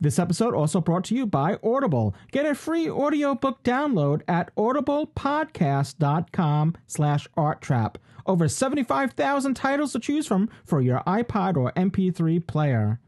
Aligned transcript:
This 0.00 0.18
episode 0.18 0.54
also 0.54 0.80
brought 0.80 1.04
to 1.04 1.14
you 1.14 1.26
by 1.26 1.58
Audible. 1.62 2.14
Get 2.32 2.46
a 2.46 2.54
free 2.54 2.90
audiobook 2.90 3.62
download 3.62 4.22
at 4.28 4.54
audiblepodcast.com 4.56 6.76
slash 6.86 7.28
arttrap. 7.36 7.96
Over 8.26 8.48
75,000 8.48 9.54
titles 9.54 9.92
to 9.92 9.98
choose 9.98 10.26
from 10.26 10.48
for 10.64 10.80
your 10.80 11.00
iPod 11.06 11.56
or 11.56 11.72
MP3 11.72 12.46
player. 12.46 13.00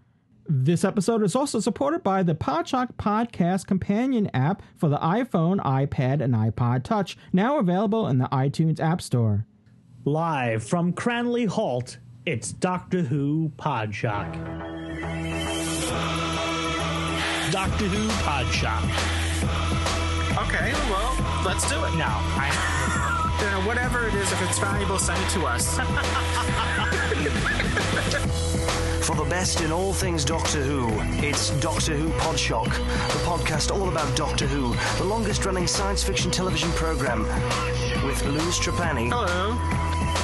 This 0.49 0.85
episode 0.85 1.25
is 1.25 1.35
also 1.35 1.59
supported 1.59 2.05
by 2.05 2.23
the 2.23 2.35
Podshock 2.35 2.95
Podcast 2.95 3.67
Companion 3.67 4.31
app 4.33 4.63
for 4.77 4.89
the 4.89 4.99
iPhone, 4.99 5.59
iPad, 5.65 6.21
and 6.21 6.35
iPod 6.35 6.85
Touch, 6.85 7.19
now 7.33 7.59
available 7.59 8.07
in 8.07 8.19
the 8.19 8.29
iTunes 8.29 8.79
App 8.79 9.03
Store. 9.03 9.45
Live 10.05 10.63
from 10.63 10.93
Cranley 10.93 11.47
Halt, 11.47 11.99
it's 12.27 12.53
Doctor 12.53 13.03
Who 13.03 13.51
Podshock. 13.59 14.76
Doctor 17.57 17.87
Who 17.87 18.09
Pod 18.23 18.47
Shop. 18.53 18.85
Okay, 20.47 20.73
well, 20.91 21.17
let's 21.43 21.67
do 21.71 21.83
it. 21.85 21.95
Now, 21.97 22.21
I, 22.37 22.53
You 23.43 23.51
know, 23.51 23.61
whatever 23.67 24.07
it 24.07 24.13
is, 24.13 24.31
if 24.31 24.43
it's 24.43 24.59
valuable, 24.59 24.99
send 24.99 25.19
it 25.25 25.31
to 25.31 25.47
us. 25.47 25.79
For 29.07 29.17
the 29.17 29.25
best 29.31 29.63
in 29.63 29.73
all 29.73 29.95
things 29.95 30.23
Doctor 30.23 30.63
Who, 30.63 30.89
it's 31.27 31.49
Doctor 31.61 31.97
Who 31.97 32.11
Podshock, 32.19 32.67
the 32.67 33.21
podcast 33.21 33.75
all 33.75 33.89
about 33.89 34.15
Doctor 34.15 34.47
Who, 34.47 34.77
the 34.99 35.05
longest 35.05 35.47
running 35.47 35.67
science 35.67 36.05
fiction 36.05 36.31
television 36.31 36.71
program. 36.73 37.23
With 38.05 38.23
Louis 38.27 38.59
Trapani, 38.59 39.09
Hello. 39.09 39.57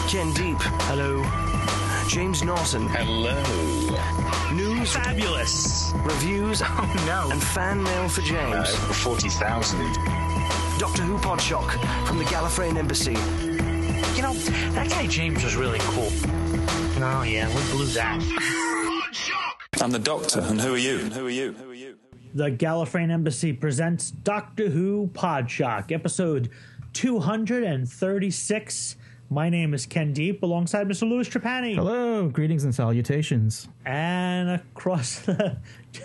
Ken 0.06 0.34
Deep, 0.34 0.58
hello, 0.82 1.24
James 2.10 2.44
Naughton, 2.44 2.88
Hello. 2.88 3.42
News, 4.82 4.94
fabulous. 4.96 5.92
reviews, 6.04 6.62
Oh, 6.64 7.04
no. 7.06 7.30
and 7.30 7.40
fan 7.42 7.82
mail 7.82 8.08
for 8.08 8.20
Uh, 8.22 8.24
James. 8.24 8.68
over 8.74 8.92
40,000. 8.94 9.78
Doctor 10.78 11.02
Who 11.02 11.18
Podshock 11.18 11.70
from 12.06 12.18
the 12.18 12.24
Gallifreyan 12.24 12.76
Embassy. 12.76 13.12
You 14.16 14.22
know, 14.22 14.32
that 14.74 14.88
guy 14.90 15.06
James 15.06 15.44
was 15.44 15.54
really 15.56 15.78
cool. 15.82 16.10
Oh, 17.04 17.22
yeah, 17.22 17.46
we 17.48 17.62
blew 17.72 17.86
that. 17.86 18.20
I'm 19.80 19.90
the 19.92 19.98
doctor, 19.98 20.40
and 20.40 20.60
who 20.60 20.74
are 20.74 20.78
you? 20.78 20.98
And 20.98 21.12
who 21.12 21.26
are 21.26 21.30
you? 21.30 21.52
Who 21.52 21.70
are 21.70 21.74
you? 21.74 21.96
The 22.34 22.50
Gallifreyan 22.50 23.10
Embassy 23.10 23.52
presents 23.52 24.10
Doctor 24.10 24.68
Who 24.68 25.08
Podshock, 25.12 25.92
episode 25.92 26.50
236. 26.92 28.96
My 29.32 29.48
name 29.48 29.72
is 29.72 29.86
Ken 29.86 30.12
Deep, 30.12 30.42
alongside 30.42 30.86
Mr. 30.86 31.08
Louis 31.08 31.26
Trapani. 31.26 31.74
Hello, 31.74 32.28
greetings 32.28 32.64
and 32.64 32.74
salutations. 32.74 33.66
And 33.86 34.50
across 34.50 35.20
the 35.20 35.56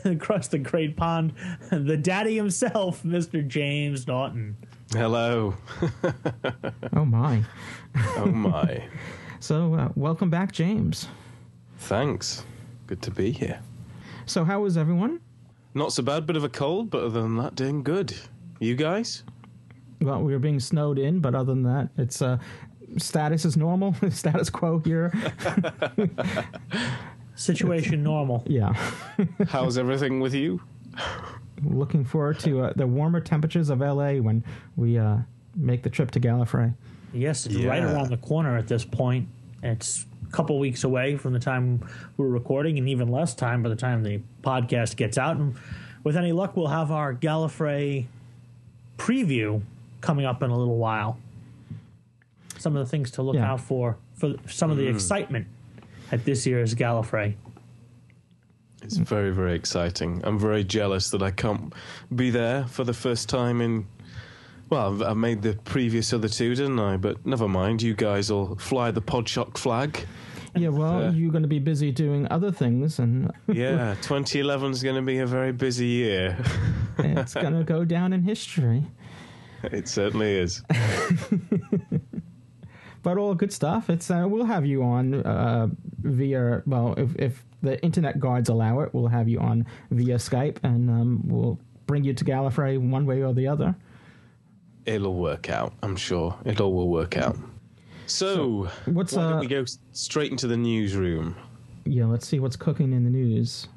across 0.06 0.48
the 0.48 0.60
great 0.60 0.96
pond, 0.96 1.34
the 1.70 1.98
daddy 1.98 2.38
himself, 2.38 3.04
Mr. 3.04 3.46
James 3.46 4.08
Naughton. 4.08 4.56
Hello. 4.94 5.56
Oh 6.96 7.04
my. 7.04 7.44
Oh 8.16 8.28
my. 8.28 8.84
So, 9.40 9.76
uh, 9.76 9.90
welcome 9.96 10.30
back, 10.32 10.52
James. 10.52 11.08
Thanks. 11.80 12.44
Good 12.88 13.04
to 13.04 13.12
be 13.12 13.32
here. 13.32 13.60
So, 14.26 14.44
how 14.46 14.66
is 14.66 14.78
everyone? 14.78 15.20
Not 15.76 15.94
so 15.94 16.02
bad, 16.02 16.26
bit 16.26 16.38
of 16.38 16.44
a 16.44 16.50
cold, 16.50 16.90
but 16.90 17.04
other 17.04 17.22
than 17.22 17.36
that, 17.38 17.54
doing 17.56 17.84
good. 17.84 18.16
You 18.60 18.76
guys? 18.76 19.24
Well, 20.02 20.22
we 20.22 20.34
are 20.34 20.40
being 20.40 20.60
snowed 20.60 20.98
in, 20.98 21.20
but 21.20 21.36
other 21.36 21.54
than 21.54 21.64
that, 21.64 21.90
it's 21.98 22.22
uh, 22.22 22.38
status 22.98 23.46
is 23.46 23.58
normal, 23.58 23.96
status 24.10 24.50
quo 24.50 24.80
here. 24.80 25.14
Situation 27.36 28.02
normal. 28.02 28.44
yeah, 28.48 28.74
How's 29.48 29.78
everything 29.78 30.20
with 30.20 30.34
you? 30.34 30.62
looking 31.64 32.04
forward 32.04 32.40
to 32.40 32.62
uh, 32.62 32.74
the 32.76 32.86
warmer 32.86 33.20
temperatures 33.20 33.70
of 33.70 33.80
LA 33.80 34.14
when 34.14 34.44
we 34.76 34.98
uh, 34.98 35.18
make 35.56 35.84
the 35.84 35.90
trip 35.90 36.12
to 36.12 36.20
Gallifrey. 36.20 36.74
Yes, 37.14 37.46
it's 37.46 37.56
right 37.58 37.82
around 37.82 38.10
the 38.10 38.18
corner 38.18 38.58
at 38.58 38.68
this 38.68 38.84
point. 38.86 39.28
It's 39.64 40.06
a 40.28 40.32
couple 40.32 40.60
weeks 40.60 40.84
away 40.84 41.16
from 41.18 41.34
the 41.34 41.40
time 41.40 41.88
we're 42.16 42.28
recording, 42.28 42.78
and 42.78 42.88
even 42.90 43.08
less 43.10 43.34
time 43.34 43.64
by 43.64 43.70
the 43.70 43.76
time 43.76 44.04
the 44.04 44.22
podcast 44.44 44.98
gets 44.98 45.18
out. 45.18 45.38
And 45.38 45.56
with 46.04 46.16
any 46.18 46.32
luck, 46.32 46.56
we'll 46.56 46.68
have 46.68 46.92
our 46.92 47.14
Gallifrey 47.14 48.06
preview 48.98 49.62
coming 50.02 50.26
up 50.26 50.44
in 50.44 50.52
a 50.52 50.58
little 50.58 50.78
while. 50.78 51.18
Some 52.68 52.76
of 52.76 52.86
the 52.86 52.90
things 52.92 53.12
to 53.12 53.22
look 53.22 53.36
Yeah. 53.36 53.50
out 53.54 53.62
for 53.62 53.96
for 54.16 54.34
some 54.46 54.72
of 54.72 54.76
the 54.76 54.88
excitement 54.88 55.48
at 56.12 56.26
this 56.26 56.46
year's 56.46 56.76
Gallifrey. 56.76 57.36
It's 58.84 58.98
very, 58.98 59.32
very 59.32 59.56
exciting. 59.56 60.20
I'm 60.26 60.38
very 60.38 60.66
jealous 60.66 61.10
that 61.12 61.22
I 61.24 61.32
can't 61.32 61.72
be 62.14 62.30
there 62.30 62.66
for 62.66 62.84
the 62.84 62.92
first 62.94 63.30
time 63.30 63.62
in. 63.62 63.86
Well, 64.70 64.94
I've, 64.96 65.02
I've 65.02 65.16
made 65.18 65.44
the 65.44 65.54
previous 65.64 66.12
other 66.12 66.28
two, 66.28 66.56
didn't 66.56 66.78
I? 66.78 66.98
But 66.98 67.26
never 67.26 67.48
mind. 67.48 67.82
You 67.82 67.94
guys 67.94 68.30
will 68.30 68.58
fly 68.58 68.92
the 68.92 69.02
Podshock 69.02 69.58
flag. 69.58 70.06
Yeah, 70.54 70.68
well, 70.70 71.06
Uh, 71.06 71.12
you're 71.12 71.32
going 71.32 71.44
to 71.44 71.48
be 71.48 71.60
busy 71.60 71.90
doing 71.94 72.28
other 72.30 72.52
things, 72.52 73.00
and 73.00 73.32
Yeah, 73.48 73.96
2011 74.02 74.72
is 74.72 74.84
going 74.84 74.98
to 74.98 75.02
be 75.02 75.20
a 75.20 75.26
very 75.26 75.54
busy 75.54 75.86
year. 75.86 76.38
it's 77.00 77.34
going 77.34 77.54
to 77.58 77.64
go 77.64 77.86
down 77.86 78.12
in 78.12 78.24
history. 78.24 78.84
it 79.64 79.88
certainly 79.88 80.36
is. 80.38 80.62
But 83.08 83.18
all 83.18 83.36
good 83.36 83.54
stuff. 83.54 83.90
It's 83.90 84.12
uh, 84.12 84.26
we'll 84.28 84.44
have 84.44 84.66
you 84.66 84.84
on 84.84 85.26
uh, 85.26 85.70
via 86.02 86.62
well, 86.66 86.94
if 86.98 87.16
if 87.16 87.46
the 87.64 87.82
internet 87.82 88.20
guards 88.20 88.50
allow 88.50 88.82
it, 88.82 88.94
we'll 88.94 89.08
have 89.08 89.30
you 89.30 89.40
on 89.40 89.66
via 89.92 90.16
Skype, 90.16 90.58
and 90.62 90.90
um, 90.90 91.22
we'll 91.24 91.58
bring 91.86 92.04
you 92.04 92.14
to 92.14 92.26
Gallifrey 92.26 92.78
one 92.78 93.06
way 93.06 93.24
or 93.24 93.34
the 93.34 93.48
other. 93.48 93.74
It'll 94.86 95.16
work 95.16 95.50
out, 95.50 95.72
I'm 95.82 95.96
sure. 95.96 96.38
It 96.44 96.60
all 96.60 96.74
will 96.74 96.90
work 96.90 97.16
out. 97.16 97.38
So, 98.08 98.70
what's, 98.84 99.14
why 99.14 99.24
uh, 99.24 99.30
don't 99.30 99.40
we 99.40 99.48
go 99.48 99.64
straight 99.94 100.32
into 100.32 100.48
the 100.48 100.58
newsroom? 100.58 101.38
Yeah, 101.86 102.08
let's 102.08 102.28
see 102.28 102.42
what's 102.42 102.58
cooking 102.58 102.92
in 102.92 103.06
the 103.06 103.10
news. 103.10 103.70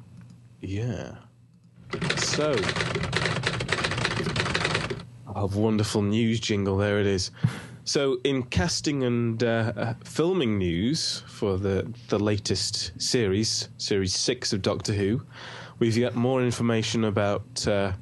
Yeah. 0.59 1.15
So, 2.17 2.51
I 5.33 5.39
have 5.39 5.55
wonderful 5.55 6.01
news 6.01 6.41
jingle. 6.41 6.75
There 6.75 6.99
it 6.99 7.07
is. 7.07 7.31
So, 7.83 8.19
in 8.23 8.43
casting 8.43 9.03
and 9.03 9.43
uh, 9.43 9.73
uh, 9.75 9.93
filming 10.03 10.59
news 10.59 11.23
for 11.27 11.57
the 11.57 11.91
the 12.09 12.19
latest 12.19 12.91
series, 13.01 13.69
series 13.77 14.13
six 14.13 14.53
of 14.53 14.61
Doctor 14.61 14.93
Who, 14.93 15.23
we've 15.79 15.99
got 15.99 16.13
more 16.13 16.43
information 16.43 17.05
about 17.05 17.67
uh, 17.67 17.93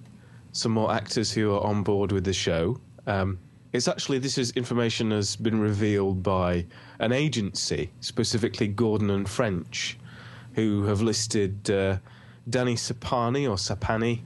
some 0.52 0.74
more 0.74 0.92
actors 0.92 1.32
who 1.32 1.54
are 1.56 1.64
on 1.64 1.84
board 1.84 2.12
with 2.12 2.26
the 2.26 2.34
show. 2.34 2.78
Um, 3.08 3.40
it's 3.72 3.88
actually 3.88 4.20
this 4.20 4.38
is 4.38 4.52
information 4.52 5.12
has 5.12 5.38
been 5.38 5.62
revealed 5.62 6.24
by 6.24 6.66
an 7.00 7.14
agency, 7.14 7.90
specifically 8.02 8.68
Gordon 8.68 9.10
and 9.10 9.30
French, 9.30 9.98
who 10.56 10.84
have 10.84 11.02
listed 11.02 11.70
uh, 11.70 12.00
Danny 12.50 12.76
Sapani 12.76 13.50
or 13.50 13.56
Sapani 13.56 14.24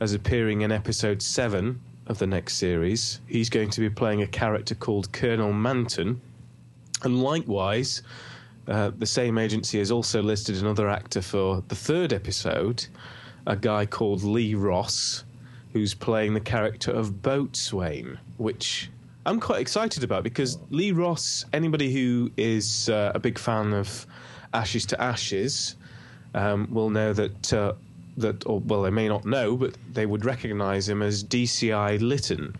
as 0.00 0.14
appearing 0.14 0.62
in 0.62 0.72
episode 0.72 1.20
seven 1.20 1.80
of 2.06 2.18
the 2.18 2.26
next 2.26 2.54
series. 2.54 3.20
He's 3.26 3.50
going 3.50 3.70
to 3.70 3.80
be 3.80 3.90
playing 3.90 4.22
a 4.22 4.26
character 4.26 4.74
called 4.74 5.12
Colonel 5.12 5.52
Manton, 5.52 6.20
and 7.02 7.22
likewise, 7.22 8.02
uh, 8.68 8.90
the 8.96 9.06
same 9.06 9.38
agency 9.38 9.78
has 9.78 9.90
also 9.90 10.22
listed 10.22 10.56
another 10.56 10.88
actor 10.88 11.22
for 11.22 11.62
the 11.68 11.74
third 11.74 12.12
episode, 12.12 12.86
a 13.46 13.56
guy 13.56 13.86
called 13.86 14.22
Lee 14.22 14.54
Ross, 14.54 15.24
who's 15.72 15.94
playing 15.94 16.34
the 16.34 16.40
character 16.40 16.90
of 16.90 17.22
Boatswain, 17.22 18.18
which 18.38 18.90
I'm 19.24 19.40
quite 19.40 19.60
excited 19.60 20.04
about 20.04 20.22
because 20.22 20.58
Lee 20.70 20.92
Ross, 20.92 21.44
anybody 21.52 21.92
who 21.92 22.30
is 22.36 22.88
uh, 22.88 23.12
a 23.14 23.18
big 23.18 23.38
fan 23.38 23.72
of 23.72 24.06
Ashes 24.54 24.86
to 24.86 25.00
Ashes, 25.00 25.76
um, 26.34 26.68
will 26.70 26.90
know 26.90 27.12
that. 27.12 27.52
Uh, 27.52 27.72
that, 28.16 28.46
or 28.46 28.60
well, 28.60 28.82
they 28.82 28.90
may 28.90 29.08
not 29.08 29.24
know, 29.24 29.56
but 29.56 29.76
they 29.92 30.06
would 30.06 30.24
recognise 30.24 30.88
him 30.88 31.02
as 31.02 31.22
DCI 31.24 32.00
Lytton. 32.00 32.54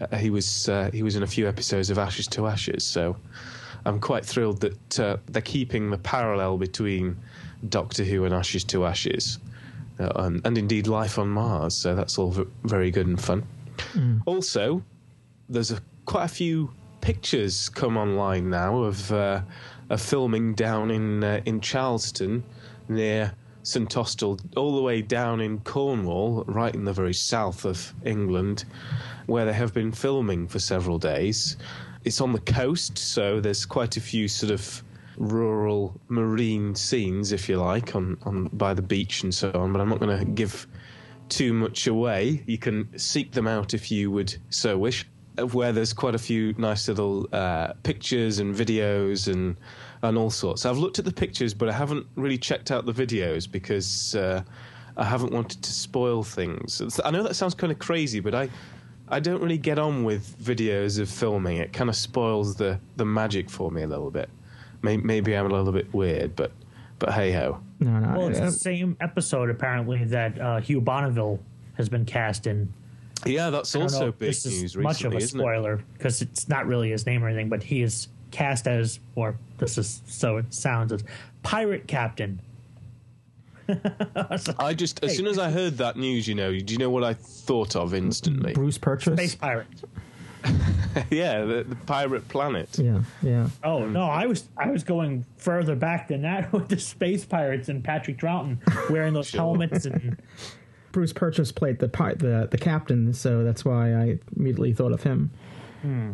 Uh, 0.00 0.16
he 0.16 0.30
was 0.30 0.68
uh, 0.68 0.90
he 0.92 1.02
was 1.02 1.16
in 1.16 1.22
a 1.22 1.26
few 1.26 1.48
episodes 1.48 1.90
of 1.90 1.98
Ashes 1.98 2.26
to 2.28 2.46
Ashes, 2.46 2.84
so 2.84 3.16
I'm 3.84 4.00
quite 4.00 4.24
thrilled 4.24 4.60
that 4.60 5.00
uh, 5.00 5.16
they're 5.26 5.42
keeping 5.42 5.90
the 5.90 5.98
parallel 5.98 6.58
between 6.58 7.16
Doctor 7.68 8.04
Who 8.04 8.24
and 8.24 8.34
Ashes 8.34 8.64
to 8.64 8.86
Ashes, 8.86 9.38
uh, 9.98 10.10
and, 10.16 10.40
and 10.46 10.56
indeed 10.58 10.86
Life 10.86 11.18
on 11.18 11.28
Mars. 11.28 11.74
So 11.74 11.94
that's 11.94 12.18
all 12.18 12.30
v- 12.30 12.44
very 12.64 12.90
good 12.90 13.06
and 13.06 13.20
fun. 13.20 13.46
Also, 14.26 14.82
there's 15.48 15.70
a, 15.70 15.80
quite 16.04 16.24
a 16.24 16.28
few 16.28 16.70
pictures 17.00 17.68
come 17.68 17.96
online 17.96 18.50
now 18.50 18.78
of 18.78 19.10
uh, 19.12 19.40
of 19.88 20.00
filming 20.00 20.54
down 20.54 20.90
in 20.90 21.24
uh, 21.24 21.40
in 21.44 21.60
Charleston 21.60 22.42
near 22.88 23.32
St 23.70 23.96
Austell, 23.96 24.38
all 24.56 24.74
the 24.74 24.82
way 24.82 25.00
down 25.00 25.40
in 25.40 25.60
Cornwall, 25.60 26.44
right 26.46 26.74
in 26.74 26.84
the 26.84 26.92
very 26.92 27.14
south 27.14 27.64
of 27.64 27.94
England, 28.04 28.64
where 29.26 29.44
they 29.44 29.52
have 29.52 29.72
been 29.72 29.92
filming 29.92 30.48
for 30.48 30.58
several 30.58 30.98
days. 30.98 31.56
It's 32.04 32.20
on 32.20 32.32
the 32.32 32.40
coast, 32.40 32.98
so 32.98 33.40
there's 33.40 33.64
quite 33.64 33.96
a 33.96 34.00
few 34.00 34.26
sort 34.26 34.50
of 34.50 34.82
rural 35.16 36.00
marine 36.08 36.74
scenes, 36.74 37.30
if 37.30 37.48
you 37.48 37.58
like, 37.58 37.94
on, 37.94 38.18
on 38.22 38.48
by 38.52 38.74
the 38.74 38.82
beach 38.82 39.22
and 39.22 39.32
so 39.32 39.52
on. 39.54 39.72
But 39.72 39.80
I'm 39.80 39.88
not 39.88 40.00
going 40.00 40.18
to 40.18 40.24
give 40.24 40.66
too 41.28 41.52
much 41.52 41.86
away. 41.86 42.42
You 42.46 42.58
can 42.58 42.98
seek 42.98 43.32
them 43.32 43.46
out 43.46 43.72
if 43.74 43.90
you 43.92 44.10
would 44.10 44.34
so 44.48 44.76
wish. 44.78 45.06
of 45.36 45.54
Where 45.54 45.72
there's 45.72 45.92
quite 45.92 46.14
a 46.14 46.18
few 46.18 46.54
nice 46.58 46.88
little 46.88 47.28
uh, 47.32 47.74
pictures 47.82 48.40
and 48.40 48.54
videos 48.54 49.32
and 49.32 49.56
and 50.02 50.16
all 50.16 50.30
sorts. 50.30 50.64
I've 50.66 50.78
looked 50.78 50.98
at 50.98 51.04
the 51.04 51.12
pictures, 51.12 51.54
but 51.54 51.68
I 51.68 51.72
haven't 51.72 52.06
really 52.16 52.38
checked 52.38 52.70
out 52.70 52.86
the 52.86 52.92
videos 52.92 53.50
because 53.50 54.14
uh, 54.14 54.42
I 54.96 55.04
haven't 55.04 55.32
wanted 55.32 55.62
to 55.62 55.72
spoil 55.72 56.22
things. 56.22 57.00
I 57.04 57.10
know 57.10 57.22
that 57.22 57.34
sounds 57.34 57.54
kind 57.54 57.72
of 57.72 57.78
crazy, 57.78 58.20
but 58.20 58.34
I 58.34 58.48
I 59.08 59.18
don't 59.20 59.42
really 59.42 59.58
get 59.58 59.78
on 59.78 60.04
with 60.04 60.38
videos 60.38 61.00
of 61.00 61.08
filming. 61.08 61.56
It 61.58 61.72
kind 61.72 61.90
of 61.90 61.96
spoils 61.96 62.54
the 62.54 62.78
the 62.96 63.04
magic 63.04 63.50
for 63.50 63.70
me 63.70 63.82
a 63.82 63.86
little 63.86 64.10
bit. 64.10 64.30
Maybe, 64.82 65.02
maybe 65.02 65.36
I'm 65.36 65.46
a 65.46 65.48
little 65.54 65.72
bit 65.72 65.92
weird, 65.92 66.36
but 66.36 66.52
but 66.98 67.12
hey 67.12 67.32
ho. 67.32 67.60
No, 67.80 67.98
no. 67.98 68.18
Well, 68.18 68.28
it's 68.28 68.40
the 68.40 68.52
same 68.52 68.96
episode 69.00 69.50
apparently 69.50 70.04
that 70.04 70.40
uh, 70.40 70.60
Hugh 70.60 70.80
Bonneville 70.80 71.40
has 71.74 71.88
been 71.88 72.04
cast 72.04 72.46
in. 72.46 72.72
Yeah, 73.26 73.50
that's 73.50 73.74
I 73.74 73.80
don't 73.80 73.92
know 73.92 73.98
also 73.98 74.12
big 74.12 74.28
this 74.28 74.46
is 74.46 74.62
news 74.62 74.76
much 74.76 75.04
of 75.04 75.12
a 75.12 75.16
isn't 75.16 75.38
it? 75.38 75.42
spoiler 75.42 75.82
because 75.94 76.22
it's 76.22 76.48
not 76.48 76.66
really 76.66 76.90
his 76.90 77.04
name 77.04 77.22
or 77.22 77.28
anything, 77.28 77.48
but 77.48 77.62
he 77.62 77.82
is 77.82 78.08
cast 78.30 78.66
as, 78.66 79.00
or 79.14 79.36
this 79.58 79.78
is 79.78 80.02
so 80.06 80.36
it 80.38 80.52
sounds 80.52 80.92
as 80.92 81.04
pirate 81.42 81.86
captain. 81.86 82.40
I 84.58 84.74
just 84.74 85.02
as 85.04 85.10
Hey. 85.12 85.16
soon 85.16 85.26
as 85.26 85.38
I 85.38 85.50
heard 85.50 85.78
that 85.78 85.96
news, 85.96 86.26
you 86.26 86.34
know, 86.34 86.50
do 86.58 86.72
you 86.72 86.78
know 86.78 86.90
what 86.90 87.04
I 87.04 87.14
thought 87.14 87.76
of 87.76 87.94
instantly? 87.94 88.52
Bruce 88.52 88.78
Purchase. 88.78 89.14
Space 89.14 89.34
pirate. 89.36 89.66
yeah, 91.10 91.44
the, 91.44 91.64
the 91.68 91.76
pirate 91.86 92.26
planet. 92.28 92.78
Yeah, 92.78 93.02
yeah. 93.22 93.48
Oh 93.62 93.86
no, 93.86 94.04
I 94.04 94.26
was 94.26 94.48
I 94.56 94.70
was 94.70 94.82
going 94.82 95.24
further 95.36 95.76
back 95.76 96.08
than 96.08 96.22
that 96.22 96.52
with 96.52 96.68
the 96.68 96.78
space 96.78 97.24
pirates 97.24 97.68
and 97.68 97.84
Patrick 97.84 98.18
Troughton 98.18 98.58
wearing 98.90 99.12
those 99.14 99.28
Sure. 99.28 99.40
helmets 99.40 99.84
and 99.84 100.20
Bruce 100.92 101.12
Purchase 101.12 101.52
played 101.52 101.78
the 101.78 101.88
pi- 101.88 102.14
the 102.14 102.48
the 102.50 102.58
captain, 102.58 103.12
so 103.12 103.44
that's 103.44 103.64
why 103.64 103.94
I 103.94 104.18
immediately 104.36 104.72
thought 104.72 104.92
of 104.92 105.02
him. 105.04 105.30
Hmm. 105.82 106.12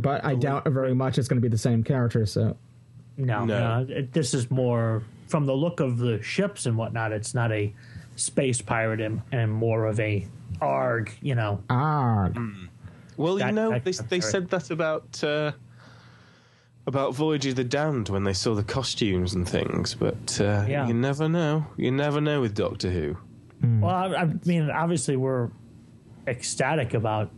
But 0.00 0.24
I 0.24 0.34
doubt 0.34 0.66
very 0.68 0.94
much 0.94 1.18
it's 1.18 1.28
going 1.28 1.38
to 1.40 1.42
be 1.42 1.48
the 1.48 1.58
same 1.58 1.82
character. 1.84 2.26
So 2.26 2.56
no, 3.16 3.44
No. 3.44 3.84
no. 3.84 3.94
it- 3.94 4.12
this 4.12 4.34
is 4.34 4.50
more 4.50 5.02
from 5.28 5.46
the 5.46 5.54
look 5.54 5.80
of 5.80 5.98
the 5.98 6.22
ships 6.22 6.66
and 6.66 6.76
whatnot. 6.76 7.12
It's 7.12 7.34
not 7.34 7.52
a 7.52 7.72
space 8.16 8.60
pirate 8.60 9.00
and, 9.00 9.22
and 9.32 9.50
more 9.52 9.86
of 9.86 9.98
a 10.00 10.26
arg, 10.60 11.12
you 11.22 11.34
know. 11.34 11.62
ah, 11.70 12.28
Well, 13.16 13.38
you 13.38 13.52
know, 13.52 13.70
that- 13.70 13.84
they 13.84 13.92
they 13.92 14.20
said 14.20 14.48
that 14.50 14.70
about 14.70 15.22
uh, 15.22 15.52
about 16.86 17.14
Voyage 17.14 17.46
of 17.46 17.56
the 17.56 17.64
Damned 17.64 18.08
when 18.08 18.24
they 18.24 18.32
saw 18.32 18.54
the 18.54 18.64
costumes 18.64 19.34
and 19.34 19.48
things, 19.48 19.94
but 19.94 20.40
uh, 20.40 20.64
Yeah. 20.68 20.86
you 20.88 20.94
never 20.94 21.28
know. 21.28 21.66
You 21.76 21.90
never 21.92 22.20
know 22.20 22.40
with 22.40 22.54
Doctor 22.54 22.90
Who. 22.90 23.16
Well, 23.62 23.94
I, 23.94 24.22
I 24.22 24.28
mean, 24.46 24.70
obviously 24.70 25.16
we're 25.16 25.50
ecstatic 26.26 26.94
about 26.94 27.30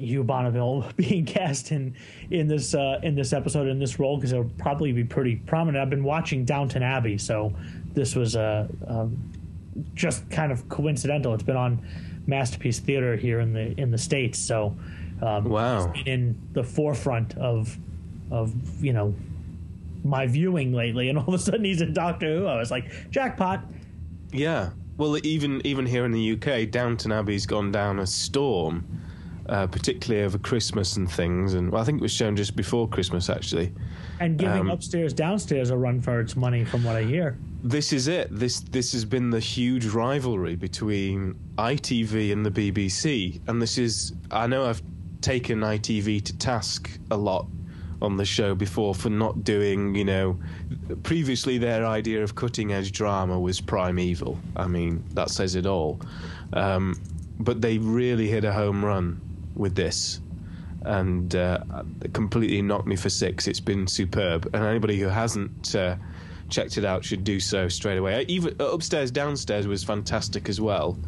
Hugh 0.00 0.24
Bonneville 0.24 0.86
being 0.96 1.24
cast 1.24 1.72
in 1.72 1.94
in 2.30 2.48
this 2.48 2.74
uh, 2.74 3.00
in 3.02 3.14
this 3.14 3.32
episode 3.32 3.68
in 3.68 3.78
this 3.78 3.98
role 3.98 4.16
because 4.16 4.32
it'll 4.32 4.50
probably 4.58 4.92
be 4.92 5.04
pretty 5.04 5.36
prominent. 5.36 5.82
I've 5.82 5.90
been 5.90 6.04
watching 6.04 6.44
Downton 6.44 6.82
Abbey, 6.82 7.18
so 7.18 7.52
this 7.92 8.14
was 8.14 8.36
uh, 8.36 8.68
um, 8.86 9.16
just 9.94 10.28
kind 10.30 10.52
of 10.52 10.68
coincidental. 10.68 11.34
It's 11.34 11.42
been 11.42 11.56
on 11.56 11.86
Masterpiece 12.26 12.78
Theater 12.80 13.16
here 13.16 13.40
in 13.40 13.52
the 13.52 13.78
in 13.80 13.90
the 13.90 13.98
states, 13.98 14.38
so 14.38 14.76
um, 15.22 15.44
Wow. 15.44 15.92
in 16.06 16.40
the 16.52 16.62
forefront 16.64 17.36
of 17.38 17.76
of 18.30 18.52
you 18.82 18.92
know 18.92 19.14
my 20.04 20.26
viewing 20.26 20.72
lately, 20.72 21.08
and 21.08 21.18
all 21.20 21.28
of 21.28 21.34
a 21.34 21.38
sudden 21.38 21.64
he's 21.64 21.82
in 21.82 21.92
Doctor 21.92 22.38
Who. 22.38 22.46
I 22.46 22.56
was 22.56 22.70
like, 22.70 23.10
jackpot. 23.10 23.64
Yeah. 24.32 24.70
Well, 24.96 25.18
even 25.24 25.62
even 25.64 25.86
here 25.86 26.04
in 26.04 26.12
the 26.12 26.32
UK, 26.32 26.70
Downton 26.70 27.10
Abbey's 27.10 27.46
gone 27.46 27.72
down 27.72 28.00
a 28.00 28.06
storm, 28.06 28.84
uh, 29.48 29.66
particularly 29.66 30.24
over 30.24 30.38
Christmas 30.38 30.96
and 30.96 31.10
things. 31.10 31.54
And 31.54 31.70
well, 31.72 31.80
I 31.82 31.84
think 31.84 32.00
it 32.00 32.02
was 32.02 32.12
shown 32.12 32.36
just 32.36 32.56
before 32.56 32.88
Christmas, 32.88 33.28
actually. 33.30 33.72
and 34.20 34.36
giving 34.38 34.60
Um, 34.60 34.70
upstairs 34.70 35.12
downstairs 35.12 35.70
a 35.70 35.76
run 35.76 36.00
for 36.00 36.20
its 36.20 36.36
money 36.36 36.64
from 36.64 36.84
what 36.84 36.94
i 36.96 37.02
hear 37.02 37.38
This 37.64 37.92
is 37.92 38.06
it. 38.08 38.28
This 38.30 38.60
this 38.60 38.92
has 38.92 39.04
been 39.04 39.30
the 39.30 39.40
huge 39.40 39.86
rivalry 39.86 40.56
between 40.56 41.34
ITV 41.58 42.32
and 42.32 42.44
the 42.44 42.50
BBC, 42.50 43.40
and 43.46 43.60
this 43.60 43.76
is. 43.78 44.12
I 44.30 44.46
know 44.46 44.64
I've 44.66 44.82
taken 45.20 45.60
ITV 45.60 46.22
to 46.24 46.36
task 46.38 46.90
a 47.10 47.16
lot 47.16 47.46
on 48.00 48.16
the 48.16 48.24
show 48.24 48.54
before 48.54 48.94
for 48.94 49.10
not 49.10 49.44
doing. 49.44 49.94
You 49.94 50.04
know, 50.04 50.38
previously 51.02 51.58
their 51.58 51.84
idea 51.86 52.22
of 52.22 52.34
cutting 52.34 52.72
edge 52.72 52.92
drama 52.92 53.38
was 53.38 53.60
primeval. 53.60 54.38
I 54.56 54.66
mean, 54.66 55.04
that 55.14 55.28
says 55.30 55.54
it 55.54 55.66
all. 55.66 56.00
Um, 56.54 57.00
but 57.38 57.60
they 57.60 57.78
really 57.78 58.28
hit 58.28 58.44
a 58.44 58.52
home 58.52 58.84
run 58.84 59.20
with 59.54 59.74
this 59.74 60.20
and 60.82 61.34
uh, 61.34 61.58
completely 62.12 62.62
knocked 62.62 62.86
me 62.86 62.96
for 62.96 63.10
six. 63.10 63.46
It's 63.46 63.60
been 63.60 63.86
superb, 63.86 64.48
and 64.54 64.64
anybody 64.64 64.98
who 64.98 65.08
hasn't 65.08 65.74
uh, 65.74 65.96
checked 66.48 66.78
it 66.78 66.84
out 66.84 67.04
should 67.04 67.24
do 67.24 67.38
so 67.38 67.68
straight 67.68 67.98
away. 67.98 68.24
Even 68.28 68.56
upstairs, 68.60 69.10
downstairs 69.10 69.66
was 69.66 69.84
fantastic 69.84 70.48
as 70.48 70.60
well. 70.60 70.98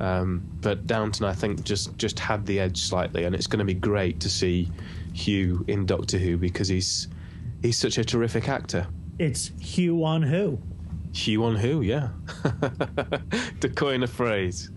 Um, 0.00 0.42
but 0.60 0.86
Downton, 0.86 1.26
I 1.26 1.34
think, 1.34 1.62
just 1.62 1.96
just 1.98 2.18
had 2.18 2.46
the 2.46 2.58
edge 2.58 2.80
slightly, 2.80 3.24
and 3.24 3.34
it's 3.34 3.46
going 3.46 3.58
to 3.58 3.64
be 3.64 3.74
great 3.74 4.20
to 4.20 4.30
see 4.30 4.70
Hugh 5.12 5.64
in 5.68 5.84
Doctor 5.84 6.18
Who 6.18 6.38
because 6.38 6.68
he's 6.68 7.08
he's 7.60 7.76
such 7.76 7.98
a 7.98 8.04
terrific 8.04 8.48
actor. 8.48 8.86
it's 9.18 9.52
hugh 9.60 10.04
on 10.04 10.22
who 10.22 10.58
Hugh 11.12 11.44
on 11.44 11.56
Who, 11.56 11.82
yeah. 11.82 12.08
to 13.60 13.68
coin 13.68 14.02
a 14.02 14.06
phrase. 14.06 14.70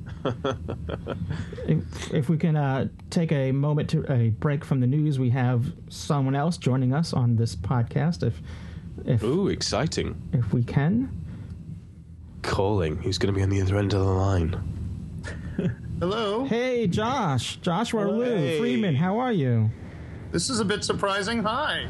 If, 1.67 2.13
if 2.13 2.29
we 2.29 2.37
can 2.37 2.55
uh, 2.55 2.87
take 3.09 3.31
a 3.31 3.51
moment 3.51 3.89
to 3.91 4.11
a 4.11 4.29
break 4.29 4.63
from 4.65 4.79
the 4.79 4.87
news, 4.87 5.17
we 5.19 5.29
have 5.31 5.71
someone 5.89 6.35
else 6.35 6.57
joining 6.57 6.93
us 6.93 7.13
on 7.13 7.35
this 7.35 7.55
podcast. 7.55 8.23
If 8.23 8.41
if 9.05 9.23
Ooh, 9.23 9.47
exciting! 9.49 10.15
if 10.33 10.53
we 10.53 10.63
can, 10.63 11.09
Calling. 12.41 12.97
Who's 12.97 13.17
going 13.17 13.33
to 13.33 13.37
be 13.37 13.41
on 13.43 13.49
the 13.49 13.61
other 13.61 13.77
end 13.77 13.93
of 13.93 13.99
the 14.01 14.05
line? 14.05 14.55
Hello. 15.99 16.43
hey 16.45 16.87
Josh, 16.87 17.55
Joshua 17.57 18.01
Lou 18.05 18.23
Hey. 18.23 18.59
Friedman, 18.59 18.95
how 18.95 19.17
are 19.17 19.31
you? 19.31 19.71
This 20.31 20.49
is 20.49 20.59
a 20.59 20.65
bit 20.65 20.83
surprising. 20.83 21.41
Hi. 21.43 21.87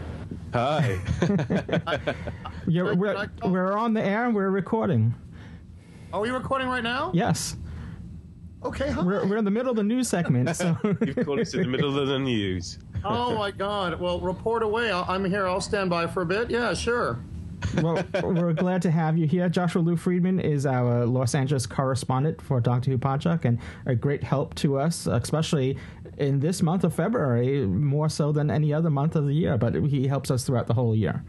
Hi. 0.54 1.00
You're, 2.68 2.96
we're, 2.96 3.14
can 3.14 3.18
I 3.18 3.28
call- 3.42 3.52
we're 3.52 3.74
on 3.78 3.94
the 3.94 4.04
air 4.04 4.26
and 4.26 4.34
we're 4.36 4.50
recording. 4.52 5.14
Are 6.14 6.22
we 6.22 6.30
recording 6.30 6.68
right 6.68 6.84
now? 6.84 7.12
Yes, 7.14 7.58
Okay. 8.66 8.90
Hi. 8.90 9.04
we're, 9.04 9.26
we're 9.28 9.38
in 9.38 9.46
the 9.46 9.52
middle 9.52 9.70
of 9.70 9.78
the 9.78 9.84
news 9.84 10.08
segment. 10.10 10.56
So 10.56 10.76
You've 11.06 11.16
caught 11.26 11.40
us 11.40 11.54
in 11.54 11.62
the 11.62 11.68
middle 11.68 11.98
of 12.00 12.08
the 12.08 12.18
news. 12.20 12.80
oh 13.04 13.36
my 13.38 13.52
God. 13.52 14.00
Well, 14.00 14.20
report 14.20 14.64
away. 14.64 14.92
I'll, 14.92 15.06
I'm 15.08 15.24
here. 15.26 15.48
I'll 15.48 15.62
stand 15.62 15.90
by 15.90 16.08
for 16.08 16.24
a 16.24 16.26
bit. 16.26 16.50
Yeah, 16.50 16.74
sure. 16.74 17.20
well, 17.82 18.04
we're 18.24 18.54
glad 18.54 18.82
to 18.82 18.92
have 18.92 19.18
you 19.18 19.28
here. 19.28 19.48
Joshua 19.50 19.82
Lou 19.82 19.96
Friedman 19.96 20.40
is 20.40 20.66
our 20.66 21.06
Los 21.06 21.36
Angeles 21.36 21.66
correspondent 21.66 22.42
for 22.42 22.60
Doctor 22.60 22.92
Who 22.92 22.98
Podshock 22.98 23.46
and 23.46 23.60
a 23.86 23.96
great 23.96 24.24
help 24.24 24.56
to 24.56 24.78
us, 24.78 25.08
especially 25.08 25.78
in 26.18 26.40
this 26.40 26.62
month 26.62 26.84
of 26.84 26.94
February, 26.94 27.66
more 27.66 28.10
so 28.10 28.32
than 28.32 28.50
any 28.52 28.74
other 28.74 28.90
month 28.90 29.16
of 29.16 29.26
the 29.26 29.34
year. 29.34 29.58
But 29.58 29.76
he 29.76 30.08
helps 30.08 30.32
us 30.32 30.44
throughout 30.44 30.68
the 30.68 30.74
whole 30.74 30.96
year. 30.96 31.24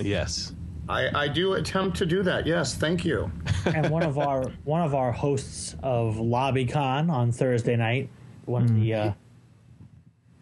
Yes. 0.00 0.52
I, 0.88 1.24
I 1.24 1.28
do 1.28 1.54
attempt 1.54 1.96
to 1.98 2.06
do 2.06 2.22
that. 2.22 2.46
Yes. 2.46 2.74
Thank 2.74 3.04
you. 3.04 3.30
and 3.66 3.90
one 3.90 4.02
of 4.02 4.18
our 4.18 4.42
one 4.64 4.82
of 4.82 4.94
our 4.94 5.12
hosts 5.12 5.74
of 5.82 6.16
LobbyCon 6.16 7.10
on 7.10 7.32
Thursday 7.32 7.76
night, 7.76 8.08
one 8.44 8.62
of 8.64 8.74
the 8.74 8.94
uh, 8.94 9.12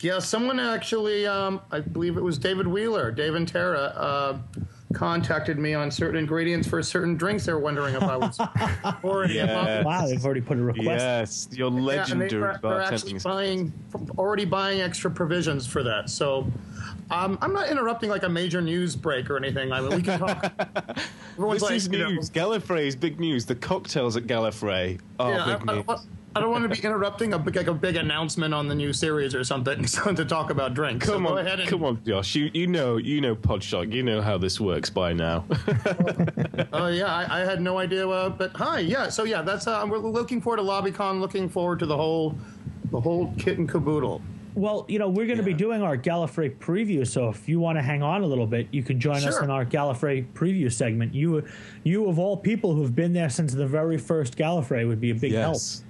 Yeah, 0.01 0.19
someone 0.19 0.61
actually, 0.61 1.27
um, 1.27 1.61
I 1.71 1.81
believe 1.81 2.17
it 2.17 2.23
was 2.23 2.39
David 2.39 2.67
Wheeler, 2.67 3.11
Dave 3.11 3.35
and 3.35 3.49
Tara, 3.49 3.81
uh, 3.97 4.39
contacted 4.93 5.59
me 5.59 5.75
on 5.75 5.91
certain 5.91 6.17
ingredients 6.17 6.69
for 6.69 6.81
certain 6.83 7.17
drinks. 7.17 7.47
They 7.47 7.53
were 7.53 7.59
wondering 7.59 7.95
if 7.95 8.03
I 8.03 8.17
was 8.17 8.39
already 9.05 9.35
Yeah. 9.35 9.83
wow, 9.83 10.07
they've 10.07 10.25
already 10.25 10.41
put 10.43 10.59
a 10.59 10.63
request. 10.63 10.87
Yes, 10.87 11.49
you're 11.53 11.71
Yeah, 11.71 11.77
they, 11.77 11.83
legendary 11.83 12.29
they're, 12.29 12.61
they're 12.63 12.83
actually 12.83 13.19
buying, 13.19 13.73
already 14.19 14.45
buying 14.45 14.83
extra 14.83 15.11
provisions 15.11 15.67
for 15.67 15.83
that. 15.83 16.11
So, 16.11 16.47
um, 17.11 17.39
I'm 17.41 17.53
not 17.53 17.69
interrupting 17.69 18.11
like 18.11 18.23
a 18.23 18.29
major 18.29 18.61
news 18.61 18.97
break 18.97 19.31
or 19.31 19.37
anything. 19.37 19.73
I 19.73 19.81
mean, 19.81 19.97
we 19.97 20.03
can 20.03 20.19
talk. 20.19 20.45
Everyone's 21.33 21.61
This 21.61 21.63
like, 21.63 21.77
is 21.77 21.89
you 21.89 21.99
know, 21.99 22.11
news. 22.11 22.31
Gallifrey's 22.31 22.97
big 22.97 23.21
news. 23.21 23.45
The 23.45 23.55
cocktails 23.55 24.17
at 24.17 24.25
Gallifrey 24.25 25.01
are 25.19 25.33
yeah, 25.33 25.57
big 25.59 25.69
I, 25.69 25.75
news. 25.75 25.85
I, 25.89 25.97
I 26.37 26.41
don't 26.41 26.51
want 26.51 26.63
to 26.65 26.81
be 26.81 26.83
interrupting 26.87 27.33
a 27.35 27.39
big, 27.39 27.57
like 27.57 27.67
a 27.67 27.75
big 27.75 27.97
announcement 27.97 28.55
on 28.55 28.67
the 28.69 28.75
new 28.75 28.93
series 28.93 29.35
or 29.35 29.45
something 29.45 29.85
to 30.15 30.25
talk 30.25 30.51
about 30.51 30.75
drinks. 30.75 31.07
Come 31.07 31.25
so 31.25 31.29
go 31.29 31.39
on, 31.39 31.47
ahead 31.47 31.61
and, 31.61 31.69
come 31.69 31.85
on, 31.85 32.03
Josh. 32.05 32.35
You 32.35 32.51
you 32.53 32.67
know 32.67 32.97
you 32.97 33.21
know 33.21 33.37
Podshock. 33.37 33.93
You 33.93 34.03
know 34.03 34.21
how 34.21 34.39
this 34.39 34.61
works 34.61 34.91
by 34.91 35.13
now. 35.13 35.45
Oh 36.73 36.89
yeah, 36.89 37.15
I, 37.15 37.43
I 37.43 37.45
had 37.45 37.61
no 37.61 37.79
idea. 37.79 38.09
Uh, 38.09 38.31
but 38.31 38.53
hi, 38.57 38.81
yeah. 38.81 39.09
So 39.09 39.25
yeah, 39.25 39.43
that's 39.43 39.67
uh, 39.67 39.87
we're 39.89 39.99
looking 39.99 40.41
forward 40.41 40.57
to 40.57 40.63
LobbyCon. 40.63 41.21
Looking 41.21 41.49
forward 41.49 41.79
to 41.81 41.87
the 41.87 41.97
whole, 41.97 42.37
the 42.91 43.01
whole 43.01 43.33
kit 43.39 43.59
and 43.59 43.69
caboodle. 43.69 44.23
Well, 44.55 44.85
you 44.89 44.99
know, 45.01 45.09
we're 45.09 45.27
going 45.27 45.39
to 45.39 45.45
be 45.45 45.53
doing 45.55 45.83
our 45.83 45.97
Gallifrey 45.97 46.57
preview, 46.59 47.05
so 47.07 47.29
if 47.29 47.49
you 47.49 47.59
want 47.59 47.77
to 47.79 47.83
hang 47.83 48.03
on 48.03 48.23
a 48.23 48.27
little 48.27 48.47
bit, 48.47 48.69
you 48.71 48.83
can 48.85 49.01
join 49.01 49.17
us 49.25 49.41
in 49.41 49.51
our 49.51 49.65
Gallifrey 49.65 50.27
preview 50.33 50.71
segment. 50.73 51.13
You, 51.15 51.45
you 51.83 52.09
of 52.09 52.19
all 52.21 52.37
people 52.37 52.73
who've 52.75 52.95
been 52.95 53.13
there 53.13 53.31
since 53.31 53.53
the 53.53 53.67
very 53.67 53.99
first 53.99 54.37
Gallifrey 54.37 54.87
would 54.87 55.01
be 55.01 55.11
a 55.11 55.15
big 55.15 55.33
help. 55.33 55.55
yes. 55.55 55.83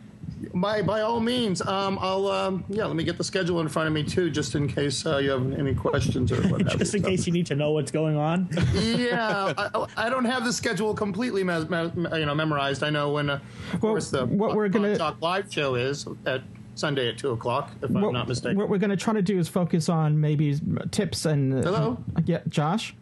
By 0.55 0.81
by 0.81 1.03
all 1.03 1.21
means, 1.21 1.61
um, 1.61 1.99
I'll 2.01 2.27
um, 2.29 2.65
yeah. 2.71 2.87
Let 2.87 2.97
me 2.97 3.05
get 3.05 3.19
the 3.19 3.25
schedule 3.25 3.61
in 3.61 3.69
front 3.69 3.89
of 3.89 3.93
me 3.93 4.03
too, 4.03 4.31
just 4.31 4.55
in 4.55 4.67
case 4.67 5.05
uh, 5.05 5.19
you 5.19 5.31
have 5.31 5.53
any 5.59 5.75
questions 5.75 6.33
or 6.33 6.37
what. 6.49 6.63
help. 6.63 6.71
have 6.71 6.79
Just 6.79 6.95
you. 6.95 7.01
in 7.01 7.05
case 7.05 7.27
you 7.27 7.33
need 7.35 7.45
to 7.47 7.55
know 7.55 7.73
what's 7.73 7.91
going 7.91 8.17
on. 8.17 8.49
yeah, 8.73 9.53
I, 9.59 9.87
I 9.99 10.09
don't 10.09 10.25
have 10.25 10.45
the 10.47 10.53
schedule 10.55 10.95
completely 10.95 11.45
me- 11.45 11.65
me- 11.69 12.19
you 12.19 12.25
know 12.25 12.35
memorized. 12.35 12.83
I 12.83 12.89
know 12.89 13.11
when, 13.13 13.29
uh, 13.29 13.35
of 13.75 13.83
Well, 13.83 13.93
course, 13.93 14.11
the 14.11 14.25
what 14.25 14.57
we're 14.57 14.71
gonna- 14.71 14.97
Talk 14.97 15.21
live 15.21 15.53
show 15.53 15.75
is 15.75 16.07
at 16.25 16.41
Sunday 16.75 17.09
at 17.09 17.19
two 17.19 17.31
o'clock, 17.31 17.73
if 17.83 17.95
I'm 17.95 18.13
not 18.13 18.29
mistaken. 18.29 18.59
what 18.59 18.69
we're 18.69 18.79
going 18.79 18.91
to 18.91 18.97
try 18.97 19.13
to 19.15 19.23
do 19.23 19.39
is 19.39 19.49
focus 19.49 19.89
on 19.89 20.21
maybe 20.21 20.59
tips 20.91 21.25
and. 21.27 21.55
uh, 21.55 21.63
Hello? 21.63 21.99
yeah, 22.25 22.41
Josh, 22.49 22.95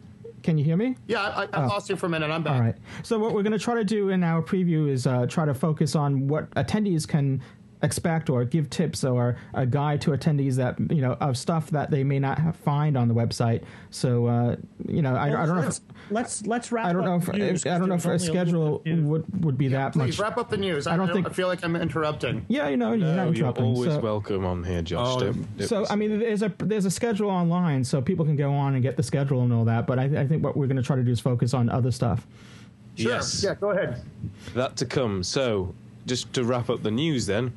can 0.43 0.57
you 0.57 0.63
hear 0.63 0.77
me? 0.77 0.95
yeah, 1.07 1.21
I, 1.21 1.47
I 1.53 1.65
lost 1.65 1.89
you 1.89 1.95
for 1.95 2.05
a 2.05 2.09
minute. 2.09 2.29
I'm 2.29 2.43
back. 2.43 2.53
All 2.53 2.61
right. 2.61 2.75
So 3.01 3.17
what 3.17 3.33
we're 3.33 3.43
going 3.43 3.53
to 3.53 3.59
try 3.59 3.75
to 3.75 3.83
do 3.83 4.09
in 4.09 4.23
our 4.23 4.41
preview 4.41 4.89
is 4.89 5.07
uh, 5.07 5.25
try 5.25 5.45
to 5.45 5.53
focus 5.53 5.95
on 5.95 6.27
what 6.27 6.49
attendees 6.51 7.07
can 7.07 7.41
expect 7.83 8.29
or 8.29 8.43
give 8.45 8.69
tips 8.69 9.03
or 9.03 9.35
a 9.53 9.65
guide 9.65 10.01
to 10.01 10.11
attendees 10.11 10.55
that 10.55 10.79
you 10.91 11.01
know 11.01 11.13
of 11.19 11.37
stuff 11.37 11.69
that 11.71 11.91
they 11.91 12.03
may 12.03 12.17
not 12.17 12.39
have 12.39 12.55
find 12.55 12.97
on 12.97 13.07
the 13.07 13.13
website. 13.13 13.61
So 13.91 14.25
uh, 14.25 14.55
you 14.87 15.01
know, 15.01 15.15
I, 15.15 15.43
I 15.43 15.45
don't 15.45 15.55
know. 15.57 15.67
If, 15.67 15.79
Let's 16.09 16.41
let's, 16.41 16.45
let's 16.47 16.71
wrap. 16.71 16.85
I 16.87 16.93
don't 16.93 17.05
know 17.05 17.15
if 17.15 17.25
the 17.25 17.33
news, 17.33 17.65
I 17.65 17.77
don't 17.77 17.87
know 17.89 17.95
if 17.95 18.05
a 18.05 18.07
there's 18.09 18.27
only 18.29 18.39
little 18.41 18.45
schedule 18.45 18.79
bit 18.79 18.93
of 18.93 18.99
news. 18.99 19.09
would 19.09 19.45
would 19.45 19.57
be 19.57 19.67
that 19.69 19.93
Please 19.93 19.99
much. 19.99 20.19
wrap 20.19 20.37
up 20.37 20.49
the 20.49 20.57
news. 20.57 20.87
I, 20.87 20.93
I 20.93 20.97
don't 20.97 21.07
don't 21.07 21.15
think- 21.15 21.27
I 21.27 21.31
feel 21.33 21.47
like 21.47 21.63
I'm 21.63 21.75
interrupting. 21.75 22.45
Yeah, 22.49 22.67
you 22.69 22.77
know, 22.77 22.89
you're 22.93 23.07
No, 23.07 23.15
not 23.15 23.23
you're 23.25 23.35
interrupting. 23.35 23.65
always 23.65 23.91
so, 23.93 23.99
welcome 23.99 24.45
on 24.45 24.63
here, 24.63 24.81
Josh. 24.81 25.15
Oh, 25.15 25.19
Don't- 25.19 25.57
don't- 25.57 25.67
so 25.67 25.85
I 25.89 25.95
mean, 25.95 26.19
there's 26.19 26.41
a 26.41 26.53
there's 26.59 26.85
a 26.85 26.91
schedule 26.91 27.29
online, 27.29 27.83
so 27.83 28.01
people 28.01 28.25
can 28.25 28.35
go 28.35 28.51
on 28.53 28.73
and 28.73 28.81
get 28.83 28.97
the 28.97 29.03
schedule 29.03 29.41
and 29.43 29.51
all 29.53 29.65
that. 29.65 29.87
But 29.87 29.99
I, 29.99 30.03
I 30.03 30.27
think 30.27 30.43
what 30.43 30.55
we're 30.57 30.67
going 30.67 30.77
to 30.77 30.83
try 30.83 30.95
to 30.95 31.03
do 31.03 31.11
is 31.11 31.19
focus 31.19 31.53
on 31.53 31.69
other 31.69 31.91
stuff. 31.91 32.25
Sure. 32.95 33.11
Yes. 33.13 33.43
Yeah, 33.43 33.55
go 33.55 33.71
ahead. 33.71 34.01
that 34.53 34.75
to 34.77 34.85
come. 34.85 35.23
So, 35.23 35.73
just 36.05 36.33
to 36.33 36.43
wrap 36.43 36.69
up 36.69 36.83
the 36.83 36.91
news, 36.91 37.25
then, 37.25 37.53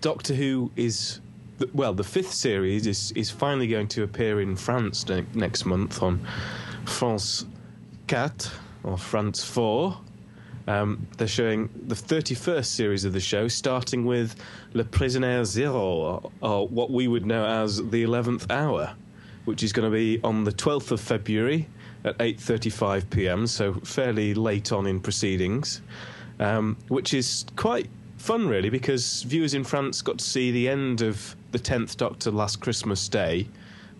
Doctor 0.00 0.34
Who 0.34 0.70
is 0.76 1.20
well, 1.74 1.92
the 1.92 2.04
fifth 2.04 2.32
series 2.32 2.86
is 2.86 3.12
is 3.12 3.30
finally 3.30 3.66
going 3.66 3.88
to 3.88 4.02
appear 4.02 4.40
in 4.40 4.56
France 4.56 5.06
ne- 5.08 5.26
next 5.34 5.66
month 5.66 6.02
on 6.02 6.26
France 6.86 7.46
4 8.08 8.30
or 8.84 8.98
France 8.98 9.44
4. 9.44 9.96
Um, 10.66 11.06
they're 11.16 11.26
showing 11.26 11.68
the 11.86 11.94
31st 11.94 12.64
series 12.64 13.04
of 13.04 13.12
the 13.12 13.20
show, 13.20 13.48
starting 13.48 14.04
with 14.04 14.36
Le 14.72 14.84
Prisonnier 14.84 15.44
Zero, 15.44 15.80
or, 15.80 16.30
or 16.42 16.68
what 16.68 16.90
we 16.90 17.08
would 17.08 17.26
know 17.26 17.44
as 17.44 17.78
the 17.78 18.04
11th 18.04 18.50
hour, 18.50 18.94
which 19.46 19.62
is 19.62 19.72
going 19.72 19.90
to 19.90 19.94
be 19.94 20.20
on 20.22 20.44
the 20.44 20.52
12th 20.52 20.92
of 20.92 21.00
February 21.00 21.66
at 22.04 22.16
8:35 22.18 23.10
p.m. 23.10 23.46
So 23.46 23.74
fairly 23.74 24.34
late 24.34 24.72
on 24.72 24.86
in 24.86 25.00
proceedings, 25.00 25.82
um, 26.40 26.76
which 26.88 27.14
is 27.14 27.44
quite 27.54 27.88
fun, 28.16 28.48
really, 28.48 28.70
because 28.70 29.22
viewers 29.22 29.54
in 29.54 29.62
France 29.62 30.02
got 30.02 30.18
to 30.18 30.24
see 30.24 30.50
the 30.50 30.68
end 30.68 31.02
of 31.02 31.36
the 31.52 31.58
10th 31.58 31.96
Doctor 31.96 32.32
last 32.32 32.60
Christmas 32.60 33.08
Day, 33.08 33.46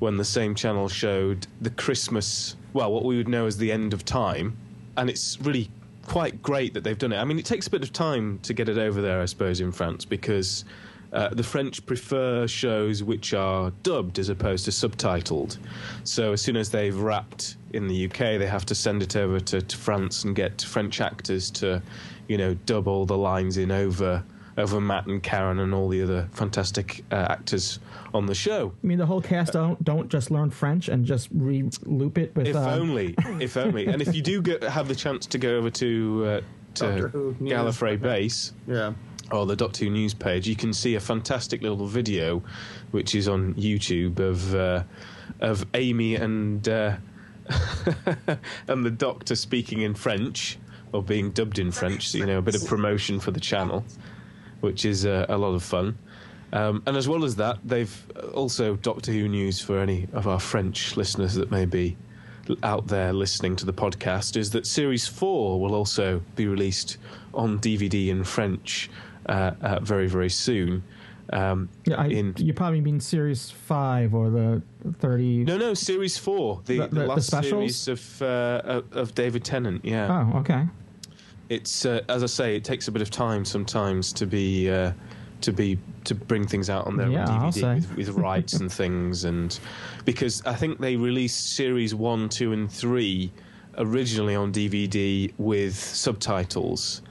when 0.00 0.16
the 0.16 0.25
same 0.25 0.54
channel 0.54 0.88
showed 0.88 1.47
the 1.61 1.70
Christmas, 1.70 2.56
well, 2.73 2.90
what 2.90 3.04
we 3.04 3.16
would 3.16 3.28
know 3.28 3.47
as 3.47 3.59
the 3.59 3.70
end 3.70 3.92
of 3.92 4.04
time, 4.04 4.56
and 4.97 5.09
it's 5.09 5.38
really 5.40 5.70
quite 6.06 6.42
great 6.42 6.75
that 6.75 6.82
they've 6.82 6.99
done 6.99 7.12
it. 7.12 7.18
I 7.18 7.25
mean, 7.25 7.38
it 7.38 7.44
takes 7.44 7.66
a 7.66 7.70
bit 7.70 7.82
of 7.82 7.92
time 7.92 8.40
to 8.42 8.54
get 8.54 8.68
it 8.68 8.78
over 8.78 9.00
there, 9.00 9.20
I 9.20 9.26
suppose, 9.26 9.61
in 9.61 9.70
France 9.70 10.04
because 10.04 10.64
uh, 11.12 11.29
the 11.31 11.43
French 11.43 11.85
prefer 11.87 12.47
shows 12.47 13.02
which 13.02 13.35
are 13.35 13.71
dubbed 13.83 14.19
as 14.19 14.29
opposed 14.29 14.64
to 14.67 14.71
subtitled. 14.71 15.59
So 16.05 16.33
as 16.33 16.40
soon 16.40 16.57
as 16.57 16.71
they've 16.71 16.97
wrapped 16.97 17.57
in 17.73 17.88
the 17.88 18.07
UK, 18.07 18.38
they 18.38 18.47
have 18.47 18.67
to 18.67 18.75
send 18.75 19.02
it 19.02 19.17
over 19.17 19.40
to, 19.40 19.61
to 19.61 19.76
France 19.76 20.25
and 20.25 20.35
get 20.37 20.62
French 20.62 21.00
actors 21.00 21.50
to, 21.52 21.83
you 22.29 22.38
know, 22.38 22.55
dub 22.55 22.87
all 22.87 23.07
the 23.07 23.17
lines 23.17 23.57
in 23.57 23.71
over 23.71 24.23
over 24.59 24.81
Matt 24.81 25.07
and 25.07 25.23
Karen 25.23 25.61
and 25.61 25.73
all 25.73 25.88
the 25.88 26.02
other 26.02 26.29
fantastic 26.33 27.05
uh, 27.11 27.26
actors 27.31 27.79
on 28.12 28.26
the 28.26 28.35
show. 28.35 28.73
I 28.83 28.87
mean, 28.87 28.99
the 28.99 29.07
whole 29.07 29.23
cast 29.23 29.52
don't 29.52 29.83
don't 29.83 30.09
just 30.09 30.31
learn 30.31 30.50
French 30.50 30.88
and 30.88 31.05
just 31.05 31.29
re-loop 31.33 32.19
it 32.19 32.35
with. 32.37 32.49
If 32.49 32.57
uh, 32.57 32.71
only, 32.71 33.14
if 33.40 33.57
only. 33.57 33.87
And 33.87 34.02
if 34.02 34.14
you 34.14 34.23
do 34.23 34.43
get, 34.43 34.62
have 34.62 34.88
the 34.88 34.95
chance 34.95 35.26
to 35.26 35.38
go 35.38 35.57
over 35.57 35.71
to 35.71 36.25
uh, 36.26 36.40
to 36.75 37.09
Who 37.09 37.35
Gallifrey 37.40 38.00
Base 38.00 38.52
Yeah. 38.67 38.93
Or 39.30 39.46
the 39.46 39.56
Doctor 39.56 39.84
Who 39.84 39.90
news 39.90 40.14
page, 40.14 40.49
you 40.49 40.56
can 40.56 40.72
see 40.72 40.94
a 40.94 41.00
fantastic 41.00 41.62
little 41.62 41.87
video, 41.87 42.42
which 42.90 43.14
is 43.14 43.28
on 43.28 43.54
YouTube 43.54 44.18
of 44.18 44.54
uh, 44.54 44.82
of 45.40 45.66
Amy 45.75 46.16
and 46.16 46.68
uh, 46.68 46.96
and 48.68 48.84
the 48.84 48.90
Doctor 48.90 49.34
speaking 49.34 49.82
in 49.82 49.94
French 49.94 50.58
or 50.92 51.02
being 51.02 51.30
dubbed 51.30 51.58
in 51.58 51.70
French. 51.70 52.08
So, 52.08 52.18
you 52.18 52.26
know, 52.26 52.38
a 52.38 52.42
bit 52.42 52.60
of 52.60 52.66
promotion 52.66 53.20
for 53.20 53.30
the 53.30 53.40
channel, 53.40 53.84
which 54.60 54.84
is 54.84 55.06
uh, 55.06 55.26
a 55.28 55.38
lot 55.38 55.54
of 55.54 55.62
fun. 55.62 55.96
Um, 56.52 56.82
and 56.87 56.96
as 56.96 57.06
well 57.06 57.25
as 57.25 57.37
that, 57.37 57.58
they've 57.64 58.06
also 58.34 58.75
Doctor 58.76 59.12
Who 59.12 59.28
news 59.28 59.60
for 59.60 59.78
any 59.78 60.08
of 60.12 60.26
our 60.26 60.40
French 60.40 60.96
listeners 60.96 61.34
that 61.34 61.50
may 61.50 61.64
be 61.64 61.96
out 62.62 62.88
there 62.88 63.12
listening 63.12 63.54
to 63.56 63.64
the 63.64 63.72
podcast 63.72 64.37
is 64.37 64.50
that 64.50 64.66
Series 64.66 65.06
4 65.06 65.60
will 65.60 65.75
also 65.75 66.20
be 66.34 66.49
released 66.49 66.96
on 67.32 67.60
DVD 67.60 68.08
in 68.08 68.25
French 68.25 68.90
very, 69.28 70.06
very 70.08 70.30
soon. 70.30 70.82
Um, 71.32 71.68
yeah, 71.84 71.94
I, 71.94 72.06
in 72.06 72.34
you 72.38 72.52
probably 72.52 72.80
mean 72.80 72.98
Series 72.98 73.50
Five 73.52 74.14
or 74.14 74.30
the 74.30 74.62
thirty. 74.98 75.44
no, 75.44 75.56
no, 75.56 75.74
Series 75.74 76.18
4, 76.18 76.62
the, 76.64 76.78
The- 76.78 76.88
the, 76.88 76.94
the- 77.02 77.06
last 77.06 77.30
series 77.30 77.86
of, 77.86 78.22
uh, 78.22 78.82
of 78.92 79.14
David 79.14 79.44
Tennant. 79.44 79.84
Yeah, 79.84 80.28
Oh, 80.34 80.38
okay. 80.40 80.66
it's 81.48 81.84
uh, 81.86 82.00
as 82.08 82.24
I 82.24 82.26
say, 82.26 82.56
it 82.56 82.64
takes 82.64 82.88
a 82.88 82.92
bit 82.92 83.00
of 83.02 83.10
time 83.10 83.44
sometimes 83.44 84.12
to 84.14 84.26
be 84.26 84.68
uh, 84.70 84.90
to 85.42 85.52
be 85.52 85.78
to 86.04 86.16
bring 86.16 86.46
things 86.48 86.68
out 86.68 86.86
on 86.88 86.96
their 86.96 87.08
Yeah, 87.08 87.26
DVD 87.26 87.74
with, 87.74 87.96
with 87.96 88.08
rights 88.16 88.54
and 88.54 88.72
things, 88.72 89.22
and 89.24 89.56
because 90.04 90.44
I 90.44 90.54
think 90.54 90.80
they 90.80 90.96
released 90.96 91.54
series 91.54 91.94
one, 91.94 92.28
two, 92.28 92.52
and 92.52 92.68
three 92.68 93.30
originally 93.78 94.34
on 94.34 94.52
DVD 94.52 95.32
with 95.38 95.76
subtitles, 95.76 97.02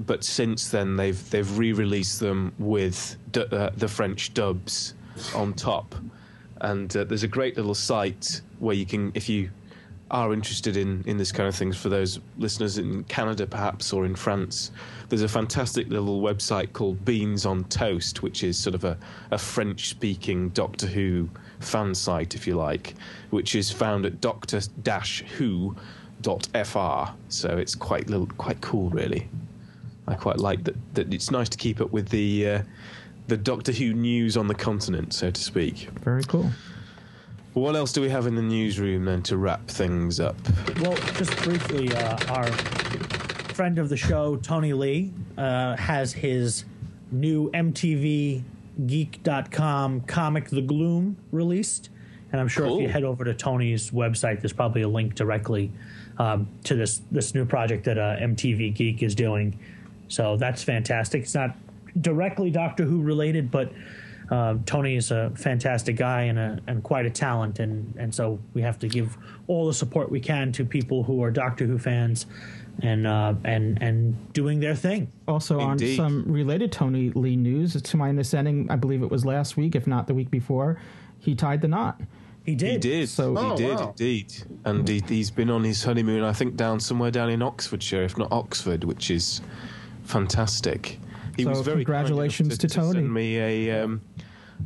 but 0.00 0.24
since 0.24 0.70
then 0.70 0.96
they've 0.96 1.30
they've 1.30 1.58
re-released 1.58 2.20
them 2.20 2.52
with 2.58 3.16
d- 3.32 3.44
uh, 3.50 3.70
the 3.76 3.88
French 3.88 4.34
dubs 4.34 4.94
on 5.34 5.54
top, 5.54 5.94
and 6.60 6.94
uh, 6.96 7.04
there's 7.04 7.22
a 7.22 7.28
great 7.28 7.56
little 7.56 7.74
site 7.74 8.40
where 8.58 8.74
you 8.74 8.86
can 8.86 9.12
if 9.14 9.28
you 9.28 9.50
are 10.10 10.32
interested 10.32 10.76
in, 10.76 11.02
in 11.06 11.16
this 11.16 11.32
kind 11.32 11.48
of 11.48 11.54
things 11.56 11.76
for 11.76 11.88
those 11.88 12.20
listeners 12.38 12.78
in 12.78 13.02
Canada 13.04 13.44
perhaps 13.44 13.92
or 13.92 14.04
in 14.06 14.14
France, 14.14 14.70
there's 15.08 15.22
a 15.22 15.28
fantastic 15.28 15.88
little 15.88 16.20
website 16.20 16.72
called 16.72 17.04
Beans 17.04 17.44
on 17.44 17.64
Toast, 17.64 18.22
which 18.22 18.44
is 18.44 18.56
sort 18.56 18.76
of 18.76 18.84
a, 18.84 18.96
a 19.32 19.38
French 19.38 19.88
speaking 19.88 20.50
Doctor 20.50 20.86
Who 20.86 21.28
fan 21.60 21.94
site, 21.94 22.34
if 22.34 22.46
you 22.46 22.54
like, 22.54 22.94
which 23.30 23.54
is 23.54 23.70
found 23.70 24.06
at 24.06 24.20
doctor 24.20 24.60
who.fr. 25.38 25.80
So 27.28 27.48
it's 27.56 27.74
quite 27.74 28.08
little, 28.08 28.26
quite 28.38 28.60
cool, 28.60 28.90
really. 28.90 29.28
I 30.08 30.14
quite 30.14 30.38
like 30.38 30.64
that, 30.64 30.76
that 30.94 31.12
it's 31.12 31.30
nice 31.30 31.48
to 31.48 31.58
keep 31.58 31.80
up 31.80 31.90
with 31.90 32.08
the 32.08 32.48
uh, 32.48 32.62
the 33.28 33.36
Doctor 33.36 33.72
Who 33.72 33.92
news 33.92 34.36
on 34.36 34.46
the 34.46 34.54
continent, 34.54 35.12
so 35.12 35.30
to 35.30 35.40
speak. 35.40 35.88
Very 36.02 36.22
cool. 36.24 36.50
What 37.54 37.74
else 37.74 37.92
do 37.92 38.02
we 38.02 38.10
have 38.10 38.26
in 38.26 38.34
the 38.34 38.42
newsroom 38.42 39.06
then 39.06 39.22
to 39.22 39.38
wrap 39.38 39.66
things 39.66 40.20
up? 40.20 40.36
Well, 40.80 40.94
just 41.14 41.34
briefly, 41.38 41.90
uh, 41.96 42.18
our 42.28 42.46
friend 43.54 43.78
of 43.78 43.88
the 43.88 43.96
show, 43.96 44.36
Tony 44.36 44.74
Lee, 44.74 45.12
uh, 45.38 45.74
has 45.76 46.12
his 46.12 46.66
new 47.10 47.50
MTV 47.52 48.42
Geek.com 48.86 50.02
comic, 50.02 50.50
The 50.50 50.60
Gloom, 50.60 51.16
released. 51.32 51.88
And 52.30 52.40
I'm 52.40 52.48
sure 52.48 52.66
if 52.66 52.82
you 52.82 52.88
head 52.88 53.04
over 53.04 53.24
to 53.24 53.32
Tony's 53.32 53.90
website, 53.90 54.42
there's 54.42 54.52
probably 54.52 54.82
a 54.82 54.88
link 54.88 55.14
directly 55.14 55.70
um, 56.18 56.46
to 56.64 56.74
this 56.74 57.00
this 57.10 57.34
new 57.34 57.46
project 57.46 57.84
that 57.84 57.96
uh, 57.96 58.16
MTV 58.20 58.74
Geek 58.74 59.02
is 59.02 59.14
doing. 59.14 59.58
So 60.08 60.36
that's 60.36 60.62
fantastic. 60.62 61.22
It's 61.22 61.34
not 61.34 61.56
directly 62.00 62.50
Doctor 62.50 62.84
Who 62.84 63.02
related, 63.02 63.50
but 63.50 63.72
uh, 64.30 64.56
Tony 64.66 64.96
is 64.96 65.10
a 65.10 65.30
fantastic 65.36 65.96
guy 65.96 66.22
and 66.22 66.38
a, 66.38 66.58
and 66.66 66.82
quite 66.82 67.06
a 67.06 67.10
talent, 67.10 67.58
and 67.60 67.94
and 67.96 68.14
so 68.14 68.38
we 68.54 68.62
have 68.62 68.78
to 68.80 68.88
give 68.88 69.16
all 69.46 69.66
the 69.66 69.74
support 69.74 70.10
we 70.10 70.20
can 70.20 70.52
to 70.52 70.64
people 70.64 71.02
who 71.04 71.22
are 71.22 71.30
Doctor 71.30 71.64
Who 71.66 71.78
fans 71.78 72.26
and 72.82 73.06
uh, 73.06 73.34
and 73.44 73.80
and 73.80 74.32
doing 74.32 74.58
their 74.60 74.74
thing. 74.74 75.10
Also, 75.28 75.60
Indeed. 75.60 75.98
on 76.00 76.24
some 76.24 76.32
related 76.32 76.72
Tony 76.72 77.10
Lee 77.10 77.36
news, 77.36 77.80
to 77.80 77.96
my 77.96 78.08
understanding, 78.08 78.66
I 78.70 78.76
believe 78.76 79.02
it 79.02 79.10
was 79.10 79.24
last 79.24 79.56
week, 79.56 79.74
if 79.76 79.86
not 79.86 80.06
the 80.08 80.14
week 80.14 80.30
before, 80.30 80.80
he 81.20 81.34
tied 81.34 81.60
the 81.60 81.68
knot. 81.68 82.00
He 82.44 82.54
did. 82.54 82.72
He 82.84 82.90
did. 82.90 83.08
So- 83.08 83.32
he 83.34 83.38
Oh, 83.44 83.56
did 83.56 83.76
wow. 83.76 83.88
indeed, 83.90 84.32
and 84.64 84.86
he, 84.88 85.02
he's 85.08 85.30
been 85.30 85.50
on 85.50 85.64
his 85.64 85.82
honeymoon. 85.84 86.22
I 86.24 86.32
think 86.32 86.56
down 86.56 86.78
somewhere 86.80 87.10
down 87.10 87.30
in 87.30 87.42
Oxfordshire, 87.42 88.02
if 88.04 88.16
not 88.18 88.30
Oxford, 88.32 88.84
which 88.84 89.10
is 89.10 89.40
fantastic. 90.06 90.98
He 91.36 91.42
So 91.42 91.50
was 91.50 91.60
very 91.60 91.84
kind 91.84 91.98
enough 91.98 92.06
congratulations 92.06 92.58
to 92.58 92.68
Tony. 92.68 92.86
To 92.88 92.92
send 92.94 93.12
me 93.12 93.38
a 93.38 93.82
um, 93.84 94.00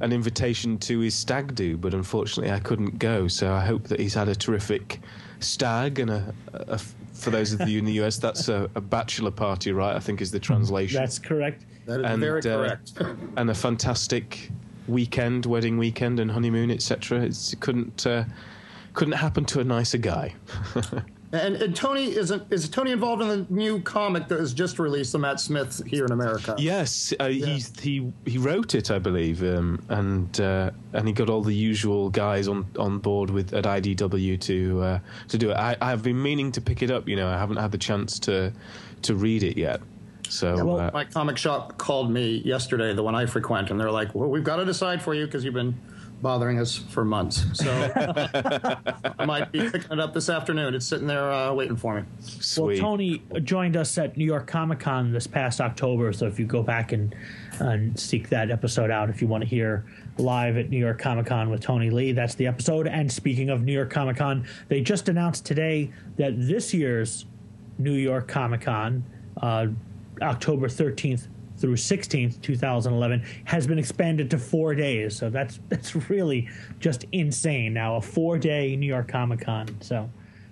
an 0.01 0.13
invitation 0.13 0.79
to 0.79 1.01
his 1.01 1.15
stag 1.15 1.55
do, 1.55 1.77
but 1.77 1.95
unfortunately 1.95 2.53
I 2.53 2.61
couldn't 2.61 2.99
go. 2.99 3.27
So 3.29 3.53
I 3.53 3.61
hope 3.65 3.85
that 3.89 3.99
he's 3.99 4.15
had 4.15 4.29
a 4.29 4.35
terrific 4.35 5.01
stag 5.41 5.99
and 5.99 6.11
a, 6.11 6.35
a 6.55 6.79
for 7.13 7.31
those 7.31 7.53
of 7.53 7.69
you 7.69 7.79
in 7.79 7.85
the 7.85 8.01
US, 8.03 8.17
that's 8.19 8.49
a, 8.49 8.71
a 8.77 8.81
bachelor 8.81 9.31
party, 9.31 9.73
right? 9.73 9.95
I 9.95 9.99
think 9.99 10.23
is 10.23 10.31
the 10.31 10.41
translation. 10.41 10.99
That's 10.99 11.19
correct. 11.19 11.67
That 11.87 12.01
is 12.01 12.07
And, 12.07 12.21
very 12.21 12.41
uh, 12.41 12.43
correct. 12.43 12.93
and 13.37 13.51
a 13.51 13.55
fantastic 13.55 14.51
weekend, 14.89 15.45
wedding 15.45 15.77
weekend, 15.77 16.19
and 16.21 16.31
honeymoon, 16.31 16.71
etc. 16.71 17.23
It 17.23 17.55
couldn't 17.61 18.07
uh, 18.07 18.25
couldn't 18.95 19.15
happen 19.15 19.45
to 19.47 19.61
a 19.61 19.65
nicer 19.65 19.99
guy. 19.99 20.35
and, 21.33 21.57
and 21.57 21.77
Tony 21.77 22.07
is 22.07 22.33
is 22.51 22.69
Tony 22.69 22.91
involved 22.91 23.23
in 23.23 23.29
the 23.29 23.47
new 23.51 23.81
comic 23.81 24.27
that 24.29 24.41
was 24.41 24.53
just 24.53 24.79
released, 24.79 25.13
the 25.13 25.19
Matt 25.19 25.39
Smith 25.39 25.81
here 25.87 26.05
in 26.05 26.13
America. 26.13 26.57
yes, 26.59 27.15
uh, 27.21 27.29
he 27.29 27.63
he 27.81 28.13
he 28.27 28.39
wrote 28.39 28.75
it, 28.75 28.91
I 28.91 28.99
believe, 28.99 29.43
um, 29.43 29.81
and 29.89 30.41
uh, 30.41 30.71
and 30.93 31.07
he 31.07 31.15
got 31.15 31.31
all 31.31 31.43
the 31.43 31.55
usual 31.55 32.11
guys 32.11 32.49
on, 32.49 32.67
on 32.79 32.99
board 32.99 33.31
with 33.31 33.55
at 33.55 33.65
IDW 33.65 34.41
to 34.41 34.83
uh, 34.83 34.99
to 35.29 35.39
do 35.39 35.51
it. 35.51 35.55
I, 35.55 35.77
I've 35.81 36.03
been 36.03 36.21
meaning 36.21 36.51
to 36.53 36.61
pick 36.61 36.83
it 36.83 36.91
up. 36.91 37.09
You 37.09 37.17
know, 37.17 37.29
I 37.29 37.39
haven't 37.39 37.59
had 37.59 37.71
the 37.71 37.79
chance 37.79 38.19
to 38.21 38.53
to 39.03 39.15
read 39.15 39.45
it 39.45 39.57
yet. 39.57 39.81
So 40.29 40.65
well, 40.65 40.81
uh, 40.81 40.91
My 40.93 41.05
comic 41.05 41.37
shop 41.39 41.79
called 41.79 42.11
me 42.11 42.43
yesterday, 42.45 42.93
the 42.95 43.03
one 43.03 43.15
I 43.15 43.27
frequent, 43.27 43.71
and 43.71 43.79
they're 43.81 43.91
like, 43.91 44.15
"Well, 44.15 44.29
we've 44.29 44.45
got 44.45 44.57
to 44.57 44.65
decide 44.65 45.01
for 45.01 45.15
you 45.15 45.27
because 45.27 45.45
you've 45.45 45.55
been 45.55 45.75
bothering 46.23 46.59
us 46.59 46.77
for 46.77 47.05
months." 47.05 47.45
So 47.55 47.71
I 49.19 49.25
might 49.25 49.53
be 49.53 49.71
picking 49.71 49.93
it 49.93 50.01
up 50.01 50.15
this 50.15 50.29
afternoon. 50.29 50.75
It's 50.75 50.87
sitting 50.87 51.07
there 51.07 51.31
uh, 51.31 51.53
waiting 51.53 51.77
for 51.77 52.01
me. 52.01 52.07
sweet. 52.21 52.81
Well, 52.81 52.91
Tony 52.91 53.23
joined 53.43 53.77
us 53.77 53.97
at 53.99 54.17
New 54.17 54.25
York 54.25 54.47
Comic 54.47 54.81
Con 54.81 55.13
this 55.13 55.27
past 55.27 55.61
October. 55.61 56.13
So 56.13 56.27
if 56.27 56.39
you 56.39 56.47
go 56.47 56.63
back 56.63 56.93
and 56.93 57.15
and 57.59 57.99
seek 57.99 58.29
that 58.31 58.51
episode 58.51 58.91
out, 58.91 59.11
if 59.11 59.21
you 59.21 59.29
want 59.29 59.43
to 59.43 59.49
hear 59.49 59.85
live 60.19 60.57
at 60.57 60.71
New 60.71 60.79
York 60.79 60.99
Comic 60.99 61.27
Con 61.27 61.51
with 61.51 61.61
Tony 61.61 61.91
Lee, 61.91 62.13
that's 62.13 62.35
the 62.35 62.47
episode. 62.47 62.87
And 62.87 63.11
speaking 63.11 63.51
of 63.51 63.63
New 63.63 63.73
York 63.73 63.91
Comic 63.91 64.17
Con, 64.17 64.47
they 64.69 64.81
just 64.81 65.09
announced 65.09 65.45
today 65.45 65.91
that 66.17 66.33
this 66.37 66.73
year's 66.75 67.27
New 67.79 67.95
York 67.95 68.29
Comic 68.29 68.63
Con, 68.63 69.05
uh, 69.41 69.67
October 70.21 70.69
13th 70.69 71.29
through 71.61 71.77
16th, 71.77 72.41
2011, 72.41 73.23
has 73.45 73.67
been 73.67 73.79
expanded 73.79 74.31
to 74.31 74.39
four 74.39 74.75
days. 74.75 75.15
So 75.17 75.29
that's 75.31 75.61
that's 75.69 75.95
really 76.11 76.49
just 76.81 77.05
insane. 77.13 77.75
Now 77.75 77.97
a 77.97 78.01
four 78.01 78.39
day 78.39 78.75
New 78.77 78.87
York 78.87 79.09
Comic 79.09 79.43
Con. 79.43 79.69
So 79.81 80.09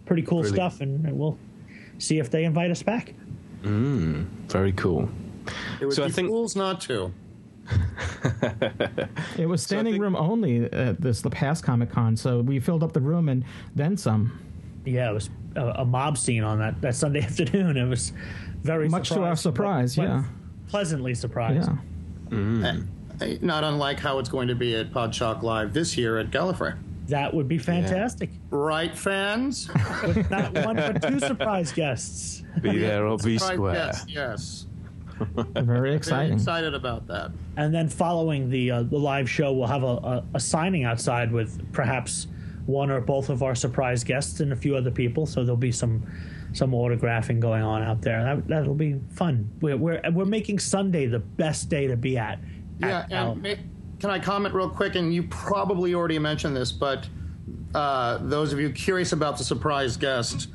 pretty 0.07 0.23
cool 0.23 0.43
Really? 0.43 0.55
stuff, 0.55 0.81
and 0.81 1.11
we'll 1.19 1.39
see 1.99 2.19
if 2.19 2.31
they 2.31 2.45
invite 2.45 2.71
us 2.71 2.83
back. 2.83 3.15
Mm, 3.63 4.27
very 4.49 4.73
cool. 4.73 5.09
It 5.81 5.87
would 5.87 5.95
So 5.95 6.05
I 6.05 6.07
be 6.07 6.13
think- 6.13 6.29
fools 6.29 6.55
not 6.55 6.81
to. 6.83 7.13
It 9.39 9.47
was 9.47 9.63
standing 9.63 9.95
think- 9.95 10.03
room 10.03 10.17
only 10.17 10.65
at 10.73 11.01
this 11.01 11.21
the 11.23 11.31
past 11.31 11.63
Comic 11.65 11.91
Con, 11.91 12.17
so 12.17 12.41
we 12.41 12.61
filled 12.61 12.83
up 12.83 12.93
the 12.93 13.01
room 13.01 13.29
and 13.29 13.45
then 13.75 13.97
some. 13.97 14.39
Yeah, 14.85 15.11
it 15.11 15.15
was 15.15 15.31
a, 15.57 15.67
a 15.79 15.85
mob 15.85 16.17
scene 16.19 16.43
on 16.45 16.59
that, 16.59 16.81
that 16.81 16.95
Sunday 16.95 17.21
afternoon. 17.25 17.77
It 17.77 17.87
was 17.89 18.13
very 18.63 18.89
Much 18.89 19.11
to 19.11 19.23
our 19.23 19.37
surprise, 19.37 19.97
but- 19.97 20.03
yeah. 20.03 20.25
But 20.69 20.71
pleasantly 20.71 21.15
surprised. 21.15 21.71
Yeah. 22.31 22.81
Eh, 23.21 23.39
Not 23.41 23.65
unlike 23.65 23.99
how 23.99 24.19
it's 24.19 24.29
going 24.29 24.49
to 24.49 24.55
be 24.55 24.77
at 24.77 24.93
Podshock 24.93 25.43
Live 25.43 25.73
this 25.73 25.97
year 25.97 26.19
at 26.19 26.31
Gallifrey. 26.31 26.77
That 27.09 27.33
would 27.33 27.49
be 27.49 27.59
fantastic. 27.59 28.31
Right, 28.51 28.97
fans? 28.97 29.69
With 30.07 30.31
not 30.31 30.53
one 30.65 30.77
but 30.77 31.03
two 31.03 31.19
surprise 31.19 31.73
guests. 31.73 32.43
Be 32.61 32.77
there 32.79 33.07
or 33.07 33.17
be 33.17 33.39
Right, 33.39 33.55
square. 33.55 33.75
yes, 33.75 34.05
yes. 34.09 34.67
Very 35.35 35.65
Very 35.67 35.95
exciting. 35.95 36.35
excited 36.35 36.75
about 36.75 37.07
that. 37.09 37.31
And 37.57 37.75
then 37.75 37.89
following 37.89 38.51
the 38.51 38.71
uh, 38.71 38.83
the 38.85 38.99
live 38.99 39.29
show, 39.29 39.53
we'll 39.53 39.67
have 39.67 39.83
a, 39.83 39.87
a, 39.87 40.25
a 40.35 40.41
signing 40.41 40.85
outside 40.85 41.33
with 41.33 41.73
perhaps 41.73 42.29
one 42.69 42.91
or 42.91 43.01
both 43.01 43.31
of 43.31 43.43
our 43.43 43.55
surprise 43.55 44.05
guests 44.05 44.41
and 44.41 44.53
a 44.53 44.57
few 44.57 44.77
other 44.77 44.91
people. 44.91 45.25
So 45.25 45.43
there'll 45.43 45.57
be 45.57 45.73
some 45.73 46.07
some 46.53 46.73
autographing 46.73 47.41
going 47.41 47.63
on 47.63 47.83
out 47.83 48.03
there. 48.03 48.23
That, 48.23 48.47
that'll 48.47 48.75
be 48.75 49.01
fun. 49.11 49.51
We're, 49.61 49.77
we're 49.77 50.03
we're 50.13 50.27
making 50.27 50.59
Sunday 50.59 51.07
the 51.07 51.19
best 51.19 51.71
day 51.71 51.87
to 51.87 51.97
be 51.97 52.19
at. 52.19 52.39
Yeah, 52.81 53.07
at 53.11 53.13
and 53.13 53.59
can 53.99 54.11
I 54.11 54.19
comment 54.19 54.55
real 54.55 54.69
quick? 54.69 54.95
And 54.97 55.13
you 55.13 55.25
probably 55.25 55.95
already 55.95 56.19
mentioned 56.19 56.55
this, 56.55 56.71
but 56.71 57.09
uh, 57.75 58.19
those 58.19 58.53
of 58.53 58.61
you 58.61 58.71
curious 58.71 59.13
about 59.13 59.39
the 59.39 59.45
surprise 59.45 59.97
guest, 59.97 60.49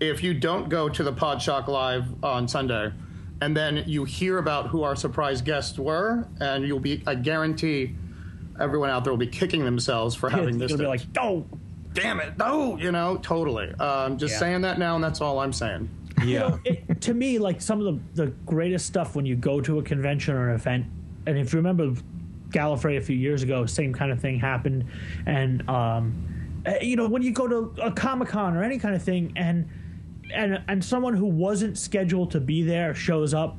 if 0.00 0.22
you 0.22 0.34
don't 0.34 0.68
go 0.68 0.88
to 0.88 1.02
the 1.02 1.12
Podshock 1.12 1.66
Live 1.66 2.22
on 2.22 2.46
Sunday, 2.46 2.92
and 3.40 3.56
then 3.56 3.84
you 3.86 4.04
hear 4.04 4.38
about 4.38 4.68
who 4.68 4.82
our 4.82 4.94
surprise 4.94 5.40
guests 5.40 5.78
were, 5.78 6.28
and 6.40 6.66
you'll 6.66 6.78
be, 6.78 7.02
I 7.06 7.14
guarantee, 7.14 7.96
everyone 8.60 8.90
out 8.90 9.04
there 9.04 9.12
will 9.12 9.18
be 9.18 9.26
kicking 9.26 9.64
themselves 9.64 10.14
for 10.14 10.28
having 10.30 10.48
It's 10.50 10.56
missed 10.58 10.70
gonna 10.70 10.78
be 10.78 10.84
it. 10.84 10.88
like, 10.88 11.02
oh, 11.20 11.46
Damn 11.92 12.18
it! 12.18 12.36
No, 12.36 12.76
you 12.76 12.90
know, 12.90 13.18
totally. 13.18 13.70
Um, 13.74 14.18
just 14.18 14.32
Yeah. 14.32 14.38
saying 14.40 14.60
that 14.62 14.80
now, 14.80 14.96
and 14.96 15.04
that's 15.04 15.20
all 15.20 15.38
I'm 15.38 15.52
saying. 15.52 15.88
Yeah. 16.24 16.56
it, 16.64 17.00
to 17.02 17.14
me, 17.14 17.38
like 17.38 17.60
some 17.60 17.80
of 17.80 18.00
the, 18.16 18.24
the 18.24 18.30
greatest 18.46 18.86
stuff 18.86 19.14
when 19.14 19.24
you 19.24 19.36
go 19.36 19.60
to 19.60 19.78
a 19.78 19.82
convention 19.82 20.34
or 20.34 20.48
an 20.48 20.56
event, 20.56 20.86
and 21.26 21.38
if 21.38 21.52
you 21.52 21.58
remember 21.58 21.92
Gallifrey 22.48 22.96
a 22.98 23.00
few 23.00 23.14
years 23.16 23.44
ago, 23.44 23.64
same 23.66 23.92
kind 23.92 24.10
of 24.10 24.20
thing 24.20 24.40
happened. 24.40 24.86
And, 25.26 25.68
um, 25.68 26.62
eh, 26.66 26.78
you 26.82 26.96
know, 26.96 27.08
when 27.08 27.22
you 27.22 27.30
go 27.30 27.46
to 27.46 27.72
a 27.80 27.92
Comic 27.92 28.26
Con 28.28 28.56
or 28.56 28.64
any 28.64 28.78
kind 28.80 28.96
of 28.96 29.02
thing, 29.02 29.32
and, 29.36 29.68
and, 30.34 30.62
and 30.66 30.84
someone 30.84 31.14
who 31.14 31.26
wasn't 31.26 31.78
scheduled 31.78 32.32
to 32.32 32.40
be 32.40 32.62
there 32.62 32.92
shows 32.92 33.34
up, 33.34 33.56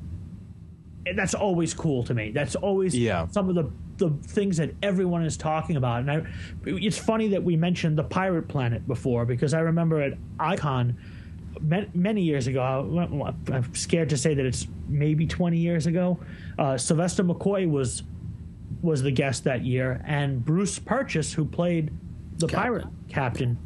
that's 1.15 1.33
always 1.35 1.73
cool 1.73 2.03
to 2.03 2.13
me. 2.13 2.31
That's 2.31 2.55
always 2.55 2.93
Yeah. 2.95 3.27
some 3.27 3.47
of 3.47 3.55
the 3.55 3.65
the 3.97 4.09
things 4.27 4.57
that 4.57 4.71
everyone 4.83 5.23
is 5.23 5.37
talking 5.37 5.75
about. 5.77 6.01
And 6.01 6.11
I, 6.11 6.23
it's 6.65 6.97
funny 6.97 7.29
that 7.29 7.43
we 7.43 7.55
mentioned 7.55 7.97
the 7.97 8.03
Pirate 8.03 8.47
Planet 8.47 8.87
before 8.87 9.25
because 9.25 9.53
I 9.53 9.59
remember 9.61 10.01
at 10.01 10.13
Icon 10.39 10.97
many 11.93 12.21
years 12.21 12.47
ago. 12.47 12.61
I- 12.61 13.53
I'm 13.53 13.73
scared 13.73 14.09
to 14.09 14.17
say 14.17 14.33
that 14.33 14.45
it's 14.45 14.67
maybe 14.87 15.25
20 15.25 15.57
years 15.57 15.85
ago. 15.87 16.19
Uh, 16.59 16.77
Sylvester 16.77 17.23
McCoy 17.23 17.69
was 17.69 18.03
was 18.81 19.01
the 19.01 19.11
guest 19.11 19.45
that 19.45 19.63
year, 19.65 19.99
and 20.05 20.43
Bruce 20.45 20.77
Purchase, 20.77 21.33
who 21.33 21.43
played 21.45 21.91
the 22.37 22.47
pirate 22.47 22.85
captain, 23.09 23.57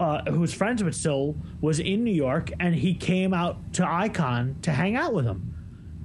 uh, 0.00 0.20
who's 0.30 0.52
friends 0.52 0.84
with 0.84 0.94
Syl, 0.94 1.34
was 1.62 1.78
in 1.80 2.04
New 2.04 2.12
York, 2.12 2.50
and 2.60 2.74
he 2.74 2.92
came 2.92 3.32
out 3.32 3.72
to 3.74 3.86
Icon 3.88 4.56
to 4.62 4.72
hang 4.72 4.94
out 4.96 5.14
with 5.14 5.24
him. 5.24 5.54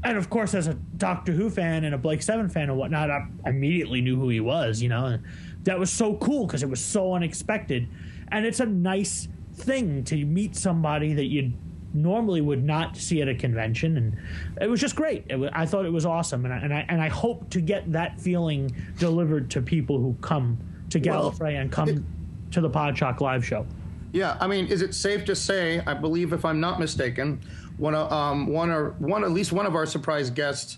And 0.04 0.18
of 0.18 0.30
course, 0.30 0.54
as 0.54 0.68
a 0.68 0.74
Doctor 0.74 1.32
Who 1.32 1.50
fan 1.50 1.84
and 1.84 1.94
a 1.94 1.98
Blake 1.98 2.22
Seven 2.22 2.50
fan 2.50 2.70
and 2.70 2.78
whatnot, 2.78 3.12
I 3.12 3.28
immediately 3.46 4.02
knew 4.02 4.16
who 4.16 4.30
he 4.30 4.40
was. 4.40 4.82
You 4.82 4.90
know, 4.90 5.06
and 5.06 5.24
that 5.64 5.78
was 5.80 5.92
so 5.92 6.16
cool 6.16 6.48
because 6.48 6.64
it 6.64 6.70
was 6.70 6.84
so 6.84 7.14
unexpected, 7.14 7.88
and 8.32 8.46
it's 8.46 8.60
a 8.60 8.66
nice 8.66 9.28
thing 9.54 10.04
to 10.06 10.26
meet 10.26 10.56
somebody 10.56 11.14
that 11.14 11.26
you 11.26 11.54
normally 11.94 12.40
would 12.40 12.64
not 12.64 12.96
see 12.96 13.22
at 13.22 13.28
a 13.28 13.36
convention, 13.36 13.98
and 13.98 14.18
it 14.60 14.70
was 14.70 14.80
just 14.80 14.96
great. 14.96 15.26
It 15.30 15.36
wa 15.36 15.50
I 15.54 15.66
thought 15.66 15.86
it 15.86 15.94
was 15.94 16.06
awesome, 16.06 16.46
and 16.46 16.54
I, 16.54 16.58
and 16.58 16.74
I 16.74 16.86
and 16.90 17.02
I 17.02 17.10
hope 17.10 17.50
to 17.52 17.62
get 17.62 17.92
that 17.92 18.20
feeling 18.20 18.76
delivered 18.98 19.52
to 19.52 19.62
people 19.62 20.00
who 20.00 20.16
come 20.22 20.58
to 20.90 21.00
Well, 21.00 21.36
and 21.42 21.72
come 21.72 22.06
to 22.52 22.62
the 22.62 22.70
Podshock 22.70 23.22
live 23.22 23.46
show. 23.46 23.66
Yeah, 24.14 24.38
I 24.42 24.48
mean, 24.48 24.68
is 24.68 24.82
it 24.82 24.94
safe 24.94 25.24
to 25.26 25.36
say? 25.36 25.82
I 25.88 25.94
believe, 25.94 26.34
if 26.34 26.44
I'm 26.44 26.60
not 26.60 26.80
mistaken, 26.80 27.40
one 27.78 27.96
of 27.96 28.12
um, 28.12 28.48
one 28.48 28.70
or 28.70 28.92
one 29.00 29.24
at 29.24 29.32
least 29.32 29.52
one 29.52 29.66
of 29.66 29.76
our 29.76 29.86
surprise 29.86 30.30
guests, 30.30 30.78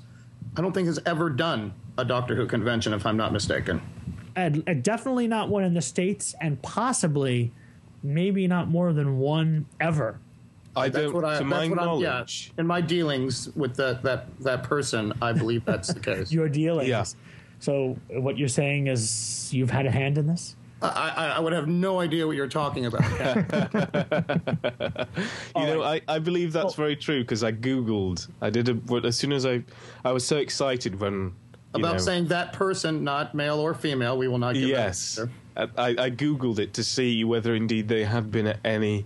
I 0.58 0.62
don't 0.62 0.73
think 0.73 0.88
has 0.88 0.99
ever 1.06 1.29
done 1.29 1.73
a 1.97 2.06
Doctor 2.06 2.36
Who 2.36 2.45
convention, 2.47 2.93
if 2.93 3.06
I'm 3.06 3.17
not 3.17 3.32
mistaken. 3.34 3.82
and, 4.36 4.63
and 4.65 4.84
definitely 4.84 5.27
not 5.27 5.49
one 5.49 5.63
in 5.63 5.73
the 5.73 5.82
states, 5.82 6.34
and 6.41 6.62
possibly 6.62 7.51
maybe 8.01 8.47
not 8.47 8.67
more 8.67 8.91
than 8.93 9.17
one 9.19 9.65
ever. 9.79 10.19
I 10.75 10.89
That's 10.89 11.06
don't, 11.06 11.13
what 11.13 11.23
I. 11.25 11.38
to 11.38 11.43
my 11.43 11.67
That's. 11.67 11.69
Yeah, 11.69 11.75
knowledge. 12.10 12.51
in 12.58 12.65
my 12.65 12.82
dealings 12.82 13.49
with 13.56 13.75
that 13.75 14.01
that 14.03 14.39
that 14.41 14.63
person, 14.63 15.13
I 15.21 15.32
believe 15.34 15.65
that's 15.65 15.93
the 15.93 15.99
case. 16.12 16.32
Your 16.32 16.49
dealings. 16.49 16.89
Yeah. 16.89 17.06
So 17.60 17.97
what 18.10 18.38
you're 18.38 18.47
saying 18.47 18.88
is 18.88 19.53
you've 19.53 19.69
had 19.69 19.86
a 19.86 19.91
hand 19.91 20.17
in 20.17 20.25
this. 20.27 20.56
I, 20.84 21.13
I, 21.15 21.28
I 21.30 21.39
would 21.39 21.54
have 21.54 21.67
no 21.67 22.00
idea 22.00 22.28
what 22.28 22.36
you're 22.36 22.48
talking 22.48 22.86
about. 22.86 23.04
You 25.56 25.67
know, 25.67 25.84
I, 25.84 26.02
I 26.08 26.19
believe 26.19 26.52
that's 26.52 26.74
very 26.74 26.96
true 26.96 27.22
because 27.22 27.43
I 27.43 27.52
googled. 27.52 28.28
I 28.41 28.50
did 28.50 28.69
a, 28.69 29.06
as 29.06 29.15
soon 29.15 29.32
as 29.32 29.46
I, 29.46 29.63
I 30.04 30.12
was 30.12 30.26
so 30.26 30.38
excited 30.38 31.00
when 31.00 31.34
about 31.74 31.93
know, 31.93 31.98
saying 32.00 32.28
that 32.28 32.54
person, 32.54 33.04
not 33.04 33.36
male 33.36 33.60
or 33.60 33.74
female. 33.74 34.17
We 34.17 34.28
will 34.28 34.39
not. 34.39 34.56
Give 34.56 34.69
yes. 34.69 35.19
answer. 35.19 35.32
I, 35.56 35.67
I 35.78 36.10
googled 36.10 36.60
it 36.60 36.74
to 36.74 36.84
see 36.84 37.24
whether 37.24 37.54
indeed 37.54 37.88
they 37.88 38.04
had 38.04 38.32
been 38.32 38.48
at 38.48 38.60
any 38.65 39.06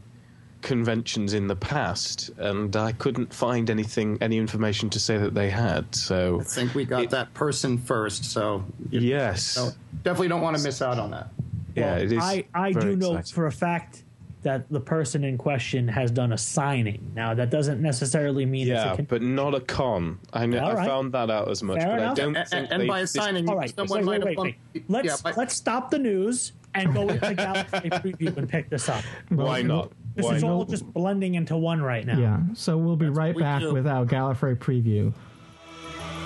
conventions 0.61 1.33
in 1.33 1.47
the 1.47 1.55
past, 1.55 2.31
and 2.37 2.75
I 2.75 2.93
couldn't 2.93 3.33
find 3.33 3.69
anything, 3.69 4.17
any 4.21 4.37
information 4.37 4.89
to 4.91 4.99
say 4.99 5.17
that 5.17 5.33
they 5.33 5.49
had. 5.49 5.93
So 5.93 6.39
I 6.39 6.43
think 6.43 6.73
we 6.73 6.85
got 6.85 7.09
that 7.11 7.33
person 7.33 7.77
first, 7.77 8.25
so 8.25 8.63
yes, 8.89 9.57
know, 9.57 9.71
definitely 10.03 10.29
don't 10.29 10.41
want 10.41 10.57
to 10.57 10.63
miss 10.63 10.81
out 10.81 10.99
on 10.99 11.11
that. 11.11 11.29
Yeah, 11.77 11.93
Well, 11.93 12.01
it 12.03 12.11
is. 12.11 12.17
I, 12.23 12.45
I 12.53 12.71
do 12.71 12.95
know 12.95 13.11
exciting. 13.17 13.33
for 13.35 13.47
a 13.47 13.51
fact 13.51 14.03
that 14.43 14.69
the 14.69 14.79
person 14.79 15.23
in 15.23 15.37
question 15.37 15.87
has 15.87 16.09
done 16.11 16.31
a 16.31 16.37
signing. 16.37 17.11
Now, 17.15 17.33
that 17.33 17.49
doesn't 17.49 17.81
necessarily 17.81 18.45
mean 18.45 18.67
Yeah, 18.67 18.83
it's 18.91 18.93
a 18.93 18.95
con- 18.97 19.05
but 19.09 19.21
not 19.21 19.55
a 19.55 19.59
con. 19.59 20.19
I 20.31 20.45
know. 20.45 20.59
All 20.63 20.77
I 20.77 20.85
found 20.85 21.11
that 21.13 21.29
out 21.29 21.49
as 21.49 21.63
much, 21.63 21.79
Fair 21.79 21.87
but 21.87 21.97
enough. 21.99 22.11
I 22.11 22.15
don't 22.15 22.35
And, 22.37 22.47
think 22.47 22.67
and 22.71 22.81
they, 22.83 22.87
by 22.87 23.01
this- 23.01 23.13
signing, 23.13 23.49
All 23.49 23.57
right, 23.57 23.73
someone 23.75 24.05
wait, 24.05 24.19
might 24.21 24.25
wait, 24.25 24.37
have 24.37 24.43
wait, 24.45 24.55
wait. 24.73 24.83
Let's 24.89 25.05
yeah, 25.07 25.15
but- 25.23 25.37
let's 25.37 25.55
stop 25.55 25.89
the 25.91 25.99
news 25.99 26.53
and 26.75 26.93
go 26.93 27.01
into 27.09 27.19
the 27.27 27.33
Galaxy 27.33 27.89
preview 27.89 28.37
and 28.37 28.47
pick 28.47 28.69
this 28.69 28.87
up. 28.89 29.03
Why 29.29 29.63
not? 29.63 29.91
This 30.15 30.25
Why 30.25 30.35
is 30.35 30.43
all 30.43 30.65
just 30.65 30.85
blending 30.93 31.35
into 31.35 31.57
one 31.57 31.81
right 31.81 32.05
now. 32.05 32.17
Yeah, 32.19 32.39
so 32.53 32.77
we'll 32.77 32.95
be 32.95 33.09
right 33.09 33.37
back 33.37 33.61
do. 33.61 33.73
with 33.73 33.87
our 33.87 34.05
Gallifrey 34.05 34.55
preview. 34.57 35.13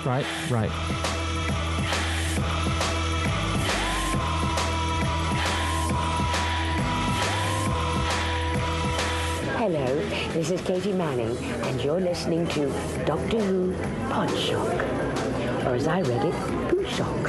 Right, 0.04 0.26
right. 0.50 1.28
Hello, 9.62 9.94
this 10.32 10.50
is 10.50 10.60
Katy 10.62 10.92
Manning, 10.92 11.36
and 11.38 11.80
you're 11.80 12.00
listening 12.00 12.48
to 12.48 12.66
Doctor 13.06 13.38
Who 13.38 13.72
Podshock. 14.08 15.64
Or 15.64 15.76
as 15.76 15.86
I 15.86 16.00
read 16.00 16.24
it, 16.24 16.34
Poo 16.68 16.84
Shock. 16.88 17.28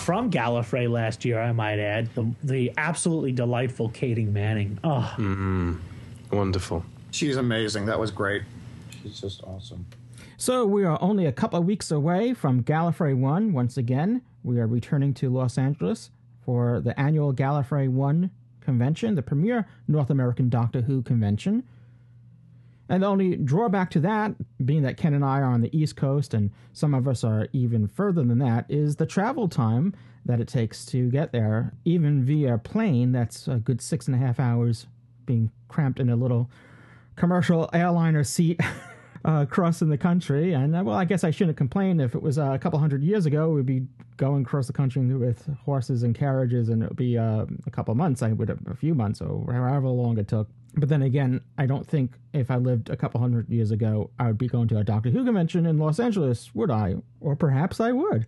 From 0.00 0.32
Gallifrey 0.32 0.90
last 0.90 1.24
year, 1.24 1.40
I 1.40 1.52
might 1.52 1.78
add, 1.78 2.12
the, 2.16 2.28
the 2.42 2.72
absolutely 2.76 3.30
delightful 3.30 3.88
Katy 3.90 4.24
Manning. 4.24 4.80
Oh, 4.82 5.78
Wonderful. 6.32 6.84
She's 7.12 7.36
amazing. 7.36 7.86
That 7.86 8.00
was 8.00 8.10
great. 8.10 8.42
She's 9.00 9.20
just 9.20 9.44
awesome. 9.44 9.86
So 10.38 10.66
we 10.66 10.84
are 10.84 10.98
only 11.00 11.26
a 11.26 11.32
couple 11.32 11.60
of 11.60 11.66
weeks 11.66 11.92
away 11.92 12.34
from 12.34 12.64
Gallifrey 12.64 13.16
1 13.16 13.52
once 13.52 13.76
again. 13.76 14.22
We 14.42 14.58
are 14.60 14.66
returning 14.66 15.14
to 15.14 15.30
Los 15.30 15.56
Angeles 15.56 16.10
for 16.44 16.80
the 16.80 16.98
annual 16.98 17.32
Gallifrey 17.32 17.88
1 17.88 18.30
convention, 18.60 19.14
the 19.14 19.22
premier 19.22 19.66
North 19.86 20.10
American 20.10 20.48
Doctor 20.48 20.82
Who 20.82 21.02
convention. 21.02 21.64
And 22.88 23.02
the 23.02 23.06
only 23.06 23.36
drawback 23.36 23.90
to 23.92 24.00
that, 24.00 24.34
being 24.64 24.82
that 24.82 24.96
Ken 24.96 25.14
and 25.14 25.24
I 25.24 25.40
are 25.40 25.44
on 25.44 25.60
the 25.60 25.76
East 25.76 25.96
Coast 25.96 26.34
and 26.34 26.50
some 26.72 26.94
of 26.94 27.08
us 27.08 27.24
are 27.24 27.48
even 27.52 27.86
further 27.86 28.22
than 28.22 28.38
that, 28.38 28.66
is 28.68 28.96
the 28.96 29.06
travel 29.06 29.48
time 29.48 29.94
that 30.24 30.40
it 30.40 30.48
takes 30.48 30.84
to 30.86 31.10
get 31.10 31.32
there, 31.32 31.74
even 31.84 32.24
via 32.24 32.58
plane. 32.58 33.12
That's 33.12 33.48
a 33.48 33.56
good 33.56 33.80
six 33.80 34.06
and 34.06 34.14
a 34.14 34.18
half 34.18 34.38
hours 34.38 34.86
being 35.24 35.50
cramped 35.68 36.00
in 36.00 36.10
a 36.10 36.16
little 36.16 36.50
commercial 37.16 37.70
airliner 37.72 38.24
seat 38.24 38.60
uh, 39.24 39.46
crossing 39.46 39.88
the 39.88 39.98
country. 39.98 40.52
And 40.52 40.74
uh, 40.74 40.82
well, 40.84 40.96
I 40.96 41.04
guess 41.04 41.24
I 41.24 41.30
shouldn't 41.30 41.56
complain. 41.56 42.00
If 42.00 42.14
it 42.14 42.22
was 42.22 42.38
uh, 42.38 42.50
a 42.52 42.58
couple 42.58 42.78
hundred 42.78 43.02
years 43.02 43.26
ago, 43.26 43.50
we'd 43.50 43.66
be 43.66 43.86
going 44.16 44.42
across 44.42 44.66
the 44.66 44.72
country 44.72 45.02
with 45.02 45.48
horses 45.64 46.02
and 46.02 46.14
carriages, 46.14 46.68
and 46.68 46.82
it 46.82 46.88
would 46.88 46.96
be 46.96 47.18
uh, 47.18 47.46
a 47.66 47.70
couple 47.70 47.94
months. 47.94 48.22
I 48.22 48.32
would 48.32 48.50
a 48.50 48.74
few 48.74 48.94
months 48.94 49.20
or 49.20 49.52
however 49.52 49.88
long 49.88 50.18
it 50.18 50.28
took. 50.28 50.48
But 50.74 50.88
then 50.88 51.02
again, 51.02 51.42
I 51.58 51.66
don't 51.66 51.86
think 51.86 52.12
if 52.32 52.50
I 52.50 52.56
lived 52.56 52.88
a 52.88 52.96
couple 52.96 53.20
hundred 53.20 53.50
years 53.50 53.70
ago, 53.70 54.10
I 54.18 54.28
would 54.28 54.38
be 54.38 54.48
going 54.48 54.68
to 54.68 54.78
a 54.78 54.84
Doctor 54.84 55.10
Who 55.10 55.24
convention 55.24 55.66
in 55.66 55.78
Los 55.78 56.00
Angeles, 56.00 56.54
would 56.54 56.70
I? 56.70 56.96
Or 57.20 57.36
perhaps 57.36 57.78
I 57.78 57.92
would. 57.92 58.26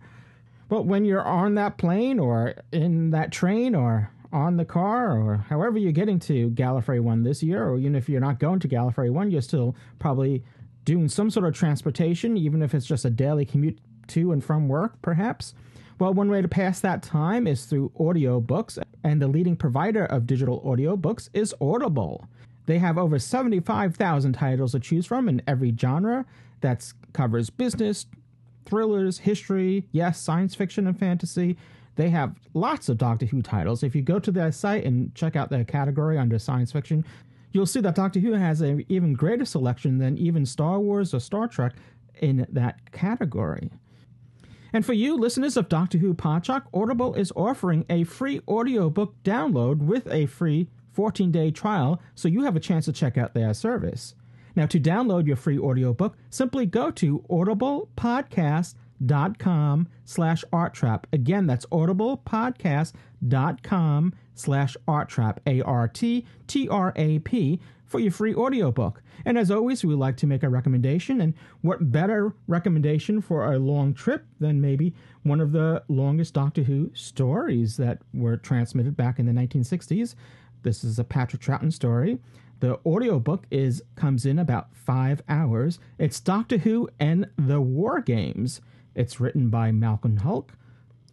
But 0.69 0.85
when 0.85 1.05
you're 1.05 1.25
on 1.25 1.55
that 1.55 1.77
plane 1.77 2.19
or 2.19 2.55
in 2.71 3.11
that 3.11 3.31
train 3.31 3.75
or 3.75 4.11
on 4.31 4.57
the 4.57 4.65
car 4.65 5.17
or 5.17 5.37
however 5.49 5.77
you're 5.77 5.91
getting 5.91 6.19
to 6.19 6.49
Gallifrey 6.49 6.99
1 6.99 7.23
this 7.23 7.41
year, 7.41 7.63
or 7.63 7.77
even 7.77 7.95
if 7.95 8.09
you're 8.09 8.21
not 8.21 8.39
going 8.39 8.59
to 8.59 8.67
Gallifrey 8.67 9.09
1, 9.09 9.31
you're 9.31 9.41
still 9.41 9.75
probably 9.97 10.43
doing 10.85 11.09
some 11.09 11.29
sort 11.29 11.45
of 11.45 11.53
transportation, 11.53 12.37
even 12.37 12.61
if 12.61 12.73
it's 12.73 12.85
just 12.85 13.05
a 13.05 13.09
daily 13.09 13.45
commute 13.45 13.79
to 14.07 14.31
and 14.31 14.43
from 14.43 14.67
work, 14.67 15.01
perhaps. 15.01 15.53
Well, 15.99 16.13
one 16.13 16.29
way 16.29 16.41
to 16.41 16.47
pass 16.47 16.79
that 16.81 17.01
time 17.01 17.47
is 17.47 17.65
through 17.65 17.91
audiobooks, 17.99 18.77
and 19.03 19.21
the 19.21 19.27
leading 19.27 19.55
provider 19.55 20.05
of 20.05 20.27
digital 20.27 20.61
audiobooks 20.61 21.29
is 21.33 21.55
Audible. 21.59 22.27
They 22.65 22.79
have 22.79 22.97
over 22.97 23.19
75,000 23.19 24.33
titles 24.33 24.71
to 24.73 24.79
choose 24.79 25.05
from 25.05 25.29
in 25.29 25.41
every 25.47 25.73
genre 25.77 26.25
that 26.61 26.91
covers 27.13 27.49
business, 27.49 28.07
thrillers, 28.65 29.19
history, 29.19 29.87
yes, 29.91 30.19
science 30.19 30.55
fiction 30.55 30.87
and 30.87 30.97
fantasy. 30.97 31.57
They 31.95 32.09
have 32.09 32.35
lots 32.53 32.89
of 32.89 32.97
Doctor 32.97 33.27
Who 33.27 33.41
titles. 33.41 33.83
If 33.83 33.95
you 33.95 34.01
go 34.01 34.19
to 34.19 34.31
their 34.31 34.51
site 34.51 34.83
and 34.83 35.13
check 35.15 35.35
out 35.35 35.49
their 35.49 35.63
category 35.63 36.17
under 36.17 36.39
science 36.39 36.71
fiction, 36.71 37.05
you'll 37.55 37.65
see 37.65 37.79
that 37.79 37.95
Doctor 37.95 38.19
Who 38.19 38.33
has 38.33 38.61
an 38.61 38.85
even 38.89 39.13
greater 39.13 39.45
selection 39.45 39.97
than 39.97 40.17
even 40.17 40.45
Star 40.45 40.77
Wars 40.79 41.13
or 41.13 41.21
Star 41.21 41.47
Trek 41.47 41.71
in 42.21 42.45
that 42.51 42.91
category. 42.91 43.71
And 44.73 44.85
for 44.85 44.91
you 44.93 45.15
listeners 45.15 45.55
of 45.55 45.69
Doctor 45.69 45.99
Who 45.99 46.13
Podshock, 46.13 46.63
Audible 46.73 47.15
is 47.15 47.31
offering 47.33 47.85
a 47.89 48.03
free 48.03 48.41
audiobook 48.45 49.15
download 49.23 49.77
with 49.77 50.05
a 50.11 50.25
free 50.25 50.67
14 50.91 51.31
day 51.31 51.49
trial, 51.49 52.01
so 52.13 52.27
you 52.27 52.43
have 52.43 52.57
a 52.57 52.59
chance 52.59 52.83
to 52.85 52.93
check 52.93 53.17
out 53.17 53.33
their 53.33 53.53
service. 53.53 54.15
Now, 54.55 54.65
to 54.67 54.79
download 54.79 55.27
your 55.27 55.37
free 55.37 55.59
audiobook, 55.59 56.15
simply 56.29 56.65
go 56.65 56.89
to 56.91 57.19
audiblepodcast.com 57.29 59.87
slash 60.05 60.45
arttrap. 60.51 61.03
Again, 61.11 61.47
that's 61.47 61.65
audiblepodcast.com 61.67 64.13
slash 64.35 64.77
arttrap, 64.87 65.37
A-R-T-T-R-A-P, 65.47 66.29
for 67.85 67.99
your 67.99 68.11
free 68.11 68.35
audiobook. 68.35 69.01
And 69.25 69.37
as 69.37 69.51
always, 69.51 69.85
we 69.85 69.95
like 69.95 70.17
to 70.17 70.27
make 70.27 70.43
a 70.43 70.49
recommendation, 70.49 71.21
and 71.21 71.33
what 71.61 71.91
better 71.91 72.33
recommendation 72.47 73.21
for 73.21 73.51
a 73.53 73.59
long 73.59 73.93
trip 73.93 74.25
than 74.39 74.59
maybe 74.61 74.93
one 75.23 75.39
of 75.39 75.51
the 75.51 75.83
longest 75.87 76.33
Doctor 76.33 76.63
Who 76.63 76.91
stories 76.93 77.77
that 77.77 77.99
were 78.13 78.37
transmitted 78.37 78.97
back 78.97 79.19
in 79.19 79.25
the 79.25 79.31
1960s. 79.31 80.15
This 80.63 80.83
is 80.83 80.99
a 80.99 81.03
Patrick 81.03 81.41
Troughton 81.41 81.71
story. 81.71 82.19
The 82.59 82.79
audiobook 82.85 83.45
is 83.51 83.83
comes 83.95 84.25
in 84.25 84.39
about 84.39 84.75
five 84.75 85.21
hours. 85.29 85.79
It's 85.99 86.19
Doctor 86.19 86.57
Who 86.59 86.89
and 86.99 87.29
the 87.37 87.61
War 87.61 88.01
Games. 88.01 88.61
It's 88.95 89.19
written 89.19 89.49
by 89.49 89.71
Malcolm 89.71 90.19
Hulke, 90.19 90.51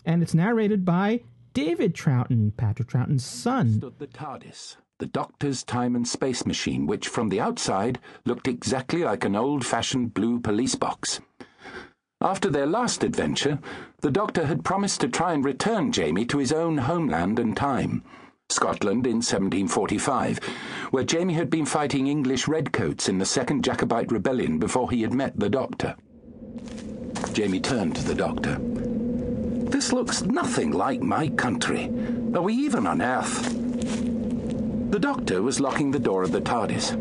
and 0.07 0.23
it's 0.23 0.35
narrated 0.35 0.85
by 0.85 1.23
David 1.53 1.95
Troughton, 1.95 2.57
Patrick 2.57 2.89
Troughton's 2.89 3.25
son. 3.25 3.75
stood 3.75 3.99
the 3.99 4.07
TARDIS, 4.07 4.77
the 4.99 5.07
Doctor's 5.07 5.63
time 5.63 5.95
and 5.95 6.09
space 6.09 6.47
machine, 6.47 6.87
which 6.87 7.09
from 7.09 7.29
the 7.29 7.41
outside 7.41 7.99
looked 8.25 8.49
exactly 8.49 9.05
like 9.05 9.25
an 9.25 9.37
old 9.37 9.67
fashioned 9.67 10.15
blue 10.15 10.41
police 10.41 10.75
box. 10.75 11.21
After 12.23 12.49
their 12.49 12.67
last 12.67 13.05
adventure, 13.05 13.59
the 14.01 14.11
Doctor 14.11 14.47
had 14.47 14.65
promised 14.65 15.01
to 15.03 15.09
try 15.09 15.35
and 15.35 15.45
return 15.45 15.93
Jamie 15.93 16.25
to 16.27 16.39
his 16.39 16.53
own 16.53 16.79
homeland 16.79 17.39
and 17.39 17.55
time. 17.55 18.03
Scotland 18.49 19.07
in 19.07 19.17
1745, 19.17 20.39
where 20.91 21.05
Jamie 21.05 21.35
had 21.35 21.51
been 21.51 21.67
fighting 21.67 22.07
English 22.07 22.49
redcoats 22.49 23.09
in 23.09 23.19
the 23.19 23.27
Second 23.27 23.65
Jacobite 23.65 24.13
Rebellion 24.13 24.59
before 24.59 24.91
he 24.91 25.03
had 25.03 25.13
met 25.13 25.39
the 25.39 25.51
Doctor. 25.51 25.97
Jamie 27.33 27.61
turned 27.61 27.97
to 27.97 28.05
the 28.05 28.15
Doctor. 28.15 28.59
This 29.73 29.91
looks 29.91 30.23
nothing 30.23 30.73
like 30.73 31.01
my 31.01 31.29
country. 31.29 31.87
Are 32.35 32.43
we 32.43 32.53
even 32.53 32.87
on 32.87 33.01
Earth? 33.01 33.49
The 34.91 34.99
Doctor 34.99 35.41
was 35.41 35.61
locking 35.61 35.91
the 35.91 35.99
door 35.99 36.23
of 36.23 36.31
the 36.31 36.43
TARDIS. 36.43 36.93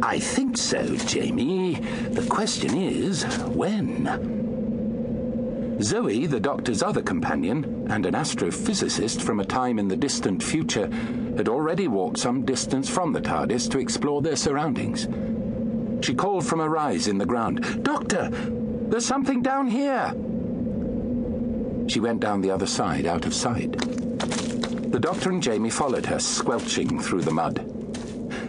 I 0.00 0.20
think 0.20 0.56
so, 0.56 0.94
Jamie. 0.94 1.74
The 1.74 2.24
question 2.28 2.76
is, 2.76 3.24
when? 3.48 4.06
Zoe, 5.82 6.26
the 6.26 6.38
Doctor's 6.38 6.80
other 6.80 7.02
companion, 7.02 7.88
and 7.90 8.06
an 8.06 8.14
astrophysicist 8.14 9.20
from 9.20 9.40
a 9.40 9.44
time 9.44 9.80
in 9.80 9.88
the 9.88 9.96
distant 9.96 10.44
future, 10.44 10.88
had 11.36 11.48
already 11.48 11.88
walked 11.88 12.20
some 12.20 12.44
distance 12.44 12.88
from 12.88 13.12
the 13.12 13.20
TARDIS 13.20 13.68
to 13.72 13.80
explore 13.80 14.22
their 14.22 14.36
surroundings. 14.36 15.08
She 16.06 16.14
called 16.14 16.46
from 16.46 16.60
a 16.60 16.68
rise 16.68 17.08
in 17.08 17.18
the 17.18 17.26
ground, 17.26 17.82
Doctor, 17.82 18.30
there's 18.30 19.04
something 19.04 19.42
down 19.42 19.66
here! 19.66 20.14
She 21.86 22.00
went 22.00 22.20
down 22.20 22.40
the 22.40 22.50
other 22.50 22.66
side, 22.66 23.06
out 23.06 23.26
of 23.26 23.34
sight. 23.34 23.72
The 24.90 25.00
Doctor 25.00 25.30
and 25.30 25.42
Jamie 25.42 25.70
followed 25.70 26.06
her, 26.06 26.18
squelching 26.18 27.00
through 27.00 27.22
the 27.22 27.32
mud. 27.32 27.70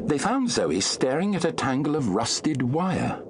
They 0.07 0.17
found 0.17 0.49
Zoe 0.49 0.79
staring 0.81 1.35
at 1.35 1.45
a 1.45 1.51
tangle 1.51 1.95
of 1.95 2.09
rusted 2.09 2.61
wire. 2.61 3.21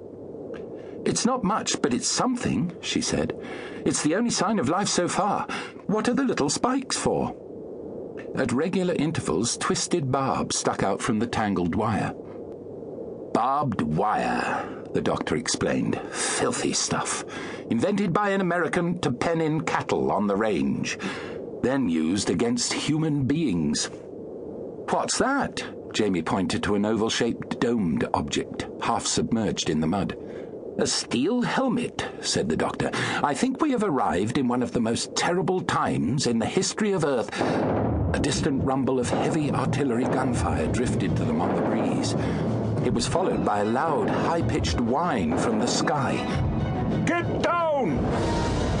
It's 1.04 1.24
not 1.24 1.44
much, 1.44 1.80
but 1.80 1.94
it's 1.94 2.08
something, 2.08 2.72
she 2.80 3.00
said. 3.00 3.38
It's 3.84 4.02
the 4.02 4.16
only 4.16 4.30
sign 4.30 4.58
of 4.58 4.68
life 4.68 4.88
so 4.88 5.08
far. 5.08 5.46
What 5.86 6.08
are 6.08 6.14
the 6.14 6.24
little 6.24 6.50
spikes 6.50 6.96
for? 6.96 7.34
At 8.34 8.52
regular 8.52 8.94
intervals, 8.94 9.56
twisted 9.56 10.12
barbs 10.12 10.58
stuck 10.58 10.82
out 10.82 11.00
from 11.00 11.18
the 11.18 11.26
tangled 11.26 11.74
wire. 11.74 12.12
Barbed 13.32 13.80
wire, 13.80 14.84
the 14.96 15.02
doctor 15.02 15.36
explained. 15.36 16.00
Filthy 16.10 16.72
stuff. 16.72 17.22
Invented 17.68 18.14
by 18.14 18.30
an 18.30 18.40
American 18.40 18.98
to 19.00 19.12
pen 19.12 19.42
in 19.42 19.60
cattle 19.60 20.10
on 20.10 20.26
the 20.26 20.34
range, 20.34 20.98
then 21.62 21.86
used 21.86 22.30
against 22.30 22.72
human 22.72 23.24
beings. 23.24 23.90
What's 24.88 25.18
that? 25.18 25.62
Jamie 25.92 26.22
pointed 26.22 26.62
to 26.62 26.76
an 26.76 26.86
oval 26.86 27.10
shaped 27.10 27.60
domed 27.60 28.08
object, 28.14 28.68
half 28.80 29.04
submerged 29.04 29.68
in 29.68 29.80
the 29.80 29.86
mud. 29.86 30.16
A 30.78 30.86
steel 30.86 31.42
helmet, 31.42 32.06
said 32.22 32.48
the 32.48 32.56
doctor. 32.56 32.90
I 33.22 33.34
think 33.34 33.60
we 33.60 33.72
have 33.72 33.84
arrived 33.84 34.38
in 34.38 34.48
one 34.48 34.62
of 34.62 34.72
the 34.72 34.80
most 34.80 35.14
terrible 35.14 35.60
times 35.60 36.26
in 36.26 36.38
the 36.38 36.46
history 36.46 36.92
of 36.92 37.04
Earth. 37.04 37.28
A 38.14 38.18
distant 38.18 38.64
rumble 38.64 38.98
of 38.98 39.10
heavy 39.10 39.50
artillery 39.50 40.04
gunfire 40.04 40.68
drifted 40.68 41.14
to 41.18 41.24
them 41.24 41.42
on 41.42 41.54
the 41.54 41.60
breeze. 41.60 42.14
It 42.86 42.94
was 42.94 43.04
followed 43.04 43.44
by 43.44 43.58
a 43.58 43.64
loud, 43.64 44.08
high 44.08 44.42
pitched 44.42 44.80
whine 44.80 45.36
from 45.38 45.58
the 45.58 45.66
sky. 45.66 46.14
Get 47.04 47.42
down! 47.42 47.98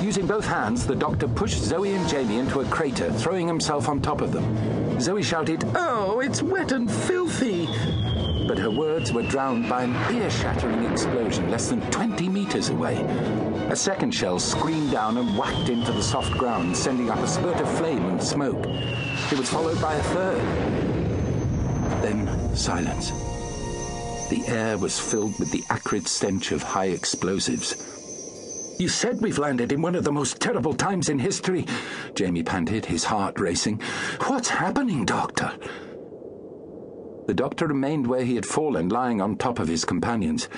Using 0.00 0.28
both 0.28 0.46
hands, 0.46 0.86
the 0.86 0.94
doctor 0.94 1.26
pushed 1.26 1.60
Zoe 1.60 1.92
and 1.92 2.08
Jamie 2.08 2.38
into 2.38 2.60
a 2.60 2.64
crater, 2.66 3.12
throwing 3.12 3.48
himself 3.48 3.88
on 3.88 4.00
top 4.00 4.20
of 4.20 4.30
them. 4.30 5.00
Zoe 5.00 5.24
shouted, 5.24 5.64
Oh, 5.74 6.20
it's 6.20 6.40
wet 6.40 6.70
and 6.70 6.88
filthy! 6.88 7.66
But 8.46 8.58
her 8.58 8.70
words 8.70 9.12
were 9.12 9.26
drowned 9.26 9.68
by 9.68 9.82
an 9.82 10.14
ear 10.14 10.30
shattering 10.30 10.84
explosion 10.84 11.50
less 11.50 11.68
than 11.68 11.80
20 11.90 12.28
meters 12.28 12.68
away. 12.68 12.98
A 13.70 13.76
second 13.76 14.12
shell 14.12 14.38
screamed 14.38 14.92
down 14.92 15.16
and 15.16 15.36
whacked 15.36 15.68
into 15.68 15.90
the 15.90 16.00
soft 16.00 16.30
ground, 16.38 16.76
sending 16.76 17.10
up 17.10 17.18
a 17.18 17.26
spurt 17.26 17.60
of 17.60 17.68
flame 17.76 18.06
and 18.06 18.22
smoke. 18.22 18.64
It 19.32 19.36
was 19.36 19.50
followed 19.50 19.82
by 19.82 19.94
a 19.94 20.02
third. 20.04 20.40
Then 22.02 22.54
silence. 22.54 23.25
The 24.28 24.44
air 24.48 24.76
was 24.76 24.98
filled 24.98 25.38
with 25.38 25.52
the 25.52 25.62
acrid 25.70 26.08
stench 26.08 26.50
of 26.50 26.62
high 26.62 26.86
explosives. 26.86 27.76
You 28.78 28.88
said 28.88 29.22
we've 29.22 29.38
landed 29.38 29.70
in 29.70 29.80
one 29.80 29.94
of 29.94 30.02
the 30.02 30.12
most 30.12 30.40
terrible 30.40 30.74
times 30.74 31.08
in 31.08 31.20
history, 31.20 31.64
Jamie 32.14 32.42
panted, 32.42 32.86
his 32.86 33.04
heart 33.04 33.38
racing. 33.38 33.80
What's 34.26 34.48
happening, 34.48 35.04
Doctor? 35.04 35.52
The 37.26 37.34
doctor 37.34 37.68
remained 37.68 38.06
where 38.08 38.24
he 38.24 38.34
had 38.34 38.44
fallen, 38.44 38.88
lying 38.88 39.20
on 39.20 39.36
top 39.36 39.60
of 39.60 39.68
his 39.68 39.84
companions. 39.84 40.48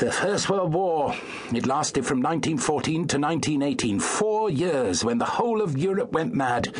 The 0.00 0.10
First 0.10 0.50
World 0.50 0.74
War. 0.74 1.14
It 1.54 1.66
lasted 1.66 2.04
from 2.04 2.18
1914 2.18 2.94
to 2.94 3.18
1918, 3.18 4.00
four 4.00 4.50
years 4.50 5.04
when 5.04 5.18
the 5.18 5.24
whole 5.24 5.62
of 5.62 5.78
Europe 5.78 6.12
went 6.12 6.34
mad. 6.34 6.74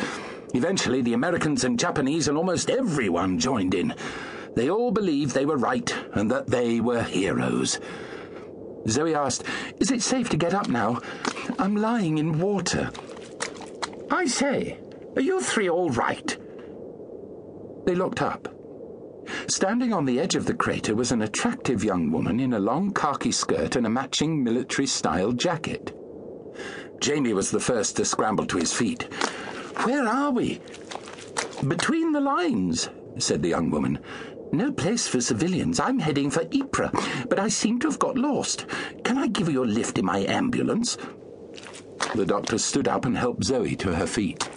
Eventually, 0.53 1.01
the 1.01 1.13
Americans 1.13 1.63
and 1.63 1.79
Japanese 1.79 2.27
and 2.27 2.37
almost 2.37 2.69
everyone 2.69 3.39
joined 3.39 3.73
in. 3.73 3.93
They 4.57 4.71
all 4.71 4.89
believed 4.89 5.35
they 5.35 5.45
were 5.45 5.55
right 5.55 5.95
and 6.13 6.31
that 6.31 6.47
they 6.47 6.79
were 6.79 7.03
heroes. 7.03 7.79
Zoe 8.87 9.13
asked, 9.13 9.43
Is 9.79 9.91
it 9.91 10.01
safe 10.01 10.29
to 10.29 10.37
get 10.37 10.55
up 10.55 10.67
now? 10.67 10.99
I'm 11.59 11.75
lying 11.75 12.17
in 12.17 12.39
water. 12.39 12.89
I 14.09 14.25
say, 14.25 14.79
are 15.15 15.21
you 15.21 15.41
three 15.41 15.69
all 15.69 15.91
right? 15.91 16.35
They 17.85 17.93
looked 17.93 18.23
up. 18.23 18.51
Standing 19.47 19.93
on 19.93 20.05
the 20.05 20.19
edge 20.19 20.35
of 20.35 20.47
the 20.47 20.55
crater 20.55 20.95
was 20.95 21.11
an 21.11 21.21
attractive 21.21 21.83
young 21.83 22.09
woman 22.11 22.39
in 22.39 22.53
a 22.53 22.59
long 22.59 22.91
khaki 22.93 23.31
skirt 23.31 23.75
and 23.75 23.85
a 23.85 23.91
matching 23.91 24.43
military 24.43 24.87
style 24.87 25.33
jacket. 25.33 25.95
Jamie 26.99 27.33
was 27.33 27.51
the 27.51 27.59
first 27.59 27.95
to 27.97 28.05
scramble 28.05 28.47
to 28.47 28.57
his 28.57 28.73
feet. 28.73 29.03
Where 29.83 30.07
are 30.07 30.31
we? 30.31 30.61
Between 31.67 32.11
the 32.11 32.21
lines, 32.21 32.89
said 33.19 33.43
the 33.43 33.49
young 33.49 33.69
woman. 33.69 33.99
No 34.51 34.71
place 34.71 35.07
for 35.07 35.21
civilians. 35.21 35.79
I'm 35.79 35.99
heading 35.99 36.29
for 36.29 36.43
Ypres, 36.51 36.91
but 37.29 37.39
I 37.39 37.49
seem 37.49 37.79
to 37.79 37.87
have 37.87 37.99
got 37.99 38.17
lost. 38.17 38.65
Can 39.03 39.17
I 39.17 39.27
give 39.27 39.49
you 39.49 39.63
a 39.63 39.65
lift 39.65 39.97
in 39.97 40.05
my 40.05 40.19
ambulance? 40.19 40.97
The 42.15 42.25
doctor 42.25 42.57
stood 42.57 42.87
up 42.87 43.05
and 43.05 43.17
helped 43.17 43.43
Zoe 43.43 43.75
to 43.75 43.95
her 43.95 44.07
feet. 44.07 44.49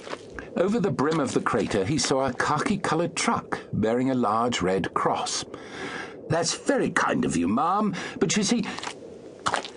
Over 0.56 0.80
the 0.80 0.90
brim 0.90 1.20
of 1.20 1.32
the 1.32 1.40
crater, 1.40 1.84
he 1.84 1.98
saw 1.98 2.26
a 2.26 2.32
khaki 2.32 2.78
coloured 2.78 3.16
truck 3.16 3.60
bearing 3.72 4.10
a 4.10 4.14
large 4.14 4.62
red 4.62 4.92
cross. 4.94 5.44
That's 6.28 6.54
very 6.54 6.90
kind 6.90 7.24
of 7.24 7.36
you, 7.36 7.48
ma'am, 7.48 7.94
but 8.18 8.36
you 8.36 8.42
see. 8.42 8.64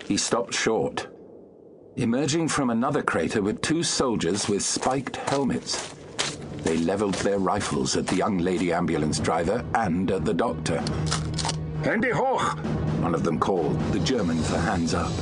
He 0.06 0.16
stopped 0.16 0.54
short. 0.54 1.08
Emerging 1.96 2.48
from 2.48 2.70
another 2.70 3.02
crater 3.02 3.40
were 3.42 3.52
two 3.52 3.82
soldiers 3.82 4.48
with 4.48 4.62
spiked 4.62 5.16
helmets. 5.16 5.93
They 6.64 6.78
levelled 6.78 7.14
their 7.16 7.38
rifles 7.38 7.94
at 7.96 8.06
the 8.06 8.16
young 8.16 8.38
lady 8.38 8.72
ambulance 8.72 9.18
driver 9.18 9.62
and 9.74 10.10
at 10.10 10.24
the 10.24 10.32
doctor. 10.32 10.82
Handy 11.82 12.10
hoch, 12.10 12.58
one 13.02 13.14
of 13.14 13.22
them 13.22 13.38
called, 13.38 13.78
the 13.92 13.98
German 14.00 14.42
for 14.42 14.56
hands 14.56 14.94
up. 14.94 15.12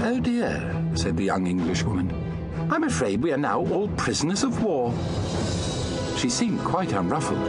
Oh 0.00 0.20
dear, 0.20 0.84
said 0.94 1.16
the 1.16 1.24
young 1.24 1.46
Englishwoman. 1.46 2.12
I'm 2.70 2.84
afraid 2.84 3.22
we 3.22 3.32
are 3.32 3.38
now 3.38 3.66
all 3.66 3.88
prisoners 3.96 4.44
of 4.44 4.62
war. 4.62 4.92
She 6.18 6.28
seemed 6.28 6.60
quite 6.60 6.92
unruffled. 6.92 7.42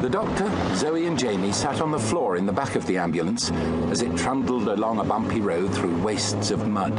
The 0.00 0.08
doctor, 0.08 0.50
Zoe, 0.74 1.06
and 1.06 1.18
Jamie 1.18 1.52
sat 1.52 1.82
on 1.82 1.90
the 1.90 1.98
floor 1.98 2.36
in 2.36 2.46
the 2.46 2.52
back 2.52 2.76
of 2.76 2.86
the 2.86 2.96
ambulance 2.96 3.50
as 3.90 4.00
it 4.00 4.16
trundled 4.16 4.68
along 4.68 5.00
a 5.00 5.04
bumpy 5.04 5.40
road 5.40 5.74
through 5.74 6.00
wastes 6.02 6.50
of 6.50 6.66
mud. 6.66 6.94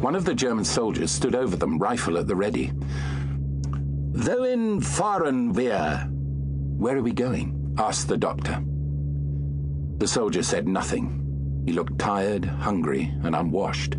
One 0.00 0.14
of 0.14 0.24
the 0.24 0.34
German 0.34 0.64
soldiers 0.64 1.10
stood 1.10 1.34
over 1.34 1.56
them, 1.56 1.78
rifle 1.78 2.18
at 2.18 2.26
the 2.26 2.36
ready. 2.36 2.72
Wohin 4.12 4.82
fahren 4.82 5.54
wir? 5.54 6.08
Where 6.78 6.98
are 6.98 7.02
we 7.02 7.12
going? 7.12 7.74
asked 7.78 8.08
the 8.08 8.16
doctor. 8.16 8.62
The 9.98 10.06
soldier 10.06 10.42
said 10.42 10.68
nothing. 10.68 11.62
He 11.66 11.72
looked 11.72 11.98
tired, 11.98 12.44
hungry, 12.44 13.12
and 13.24 13.34
unwashed. 13.34 13.96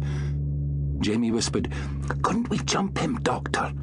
Jamie 0.99 1.31
whispered, 1.31 1.71
Couldn't 2.21 2.49
we 2.49 2.59
jump 2.59 2.97
him, 2.97 3.19
Doctor? 3.21 3.73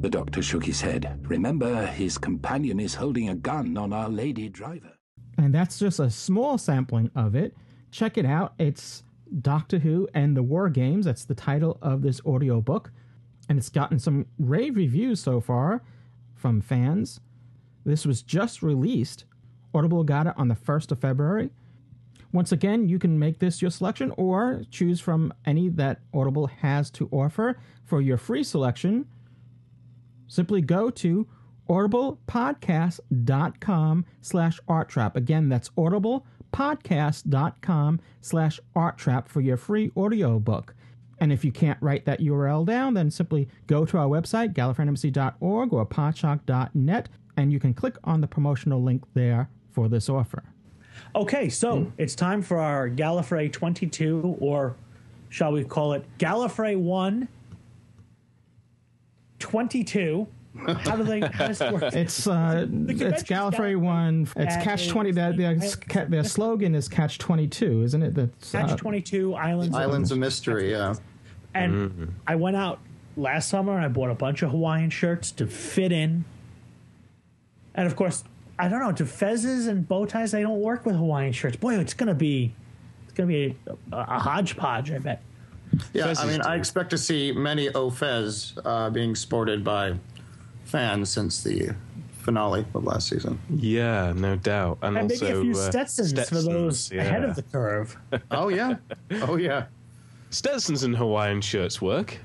The 0.00 0.10
doctor 0.10 0.42
shook 0.42 0.64
his 0.64 0.80
head. 0.80 1.18
Remember, 1.22 1.86
his 1.86 2.18
companion 2.18 2.80
is 2.80 2.94
holding 2.94 3.28
a 3.28 3.34
gun 3.34 3.76
on 3.76 3.92
our 3.92 4.08
lady 4.08 4.48
driver. 4.48 4.92
And 5.38 5.54
that's 5.54 5.78
just 5.78 6.00
a 6.00 6.10
small 6.10 6.58
sampling 6.58 7.10
of 7.14 7.34
it. 7.34 7.54
Check 7.90 8.18
it 8.18 8.26
out. 8.26 8.54
It's 8.58 9.04
Doctor 9.40 9.80
Who 9.80 10.08
and 10.14 10.36
the 10.36 10.42
War 10.42 10.68
Games. 10.68 11.06
That's 11.06 11.24
the 11.24 11.34
title 11.34 11.78
of 11.82 12.02
this 12.02 12.20
audiobook. 12.24 12.92
And 13.48 13.58
it's 13.58 13.68
gotten 13.68 13.98
some 13.98 14.26
rave 14.38 14.76
reviews 14.76 15.20
so 15.20 15.40
far 15.40 15.82
from 16.34 16.60
fans. 16.60 17.20
This 17.84 18.04
was 18.04 18.22
just 18.22 18.62
released. 18.62 19.24
Audible 19.72 20.04
got 20.04 20.26
it 20.26 20.34
on 20.36 20.48
the 20.48 20.54
1st 20.54 20.92
of 20.92 21.00
February. 21.00 21.50
Once 22.32 22.52
again, 22.52 22.88
you 22.88 22.98
can 22.98 23.18
make 23.18 23.38
this 23.38 23.62
your 23.62 23.70
selection 23.70 24.12
or 24.16 24.62
choose 24.70 25.00
from 25.00 25.32
any 25.44 25.68
that 25.68 26.00
Audible 26.12 26.48
has 26.48 26.90
to 26.90 27.08
offer. 27.10 27.58
For 27.84 28.00
your 28.00 28.18
free 28.18 28.42
selection, 28.42 29.06
simply 30.26 30.60
go 30.60 30.90
to 30.90 31.28
audiblepodcast.com 31.68 34.04
slash 34.20 34.60
arttrap. 34.68 35.16
Again, 35.16 35.48
that's 35.48 35.70
audiblepodcast.com 36.56 38.00
slash 38.20 38.60
arttrap 38.74 39.28
for 39.28 39.40
your 39.40 39.56
free 39.56 39.90
audiobook. 39.96 40.74
And 41.18 41.32
if 41.32 41.44
you 41.44 41.52
can't 41.52 41.78
write 41.80 42.04
that 42.04 42.20
URL 42.20 42.66
down, 42.66 42.94
then 42.94 43.10
simply 43.10 43.48
go 43.66 43.86
to 43.86 43.98
our 43.98 44.06
website, 44.06 44.52
gallifreyanembassy.org 44.52 45.72
or 45.72 45.86
podshock.net, 45.86 47.08
and 47.36 47.52
you 47.52 47.60
can 47.60 47.72
click 47.74 47.96
on 48.04 48.20
the 48.20 48.26
promotional 48.26 48.82
link 48.82 49.02
there 49.14 49.48
for 49.70 49.88
this 49.88 50.08
offer. 50.08 50.42
Okay, 51.14 51.48
so 51.48 51.84
hmm. 51.84 51.90
it's 51.98 52.14
time 52.14 52.42
for 52.42 52.58
our 52.58 52.88
Gallifrey 52.88 53.52
22, 53.52 54.36
or 54.40 54.74
shall 55.28 55.52
we 55.52 55.64
call 55.64 55.92
it 55.92 56.04
Gallifrey 56.18 56.76
1 56.76 57.28
22. 59.38 60.26
How 60.56 60.96
do 60.96 61.02
they? 61.04 61.20
How 61.32 61.48
does 61.48 61.60
it 61.60 61.72
work? 61.72 61.82
It's 61.94 62.26
uh, 62.26 62.66
it's 62.70 63.22
Gallifrey 63.22 63.76
one. 63.76 64.28
It's 64.36 64.56
Catch 64.56 64.88
twenty. 64.88 65.12
The, 65.12 65.32
the, 65.32 66.06
the 66.08 66.24
slogan 66.24 66.74
is 66.74 66.88
Catch 66.88 67.18
twenty 67.18 67.46
two, 67.46 67.82
isn't 67.82 68.02
it? 68.02 68.14
That's 68.14 68.52
Catch 68.52 68.78
22 68.80 69.34
Islands. 69.34 69.74
Islands 69.76 70.12
of 70.12 70.18
Mystery, 70.18 70.70
yeah. 70.70 70.94
And 71.54 72.14
I 72.26 72.36
went 72.36 72.56
out 72.56 72.80
last 73.16 73.48
summer. 73.48 73.76
And 73.76 73.84
I 73.84 73.88
bought 73.88 74.10
a 74.10 74.14
bunch 74.14 74.42
of 74.42 74.50
Hawaiian 74.50 74.90
shirts 74.90 75.30
to 75.32 75.46
fit 75.46 75.92
in. 75.92 76.24
And 77.74 77.86
of 77.86 77.96
course, 77.96 78.24
I 78.58 78.68
don't 78.68 78.80
know. 78.80 78.92
Do 78.92 79.04
fezzes 79.04 79.68
and 79.68 79.86
bow 79.86 80.06
ties? 80.06 80.32
They 80.32 80.42
don't 80.42 80.60
work 80.60 80.86
with 80.86 80.96
Hawaiian 80.96 81.32
shirts. 81.32 81.56
Boy, 81.56 81.78
it's 81.78 81.94
gonna 81.94 82.14
be, 82.14 82.54
it's 83.04 83.12
gonna 83.12 83.28
be 83.28 83.56
a, 83.66 83.96
a 83.96 84.18
hodgepodge. 84.18 84.90
I 84.92 84.98
bet. 84.98 85.22
Yeah, 85.92 86.14
I 86.16 86.26
mean, 86.26 86.40
I 86.42 86.54
expect 86.56 86.90
to 86.90 86.98
see 86.98 87.32
many 87.32 87.68
Ofez 87.68 88.56
uh, 88.64 88.88
being 88.90 89.14
sported 89.14 89.64
by 89.64 89.94
fans 90.66 91.10
since 91.10 91.42
the 91.42 91.74
finale 92.18 92.66
of 92.74 92.84
last 92.84 93.08
season. 93.08 93.38
Yeah, 93.48 94.12
no 94.14 94.36
doubt. 94.36 94.78
And, 94.82 94.98
And 94.98 95.10
also 95.10 95.24
maybe 95.24 95.38
a 95.38 95.42
few 95.42 95.60
uh, 95.60 95.70
Stetsons, 95.70 96.28
for 96.28 96.42
those 96.42 96.90
yeah. 96.90 97.02
ahead 97.02 97.24
of 97.24 97.36
the 97.36 97.42
curve. 97.42 97.96
Oh 98.30 98.48
yeah, 98.48 98.76
oh 99.22 99.36
yeah. 99.36 99.66
Stetsons 100.30 100.82
and 100.82 100.96
Hawaiian 100.96 101.40
shirts 101.40 101.80
work. 101.80 102.18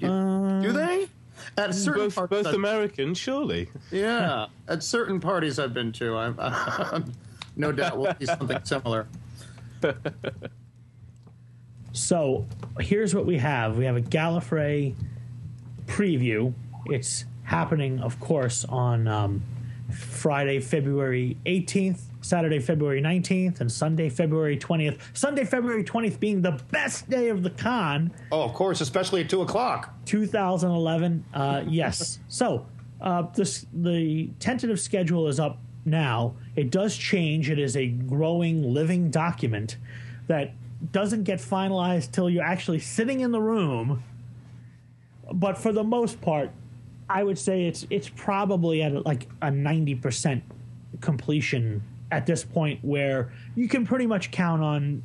Do 0.00 0.72
they? 0.72 1.08
At 1.56 1.74
certain 1.74 2.04
both 2.04 2.14
parts, 2.14 2.30
both 2.30 2.46
American, 2.54 3.14
surely. 3.14 3.68
Yeah, 3.90 4.46
at 4.68 4.82
certain 4.82 5.20
parties 5.20 5.58
I've 5.58 5.72
been 5.72 5.92
to, 5.92 6.16
I'm, 6.16 6.36
I'm 6.38 7.12
no 7.56 7.72
doubt 7.72 7.96
will 7.96 8.14
see 8.20 8.26
something 8.26 8.60
similar. 8.64 9.08
So 11.92 12.46
here's 12.78 13.14
what 13.14 13.24
we 13.24 13.38
have. 13.38 13.78
We 13.78 13.86
have 13.86 13.96
a 13.96 14.02
Gallifrey 14.02 14.94
preview. 15.86 16.52
It's 16.86 17.24
happening, 17.46 18.00
of 18.00 18.20
course, 18.20 18.64
on 18.68 19.08
um, 19.08 19.42
Friday, 19.90 20.60
February 20.60 21.36
18th, 21.46 22.00
Saturday, 22.20 22.58
February 22.58 23.00
19th, 23.00 23.60
and 23.60 23.70
Sunday, 23.70 24.08
February 24.08 24.58
20th. 24.58 24.98
Sunday, 25.14 25.44
February 25.44 25.84
20th 25.84 26.18
being 26.18 26.42
the 26.42 26.60
best 26.72 27.08
day 27.08 27.28
of 27.28 27.44
the 27.44 27.50
con. 27.50 28.12
Oh, 28.32 28.42
of 28.42 28.52
course, 28.52 28.80
especially 28.80 29.22
at 29.22 29.30
two 29.30 29.42
o'clock. 29.42 29.94
2011. 30.06 31.24
Uh, 31.32 31.62
yes. 31.66 32.18
So 32.28 32.66
uh, 33.00 33.22
this 33.34 33.66
the 33.72 34.28
tentative 34.40 34.80
schedule 34.80 35.28
is 35.28 35.40
up 35.40 35.58
now. 35.84 36.34
It 36.56 36.70
does 36.70 36.96
change. 36.96 37.48
It 37.48 37.58
is 37.58 37.76
a 37.76 37.86
growing, 37.86 38.74
living 38.74 39.10
document 39.10 39.76
that 40.26 40.52
doesn't 40.92 41.22
get 41.22 41.38
finalized 41.38 42.12
till 42.12 42.28
you're 42.28 42.44
actually 42.44 42.80
sitting 42.80 43.20
in 43.20 43.30
the 43.30 43.40
room. 43.40 44.02
But 45.32 45.56
for 45.56 45.72
the 45.72 45.84
most 45.84 46.20
part, 46.20 46.50
I 47.08 47.22
would 47.22 47.38
say 47.38 47.66
it's 47.66 47.86
it's 47.90 48.08
probably 48.08 48.82
at 48.82 49.06
like 49.06 49.28
a 49.42 49.48
90% 49.48 50.42
completion 51.00 51.82
at 52.10 52.26
this 52.26 52.44
point 52.44 52.80
where 52.82 53.32
you 53.54 53.68
can 53.68 53.86
pretty 53.86 54.06
much 54.06 54.30
count 54.30 54.62
on 54.62 55.02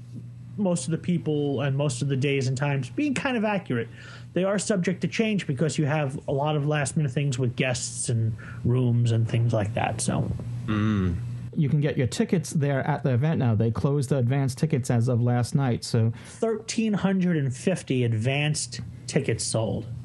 most 0.57 0.85
of 0.85 0.91
the 0.91 0.97
people 0.97 1.61
and 1.61 1.75
most 1.75 2.01
of 2.01 2.07
the 2.07 2.15
days 2.15 2.47
and 2.47 2.57
times 2.57 2.89
being 2.89 3.13
kind 3.13 3.37
of 3.37 3.43
accurate. 3.43 3.87
They 4.33 4.43
are 4.43 4.59
subject 4.59 5.01
to 5.01 5.07
change 5.07 5.47
because 5.47 5.77
you 5.77 5.85
have 5.85 6.19
a 6.27 6.31
lot 6.31 6.55
of 6.55 6.65
last 6.67 6.95
minute 6.95 7.11
things 7.11 7.37
with 7.37 7.55
guests 7.55 8.09
and 8.09 8.35
rooms 8.63 9.11
and 9.11 9.27
things 9.27 9.53
like 9.53 9.73
that. 9.73 10.01
So 10.01 10.31
mm. 10.67 11.15
You 11.55 11.67
can 11.67 11.81
get 11.81 11.97
your 11.97 12.07
tickets 12.07 12.51
there 12.51 12.85
at 12.87 13.03
the 13.03 13.13
event 13.13 13.39
now. 13.39 13.55
They 13.55 13.71
closed 13.71 14.09
the 14.09 14.17
advance 14.17 14.55
tickets 14.55 14.89
as 14.89 15.09
of 15.09 15.21
last 15.21 15.53
night. 15.53 15.83
So 15.83 16.13
1,350 16.39 18.03
advanced 18.05 18.79
tickets 19.07 19.43
sold, 19.43 19.85
which 19.85 19.85
is 19.87 20.00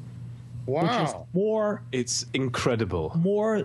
Wow. 0.67 1.27
more 1.33 1.81
It's 1.91 2.25
incredible. 2.33 3.13
more 3.15 3.63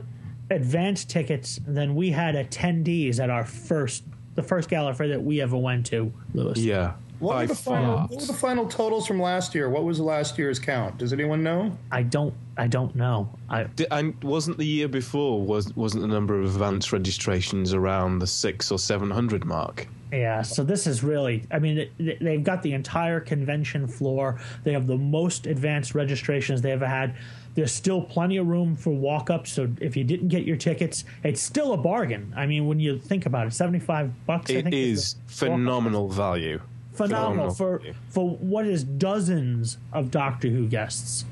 advanced 0.51 1.11
tickets 1.11 1.61
than 1.67 1.95
we 1.95 2.11
had 2.11 2.35
attendees 2.35 3.21
at 3.21 3.29
our 3.31 3.45
first 3.45 4.05
the 4.35 4.43
first 4.43 4.71
Gallifrey 4.71 5.09
that 5.11 5.23
we 5.23 5.43
ever 5.43 5.59
went 5.59 5.85
to, 5.87 6.11
Lewis. 6.33 6.59
Yeah. 6.59 6.95
What 7.23 7.37
were, 7.37 7.47
the 7.47 7.55
final, 7.55 7.99
what 8.09 8.21
were 8.21 8.27
the 8.27 8.33
final 8.33 8.67
totals 8.67 9.07
from 9.07 9.21
last 9.23 9.55
year? 9.55 9.71
What 9.71 9.85
was 9.85 10.01
last 10.01 10.37
year's 10.39 10.59
count? 10.59 10.99
Does 10.99 11.13
anyone 11.13 11.43
know? 11.43 11.77
I 11.91 12.03
don't 12.03 12.35
I 12.57 12.67
don't 12.67 12.95
know. 12.97 13.29
I 13.49 13.65
Di- 13.65 13.87
And 13.91 14.23
wasn't 14.25 14.59
the 14.59 14.67
year 14.67 14.89
before 14.89 15.41
was 15.41 15.75
wasn't 15.77 16.03
the 16.03 16.09
number 16.09 16.39
of 16.39 16.47
advance 16.47 16.93
registrations 16.93 17.73
around 17.73 18.19
the 18.19 18.27
six 18.27 18.73
or 18.73 18.79
seven 18.79 19.11
hundred 19.11 19.45
mark? 19.45 19.87
Yeah, 20.13 20.43
so 20.43 20.63
this 20.63 20.87
is 20.87 21.03
really, 21.03 21.45
I 21.51 21.59
mean, 21.59 21.89
they've 21.99 22.45
got 22.45 22.63
the 22.63 22.75
entire 22.75 23.19
convention 23.19 23.87
floor. 23.87 24.39
They 24.63 24.75
have 24.75 24.87
the 24.87 24.99
most 24.99 25.47
advanced 25.47 25.95
registrations 25.95 26.61
they 26.61 26.73
ever 26.73 26.87
had. 26.87 27.15
There's 27.55 27.73
still 27.73 28.03
plenty 28.03 28.37
of 28.37 28.47
room 28.47 28.77
for 28.77 28.91
walk 28.91 29.31
ups. 29.31 29.53
So 29.53 29.71
if 29.81 29.97
you 29.97 30.05
didn't 30.05 30.29
get 30.29 30.45
your 30.45 30.59
tickets, 30.59 31.05
it's 31.25 31.41
still 31.41 31.73
a 31.73 31.79
bargain. 31.79 32.35
I 32.37 32.45
mean, 32.45 32.67
when 32.67 32.79
you 32.79 32.99
think 32.99 33.25
about 33.25 33.47
it, 33.47 33.55
75 33.55 34.27
bucks, 34.27 34.51
I 34.51 34.61
think. 34.61 34.75
is 34.75 35.15
the 35.15 35.33
phenomenal 35.33 36.11
value. 36.11 36.61
Phenomenal 36.93 37.51
for, 37.51 37.81
for 38.11 38.31
what 38.37 38.67
is 38.67 38.85
dozens 38.85 39.79
of 39.93 40.11
Doctor 40.11 40.49
Who 40.49 40.69
guests. 40.69 41.25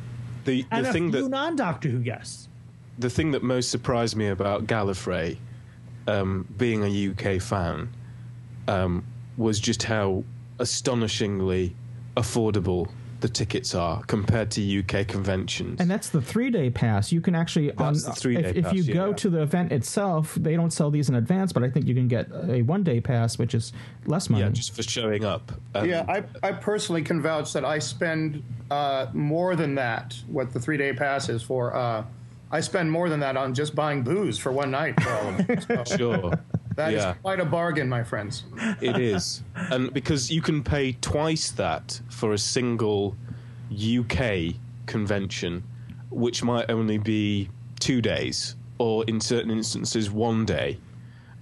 The 0.44 0.64
and 0.70 0.85
the 0.87 0.90
a 0.90 0.92
thing 0.92 1.12
few 1.12 1.23
that 1.23 1.29
non 1.29 1.57
Doctor 1.57 1.88
Who 1.88 1.99
guests. 2.01 2.49
the 2.99 3.11
thing 3.11 3.31
that 3.33 3.42
most 3.42 3.70
surprised 3.70 4.16
me 4.16 4.29
about 4.29 4.66
Gallifrey, 4.66 5.37
um, 6.07 6.46
being 6.57 6.83
a 6.85 7.11
UK 7.11 7.40
fan, 7.42 7.90
um, 8.68 9.05
was 9.37 9.61
just 9.61 9.83
how 9.83 10.25
astonishingly 10.59 11.75
affordable 12.16 12.90
the 13.20 13.28
tickets 13.28 13.74
are 13.74 14.02
compared 14.04 14.50
to 14.52 14.78
UK 14.80 15.06
conventions. 15.06 15.80
And 15.80 15.90
that's 15.90 16.09
the 16.09 16.22
three 16.22 16.50
day 16.50 16.70
pass. 16.70 17.12
You 17.12 17.20
can 17.20 17.35
actually, 17.35 17.70
on, 17.72 17.94
That's 17.94 18.04
the 18.04 18.12
three-day 18.12 18.50
if, 18.50 18.56
if 18.56 18.64
pass, 18.64 18.74
you 18.74 18.94
go 18.94 19.09
yeah. 19.09 19.16
to 19.16 19.30
the 19.30 19.42
event 19.42 19.72
itself, 19.72 20.35
they 20.35 20.56
don't 20.56 20.72
sell 20.72 20.90
these 20.90 21.09
in 21.09 21.14
advance, 21.14 21.52
but 21.52 21.62
I 21.62 21.70
think 21.70 21.87
you 21.87 21.94
can 21.94 22.09
get 22.09 22.28
a 22.48 22.62
one 22.62 22.83
day 22.83 23.00
pass, 23.00 23.38
which 23.38 23.54
is 23.54 23.72
less 24.06 24.28
money. 24.30 24.44
yeah, 24.44 24.50
just 24.50 24.74
for 24.74 24.83
showing 24.83 25.24
up. 25.24 25.52
Um, 25.74 25.88
Yeah, 25.88 26.04
I, 26.09 26.24
I 26.46 26.52
personally 26.52 27.02
can 27.02 27.20
vouch 27.20 27.52
that 27.52 27.64
I 27.64 27.78
spend 27.78 28.42
uh, 28.70 29.06
more 29.12 29.56
than 29.56 29.74
that, 29.76 30.16
what 30.26 30.52
the 30.52 30.61
three 30.61 30.76
day 30.76 30.92
pass 30.92 31.28
is 31.28 31.42
for. 31.42 31.74
Uh, 31.74 32.04
I 32.52 32.61
spend 32.61 32.90
more 32.90 33.09
than 33.09 33.20
that 33.20 33.37
on 33.37 33.54
just 33.54 33.74
buying 33.74 34.02
booze 34.02 34.38
for 34.38 34.50
one 34.50 34.72
night 34.72 35.00
for 35.00 35.11
all 35.11 35.28
of 35.28 35.46
them. 35.46 35.61
So 35.61 35.85
sure. 35.96 36.33
That 36.81 36.95
is 36.95 37.03
yeah. 37.03 37.12
quite 37.14 37.40
a 37.40 37.45
bargain, 37.45 37.88
my 37.88 38.03
friends. 38.03 38.45
It 38.81 38.99
is, 38.99 39.43
and 39.55 39.93
because 39.93 40.31
you 40.31 40.40
can 40.40 40.62
pay 40.62 40.93
twice 40.93 41.51
that 41.53 42.01
for 42.09 42.33
a 42.33 42.38
single 42.38 43.14
UK 43.73 44.55
convention, 44.87 45.62
which 46.11 46.43
might 46.43 46.71
only 46.71 46.97
be 46.97 47.51
two 47.81 48.01
days, 48.01 48.57
or 48.79 49.05
in 49.05 49.21
certain 49.21 49.51
instances 49.51 50.11
one 50.11 50.47
day, 50.47 50.79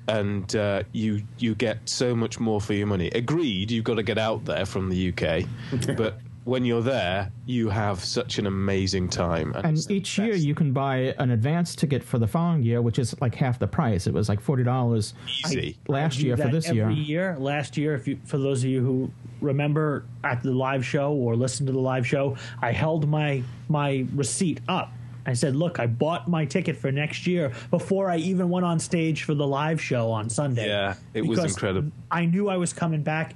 and 0.09 0.57
uh, 0.57 0.83
you 0.93 1.23
you 1.39 1.55
get 1.55 1.89
so 1.89 2.17
much 2.17 2.41
more 2.41 2.61
for 2.61 2.75
your 2.75 2.89
money. 2.89 3.09
Agreed, 3.11 3.71
you've 3.71 3.85
got 3.85 3.95
to 3.95 4.03
get 4.03 4.19
out 4.19 4.45
there 4.45 4.67
from 4.67 4.91
the 4.91 5.13
UK, 5.13 5.47
but 5.97 6.19
when 6.45 6.65
you're 6.65 6.83
there, 6.83 7.31
you 7.47 7.69
have 7.69 8.03
such 8.03 8.39
an 8.39 8.47
amazing 8.47 9.09
time. 9.09 9.53
and 9.55 9.77
it's 9.77 9.87
the 9.87 9.97
each 9.97 10.19
year 10.19 10.35
you 10.35 10.55
can 10.55 10.73
buy 10.73 11.15
an 11.19 11.31
advance 11.31 11.75
ticket 11.75 12.03
for 12.03 12.19
the 12.19 12.27
following 12.27 12.63
year, 12.63 12.81
which 12.81 12.99
is 12.99 13.15
like 13.21 13.35
half 13.35 13.59
the 13.59 13.67
price. 13.67 14.07
It 14.07 14.15
was 14.15 14.29
like 14.29 14.41
forty 14.41 14.63
dollars 14.63 15.15
easy. 15.45 15.77
last 15.89 16.19
do 16.19 16.27
year 16.27 16.37
for 16.37 16.45
that 16.45 16.53
this 16.53 16.69
every 16.69 16.95
year. 16.95 17.33
year. 17.33 17.37
Last 17.39 17.77
year, 17.77 17.95
if 17.95 18.09
you 18.09 18.19
for 18.25 18.39
those 18.39 18.65
of 18.65 18.71
you 18.71 18.81
who 18.83 19.11
remember 19.41 20.05
at 20.25 20.43
the 20.43 20.53
live 20.53 20.85
show 20.85 21.13
or 21.13 21.37
listened 21.37 21.67
to 21.67 21.73
the 21.73 21.79
live 21.79 22.07
show, 22.07 22.37
I 22.63 22.73
held 22.73 23.09
my 23.09 23.43
my 23.69 24.07
receipt 24.15 24.61
up. 24.69 24.93
I 25.27 25.35
said, 25.35 25.55
"Look, 25.55 25.79
I 25.79 25.87
bought 25.87 26.27
my 26.27 26.47
ticket 26.47 26.75
for 26.79 26.91
next 26.91 27.27
year 27.27 27.53
before 27.71 28.09
I 28.11 28.17
even 28.17 28.49
went 28.49 28.65
on 28.65 28.79
stage 28.79 29.25
for 29.25 29.35
the 29.35 29.47
live 29.47 29.79
show 29.79 30.11
on 30.11 30.31
Sunday." 30.31 30.67
Yeah, 30.67 30.95
it 31.13 31.27
was 31.27 31.39
incredible. 31.45 31.93
I 32.11 32.25
knew 32.25 32.49
I 32.49 32.57
was 32.57 32.73
coming 32.73 33.03
back. 33.03 33.35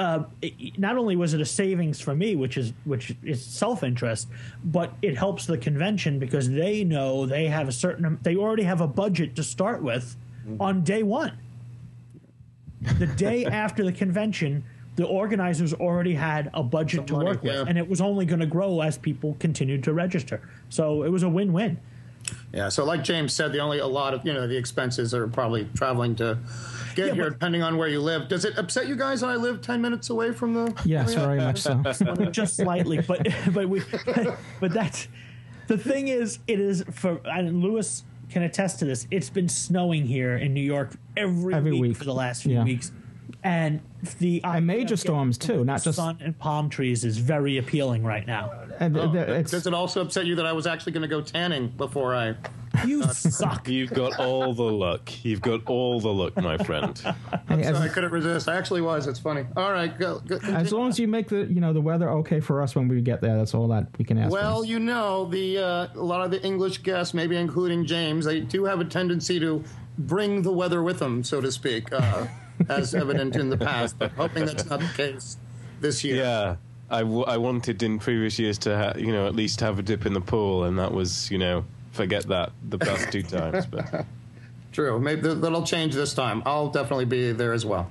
Uh, 0.00 0.24
it- 0.40 0.78
not 0.78 0.96
only 0.96 1.14
was 1.14 1.34
it 1.34 1.40
a 1.40 1.44
savings 1.44 2.00
for 2.00 2.14
me, 2.14 2.34
which 2.34 2.56
is 2.56 2.72
which 2.84 3.14
is 3.22 3.44
self 3.44 3.82
interest, 3.82 4.28
but 4.64 4.92
it 5.02 5.16
helps 5.16 5.46
the 5.46 5.58
convention 5.58 6.18
because 6.18 6.50
they 6.50 6.82
know 6.84 7.26
they 7.26 7.46
have 7.46 7.68
a 7.68 7.72
certain 7.72 8.18
they 8.22 8.34
already 8.34 8.62
have 8.64 8.80
a 8.80 8.88
budget 8.88 9.36
to 9.36 9.42
start 9.42 9.82
with 9.82 10.16
on 10.58 10.82
day 10.82 11.02
one 11.02 11.36
the 12.98 13.06
day 13.06 13.44
after 13.64 13.84
the 13.84 13.92
convention, 13.92 14.64
the 14.96 15.06
organizers 15.06 15.72
already 15.74 16.14
had 16.14 16.50
a 16.54 16.62
budget 16.62 17.06
to 17.08 17.14
money, 17.14 17.26
work 17.26 17.42
with, 17.42 17.54
yeah. 17.54 17.64
and 17.66 17.78
it 17.78 17.88
was 17.88 18.00
only 18.00 18.24
going 18.24 18.40
to 18.40 18.46
grow 18.46 18.80
as 18.80 18.98
people 18.98 19.36
continued 19.38 19.84
to 19.84 19.92
register. 19.92 20.40
So 20.68 21.02
it 21.02 21.08
was 21.10 21.22
a 21.22 21.28
win-win. 21.28 21.78
Yeah, 22.52 22.68
so 22.68 22.84
like 22.84 23.02
James 23.02 23.32
said, 23.32 23.52
the 23.52 23.60
only 23.60 23.78
a 23.78 23.86
lot 23.86 24.14
of 24.14 24.26
you 24.26 24.32
know 24.32 24.46
the 24.46 24.56
expenses 24.56 25.14
are 25.14 25.26
probably 25.26 25.68
traveling 25.74 26.14
to 26.16 26.38
get 27.00 27.08
Yeah, 27.08 27.14
here, 27.14 27.24
but- 27.24 27.30
depending 27.38 27.62
on 27.62 27.76
where 27.76 27.88
you 27.88 28.00
live. 28.00 28.28
Does 28.28 28.44
it 28.44 28.56
upset 28.58 28.86
you 28.88 28.96
guys 28.96 29.20
that 29.22 29.28
I 29.30 29.36
live 29.36 29.60
ten 29.62 29.80
minutes 29.80 30.10
away 30.10 30.32
from 30.32 30.54
the? 30.54 30.74
Yes, 30.84 31.12
area? 31.14 31.26
very 31.26 31.40
much 31.40 31.60
so. 31.60 31.82
just 32.30 32.56
slightly, 32.56 33.00
but 33.00 33.26
but 33.52 33.68
we 33.68 33.82
but 34.60 34.72
that's 34.72 35.08
the 35.66 35.78
thing 35.78 36.08
is 36.08 36.38
it 36.46 36.60
is 36.60 36.84
for 36.92 37.20
and 37.24 37.62
Lewis 37.62 38.04
can 38.30 38.42
attest 38.42 38.78
to 38.80 38.84
this. 38.84 39.06
It's 39.10 39.30
been 39.30 39.48
snowing 39.48 40.06
here 40.06 40.36
in 40.36 40.54
New 40.54 40.60
York 40.60 40.92
every, 41.16 41.52
Every 41.54 41.72
week, 41.72 41.80
week. 41.82 41.96
for 41.96 42.04
the 42.04 42.14
last 42.14 42.44
few 42.44 42.54
Yeah. 42.54 42.64
weeks, 42.64 42.92
and 43.42 43.80
the 44.18 44.42
And 44.44 44.66
major 44.66 44.96
storms 44.96 45.38
too, 45.38 45.64
not 45.64 45.82
just. 45.82 45.96
sun 45.96 46.18
and 46.20 46.38
palm 46.38 46.68
trees 46.68 47.04
is 47.04 47.18
very 47.18 47.58
appealing 47.58 48.04
right 48.04 48.26
now. 48.26 48.52
And 48.78 48.96
Oh, 48.96 49.10
the- 49.12 49.32
it's, 49.34 49.50
Does 49.50 49.66
it 49.66 49.74
also 49.74 50.00
upset 50.02 50.26
you 50.26 50.34
that 50.36 50.46
I 50.46 50.52
was 50.52 50.66
actually 50.66 50.92
going 50.92 51.02
to 51.02 51.08
go 51.08 51.20
tanning 51.20 51.68
before 51.68 52.14
I? 52.14 52.34
You 52.86 53.02
suck. 53.02 53.68
You've 53.68 53.90
got 53.92 54.20
all 54.20 54.54
the 54.54 54.62
luck. 54.62 55.10
You've 55.24 55.40
got 55.42 55.66
all 55.66 55.98
the 56.00 56.08
luck, 56.12 56.36
my 56.36 56.56
friend. 56.56 56.96
hey, 57.48 57.64
So 57.64 57.74
I 57.74 57.88
couldn't 57.88 58.12
resist. 58.12 58.48
I 58.48 58.56
actually 58.56 58.80
was. 58.80 59.08
It's 59.08 59.18
funny. 59.18 59.44
All 59.56 59.72
right, 59.72 59.98
go. 59.98 60.20
go 60.20 60.36
as 60.44 60.72
long 60.72 60.88
as 60.88 60.96
you 60.96 61.08
make 61.08 61.28
the 61.28 61.46
you 61.46 61.60
know 61.60 61.72
the 61.72 61.80
weather 61.80 62.08
okay 62.10 62.38
for 62.38 62.62
us 62.62 62.76
when 62.76 62.86
we 62.86 63.00
get 63.00 63.20
there, 63.22 63.36
that's 63.36 63.54
all 63.54 63.66
that 63.68 63.88
we 63.98 64.04
can 64.04 64.18
ask. 64.18 64.32
Well, 64.32 64.60
for. 64.60 64.66
you 64.66 64.78
know, 64.78 65.24
the 65.26 65.58
uh, 65.58 65.86
a 65.96 66.00
lot 66.04 66.24
of 66.24 66.30
the 66.30 66.40
English 66.44 66.78
guests, 66.84 67.12
maybe 67.12 67.36
including 67.36 67.86
James, 67.86 68.24
they 68.24 68.38
do 68.40 68.64
have 68.66 68.80
a 68.80 68.84
tendency 68.84 69.40
to 69.40 69.64
bring 69.98 70.42
the 70.42 70.52
weather 70.52 70.80
with 70.82 71.00
them, 71.00 71.24
so 71.24 71.40
to 71.40 71.50
speak, 71.50 71.92
uh, 71.92 72.26
as 72.68 72.94
evident 72.94 73.36
in 73.36 73.50
the 73.50 73.56
past. 73.56 73.98
But 73.98 74.12
hoping 74.12 74.44
that's 74.46 74.68
not 74.68 74.80
the 74.80 74.90
case 74.96 75.36
this 75.80 76.04
year. 76.04 76.16
Yeah, 76.16 76.56
I, 76.90 77.00
w- 77.00 77.24
I 77.24 77.36
wanted 77.36 77.82
in 77.82 77.98
previous 77.98 78.38
years 78.38 78.58
to 78.58 78.76
ha- 78.76 78.98
you 78.98 79.12
know 79.12 79.26
at 79.26 79.34
least 79.34 79.60
have 79.60 79.78
a 79.78 79.82
dip 79.82 80.06
in 80.06 80.12
the 80.12 80.20
pool, 80.20 80.64
and 80.64 80.78
that 80.78 80.92
was 80.92 81.30
you 81.30 81.38
know 81.38 81.64
forget 81.92 82.24
that 82.28 82.52
the 82.68 82.78
past 82.78 83.10
two 83.12 83.22
times. 83.22 83.66
But 83.66 84.06
True. 84.72 85.00
Maybe 85.00 85.22
th- 85.22 85.38
that'll 85.38 85.64
change 85.66 85.94
this 85.94 86.14
time. 86.14 86.42
I'll 86.46 86.68
definitely 86.68 87.06
be 87.06 87.32
there 87.32 87.52
as 87.52 87.66
well. 87.66 87.90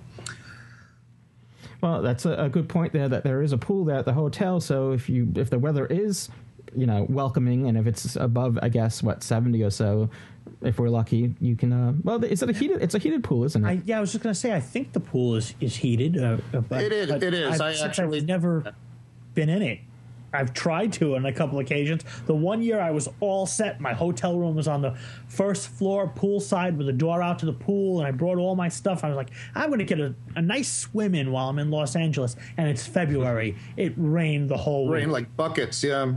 Well, 1.81 2.01
that's 2.01 2.25
a, 2.25 2.33
a 2.33 2.49
good 2.49 2.69
point 2.69 2.93
there. 2.93 3.09
That 3.09 3.23
there 3.23 3.41
is 3.41 3.51
a 3.53 3.57
pool 3.57 3.85
there 3.85 3.97
at 3.97 4.05
the 4.05 4.13
hotel. 4.13 4.59
So 4.59 4.91
if 4.91 5.09
you 5.09 5.27
if 5.35 5.49
the 5.49 5.59
weather 5.59 5.85
is 5.85 6.29
you 6.75 6.85
know 6.85 7.05
welcoming, 7.09 7.67
and 7.67 7.77
if 7.77 7.87
it's 7.87 8.15
above, 8.15 8.57
I 8.61 8.69
guess 8.69 9.01
what 9.03 9.23
seventy 9.23 9.63
or 9.63 9.69
so, 9.69 10.09
if 10.61 10.79
we're 10.79 10.89
lucky, 10.89 11.35
you 11.39 11.55
can. 11.55 11.71
Uh, 11.73 11.93
well, 12.03 12.23
is 12.23 12.41
it 12.43 12.49
a 12.49 12.53
heated? 12.53 12.81
It's 12.81 12.95
a 12.95 12.99
heated 12.99 13.23
pool, 13.23 13.43
isn't 13.45 13.63
it? 13.63 13.67
I, 13.67 13.81
yeah, 13.85 13.97
I 13.97 14.01
was 14.01 14.11
just 14.11 14.23
going 14.23 14.33
to 14.33 14.39
say, 14.39 14.53
I 14.53 14.59
think 14.59 14.93
the 14.93 14.99
pool 14.99 15.35
is 15.35 15.53
is 15.59 15.75
heated. 15.75 16.17
Uh, 16.17 16.37
uh, 16.53 16.61
but, 16.61 16.83
It 16.83 16.91
is- 16.91 17.09
but 17.09 17.23
it 17.23 17.33
is. 17.33 17.59
I've, 17.59 17.81
I 17.81 17.85
actually- 17.87 18.17
I've 18.19 18.25
never 18.27 18.73
been 19.33 19.49
in 19.49 19.61
it. 19.61 19.79
I've 20.33 20.53
tried 20.53 20.93
to 20.93 21.15
on 21.15 21.25
a 21.25 21.33
couple 21.33 21.59
occasions. 21.59 22.03
The 22.25 22.35
one 22.35 22.61
year 22.61 22.79
I 22.79 22.91
was 22.91 23.09
all 23.19 23.45
set. 23.45 23.79
My 23.81 23.93
hotel 23.93 24.37
room 24.37 24.55
was 24.55 24.67
on 24.67 24.81
the 24.81 24.97
first 25.27 25.69
floor, 25.69 26.07
pool 26.07 26.39
side 26.39 26.77
with 26.77 26.87
a 26.89 26.93
door 26.93 27.21
out 27.21 27.39
to 27.39 27.45
the 27.45 27.53
pool, 27.53 27.99
and 27.99 28.07
I 28.07 28.11
brought 28.11 28.37
all 28.37 28.55
my 28.55 28.69
stuff. 28.69 29.03
I 29.03 29.07
was 29.07 29.17
like, 29.17 29.29
I'm 29.55 29.69
going 29.69 29.79
to 29.79 29.85
get 29.85 29.99
a, 29.99 30.13
a 30.35 30.41
nice 30.41 30.71
swim 30.71 31.15
in 31.15 31.31
while 31.31 31.49
I'm 31.49 31.59
in 31.59 31.71
Los 31.71 31.95
Angeles. 31.95 32.35
And 32.57 32.67
it's 32.67 32.85
February. 32.85 33.55
It 33.77 33.93
rained 33.97 34.49
the 34.49 34.57
whole 34.57 34.89
Rain 34.89 35.07
week. 35.07 35.13
like 35.13 35.35
buckets, 35.37 35.83
yeah. 35.83 36.13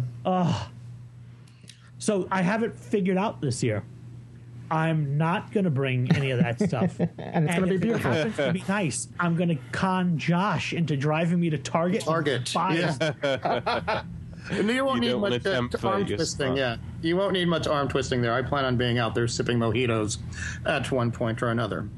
So 1.98 2.26
I 2.30 2.42
haven't 2.42 2.78
figured 2.78 3.16
out 3.16 3.40
this 3.40 3.62
year. 3.62 3.84
I'm 4.72 5.18
not 5.18 5.52
going 5.52 5.64
to 5.64 5.70
bring 5.70 6.10
any 6.16 6.30
of 6.30 6.38
that 6.40 6.60
stuff. 6.60 6.98
And 7.18 7.46
it's 7.46 7.54
gonna 7.54 7.66
be 7.66 7.76
beautiful. 7.76 8.10
It 8.10 8.16
happens 8.16 8.36
to 8.36 8.52
be 8.52 8.64
nice. 8.68 9.08
I'm 9.20 9.36
going 9.36 9.48
to 9.50 9.58
con 9.70 10.18
Josh 10.18 10.72
into 10.72 10.96
driving 10.96 11.40
me 11.40 11.50
to 11.50 11.58
Target. 11.58 12.02
Target, 12.02 12.50
Buy 12.54 12.74
yeah. 12.74 14.02
And 14.50 14.68
you 14.68 14.84
won't 14.84 15.02
You 15.04 15.10
need 15.10 15.20
much 15.20 15.46
uh, 15.46 15.50
arm 15.50 15.68
fate, 15.70 16.16
twisting. 16.16 16.46
smart. 16.46 16.58
Yeah, 16.58 16.76
you 17.00 17.16
won't 17.16 17.32
need 17.32 17.46
much 17.46 17.66
arm 17.68 17.88
twisting 17.88 18.20
there. 18.20 18.34
I 18.34 18.42
plan 18.42 18.64
on 18.64 18.76
being 18.76 18.98
out 18.98 19.14
there 19.14 19.28
sipping 19.28 19.58
mojitos 19.58 20.18
at 20.66 20.90
one 20.90 21.12
point 21.12 21.42
or 21.42 21.48
another. 21.50 21.88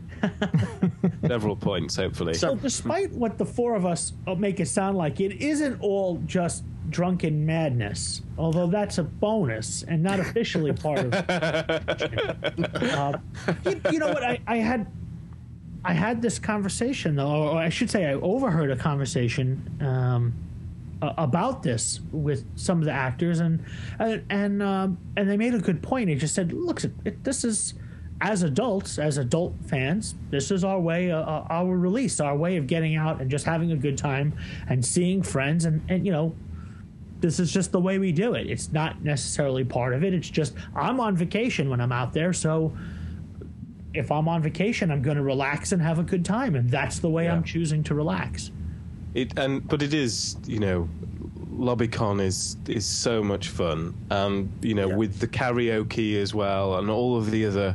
Several 1.27 1.57
points, 1.57 1.97
hopefully. 1.97 2.35
So, 2.35 2.55
despite 2.55 3.13
what 3.13 3.39
the 3.39 3.47
four 3.47 3.75
of 3.75 3.87
us 3.87 4.13
uh, 4.27 4.35
make 4.35 4.61
it 4.61 4.69
sound 4.69 4.97
like, 4.99 5.21
it 5.21 5.41
isn't 5.41 5.81
all 5.81 6.19
just 6.27 6.65
drunken 6.91 7.45
madness. 7.47 8.23
Although 8.39 8.67
that's 8.67 8.99
a 8.99 9.05
bonus 9.05 9.83
and 9.85 10.03
not 10.03 10.21
officially 10.21 10.73
part 10.73 10.99
of. 11.01 11.13
uh, 11.29 13.19
you, 13.65 13.81
you 13.93 13.99
know 13.99 14.09
what? 14.09 14.23
I, 14.23 14.41
I 14.47 14.57
had, 14.59 14.87
I 15.85 15.93
had 15.93 16.23
this 16.23 16.39
conversation 16.39 17.17
though, 17.17 17.49
or 17.51 17.59
I 17.59 17.69
should 17.69 17.91
say, 17.91 18.07
I 18.07 18.15
overheard 18.15 18.71
a 18.71 18.77
conversation 18.77 19.79
um, 19.81 20.35
about 21.03 21.63
this 21.63 22.01
with 22.13 22.47
some 22.57 22.79
of 22.79 22.85
the 22.85 22.93
actors, 22.93 23.41
and 23.41 23.63
and 23.99 24.25
and, 24.31 24.63
um, 24.63 24.99
and 25.17 25.29
they 25.29 25.37
made 25.37 25.55
a 25.55 25.59
good 25.59 25.83
point. 25.83 26.07
They 26.07 26.15
just 26.15 26.35
said, 26.35 26.53
"Look, 26.53 26.83
it, 27.05 27.25
this 27.25 27.45
is." 27.45 27.75
As 28.21 28.45
adults, 28.45 28.99
as 29.01 29.19
adult 29.19 29.55
fans, 29.67 30.15
this 30.31 30.53
is 30.53 30.63
our 30.63 30.79
way, 30.79 31.11
uh, 31.11 31.19
uh, 31.19 31.47
our 31.51 31.77
release, 31.77 32.21
our 32.21 32.35
way 32.35 32.57
of 32.57 32.69
getting 32.69 32.95
out 32.95 33.21
and 33.21 33.29
just 33.29 33.45
having 33.45 33.73
a 33.73 33.77
good 33.77 33.99
time 33.99 34.33
and 34.69 34.87
seeing 34.87 35.21
friends, 35.21 35.65
and, 35.65 35.83
and 35.91 36.07
you 36.07 36.13
know, 36.13 36.35
this 37.25 37.41
is 37.41 37.51
just 37.51 37.73
the 37.73 37.81
way 37.81 37.99
we 37.99 38.13
do 38.13 38.35
it. 38.35 38.47
It's 38.51 38.71
not 38.71 39.03
necessarily 39.03 39.65
part 39.65 39.95
of 39.95 40.05
it. 40.05 40.13
It's 40.13 40.29
just 40.29 40.53
I'm 40.77 41.01
on 41.01 41.17
vacation 41.17 41.71
when 41.71 41.81
I'm 41.81 41.91
out 41.91 42.13
there, 42.13 42.35
so 42.35 42.77
if 43.95 44.11
I'm 44.13 44.29
on 44.29 44.43
vacation, 44.43 44.91
I'm 44.91 45.01
going 45.01 45.17
to 45.17 45.23
relax 45.23 45.73
and 45.73 45.81
have 45.81 45.99
a 45.99 46.03
good 46.03 46.23
time, 46.23 46.55
and 46.55 46.69
that's 46.69 46.99
the 46.99 47.09
way 47.09 47.25
Yeah. 47.25 47.33
I'm 47.33 47.43
choosing 47.43 47.83
to 47.85 47.95
relax. 47.95 48.51
It 49.15 49.39
and 49.39 49.67
but 49.67 49.81
it 49.81 49.95
is 49.95 50.37
you 50.47 50.59
know, 50.59 50.87
LobbyCon 51.51 52.21
is 52.21 52.59
is 52.69 52.85
so 52.85 53.23
much 53.23 53.49
fun, 53.49 53.95
and 54.11 54.53
you 54.61 54.75
know 54.75 54.89
with 54.89 55.19
the 55.19 55.29
karaoke 55.29 56.21
as 56.21 56.35
well, 56.35 56.77
and 56.77 56.91
all 56.91 57.17
of 57.17 57.31
the 57.31 57.47
other, 57.47 57.75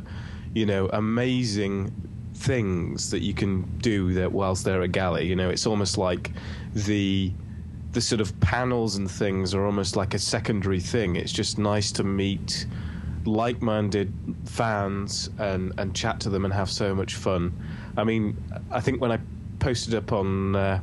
you 0.54 0.64
know, 0.64 0.88
amazing 0.92 1.90
things 2.34 3.10
that 3.10 3.20
you 3.20 3.34
can 3.34 3.62
do 3.78 4.12
that 4.12 4.30
whilst 4.30 4.64
they're 4.64 4.82
at 4.82 4.92
Gally. 4.92 5.26
You 5.26 5.34
know, 5.34 5.50
it's 5.50 5.66
almost 5.66 5.98
like 5.98 6.30
the 6.72 7.32
the 7.92 8.00
sort 8.00 8.20
of 8.20 8.38
panels 8.40 8.96
and 8.96 9.10
things 9.10 9.54
are 9.54 9.66
almost 9.66 9.96
like 9.96 10.14
a 10.14 10.18
secondary 10.18 10.80
thing. 10.80 11.16
It's 11.16 11.32
just 11.32 11.58
nice 11.58 11.90
to 11.92 12.04
meet 12.04 12.66
like-minded 13.26 14.12
fans 14.46 15.28
and 15.38 15.72
and 15.78 15.94
chat 15.94 16.20
to 16.20 16.30
them 16.30 16.44
and 16.44 16.54
have 16.54 16.70
so 16.70 16.94
much 16.94 17.16
fun. 17.16 17.52
I 17.96 18.04
mean, 18.04 18.36
I 18.70 18.80
think 18.80 19.00
when 19.00 19.12
I 19.12 19.18
posted 19.58 19.94
up 19.94 20.12
on 20.12 20.56
uh, 20.56 20.80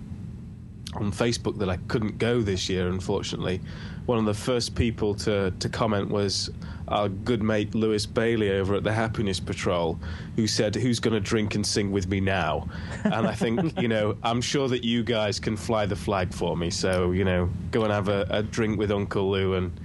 on 0.94 1.12
Facebook 1.12 1.58
that 1.60 1.70
I 1.70 1.78
couldn't 1.88 2.18
go 2.18 2.42
this 2.42 2.70
year, 2.70 2.88
unfortunately, 2.88 3.62
one 4.08 4.18
of 4.18 4.26
the 4.26 4.34
first 4.34 4.74
people 4.74 5.14
to 5.14 5.52
to 5.60 5.70
comment 5.70 6.10
was 6.10 6.50
our 6.88 7.10
good 7.10 7.44
mate 7.44 7.76
Lewis 7.76 8.06
Bailey 8.06 8.52
over 8.52 8.76
at 8.76 8.84
the 8.84 8.94
Happiness 8.94 9.40
Patrol, 9.40 10.00
who 10.38 10.48
said, 10.48 10.74
"Who's 10.76 11.00
going 11.00 11.14
to 11.14 11.20
drink 11.20 11.56
and 11.56 11.66
sing 11.66 11.92
with 11.92 12.08
me 12.08 12.22
now?" 12.22 12.68
And 13.04 13.28
I 13.28 13.34
think 13.34 13.80
you 13.82 13.90
know, 13.90 14.18
I'm 14.24 14.42
sure 14.42 14.70
that 14.70 14.84
you 14.86 15.04
guys 15.04 15.40
can 15.40 15.58
fly 15.58 15.86
the 15.86 15.96
flag 15.96 16.34
for 16.34 16.56
me. 16.56 16.70
So 16.70 17.12
you 17.12 17.26
know, 17.26 17.50
go 17.72 17.84
and 17.84 17.92
have 17.92 18.08
a, 18.08 18.26
a 18.30 18.44
drink 18.44 18.80
with 18.80 18.92
Uncle 18.92 19.30
Lou 19.30 19.56
and 19.56 19.78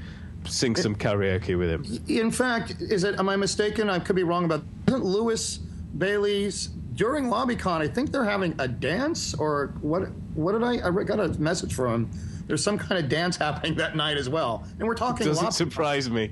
sing 0.44 0.76
some 0.76 0.94
karaoke 0.94 1.58
with 1.58 1.70
him. 1.70 1.84
In 2.08 2.30
fact, 2.30 2.76
is 2.80 3.02
it? 3.02 3.18
Am 3.18 3.28
I 3.28 3.34
mistaken? 3.34 3.90
I 3.90 3.98
could 3.98 4.16
be 4.16 4.22
wrong 4.22 4.44
about. 4.44 4.62
Isn't 4.86 5.04
Lewis 5.04 5.58
Bailey's 5.98 6.68
during 6.94 7.24
LobbyCon? 7.26 7.80
I 7.80 7.88
think 7.88 8.12
they're 8.12 8.24
having 8.24 8.54
a 8.60 8.68
dance 8.68 9.34
or 9.34 9.74
what? 9.80 10.08
What 10.34 10.52
did 10.52 10.62
I? 10.62 10.86
I 10.86 10.90
got 11.02 11.18
a 11.18 11.28
message 11.40 11.74
from 11.74 12.04
him. 12.04 12.31
There's 12.46 12.62
some 12.62 12.76
kind 12.78 13.02
of 13.02 13.08
dance 13.08 13.36
happening 13.36 13.74
that 13.76 13.96
night 13.96 14.16
as 14.16 14.28
well, 14.28 14.64
and 14.78 14.86
we're 14.88 14.94
talking. 14.94 15.26
Doesn't 15.26 15.42
Lobby- 15.44 15.54
surprise 15.54 16.10
me. 16.10 16.30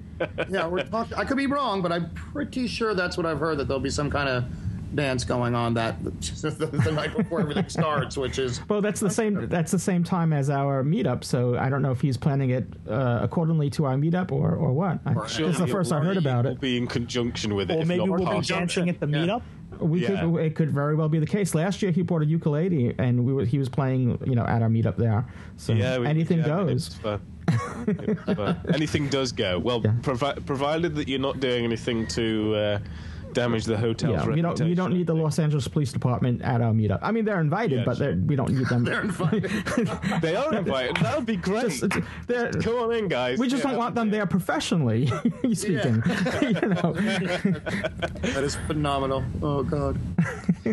yeah, 0.50 0.66
we're 0.66 0.84
talking. 0.84 1.14
I 1.16 1.24
could 1.24 1.36
be 1.36 1.46
wrong, 1.46 1.82
but 1.82 1.92
I'm 1.92 2.11
pretty 2.14 2.66
sure 2.66 2.94
that's 2.94 3.16
what 3.16 3.26
I've 3.26 3.38
heard. 3.40 3.58
That 3.58 3.68
there'll 3.68 3.80
be 3.80 3.90
some 3.90 4.11
kind 4.11 4.28
of 4.28 4.44
dance 4.95 5.24
going 5.24 5.55
on 5.55 5.74
that 5.74 6.03
the, 6.03 6.11
the 6.84 6.93
night 6.93 7.16
before 7.16 7.41
everything 7.41 7.68
starts, 7.68 8.16
which 8.16 8.38
is 8.38 8.61
Well, 8.68 8.80
that's 8.80 9.01
the 9.01 9.11
same. 9.11 9.49
That's 9.49 9.70
the 9.72 9.78
same 9.78 10.05
time 10.05 10.32
as 10.32 10.51
our 10.51 10.82
meetup. 10.82 11.24
So 11.24 11.57
I 11.57 11.68
don't 11.68 11.82
know 11.82 11.93
if 11.93 12.01
he's 12.01 12.16
planning 12.16 12.51
it 12.51 12.66
uh, 12.88 13.20
accordingly 13.22 13.70
to 13.70 13.84
our 13.86 13.97
meetup 13.97 14.32
or 14.32 14.55
or 14.55 14.72
what. 14.72 14.99
I, 15.07 15.14
this 15.14 15.38
is 15.38 15.59
the 15.59 15.66
first 15.66 15.93
I 15.93 16.01
heard 16.01 16.16
about 16.16 16.45
Will 16.45 16.53
it. 16.53 16.61
be 16.61 16.76
in 16.76 16.86
conjunction 16.86 17.55
with 17.55 17.70
it. 17.70 17.82
Or 17.82 17.84
maybe 17.86 18.01
we'll 18.09 18.18
be 18.18 18.24
part 18.24 18.36
of 18.38 18.43
it. 18.45 18.49
dancing 18.49 18.88
at 18.88 19.01
the 19.01 19.07
meetup. 19.07 19.43
We 19.78 20.03
Yeah. 20.03 20.20
could. 20.22 20.36
It 20.36 20.55
could 20.57 20.70
very 20.72 20.95
well 20.95 21.09
be 21.09 21.18
the 21.20 21.26
case. 21.26 21.55
Last 21.55 21.80
year 21.82 21.91
he 21.93 22.03
bought 22.03 22.22
a 22.22 22.26
ukulele 22.26 22.95
and 22.99 23.24
we 23.24 23.32
were, 23.32 23.45
he 23.45 23.59
was 23.59 23.68
playing, 23.68 24.18
you 24.26 24.34
know, 24.34 24.45
at 24.45 24.61
our 24.62 24.68
meetup 24.68 24.97
there. 24.97 25.24
So 25.57 25.72
Yeah, 25.72 25.99
we- 25.99 26.07
anything 26.07 26.38
yeah, 26.38 26.47
goes. 26.47 26.86
it's 26.88 26.95
fun. 26.97 27.20
It's 27.88 28.22
fun. 28.34 28.61
Anything 28.74 29.09
does 29.09 29.32
go. 29.32 29.59
Well, 29.59 29.80
Yeah. 29.82 29.93
provi- 30.03 30.41
provided 30.43 30.95
that 30.97 31.09
you're 31.09 31.18
not 31.18 31.41
doing 31.41 31.64
anything 31.64 32.07
to 32.09 32.55
uh, 32.55 32.78
damage 33.35 33.64
the 33.64 33.76
hotel's 33.76 34.12
Yeah, 34.26 34.26
we 34.33 34.43
don't. 34.43 34.61
We 34.61 34.74
don't 34.74 34.93
need 34.93 35.07
the 35.07 35.14
Los 35.14 35.39
Angeles 35.39 35.66
Police 35.68 35.93
Department 35.93 36.43
at 36.43 36.61
our 36.61 36.72
meetup. 36.72 36.99
I 37.03 37.12
mean, 37.12 37.24
they're 37.24 37.41
invited, 37.41 37.78
Yeah, 37.81 37.85
but 37.85 37.97
sure. 37.97 38.07
they're, 38.14 38.22
we 38.24 38.37
don't 38.37 38.51
need 38.53 38.66
them. 38.68 38.85
they're 38.85 39.03
invited. 39.03 39.51
They 40.20 40.37
are 40.37 40.55
invited. 40.55 40.97
That 40.97 41.16
would 41.16 41.26
be 41.26 41.37
great. 41.37 41.70
Just- 41.70 41.85
it's- 41.85 42.03
they're- 42.26 42.51
Come 42.53 42.76
on 42.76 42.93
in, 42.95 43.09
guys. 43.09 43.39
we 43.39 43.49
just 43.49 43.64
Yeah. 43.64 43.70
don't 43.70 43.78
want 43.78 43.95
them 43.95 44.11
there 44.11 44.26
professionally 44.26 45.07
speaking. 45.53 46.03
you 46.43 46.53
know. 46.68 46.93
that 46.95 48.43
is 48.45 48.57
phenomenal. 48.66 49.24
Oh 49.43 49.62
God. 49.62 49.99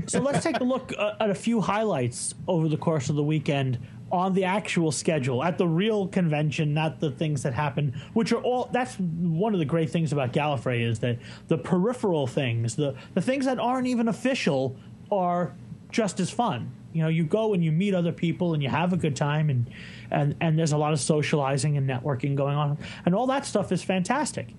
so 0.08 0.20
let's 0.22 0.44
take 0.44 0.60
a 0.60 0.64
look 0.64 0.94
uh, 0.98 1.14
at 1.20 1.30
a 1.30 1.36
few 1.36 1.62
highlights 1.62 2.36
over 2.48 2.68
the 2.68 2.78
course 2.78 3.10
of 3.10 3.16
the 3.16 3.24
weekend 3.24 3.80
on 4.12 4.34
the 4.34 4.44
actual 4.44 4.92
schedule 4.92 5.44
at 5.44 5.58
the 5.58 5.68
real 5.68 6.08
convention 6.08 6.74
not 6.74 7.00
the 7.00 7.12
things 7.12 7.44
that 7.44 7.54
happen 7.54 7.94
which 8.14 8.32
are 8.32 8.42
all 8.42 8.70
that's 8.72 8.96
one 8.96 9.54
of 9.54 9.60
the 9.60 9.66
great 9.66 9.90
things 9.90 10.14
about 10.14 10.32
gallifrey 10.32 10.82
is 10.82 11.00
that 11.00 11.18
the 11.48 11.58
peripheral 11.58 12.26
things 12.26 12.76
the 12.76 12.96
the 13.14 13.22
things 13.22 13.46
that 13.46 13.60
aren't 13.60 13.88
even 13.88 14.08
official 14.08 14.76
are 15.12 15.54
just 15.90 16.20
as 16.20 16.30
fun. 16.30 16.72
You 16.94 17.04
know 17.04 17.10
you 17.10 17.24
go 17.24 17.54
and 17.54 17.64
you 17.64 17.72
meet 17.72 17.94
other 17.94 18.12
people 18.12 18.54
and 18.54 18.64
you 18.64 18.70
have 18.70 18.94
a 18.94 18.98
good 18.98 19.16
time 19.16 19.50
and 19.50 19.70
and 20.10 20.36
and 20.42 20.58
there's 20.58 20.72
a 20.72 20.78
lot 20.78 20.94
of 20.94 21.00
socializing 21.00 21.78
and 21.78 21.88
networking 21.88 22.36
going 22.36 22.56
on. 22.56 22.78
And 23.06 23.14
all 23.14 23.28
that 23.28 23.46
stuff 23.46 23.72
is 23.72 23.84
fantastic 23.84 24.54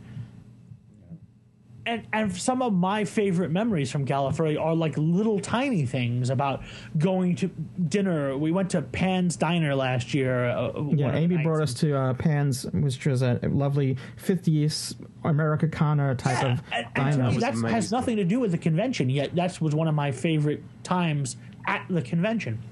and 1.89 2.07
and 2.12 2.36
some 2.36 2.61
of 2.61 2.72
my 2.72 3.05
favorite 3.05 3.51
memories 3.51 3.91
from 3.91 4.05
Gallifrey 4.05 4.61
are 4.61 4.74
like 4.74 4.95
little 4.99 5.41
tiny 5.41 5.86
things 5.86 6.28
about 6.30 6.62
going 6.99 7.34
to 7.36 7.49
dinner. 7.89 8.36
We 8.36 8.53
went 8.53 8.70
to 8.70 8.82
Pann's 8.82 9.36
Diner 9.36 9.74
last 9.74 10.12
year. 10.12 10.51
Uh, 10.51 10.82
Yeah, 10.93 11.14
Amy 11.14 11.39
brought 11.39 11.62
us 11.62 11.72
to 11.74 11.97
uh, 11.97 12.14
Pann's, 12.14 12.64
which 12.72 13.07
was 13.07 13.22
a 13.22 13.41
lovely 13.43 13.97
50s 14.22 14.95
Americana 15.24 16.14
type 16.14 16.45
of 16.45 16.62
And, 16.72 16.86
and 16.95 16.95
diner. 16.95 17.28
me, 17.30 17.34
was 17.36 17.43
that 17.43 17.55
has 17.70 17.91
nothing 17.91 18.16
to 18.16 18.24
do 18.24 18.39
with 18.39 18.53
the 18.53 18.59
convention. 18.59 19.09
Yet 19.09 19.34
that 19.36 19.61
was 19.61 19.74
one 19.74 19.89
of 19.89 19.95
my 19.95 20.12
favorite 20.12 20.62
times 20.82 21.36
at 21.66 21.86
the 21.89 22.03
convention. 22.03 22.62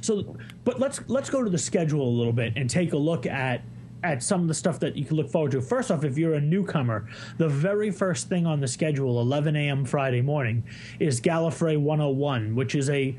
So, 0.00 0.36
but 0.64 0.80
let's 0.80 1.00
let's 1.08 1.30
go 1.30 1.42
to 1.42 1.50
the 1.50 1.58
schedule 1.58 2.08
a 2.08 2.14
little 2.16 2.32
bit 2.32 2.54
and 2.56 2.70
take 2.70 2.92
a 2.92 2.96
look 2.96 3.26
at 3.26 3.62
at 4.12 4.22
some 4.22 4.42
of 4.42 4.48
the 4.48 4.54
stuff 4.54 4.80
that 4.80 4.96
you 4.96 5.04
can 5.04 5.16
look 5.16 5.30
forward 5.30 5.52
to. 5.52 5.60
First 5.60 5.90
off, 5.90 6.04
if 6.04 6.16
you're 6.16 6.34
a 6.34 6.40
newcomer, 6.40 7.08
the 7.38 7.48
very 7.48 7.90
first 7.90 8.28
thing 8.28 8.46
on 8.46 8.60
the 8.60 8.68
schedule, 8.68 9.20
11 9.20 9.56
a.m. 9.56 9.84
Friday 9.84 10.22
morning, 10.22 10.64
is 10.98 11.20
Gallifrey 11.20 11.78
101, 11.78 12.54
which 12.54 12.74
is 12.74 12.90
a 12.90 13.16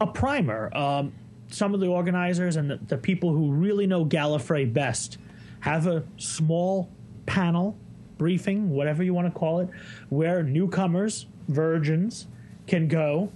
a 0.00 0.06
primer. 0.06 0.74
Um, 0.74 1.12
some 1.48 1.74
of 1.74 1.80
the 1.80 1.86
organizers 1.86 2.56
and 2.56 2.70
the, 2.70 2.76
the 2.86 2.96
people 2.96 3.32
who 3.32 3.52
really 3.52 3.86
know 3.86 4.04
Gallifrey 4.04 4.72
best 4.72 5.18
have 5.60 5.86
a 5.86 6.02
small 6.16 6.88
panel 7.26 7.76
briefing, 8.16 8.70
whatever 8.70 9.02
you 9.02 9.14
want 9.14 9.32
to 9.32 9.38
call 9.38 9.60
it, 9.60 9.68
where 10.08 10.42
newcomers, 10.42 11.26
virgins, 11.48 12.26
can 12.66 12.88
go 12.88 13.30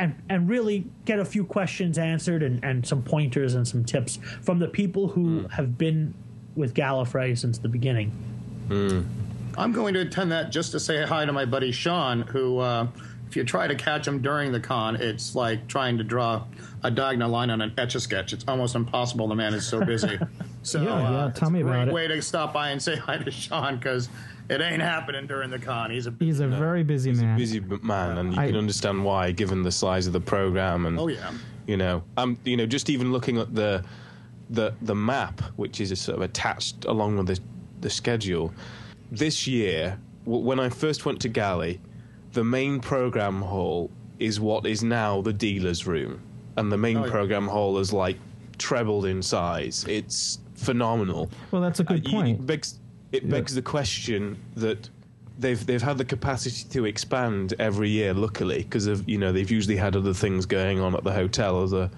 and, 0.00 0.14
and 0.30 0.48
really 0.48 0.86
get 1.04 1.20
a 1.20 1.24
few 1.24 1.44
questions 1.44 1.98
answered 1.98 2.42
and, 2.42 2.64
and 2.64 2.86
some 2.86 3.02
pointers 3.02 3.54
and 3.54 3.68
some 3.68 3.84
tips 3.84 4.18
from 4.40 4.58
the 4.58 4.66
people 4.66 5.08
who 5.08 5.46
have 5.48 5.76
been 5.76 6.14
with 6.56 6.74
Gallifrey 6.74 7.36
since 7.38 7.58
the 7.58 7.68
beginning. 7.68 8.10
I'm 9.58 9.72
going 9.72 9.92
to 9.94 10.00
attend 10.00 10.32
that 10.32 10.50
just 10.50 10.72
to 10.72 10.80
say 10.80 11.04
hi 11.04 11.26
to 11.26 11.32
my 11.32 11.44
buddy 11.44 11.70
Sean, 11.70 12.22
who, 12.22 12.58
uh, 12.58 12.86
if 13.28 13.36
you 13.36 13.44
try 13.44 13.68
to 13.68 13.74
catch 13.74 14.08
him 14.08 14.22
during 14.22 14.52
the 14.52 14.60
con, 14.60 14.96
it's 14.96 15.34
like 15.34 15.68
trying 15.68 15.98
to 15.98 16.04
draw 16.04 16.44
a 16.82 16.90
diagonal 16.90 17.30
line 17.30 17.50
on 17.50 17.60
an 17.60 17.74
etch 17.76 17.94
a 17.94 18.00
sketch. 18.00 18.32
It's 18.32 18.44
almost 18.48 18.74
impossible. 18.74 19.28
The 19.28 19.34
man 19.34 19.52
is 19.52 19.66
so 19.66 19.84
busy. 19.84 20.18
So, 20.62 20.82
Yeah, 20.82 21.00
yeah, 21.00 21.10
uh, 21.18 21.30
tell 21.32 21.50
me 21.50 21.60
a 21.60 21.64
about 21.64 21.72
great 21.74 21.88
it. 21.88 21.94
way 21.94 22.06
to 22.08 22.22
stop 22.22 22.52
by 22.52 22.70
and 22.70 22.82
say 22.82 22.96
hi 23.06 23.16
to 23.18 23.30
Sean 23.30 23.76
because 23.76 24.08
it 24.48 24.60
ain't 24.60 24.82
happening 24.82 25.26
during 25.26 25.50
the 25.50 25.58
con. 25.58 25.90
He's 25.90 26.06
a 26.06 26.14
He's 26.18 26.40
a 26.40 26.48
very 26.48 26.82
busy 26.82 27.12
man. 27.12 27.38
busy 27.38 27.60
man, 27.60 28.18
and 28.18 28.34
you 28.34 28.40
I- 28.40 28.46
can 28.48 28.56
understand 28.56 29.04
why, 29.04 29.32
given 29.32 29.62
the 29.62 29.72
size 29.72 30.06
of 30.06 30.12
the 30.12 30.20
program. 30.20 30.86
And 30.86 30.98
Oh, 30.98 31.08
yeah. 31.08 31.30
you 31.66 31.76
know, 31.76 32.02
um, 32.16 32.36
you 32.44 32.56
know, 32.56 32.66
just 32.66 32.90
even 32.90 33.12
looking 33.12 33.38
at 33.38 33.54
the 33.54 33.84
the 34.50 34.74
the 34.82 34.94
map, 34.94 35.40
which 35.56 35.80
is 35.80 35.98
sort 36.00 36.16
of 36.16 36.22
attached 36.22 36.84
along 36.84 37.16
with 37.16 37.26
the 37.28 37.38
the 37.80 37.90
schedule. 37.90 38.52
This 39.12 39.46
year, 39.46 39.98
w- 40.24 40.44
when 40.44 40.60
I 40.60 40.68
first 40.68 41.06
went 41.06 41.20
to 41.22 41.28
Gally, 41.28 41.80
the 42.32 42.44
main 42.44 42.80
program 42.80 43.40
hall 43.42 43.90
is 44.18 44.38
what 44.40 44.66
is 44.66 44.82
now 44.82 45.22
the 45.22 45.32
dealer's 45.32 45.86
room, 45.86 46.20
and 46.56 46.70
the 46.70 46.76
main 46.76 46.98
Oh, 46.98 47.04
yeah. 47.06 47.10
program 47.10 47.48
hall 47.48 47.78
is 47.78 47.92
like 47.92 48.18
trebled 48.58 49.06
in 49.06 49.22
size. 49.22 49.84
It's 49.88 50.38
phenomenal. 50.60 51.30
Well, 51.50 51.62
that's 51.62 51.80
a 51.80 51.84
good 51.84 52.06
Uh, 52.06 52.10
point. 52.10 52.40
It 52.40 52.46
begs, 52.46 52.78
it 53.12 53.28
begs 53.28 53.54
the 53.54 53.62
question 53.62 54.36
that 54.56 54.88
they've 55.38 55.64
they've 55.66 55.82
had 55.82 55.98
the 55.98 56.04
capacity 56.04 56.68
to 56.70 56.84
expand 56.84 57.54
every 57.58 57.88
year. 57.90 58.12
Luckily, 58.14 58.58
because 58.62 58.86
of 58.86 59.08
you 59.08 59.18
know 59.18 59.32
they've 59.32 59.50
usually 59.50 59.76
had 59.76 59.96
other 59.96 60.12
things 60.14 60.46
going 60.46 60.80
on 60.80 60.94
at 60.94 61.02
the 61.04 61.12
hotel, 61.12 61.62
other 61.62 61.90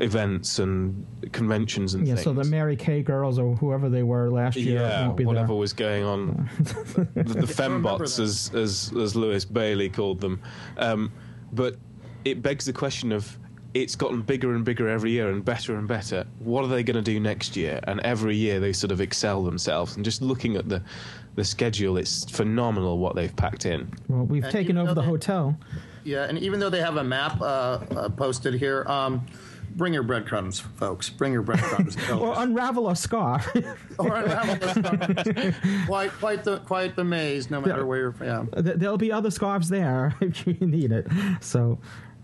events 0.00 0.58
and 0.58 1.06
conventions 1.30 1.94
and 1.94 2.06
Yeah, 2.06 2.14
things. 2.14 2.24
so 2.24 2.32
the 2.32 2.42
Mary 2.44 2.74
Kay 2.76 3.00
girls 3.02 3.38
or 3.38 3.54
whoever 3.56 3.88
they 3.88 4.02
were 4.02 4.28
last 4.28 4.56
year 4.56 4.80
yeah, 4.80 5.06
won't 5.06 5.16
be 5.16 5.24
whatever 5.24 5.48
there. 5.48 5.56
was 5.56 5.72
going 5.72 6.02
on, 6.04 6.50
the, 6.58 7.22
the 7.22 7.46
fembots, 7.46 8.18
as 8.20 8.50
as 8.54 8.92
as 9.00 9.14
Lewis 9.16 9.44
Bailey 9.44 9.88
called 9.88 10.20
them. 10.20 10.40
Um, 10.78 11.12
but 11.52 11.76
it 12.24 12.42
begs 12.42 12.64
the 12.64 12.72
question 12.72 13.12
of 13.12 13.38
it's 13.74 13.96
gotten 13.96 14.22
bigger 14.22 14.54
and 14.54 14.64
bigger 14.64 14.88
every 14.88 15.10
year 15.10 15.30
and 15.30 15.44
better 15.44 15.76
and 15.76 15.86
better. 15.88 16.24
What 16.38 16.64
are 16.64 16.68
they 16.68 16.82
going 16.84 16.96
to 16.96 17.02
do 17.02 17.18
next 17.20 17.56
year? 17.56 17.80
And 17.84 18.00
every 18.00 18.36
year 18.36 18.60
they 18.60 18.72
sort 18.72 18.92
of 18.92 19.00
excel 19.00 19.42
themselves. 19.42 19.96
And 19.96 20.04
just 20.04 20.22
looking 20.22 20.56
at 20.56 20.68
the 20.68 20.82
the 21.34 21.44
schedule, 21.44 21.96
it's 21.96 22.24
phenomenal 22.30 22.98
what 22.98 23.16
they've 23.16 23.34
packed 23.34 23.66
in. 23.66 23.92
Well, 24.08 24.24
we've 24.24 24.44
And 24.44 24.52
taken 24.52 24.78
over 24.78 24.94
the 24.94 25.00
they- 25.00 25.06
hotel. 25.08 25.58
Yeah, 26.04 26.24
and 26.28 26.38
even 26.38 26.60
though 26.60 26.70
they 26.70 26.80
have 26.80 26.96
a 26.98 27.02
map 27.04 27.40
uh, 27.40 27.44
uh, 27.44 28.08
posted 28.10 28.54
here, 28.54 28.84
um, 28.86 29.26
bring 29.74 29.92
your 29.94 30.02
breadcrumbs, 30.02 30.60
folks. 30.60 31.08
Bring 31.10 31.32
your 31.32 31.40
breadcrumbs. 31.42 31.96
Or 32.12 32.34
unravel 32.36 32.90
a 32.90 32.94
scarf. 32.94 33.48
Or 33.98 34.14
unravel 34.14 34.54
the 34.56 34.68
scarf. 34.74 35.86
quite, 35.86 36.12
quite 36.12 36.44
the, 36.44 36.58
quite 36.58 36.94
the 36.94 37.04
maze. 37.04 37.50
No 37.50 37.60
matter 37.62 37.78
Yeah. 37.78 37.82
where 37.84 37.98
you're. 37.98 38.14
Yeah. 38.22 38.44
There'll 38.52 38.98
be 38.98 39.10
other 39.10 39.30
scarves 39.30 39.68
there 39.70 40.14
if 40.20 40.46
you 40.46 40.52
need 40.60 40.92
it. 40.92 41.06
So, 41.40 41.78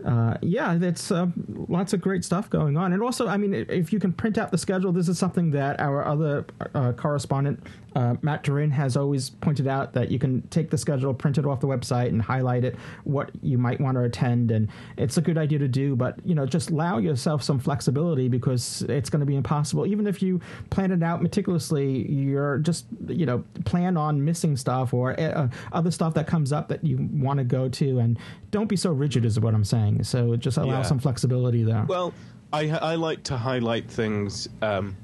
uh, 0.04 0.36
yeah, 0.42 0.76
it's 0.80 1.10
uh, 1.10 1.26
lots 1.68 1.92
of 1.92 2.00
great 2.00 2.24
stuff 2.24 2.48
going 2.50 2.76
on. 2.76 2.92
And 2.92 3.02
also, 3.02 3.28
I 3.28 3.36
mean, 3.36 3.54
if 3.54 3.92
you 3.92 4.00
can 4.00 4.12
print 4.12 4.38
out 4.38 4.50
the 4.50 4.58
schedule, 4.58 4.92
this 4.92 5.08
is 5.08 5.18
something 5.18 5.50
that 5.52 5.80
our 5.80 6.04
other 6.06 6.46
uh, 6.74 6.92
correspondent, 6.92 7.62
uh, 7.94 8.14
Matt 8.22 8.42
Durin, 8.42 8.70
has 8.70 8.96
always 8.96 9.30
pointed 9.30 9.66
out 9.66 9.92
that 9.94 10.10
you 10.10 10.18
can 10.18 10.42
take 10.48 10.70
the 10.70 10.78
schedule, 10.78 11.12
print 11.12 11.38
it 11.38 11.46
off 11.46 11.60
the 11.60 11.66
website, 11.66 12.08
and 12.08 12.22
highlight 12.22 12.64
it, 12.64 12.76
what 13.04 13.30
you 13.42 13.58
might 13.58 13.80
want 13.80 13.96
to 13.96 14.02
attend. 14.02 14.50
And 14.50 14.68
it's 14.96 15.16
a 15.16 15.20
good 15.20 15.38
idea 15.38 15.58
to 15.58 15.68
do, 15.68 15.96
but, 15.96 16.16
you 16.24 16.34
know, 16.34 16.46
just 16.46 16.70
allow 16.70 16.98
yourself 16.98 17.42
some 17.42 17.58
flexibility 17.58 18.28
because 18.28 18.82
it's 18.82 19.10
going 19.10 19.20
to 19.20 19.26
be 19.26 19.36
impossible. 19.36 19.86
Even 19.86 20.06
if 20.06 20.22
you 20.22 20.40
plan 20.70 20.92
it 20.92 21.02
out 21.02 21.22
meticulously, 21.22 22.10
you're 22.10 22.58
just, 22.58 22.86
you 23.08 23.26
know, 23.26 23.44
plan 23.64 23.96
on 23.96 24.24
missing 24.24 24.56
stuff 24.56 24.94
or 24.94 25.18
uh, 25.18 25.48
other 25.72 25.90
stuff 25.90 26.14
that 26.14 26.26
comes 26.26 26.52
up 26.52 26.68
that 26.68 26.84
you 26.84 27.08
want 27.12 27.38
to 27.38 27.44
go 27.44 27.68
to. 27.68 27.98
And 27.98 28.18
don't 28.50 28.68
be 28.68 28.76
so 28.76 28.92
rigid, 28.92 29.24
is 29.24 29.38
what 29.38 29.54
I'm 29.54 29.64
saying. 29.64 29.89
So 30.02 30.32
it 30.32 30.40
just 30.40 30.56
allow 30.58 30.78
Yeah. 30.78 30.82
some 30.82 30.98
flexibility 30.98 31.62
there. 31.64 31.84
Well, 31.88 32.12
I 32.52 32.70
I 32.70 32.94
like 32.96 33.22
to 33.24 33.36
highlight 33.36 33.90
things 33.90 34.48
um, 34.62 34.96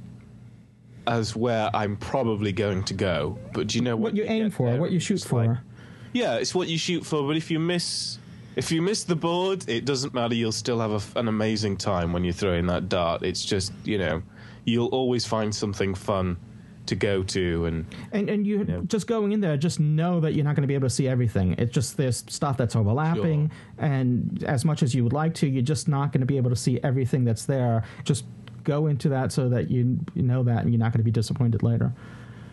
as 1.06 1.36
where 1.36 1.70
I'm 1.74 1.96
probably 1.96 2.52
going 2.52 2.82
to 2.84 2.94
go. 2.94 3.38
But 3.52 3.68
do 3.68 3.78
you 3.78 3.84
know 3.84 3.96
what, 3.96 4.12
what 4.12 4.16
you 4.16 4.24
aim 4.26 4.44
get 4.44 4.52
for, 4.54 4.70
there, 4.70 4.80
what 4.80 4.90
you 4.90 4.98
shoot 5.00 5.20
for. 5.22 5.46
like- 5.46 5.58
yeah, 6.12 6.36
it's 6.36 6.54
what 6.54 6.68
you 6.68 6.78
shoot 6.78 7.04
for. 7.04 7.26
But 7.26 7.36
if 7.36 7.50
you 7.50 7.58
miss, 7.58 8.18
if 8.56 8.72
you 8.72 8.80
miss 8.80 9.04
the 9.04 9.16
board, 9.16 9.68
it 9.68 9.84
doesn't 9.84 10.14
matter. 10.14 10.34
You'll 10.34 10.50
still 10.52 10.80
have 10.80 10.92
a 11.16 11.18
an 11.18 11.28
amazing 11.28 11.76
time 11.76 12.12
when 12.12 12.24
you're 12.24 12.32
throwing 12.32 12.66
that 12.68 12.88
dart. 12.88 13.22
It's 13.22 13.44
just 13.44 13.72
you 13.84 13.98
know, 13.98 14.22
you'll 14.64 14.88
always 14.88 15.26
find 15.26 15.54
something 15.54 15.94
fun 15.94 16.36
to 16.88 16.94
go 16.94 17.22
to, 17.22 17.66
and 17.66 17.86
And 18.12 18.28
and 18.28 18.46
you 18.46 18.64
just 18.86 19.06
going 19.06 19.32
in 19.32 19.40
there, 19.40 19.56
just 19.56 19.80
know 19.80 20.20
that 20.20 20.34
you're 20.34 20.44
not 20.44 20.56
going 20.56 20.62
to 20.62 20.68
be 20.68 20.74
able 20.74 20.88
to 20.88 20.94
see 20.94 21.08
everything. 21.08 21.54
It's 21.58 21.72
just 21.72 21.96
there's 21.96 22.24
stuff 22.28 22.56
that's 22.56 22.76
overlapping, 22.76 23.50
and 23.78 24.42
as 24.44 24.64
much 24.64 24.82
as 24.82 24.94
you 24.94 25.04
would 25.04 25.12
like 25.12 25.34
to, 25.34 25.46
you're 25.46 25.62
just 25.62 25.88
not 25.88 26.12
going 26.12 26.20
to 26.20 26.26
be 26.26 26.36
able 26.36 26.50
to 26.50 26.56
see 26.56 26.80
everything 26.82 27.24
that's 27.24 27.44
there. 27.44 27.84
Just 28.04 28.24
go 28.64 28.86
into 28.88 29.08
that 29.08 29.32
so 29.32 29.48
that 29.48 29.70
you 29.70 29.98
you 30.14 30.22
know 30.22 30.42
that, 30.42 30.62
and 30.62 30.72
you're 30.72 30.78
not 30.78 30.92
going 30.92 31.00
to 31.00 31.04
be 31.04 31.10
disappointed 31.10 31.62
later. 31.62 31.92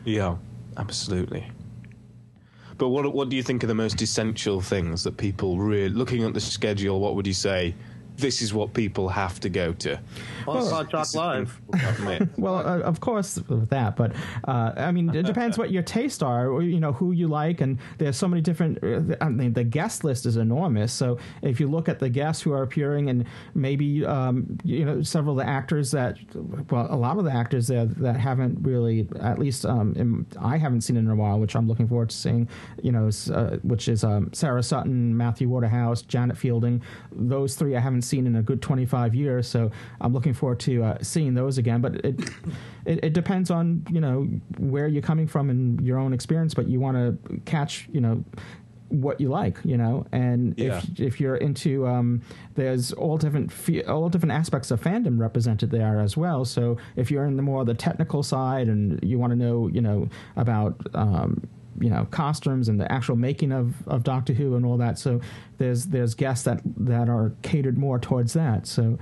yeah, 0.05 0.35
absolutely. 0.77 1.49
But 2.77 2.89
what 2.89 3.13
what 3.13 3.29
do 3.29 3.35
you 3.35 3.43
think 3.43 3.63
are 3.63 3.67
the 3.67 3.75
most 3.75 4.01
essential 4.01 4.61
things 4.61 5.03
that 5.03 5.17
people 5.17 5.57
really 5.59 5.89
looking 5.89 6.23
at 6.23 6.33
the 6.33 6.41
schedule? 6.41 6.99
What 6.99 7.15
would 7.15 7.27
you 7.27 7.33
say? 7.33 7.75
This 8.17 8.41
is 8.41 8.53
what 8.53 8.73
people 8.73 9.09
have 9.09 9.39
to 9.41 9.49
go 9.49 9.73
to. 9.73 9.99
Well, 10.45 10.69
Hot 10.69 10.89
Talk 10.89 11.13
Live. 11.15 11.59
Well, 12.37 12.55
uh, 12.55 12.79
of 12.79 12.99
course 12.99 13.39
with 13.47 13.69
that, 13.69 13.95
but 13.95 14.13
uh, 14.47 14.73
I 14.75 14.91
mean, 14.91 15.13
it 15.15 15.25
depends 15.25 15.57
what 15.57 15.71
your 15.71 15.83
tastes 15.83 16.21
are, 16.21 16.49
or 16.49 16.61
you 16.61 16.79
know 16.79 16.93
who 16.93 17.11
you 17.11 17.27
like, 17.27 17.61
and 17.61 17.79
there's 17.97 18.17
so 18.17 18.27
many 18.27 18.41
different. 18.41 18.83
Uh, 18.83 19.15
I 19.21 19.29
mean, 19.29 19.53
the 19.53 19.63
guest 19.63 20.03
list 20.03 20.25
is 20.25 20.37
enormous. 20.37 20.93
So 20.93 21.17
if 21.41 21.59
you 21.59 21.67
look 21.67 21.89
at 21.89 21.99
the 21.99 22.09
guests 22.09 22.43
who 22.43 22.51
are 22.51 22.61
appearing, 22.61 23.09
and 23.09 23.25
maybe 23.55 24.05
um, 24.05 24.57
you 24.63 24.85
know 24.85 25.01
several 25.01 25.39
of 25.39 25.45
the 25.45 25.49
actors 25.49 25.91
that, 25.91 26.17
well, 26.69 26.87
a 26.89 26.95
lot 26.95 27.17
of 27.17 27.25
the 27.25 27.33
actors 27.33 27.67
that 27.67 27.95
that 27.97 28.17
haven't 28.17 28.59
really, 28.61 29.07
at 29.21 29.39
least 29.39 29.65
um, 29.65 29.93
in, 29.95 30.25
I 30.39 30.57
haven't 30.57 30.81
seen 30.81 30.97
in 30.97 31.09
a 31.09 31.15
while, 31.15 31.39
which 31.39 31.55
I'm 31.55 31.67
looking 31.67 31.87
forward 31.87 32.09
to 32.09 32.15
seeing. 32.15 32.47
You 32.81 32.91
know, 32.91 33.09
uh, 33.33 33.57
which 33.63 33.87
is 33.87 34.03
um, 34.03 34.31
Sarah 34.33 34.63
Sutton, 34.63 35.15
Matthew 35.15 35.49
Waterhouse, 35.49 36.01
Janet 36.03 36.37
Fielding. 36.37 36.81
Those 37.11 37.55
three 37.55 37.75
I 37.75 37.79
haven't 37.79 38.02
seen 38.03 38.27
in 38.27 38.35
a 38.35 38.41
good 38.43 38.61
25 38.61 39.15
years, 39.15 39.47
so 39.47 39.71
I'm 40.01 40.13
looking 40.13 40.33
forward 40.33 40.59
to 40.61 40.83
uh, 40.83 40.97
seeing 41.01 41.33
those 41.33 41.57
again. 41.57 41.81
But 41.81 41.95
it, 42.05 42.19
it 42.85 43.03
it 43.05 43.13
depends 43.13 43.49
on 43.51 43.85
you 43.91 44.01
know 44.01 44.23
where 44.57 44.87
you're 44.87 45.01
coming 45.01 45.27
from 45.27 45.49
and 45.49 45.79
your 45.85 45.97
own 45.97 46.13
experience, 46.13 46.53
but 46.53 46.67
you 46.67 46.79
want 46.79 46.97
to 46.97 47.39
catch 47.45 47.87
you 47.91 48.01
know 48.01 48.23
what 48.89 49.19
you 49.19 49.27
like, 49.27 49.57
you 49.63 49.75
know, 49.75 50.05
and 50.11 50.53
Yeah. 50.55 50.77
if 50.77 50.99
if 50.99 51.19
you're 51.19 51.37
into, 51.37 51.87
um, 51.87 52.21
there's 52.53 52.93
all 52.93 53.17
different 53.17 53.51
fe- 53.51 53.81
all 53.83 54.07
different 54.07 54.33
aspects 54.33 54.69
of 54.69 54.79
fandom 54.81 55.19
represented 55.19 55.71
there 55.71 55.99
as 55.99 56.15
well. 56.15 56.45
So 56.45 56.77
if 56.95 57.09
you're 57.09 57.25
in 57.25 57.35
the 57.35 57.41
more 57.41 57.65
the 57.65 57.73
technical 57.73 58.21
side 58.21 58.67
and 58.67 58.99
you 59.01 59.17
want 59.17 59.31
to 59.31 59.35
know, 59.35 59.67
you 59.67 59.81
know, 59.81 60.09
about 60.35 60.75
um, 60.93 61.41
you 61.79 61.89
know 61.89 62.07
costumes 62.11 62.69
and 62.69 62.79
the 62.79 62.91
actual 62.91 63.15
making 63.15 63.51
of, 63.51 63.75
of 63.87 64.03
Doctor 64.03 64.33
Who 64.33 64.55
and 64.55 64.65
all 64.65 64.77
that, 64.77 64.97
so 64.99 65.21
there's 65.57 65.85
there's 65.87 66.13
guests 66.15 66.45
that 66.45 66.61
that 66.77 67.09
are 67.09 67.33
catered 67.41 67.77
more 67.77 67.99
towards 67.99 68.33
that. 68.33 68.67
So 68.67 68.97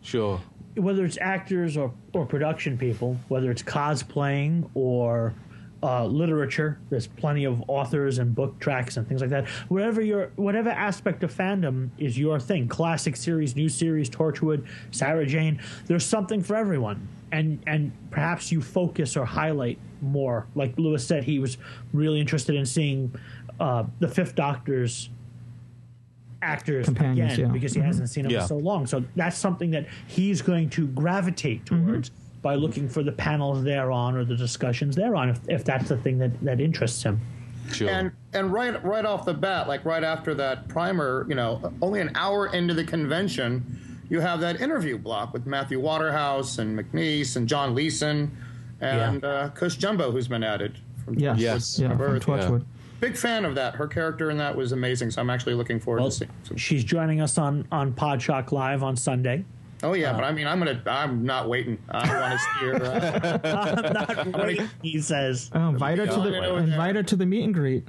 Sure. 0.00 0.40
whether 0.74 1.04
it's 1.04 1.18
actors 1.20 1.76
or, 1.76 1.92
or 2.12 2.24
production 2.24 2.78
people, 2.78 3.16
whether 3.28 3.50
it's 3.50 3.62
cosplaying 3.62 4.70
or 4.74 5.34
uh, 5.82 6.04
literature, 6.06 6.78
there's 6.90 7.06
plenty 7.06 7.44
of 7.44 7.62
authors 7.68 8.18
and 8.18 8.34
book 8.34 8.58
tracks 8.58 8.96
and 8.96 9.06
things 9.06 9.20
like 9.20 9.30
that. 9.30 9.46
Whatever 9.68 10.00
your 10.00 10.32
whatever 10.36 10.70
aspect 10.70 11.22
of 11.22 11.32
fandom 11.34 11.90
is 11.98 12.18
your 12.18 12.40
thing, 12.40 12.68
classic 12.68 13.16
series, 13.16 13.54
new 13.54 13.68
series, 13.68 14.10
Torchwood, 14.10 14.66
Sarah 14.90 15.26
Jane, 15.26 15.60
there's 15.86 16.04
something 16.06 16.42
for 16.42 16.56
everyone. 16.56 17.06
And 17.32 17.62
and 17.66 17.92
perhaps 18.10 18.50
you 18.50 18.62
focus 18.62 19.16
or 19.16 19.24
highlight 19.24 19.78
more. 20.00 20.46
Like 20.54 20.78
Lewis 20.78 21.06
said, 21.06 21.24
he 21.24 21.38
was 21.38 21.58
really 21.92 22.20
interested 22.20 22.54
in 22.54 22.64
seeing 22.66 23.14
uh, 23.60 23.84
the 23.98 24.08
Fifth 24.08 24.34
Doctor's 24.34 25.10
actors 26.40 26.86
Companions, 26.86 27.34
again 27.34 27.46
yeah. 27.48 27.52
because 27.52 27.74
he 27.74 27.80
Mhm. 27.80 27.84
hasn't 27.84 28.08
seen 28.10 28.22
them 28.24 28.32
Yeah. 28.32 28.42
for 28.42 28.46
so 28.48 28.56
long. 28.58 28.86
So 28.86 29.02
that's 29.16 29.36
something 29.36 29.70
that 29.72 29.86
he's 30.06 30.40
going 30.40 30.70
to 30.70 30.86
gravitate 30.88 31.66
towards 31.66 32.10
by 32.42 32.54
looking 32.54 32.88
for 32.88 33.02
the 33.02 33.10
panels 33.10 33.64
they're 33.64 33.90
on 33.90 34.16
or 34.16 34.24
the 34.24 34.36
discussions 34.36 34.94
they're 34.94 35.16
on, 35.16 35.30
if, 35.30 35.40
if 35.48 35.64
that's 35.64 35.88
the 35.88 35.96
thing 35.96 36.18
that, 36.18 36.40
that 36.44 36.60
interests 36.60 37.02
him. 37.02 37.20
Sure. 37.72 37.90
And 37.90 38.12
and 38.32 38.52
right 38.52 38.82
right 38.84 39.04
off 39.04 39.26
the 39.26 39.34
bat, 39.34 39.66
like 39.68 39.84
right 39.84 40.04
after 40.04 40.32
that 40.34 40.68
primer, 40.68 41.26
you 41.28 41.34
know, 41.34 41.72
only 41.82 42.00
an 42.00 42.10
hour 42.14 42.46
into 42.54 42.72
the 42.72 42.84
convention, 42.84 43.78
you 44.08 44.20
have 44.20 44.40
that 44.40 44.60
interview 44.60 44.98
block 44.98 45.32
with 45.32 45.46
Matthew 45.46 45.80
Waterhouse 45.80 46.58
and 46.58 46.78
McNeice 46.78 47.36
and 47.36 47.48
John 47.48 47.74
Leeson 47.74 48.36
and 48.80 49.24
uh, 49.24 49.50
Cush 49.50 49.76
Jumbo, 49.76 50.10
who's 50.10 50.28
been 50.28 50.42
added 50.44 50.78
from 51.04 51.18
yeah, 51.18 51.34
Yes. 51.36 51.78
yeah, 51.78 51.88
from 51.88 51.98
Birth. 51.98 52.24
Torchwood. 52.24 52.64
Big 53.00 53.16
fan 53.16 53.44
of 53.44 53.54
that. 53.54 53.74
Her 53.76 53.86
character 53.86 54.30
in 54.30 54.38
that 54.38 54.56
was 54.56 54.72
amazing, 54.72 55.10
so 55.12 55.20
I'm 55.20 55.30
actually 55.30 55.54
looking 55.54 55.78
forward 55.78 56.00
Well, 56.00 56.10
to 56.10 56.16
seeing. 56.16 56.30
some- 56.42 56.56
she's 56.56 56.82
joining 56.84 57.20
us 57.20 57.38
on, 57.38 57.66
on 57.70 57.92
Podshock 57.92 58.50
Live 58.52 58.82
on 58.82 58.96
Sunday. 58.96 59.44
Oh 59.84 59.92
yeah, 59.94 60.12
but 60.12 60.24
I 60.24 60.32
mean, 60.32 60.48
I'm 60.48 60.58
gonna. 60.58 60.82
I'm 60.86 61.24
not 61.24 61.48
waiting. 61.48 61.78
I 61.88 61.98
want 62.20 62.32
to 62.32 62.38
see 62.40 62.66
her. 62.66 62.84
Uh, 62.84 63.38
I'm 63.86 63.92
not 63.92 64.36
waiting, 64.44 64.68
he 64.82 65.00
says. 65.00 65.52
Oh, 65.54 65.68
invite 65.68 65.98
her 65.98 66.06
to 66.08 66.20
the 66.20 66.56
invite 66.56 66.96
her 66.96 67.04
to 67.04 67.14
the 67.14 67.24
meet 67.24 67.44
and 67.44 67.54
greet. 67.54 67.84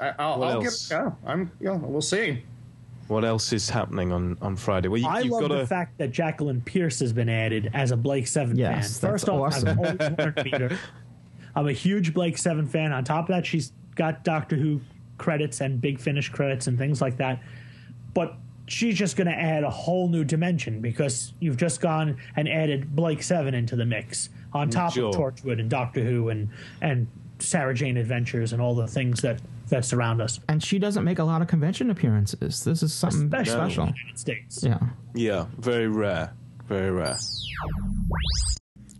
I, 0.00 0.12
I'll, 0.16 0.38
What 0.38 0.48
I'll 0.48 0.64
else? 0.64 0.88
get. 0.88 0.94
Yeah, 0.96 1.10
I'm. 1.26 1.50
Yeah, 1.58 1.72
we'll 1.72 2.00
see. 2.00 2.44
What 3.10 3.24
else 3.24 3.52
is 3.52 3.68
happening 3.68 4.12
on, 4.12 4.38
on 4.40 4.54
Friday? 4.54 4.86
Well, 4.86 5.00
you, 5.00 5.08
I 5.08 5.18
you've 5.22 5.32
love 5.32 5.40
got 5.42 5.48
the 5.48 5.60
a 5.62 5.66
fact 5.66 5.98
that 5.98 6.12
Jacqueline 6.12 6.60
Pearce 6.60 7.00
has 7.00 7.12
been 7.12 7.28
added 7.28 7.68
as 7.74 7.90
a 7.90 7.96
Blake 7.96 8.28
Seven 8.28 8.56
Yes, 8.56 8.70
fan. 8.70 8.80
that's 8.80 8.98
First 9.00 9.28
off, 9.28 9.40
awesome. 9.52 9.68
I've 9.70 9.78
always 9.78 9.98
wanted 9.98 10.36
to 10.36 10.44
meet 10.44 10.54
her. 10.60 10.78
I'm 11.56 11.66
a 11.66 11.72
huge 11.72 12.14
Blake 12.14 12.38
Seven 12.38 12.68
fan. 12.68 12.92
On 12.92 13.02
top 13.02 13.28
of 13.28 13.34
that, 13.34 13.44
she's 13.44 13.72
got 13.96 14.22
Doctor 14.22 14.54
Who 14.54 14.80
credits 15.18 15.60
and 15.60 15.80
Big 15.80 15.98
Finish 15.98 16.28
credits 16.28 16.68
and 16.68 16.78
things 16.78 17.00
like 17.00 17.16
that. 17.16 17.42
But 18.14 18.36
she's 18.68 18.96
just 18.96 19.16
going 19.16 19.26
to 19.26 19.34
add 19.36 19.64
a 19.64 19.70
whole 19.70 20.08
new 20.08 20.22
dimension 20.22 20.80
because 20.80 21.32
you've 21.40 21.56
just 21.56 21.80
gone 21.80 22.16
and 22.36 22.48
added 22.48 22.94
Blake 22.94 23.24
Seven 23.24 23.54
into 23.54 23.74
the 23.74 23.84
mix 23.86 24.28
on 24.52 24.70
top 24.70 24.92
Sure. 24.92 25.08
of 25.08 25.16
Torchwood 25.16 25.58
and 25.58 25.68
Doctor 25.68 26.04
Who 26.04 26.28
and 26.28 26.48
and 26.80 27.08
Sarah 27.42 27.74
Jane 27.74 27.96
Adventures 27.96 28.52
and 28.52 28.60
all 28.60 28.74
the 28.74 28.86
things 28.86 29.20
that 29.22 29.40
that 29.68 29.84
surround 29.84 30.20
us, 30.20 30.40
And 30.48 30.62
she 30.62 30.78
doesn't 30.80 31.04
make 31.04 31.20
a 31.20 31.24
lot 31.24 31.42
of 31.42 31.48
convention 31.48 31.90
appearances. 31.90 32.64
This 32.64 32.82
is 32.82 32.92
something 32.92 33.26
especially 33.26 33.52
in 33.52 33.70
special. 33.70 33.86
the 33.86 33.92
United 33.96 34.18
States. 34.18 34.64
Yeah. 34.64 34.78
yeah, 35.14 35.46
very 35.58 35.86
rare, 35.86 36.32
very 36.66 36.90
rare. 36.90 37.16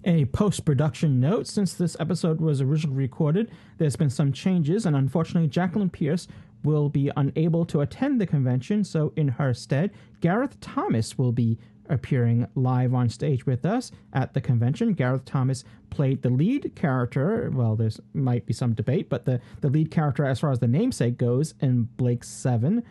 A 0.05 0.25
post 0.27 0.65
production 0.65 1.21
note 1.21 1.47
since 1.47 1.75
this 1.75 1.97
episode 2.01 2.41
was 2.41 2.61
originally 2.61 2.97
recorded, 2.97 3.51
there's 3.79 3.97
been 3.97 4.11
some 4.11 4.33
changes, 4.33 4.87
and 4.87 4.97
unfortunately, 4.97 5.49
Jacqueline 5.49 5.91
Pearce 5.91 6.27
will 6.63 6.89
be 6.89 7.11
unable 7.17 7.65
to 7.67 7.81
attend 7.81 8.21
the 8.21 8.27
convention, 8.27 8.85
so 8.85 9.13
in 9.17 9.29
her 9.29 9.53
stead, 9.53 9.91
Gareth 10.21 10.59
Thomas 10.61 11.19
will 11.19 11.33
be 11.33 11.59
appearing 11.91 12.47
live 12.55 12.95
on 12.95 13.09
stage 13.09 13.47
with 13.47 13.67
us 13.67 13.93
at 14.13 14.33
the 14.35 14.41
convention. 14.41 14.95
Gareth 14.95 15.25
Thomas 15.25 15.65
played 15.91 16.23
the 16.23 16.31
lead 16.31 16.73
character, 16.75 17.51
well, 17.53 17.77
there's 17.77 18.01
might 18.15 18.47
be 18.47 18.53
some 18.53 18.75
debate, 18.75 19.09
but 19.09 19.25
the, 19.25 19.41
the 19.61 19.69
lead 19.69 19.91
character, 19.91 20.25
as 20.25 20.41
far 20.41 20.51
as 20.51 20.61
the 20.61 20.69
namesake 20.69 21.19
goes, 21.19 21.55
in 21.61 21.85
Blake 21.97 22.25
7. 22.25 22.83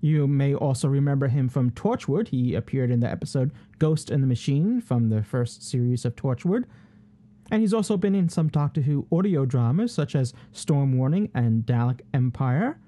You 0.00 0.26
may 0.26 0.54
also 0.54 0.88
remember 0.88 1.28
him 1.28 1.48
from 1.48 1.70
Torchwood. 1.72 2.28
He 2.28 2.54
appeared 2.54 2.90
in 2.90 3.00
the 3.00 3.10
episode 3.10 3.50
Ghost 3.78 4.10
in 4.10 4.20
the 4.20 4.26
Machine 4.26 4.80
from 4.80 5.08
the 5.08 5.22
first 5.22 5.68
series 5.68 6.04
of 6.04 6.14
Torchwood. 6.14 6.64
And 7.50 7.62
he's 7.62 7.74
also 7.74 7.96
been 7.96 8.14
in 8.14 8.28
some 8.28 8.48
Doctor 8.48 8.82
Who 8.82 9.06
audio 9.10 9.44
dramas 9.44 9.92
such 9.92 10.14
as 10.14 10.34
Storm 10.52 10.96
Warning 10.96 11.30
and 11.34 11.64
Dalek 11.64 12.00
Empire. 12.12 12.78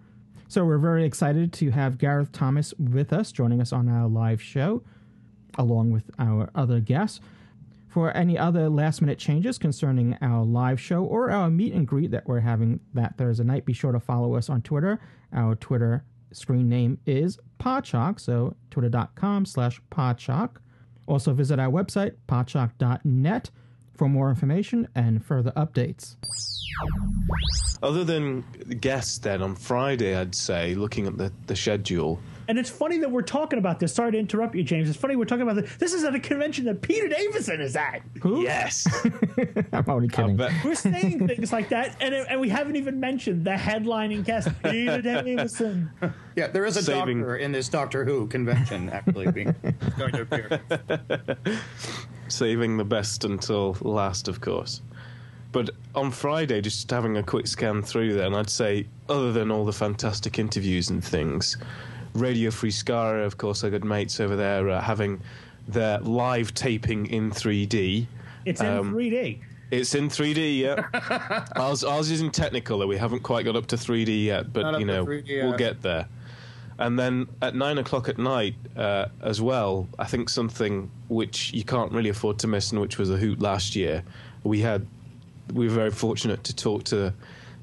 So 0.49 0.65
we're 0.65 0.79
very 0.79 1.05
excited 1.05 1.53
to 1.55 1.71
have 1.71 1.99
Gareth 1.99 2.33
Thomas 2.33 2.75
with 2.79 3.13
us, 3.13 3.33
joining 3.33 3.61
us 3.61 3.73
on 3.73 3.89
our 3.89 4.09
live 4.09 4.43
show, 4.43 4.83
along 5.57 5.91
with 5.91 6.11
our 6.19 6.51
other 6.55 6.81
guests. 6.81 7.21
For 7.89 8.17
any 8.17 8.39
other 8.39 8.69
last 8.69 9.01
minute 9.01 9.19
changes 9.19 9.59
concerning 9.59 10.17
our 10.23 10.45
live 10.45 10.81
show 10.81 11.03
or 11.03 11.31
our 11.31 11.51
meet 11.51 11.73
and 11.73 11.89
greet 11.89 12.13
that 12.13 12.29
we're 12.29 12.39
having 12.41 12.79
that 12.95 13.19
Thursday 13.19 13.43
night, 13.43 13.65
be 13.65 13.73
sure 13.73 13.91
to 13.91 13.99
follow 13.99 14.37
us 14.37 14.49
on 14.49 14.63
Twitter. 14.63 15.01
Our 15.33 15.57
Twitter 15.57 16.05
screen 16.33 16.69
name 16.69 16.99
is 17.05 17.39
Podshock, 17.59 18.21
so 18.21 18.55
twitter.com 18.71 19.45
slash 19.45 19.81
Podshock. 19.91 20.59
Also 21.09 21.33
visit 21.33 21.59
our 21.59 21.71
website, 21.71 22.15
podshock.net, 22.29 23.51
for 23.97 24.09
more 24.09 24.31
information 24.31 24.87
and 24.95 25.25
further 25.25 25.51
updates. 25.57 26.15
Other 27.83 28.05
than 28.05 28.45
guests, 28.81 29.19
then 29.19 29.43
on 29.43 29.57
Friday, 29.57 30.15
I'd 30.15 30.35
say, 30.35 30.75
looking 30.75 31.07
at 31.07 31.19
the, 31.19 31.33
the 31.47 31.57
schedule, 31.57 32.21
And 32.51 32.59
it's 32.59 32.69
funny 32.69 32.99
that 32.99 33.09
we're 33.09 33.23
talking 33.23 33.61
about 33.61 33.79
this. 33.79 33.95
Sorry 33.95 34.11
to 34.11 34.19
interrupt 34.19 34.57
you, 34.57 34.65
James. 34.65 34.89
It's 34.89 34.99
funny 34.99 35.15
we're 35.15 35.25
talking 35.25 35.43
about 35.49 35.55
this. 35.55 35.77
This 35.77 35.93
is 35.95 36.03
at 36.03 36.17
a 36.17 36.19
convention 36.19 36.65
that 36.65 36.83
Peter 36.83 37.07
Davison 37.07 37.61
is 37.61 37.77
at. 37.77 38.03
Who? 38.23 38.43
yes, 38.43 38.89
I'm 39.73 39.85
already 39.87 40.09
I 40.13 40.17
kidding. 40.17 40.37
bet. 40.37 40.51
We're 40.65 40.75
saying 40.75 41.29
things 41.29 41.53
like 41.53 41.69
that, 41.69 41.95
and, 42.01 42.13
and 42.13 42.41
we 42.41 42.49
haven't 42.49 42.75
even 42.75 42.99
mentioned 42.99 43.45
the 43.45 43.53
headlining 43.53 44.25
guest, 44.25 44.49
Peter 44.65 45.01
Davison. 45.03 45.93
Yeah, 46.35 46.49
there 46.49 46.65
is 46.67 46.77
a 46.77 46.83
Saving- 46.83 47.21
doctor 47.21 47.37
in 47.37 47.53
this 47.53 47.69
Doctor 47.69 48.05
Who 48.05 48.27
convention 48.27 48.89
actually 48.91 49.31
being 49.31 49.55
going 49.97 50.11
to 50.11 50.23
appear. 50.23 50.61
saving 52.27 52.79
the 52.79 52.85
best 52.85 53.25
until 53.25 53.77
last, 53.83 54.27
of 54.27 54.41
course. 54.41 54.83
But 55.53 55.71
on 55.95 56.11
Friday, 56.11 56.61
just 56.63 56.91
having 56.91 57.17
a 57.17 57.23
quick 57.23 57.47
scan 57.47 57.83
through 57.83 58.15
there, 58.15 58.27
and 58.27 58.35
I'd 58.35 58.51
say, 58.51 58.89
other 59.09 59.31
than 59.33 59.53
all 59.53 59.65
the 59.65 59.73
fantastic 59.73 60.41
interviews 60.41 60.91
and 60.91 61.03
things, 61.05 61.57
Radio 62.15 62.51
Free 62.51 62.71
Skaro, 62.71 63.25
of 63.25 63.39
course, 63.39 63.63
our 63.65 63.71
good 63.71 63.85
mates 63.85 64.21
over 64.21 64.37
there, 64.37 64.69
uh, 64.69 64.81
having 64.81 65.21
their 65.69 65.99
live 66.01 66.55
taping 66.55 67.07
in 67.07 67.31
3D. 67.31 68.07
It's 68.45 68.61
in 68.61 68.67
Um, 68.67 68.95
3D. 68.95 69.39
It's 69.71 69.95
in 69.95 70.09
3D, 70.09 70.59
yeah. 70.59 71.45
ours, 71.57 71.85
ours 71.85 72.11
is 72.11 72.21
in 72.21 72.31
Technicolor. 72.31 72.89
We 72.89 72.97
haven't 72.97 73.23
quite 73.23 73.45
got 73.45 73.55
up 73.55 73.67
to 73.67 73.77
3D 73.77 74.25
yet, 74.25 74.53
but 74.53 74.81
you 74.81 74.87
know 74.87 75.05
3D 75.07 75.45
we'll 75.45 75.57
get 75.57 75.83
there. 75.83 76.09
And 76.79 76.99
then 76.99 77.29
at 77.43 77.55
nine 77.55 77.77
o'clock 77.79 78.09
at 78.09 78.17
night, 78.19 78.55
uh, 78.77 79.07
as 79.21 79.41
well, 79.41 79.87
I 79.99 80.07
think 80.07 80.29
something 80.31 80.91
which 81.09 81.53
you 81.53 81.63
can't 81.63 81.93
really 81.93 82.09
afford 82.09 82.39
to 82.41 82.47
miss, 82.49 82.73
and 82.73 82.81
which 82.81 82.97
was 82.99 83.11
a 83.11 83.17
hoot 83.19 83.39
last 83.41 83.77
year. 83.77 84.03
We 84.45 84.61
had, 84.61 84.87
we 85.53 85.69
were 85.69 85.75
very 85.75 85.91
fortunate 85.91 86.43
to 86.45 86.57
talk 86.57 86.85
to 86.85 87.13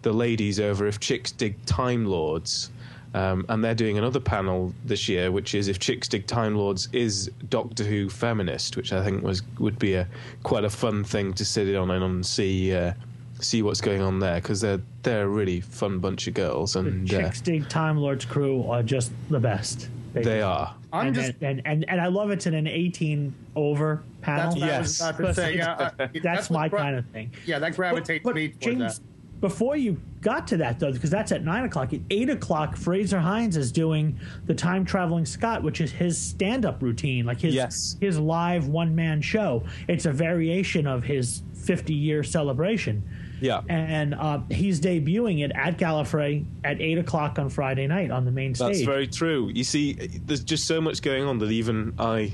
the 0.04 0.14
ladies 0.14 0.60
over 0.60 0.86
if 0.88 1.00
chicks 1.00 1.32
dig 1.32 1.66
Time 1.66 2.06
Lords. 2.06 2.70
Um, 3.14 3.45
and 3.49 3.64
they're 3.64 3.74
doing 3.76 3.97
another 3.97 4.20
panel 4.20 4.74
this 4.86 5.08
year, 5.10 5.32
which 5.32 5.55
is 5.55 5.68
if 5.68 5.80
chicks 5.80 6.08
dig 6.08 6.28
Time 6.28 6.55
Lords 6.55 6.89
is 6.91 7.32
Doctor 7.49 7.84
Who 7.84 8.10
feminist, 8.10 8.76
which 8.78 8.91
I 8.93 9.03
think 9.03 9.24
was 9.24 9.41
would 9.60 9.80
be 9.80 9.93
a 9.95 10.08
quite 10.43 10.66
a 10.66 10.70
fun 10.70 11.03
thing 11.03 11.34
to 11.34 11.45
sit 11.45 11.68
in 11.68 11.76
on 11.76 11.89
and 11.89 12.26
see 12.26 12.76
uh, 12.76 12.93
see 13.39 13.62
what's 13.62 13.82
going 13.82 14.01
on 14.01 14.20
there 14.20 14.36
because 14.41 14.62
they're 14.62 14.82
they're 15.03 15.24
a 15.24 15.28
really 15.28 15.62
fun 15.62 15.99
bunch 15.99 16.28
of 16.28 16.34
girls 16.34 16.76
and 16.76 17.12
uh, 17.12 17.18
Chicks 17.24 17.41
Dig 17.41 17.70
Time 17.70 17.97
Lords 17.97 18.26
crew 18.26 18.64
are 18.70 18.84
just 18.84 19.12
the 19.30 19.39
best. 19.39 19.89
they 20.14 20.41
are. 20.41 20.74
I'm 20.91 21.08
and, 21.08 21.16
just. 21.16 21.34
and, 21.41 21.62
and 21.66 21.86
and 21.89 22.01
I 22.01 22.08
love 22.08 22.32
it's 22.32 22.45
in 22.47 22.53
an 22.55 22.68
18 22.68 23.34
over 23.55 24.03
panel. 24.22 24.51
That's 24.51 24.55
what 24.60 24.68
Yes. 24.68 24.80
was 24.82 25.01
about 25.01 25.18
to 25.28 25.34
say. 25.34 25.55
Yeah, 25.58 25.91
I- 25.99 26.10
That's, 26.24 26.49
my 26.49 26.68
gra- 26.70 26.80
kind 26.80 26.95
of 26.97 27.05
thing. 27.08 27.32
Yeah, 27.45 27.60
that 27.60 27.76
gravitates 27.76 28.24
But, 28.24 28.36
me 28.36 28.47
but 28.47 28.62
toward 28.62 28.78
James, 28.80 28.99
that. 28.99 29.05
Before 29.40 29.76
you 29.78 30.02
got 30.22 30.48
to 30.48 30.58
that 30.58 30.80
though, 30.80 30.92
because 30.92 31.10
that's 31.10 31.32
at 31.32 31.44
nine 31.44 31.64
o'clock. 31.66 31.94
At 31.94 32.02
eight 32.10 32.30
o'clock, 32.30 32.76
Frazer 32.76 33.20
Hines 33.20 33.56
is 33.56 33.72
doing 33.72 34.20
the 34.46 34.54
time 34.56 34.84
traveling 34.86 35.26
Scott, 35.26 35.62
which 35.64 35.80
is 35.82 35.92
his 35.92 36.18
stand 36.18 36.66
up 36.66 36.82
routine, 36.82 37.26
like 37.26 37.40
his 37.40 37.54
Yes. 37.54 37.98
his 38.02 38.18
live 38.20 38.68
one 38.68 38.96
man 38.96 39.22
show. 39.22 39.64
It's 39.88 40.06
a 40.06 40.12
variation 40.12 40.88
of 40.88 41.04
his 41.04 41.44
50 41.54 41.94
year 41.94 42.24
celebration. 42.24 43.04
Yeah. 43.40 43.62
And 43.70 44.16
uh, 44.16 44.40
he's 44.50 44.82
debuting 44.82 45.46
it 45.46 45.52
at 45.54 45.78
Gallifrey 45.78 46.46
at 46.64 46.82
eight 46.82 46.98
o'clock 46.98 47.38
on 47.38 47.50
Friday 47.50 47.86
night 47.86 48.10
on 48.10 48.26
the 48.26 48.32
main 48.32 48.56
stage. 48.56 48.68
That's 48.78 48.82
very 48.82 49.06
true. 49.08 49.52
You 49.54 49.64
see, 49.64 49.94
there's 50.26 50.44
just 50.44 50.66
so 50.66 50.82
much 50.82 51.04
going 51.04 51.24
on 51.24 51.38
that 51.40 51.52
even 51.52 51.94
I, 52.00 52.34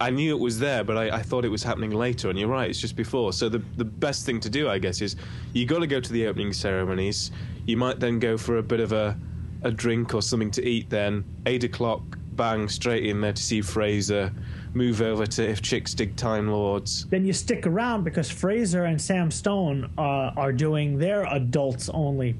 I 0.00 0.10
knew 0.10 0.34
it 0.34 0.38
was 0.40 0.58
there, 0.58 0.84
but 0.84 0.96
I, 0.96 1.16
I 1.16 1.22
thought 1.22 1.44
it 1.44 1.48
was 1.48 1.62
happening 1.62 1.90
later. 1.90 2.30
And 2.30 2.38
you're 2.38 2.48
right, 2.48 2.70
it's 2.70 2.80
just 2.80 2.96
before. 2.96 3.32
So 3.32 3.48
the 3.48 3.62
the 3.76 3.84
best 3.84 4.24
thing 4.26 4.40
to 4.40 4.50
do, 4.50 4.68
I 4.68 4.78
guess, 4.78 5.00
is 5.00 5.16
you 5.52 5.66
got 5.66 5.80
to 5.80 5.86
go 5.86 6.00
to 6.00 6.12
the 6.12 6.26
opening 6.26 6.52
ceremonies. 6.52 7.30
You 7.66 7.76
might 7.76 7.98
then 8.00 8.18
go 8.18 8.36
for 8.38 8.58
a 8.58 8.62
bit 8.62 8.80
of 8.80 8.92
a, 8.92 9.18
a 9.62 9.70
drink 9.70 10.14
or 10.14 10.22
something 10.22 10.50
to 10.52 10.64
eat. 10.66 10.88
Then 10.88 11.24
eight 11.46 11.64
o'clock, 11.64 12.02
bang, 12.36 12.68
straight 12.68 13.06
in 13.06 13.20
there 13.20 13.32
to 13.32 13.42
see 13.42 13.60
Frazer. 13.60 14.32
Move 14.74 15.00
over 15.02 15.26
to 15.26 15.48
if 15.48 15.62
chicks 15.62 15.94
dig 15.94 16.14
Time 16.14 16.48
Lords. 16.48 17.06
then 17.06 17.24
you 17.24 17.32
stick 17.32 17.66
around 17.66 18.04
because 18.04 18.30
Frazer 18.30 18.84
and 18.84 19.00
Sam 19.00 19.30
Stone 19.30 19.90
uh, 19.98 20.32
are 20.36 20.52
doing 20.52 20.98
their 20.98 21.24
adults 21.24 21.88
only 21.88 22.36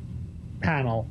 panel. 0.63 1.09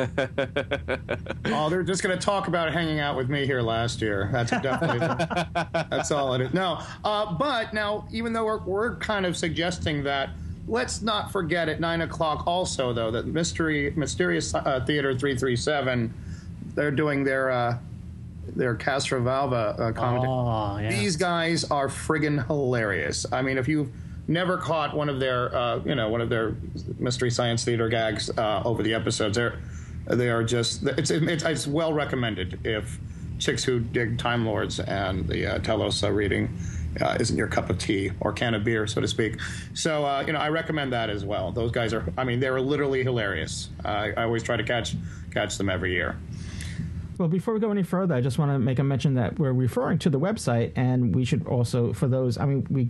Oh, 1.52 1.68
they're 1.68 1.82
just 1.82 2.02
going 2.02 2.16
to 2.16 2.24
talk 2.24 2.48
about 2.48 2.72
hanging 2.72 3.00
out 3.00 3.16
with 3.16 3.28
me 3.28 3.44
here 3.46 3.60
last 3.60 4.00
year. 4.00 4.28
That's 4.32 4.50
definitely 4.50 4.98
that's 5.90 6.10
all 6.10 6.34
it 6.34 6.40
is. 6.42 6.54
No, 6.54 6.80
uh, 7.04 7.34
but 7.34 7.74
now 7.74 8.06
even 8.10 8.32
though 8.32 8.44
we're, 8.44 8.58
we're 8.64 8.96
kind 8.96 9.26
of 9.26 9.36
suggesting 9.36 10.04
that, 10.04 10.30
let's 10.68 11.02
not 11.02 11.32
forget 11.32 11.68
at 11.68 11.80
nine 11.80 12.02
o'clock 12.02 12.46
also 12.46 12.92
though 12.92 13.10
that 13.10 13.26
mystery 13.26 13.92
mysterious 13.96 14.54
uh, 14.54 14.82
theater 14.86 15.18
three 15.18 15.36
three 15.36 15.56
seven, 15.56 16.12
they're 16.74 16.90
doing 16.90 17.24
their 17.24 17.50
uh, 17.50 17.78
their 18.56 18.74
Castrovalva 18.76 19.78
uh, 19.78 19.92
comedy. 19.92 20.26
Oh, 20.28 20.78
yeah. 20.78 20.90
These 20.90 21.16
guys 21.16 21.64
are 21.64 21.88
friggin' 21.88 22.46
hilarious. 22.46 23.26
I 23.32 23.42
mean, 23.42 23.58
if 23.58 23.68
you've 23.68 23.90
never 24.28 24.56
caught 24.56 24.94
one 24.94 25.08
of 25.08 25.20
their, 25.20 25.54
uh, 25.54 25.80
you 25.84 25.94
know, 25.94 26.08
one 26.08 26.20
of 26.20 26.28
their 26.28 26.54
mystery 26.98 27.30
science 27.30 27.64
theater 27.64 27.88
gags 27.88 28.30
uh, 28.38 28.62
over 28.64 28.82
the 28.82 28.94
episodes, 28.94 29.36
they're 29.36 29.58
they 30.14 30.28
are 30.28 30.44
just 30.44 30.82
it's 30.84 31.10
it's, 31.10 31.42
it's 31.42 31.66
well 31.66 31.92
recommended 31.92 32.60
if 32.64 32.98
chicks 33.38 33.64
who 33.64 33.80
dig 33.80 34.18
Time 34.18 34.44
Lords 34.46 34.80
and 34.80 35.26
the 35.26 35.54
uh, 35.54 35.58
Telos 35.60 36.02
uh, 36.04 36.10
reading. 36.10 36.56
Uh, 37.00 37.16
isn't 37.20 37.36
your 37.36 37.46
cup 37.46 37.70
of 37.70 37.78
tea 37.78 38.10
or 38.18 38.32
can 38.32 38.52
of 38.52 38.64
beer, 38.64 38.84
so 38.84 39.00
to 39.00 39.06
speak. 39.06 39.40
So, 39.74 40.04
uh, 40.04 40.24
you 40.26 40.32
know, 40.32 40.40
I 40.40 40.48
recommend 40.48 40.92
that 40.92 41.08
as 41.08 41.24
well. 41.24 41.52
Those 41.52 41.70
guys 41.70 41.94
are, 41.94 42.04
I 42.18 42.24
mean, 42.24 42.40
they're 42.40 42.60
literally 42.60 43.04
hilarious. 43.04 43.68
Uh, 43.84 44.08
I 44.16 44.24
always 44.24 44.42
try 44.42 44.56
to 44.56 44.64
catch 44.64 44.96
catch 45.30 45.56
them 45.56 45.70
every 45.70 45.92
year. 45.92 46.16
Well, 47.16 47.28
before 47.28 47.54
we 47.54 47.60
go 47.60 47.70
any 47.70 47.84
further, 47.84 48.14
I 48.14 48.20
just 48.20 48.38
want 48.38 48.50
to 48.50 48.58
make 48.58 48.78
a 48.80 48.82
mention 48.82 49.14
that 49.14 49.38
we're 49.38 49.52
referring 49.52 49.98
to 50.00 50.10
the 50.10 50.18
website, 50.18 50.72
and 50.74 51.14
we 51.14 51.24
should 51.24 51.46
also, 51.46 51.92
for 51.92 52.08
those, 52.08 52.38
I 52.38 52.46
mean, 52.46 52.66
we 52.70 52.88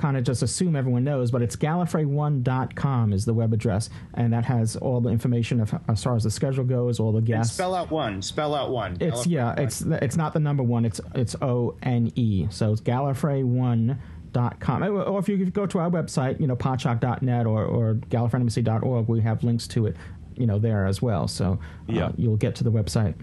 kind 0.00 0.16
of 0.16 0.24
just 0.24 0.42
assume 0.42 0.74
everyone 0.74 1.04
knows, 1.04 1.30
but 1.30 1.42
it's 1.42 1.56
gallifrey1.com 1.56 3.12
is 3.12 3.24
the 3.24 3.34
web 3.34 3.52
address, 3.52 3.90
and 4.14 4.32
that 4.32 4.44
has 4.46 4.76
all 4.76 5.00
the 5.00 5.10
information 5.10 5.60
of, 5.60 5.74
as 5.88 6.02
far 6.02 6.16
as 6.16 6.24
the 6.24 6.30
schedule 6.30 6.64
goes, 6.64 6.98
all 6.98 7.12
the 7.12 7.18
And 7.18 7.26
guests. 7.26 7.54
spell 7.54 7.74
out 7.74 7.90
one. 7.90 8.22
Spell 8.22 8.54
out 8.54 8.70
one. 8.70 8.96
It's 9.00 9.26
yeah, 9.26 9.54
it's 9.58 9.82
it's 9.82 10.16
not 10.16 10.32
the 10.32 10.40
number 10.40 10.62
one. 10.62 10.84
It's 10.84 11.00
it's 11.14 11.36
O 11.42 11.76
N 11.82 12.10
E. 12.14 12.46
So 12.50 12.72
it's 12.72 12.80
Gallifrey1.com. 12.80 14.82
Or 14.84 15.02
or 15.02 15.18
if 15.18 15.28
you 15.28 15.44
go 15.50 15.66
to 15.66 15.78
our 15.78 15.90
website, 15.90 16.40
you 16.40 16.46
know, 16.46 16.56
podshock.net 16.56 17.46
or 17.46 17.64
or 17.64 17.94
gallifreyanembassy.org, 18.10 19.08
we 19.08 19.20
have 19.20 19.44
links 19.44 19.66
to 19.68 19.86
it, 19.86 19.96
you 20.36 20.46
know, 20.46 20.58
there 20.58 20.86
as 20.86 21.02
well. 21.02 21.28
So 21.28 21.58
uh, 21.88 21.92
Yeah. 21.92 22.12
you'll 22.16 22.36
get 22.36 22.54
to 22.56 22.64
the 22.64 22.72
website. 22.72 23.14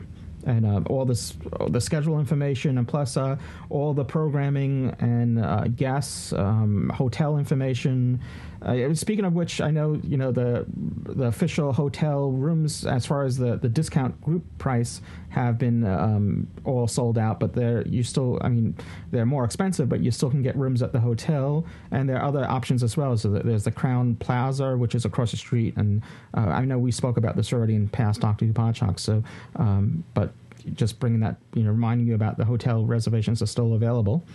And 0.47 0.65
uh, 0.65 0.81
all 0.89 1.03
this, 1.05 1.35
the 1.67 1.81
schedule 1.81 2.19
information, 2.19 2.77
and 2.77 2.87
plus 2.87 3.17
uh, 3.17 3.35
all 3.69 3.93
the 3.93 4.05
programming 4.05 4.95
and 4.99 5.43
uh, 5.43 5.65
guests, 5.67 6.31
um, 6.31 6.89
hotel 6.95 7.37
information. 7.37 8.21
Uh, 8.67 8.93
speaking 8.93 9.23
of 9.23 9.33
which, 9.33 9.61
I 9.61 9.71
know 9.71 9.99
you 10.03 10.17
know 10.17 10.31
the 10.31 10.65
the 10.67 11.25
official 11.25 11.71
hotel 11.71 12.31
rooms, 12.31 12.85
as 12.85 13.05
far 13.05 13.23
as 13.23 13.37
the, 13.37 13.55
the 13.57 13.69
discount 13.69 14.19
group 14.21 14.43
price, 14.57 15.01
have 15.29 15.57
been 15.57 15.85
um, 15.85 16.47
all 16.65 16.87
sold 16.87 17.17
out. 17.17 17.39
But 17.39 17.53
they're 17.53 17.87
you 17.87 18.03
still, 18.03 18.39
I 18.41 18.49
mean, 18.49 18.75
they're 19.11 19.25
more 19.25 19.45
expensive, 19.45 19.87
but 19.87 20.01
you 20.01 20.11
still 20.11 20.29
can 20.29 20.43
get 20.43 20.55
rooms 20.57 20.81
at 20.81 20.91
the 20.91 20.99
hotel, 20.99 21.65
and 21.91 22.09
there 22.09 22.17
are 22.17 22.27
other 22.27 22.45
options 22.49 22.83
as 22.83 22.97
well. 22.97 23.15
So 23.15 23.29
there's 23.29 23.63
the 23.63 23.71
Crowne 23.71 24.19
Plaza, 24.19 24.75
which 24.75 24.95
is 24.95 25.05
across 25.05 25.31
the 25.31 25.37
street, 25.37 25.75
and 25.77 26.01
uh, 26.35 26.41
I 26.41 26.65
know 26.65 26.77
we 26.77 26.91
spoke 26.91 27.17
about 27.17 27.37
this 27.37 27.53
already 27.53 27.75
in 27.75 27.87
past 27.87 28.21
Doctor 28.21 28.45
Who. 28.45 28.53
So, 28.97 29.23
um, 29.55 30.03
but 30.13 30.33
just 30.73 30.99
bringing 30.99 31.21
that, 31.21 31.37
you 31.53 31.63
know, 31.63 31.71
reminding 31.71 32.07
you 32.07 32.15
about 32.15 32.37
the 32.37 32.43
hotel 32.43 32.85
reservations 32.85 33.41
are 33.41 33.45
still 33.45 33.73
available. 33.75 34.25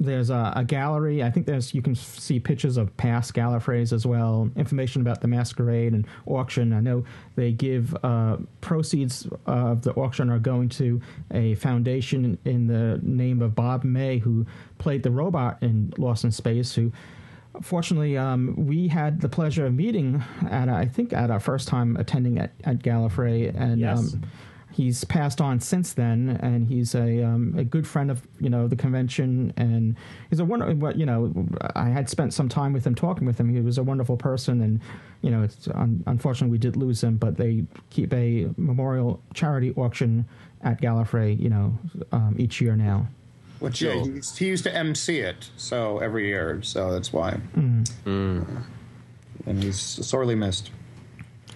There's 0.00 0.30
a, 0.30 0.52
a 0.56 0.64
gallery. 0.64 1.22
I 1.22 1.30
think 1.30 1.46
there's 1.46 1.74
you 1.74 1.82
can 1.82 1.94
see 1.94 2.40
pictures 2.40 2.78
of 2.78 2.96
past 2.96 3.34
Gallifreys 3.34 3.92
as 3.92 4.06
well. 4.06 4.50
Information 4.56 5.02
about 5.02 5.20
the 5.20 5.28
masquerade 5.28 5.92
and 5.92 6.06
auction. 6.26 6.72
I 6.72 6.80
know 6.80 7.04
they 7.36 7.52
give 7.52 7.94
uh, 8.02 8.38
proceeds 8.62 9.28
of 9.44 9.82
the 9.82 9.92
auction 9.92 10.30
are 10.30 10.38
going 10.38 10.70
to 10.70 11.02
a 11.30 11.54
foundation 11.56 12.38
in 12.46 12.66
the 12.66 12.98
name 13.02 13.42
of 13.42 13.54
Bob 13.54 13.84
May, 13.84 14.16
who 14.18 14.46
played 14.78 15.02
the 15.02 15.10
robot 15.10 15.58
in 15.62 15.92
Lost 15.98 16.24
in 16.24 16.32
Space. 16.32 16.74
Who, 16.74 16.92
fortunately, 17.60 18.16
um, 18.16 18.54
we 18.56 18.88
had 18.88 19.20
the 19.20 19.28
pleasure 19.28 19.66
of 19.66 19.74
meeting 19.74 20.24
at 20.50 20.70
I 20.70 20.86
think 20.86 21.12
at 21.12 21.30
our 21.30 21.40
first 21.40 21.68
time 21.68 21.98
attending 21.98 22.38
at, 22.38 22.52
at 22.64 22.78
Gallifrey, 22.78 23.54
and 23.54 23.78
Yes. 23.78 24.14
um, 24.14 24.22
he's 24.72 25.04
passed 25.04 25.40
on 25.40 25.60
since 25.60 25.92
then, 25.92 26.38
and 26.42 26.66
he's 26.66 26.94
a 26.94 27.22
um, 27.22 27.54
a 27.56 27.64
good 27.64 27.86
friend 27.86 28.10
of 28.10 28.26
you 28.38 28.48
know 28.48 28.68
the 28.68 28.76
convention, 28.76 29.52
and 29.56 29.96
he's 30.28 30.40
a 30.40 30.44
wonder. 30.44 30.72
What 30.74 30.96
you 30.96 31.06
know, 31.06 31.32
I 31.74 31.88
had 31.88 32.08
spent 32.08 32.32
some 32.34 32.48
time 32.48 32.72
with 32.72 32.86
him, 32.86 32.94
talking 32.94 33.26
with 33.26 33.38
him. 33.38 33.48
He 33.52 33.60
was 33.60 33.78
a 33.78 33.82
wonderful 33.82 34.16
person, 34.16 34.60
and 34.60 34.80
you 35.22 35.30
know, 35.30 35.42
it's 35.42 35.68
un- 35.68 36.02
unfortunately 36.06 36.52
we 36.52 36.58
did 36.58 36.76
lose 36.76 37.02
him, 37.02 37.16
but 37.16 37.36
they 37.36 37.64
keep 37.90 38.12
a 38.12 38.48
memorial 38.56 39.20
charity 39.34 39.72
auction 39.76 40.26
at 40.62 40.80
Gallifrey, 40.80 41.38
you 41.40 41.48
know, 41.48 41.78
um, 42.12 42.36
each 42.38 42.60
year 42.60 42.76
now. 42.76 43.06
Which 43.60 43.82
yeah, 43.82 44.02
he, 44.02 44.20
he 44.36 44.46
used 44.46 44.64
to 44.64 44.74
MC 44.74 45.20
it, 45.20 45.50
so 45.56 45.98
every 45.98 46.26
year, 46.28 46.62
so 46.62 46.92
that's 46.92 47.12
why. 47.12 47.38
And 49.46 49.62
he's 49.62 49.78
sorely 49.78 50.34
missed. 50.34 50.70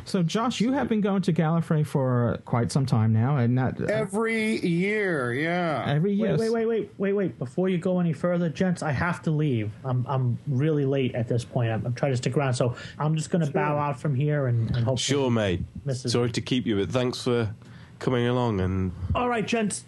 So, 0.07 0.23
Josh, 0.23 0.61
you 0.61 0.73
have 0.73 0.89
been 0.89 1.01
going 1.01 1.23
to 1.23 1.33
Gallifrey 1.33 1.87
for 1.87 2.39
quite 2.45 2.71
some 2.71 2.85
time 2.85 3.13
now, 3.13 3.39
and 3.39 3.55
not 3.55 3.81
uh, 3.81 3.87
Every 3.87 4.59
year, 4.65 5.33
yeah. 5.33 5.85
every 5.87 6.13
year. 6.13 6.37
Wait, 6.37 6.51
wait, 6.51 6.67
wait, 6.67 6.67
wait, 6.67 6.91
wait, 6.99 7.13
wait. 7.15 7.39
Before 7.39 7.69
you 7.71 7.79
go 7.79 8.01
any 8.01 8.13
further, 8.13 8.49
gents, 8.51 8.83
I 8.83 8.93
have 8.93 9.23
to 9.23 9.31
leave. 9.31 9.73
I'm 9.85 10.05
I'm 10.07 10.39
really 10.47 10.85
late 10.85 11.15
at 11.15 11.27
this 11.27 11.45
point. 11.45 11.71
I'm, 11.71 11.87
I'm 11.87 11.95
trying 11.95 12.13
to 12.13 12.17
stick 12.19 12.37
around, 12.37 12.53
so 12.55 12.77
I'm 12.99 13.17
just 13.17 13.31
going 13.31 13.45
to 13.47 13.51
bow 13.51 13.79
out 13.79 13.99
from 13.99 14.15
here 14.15 14.47
and, 14.47 14.71
and 14.77 14.85
hope. 14.85 14.99
Sure, 14.99 15.31
mate. 15.31 15.63
Mrs. 15.87 16.11
Sorry 16.11 16.31
to 16.33 16.41
keep 16.43 16.67
you, 16.67 16.77
but 16.77 16.91
thanks 16.91 17.23
for 17.23 17.55
coming 17.99 18.27
along 18.27 18.61
and 18.61 18.93
All 19.15 19.29
right, 19.29 19.47
gents. 19.47 19.85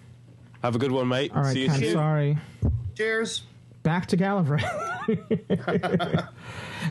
have 0.63 0.75
a 0.75 0.79
good 0.79 0.93
one, 0.93 1.09
mate. 1.09 1.33
All 1.35 1.43
right, 1.43 1.53
See 1.53 1.65
you 1.65 1.71
soon. 1.71 1.93
sorry. 1.93 2.39
Cheers. 2.97 3.43
Back 3.83 4.07
to 4.07 4.17
Gallifrey. 4.17 4.65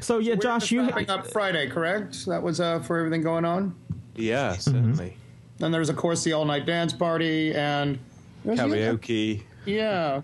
so 0.02 0.20
yeah, 0.20 0.34
We're 0.34 0.42
Josh, 0.42 0.62
just 0.62 0.72
you 0.72 0.82
wrapping 0.82 1.10
up 1.10 1.28
Friday, 1.28 1.70
correct? 1.70 2.26
That 2.26 2.42
was 2.42 2.60
uh, 2.60 2.80
for 2.80 2.98
everything 2.98 3.22
going 3.22 3.46
on. 3.46 3.76
Yeah, 4.16 4.54
certainly. 4.54 5.18
Then 5.58 5.72
there 5.72 5.80
was, 5.80 5.90
of 5.90 5.96
course, 5.96 6.24
the 6.24 6.34
all 6.34 6.46
night 6.46 6.66
dance 6.66 6.94
party 6.94 7.54
and 7.54 8.00
there's 8.44 8.60
Karaoke. 8.60 9.44
Yeah, 9.66 10.22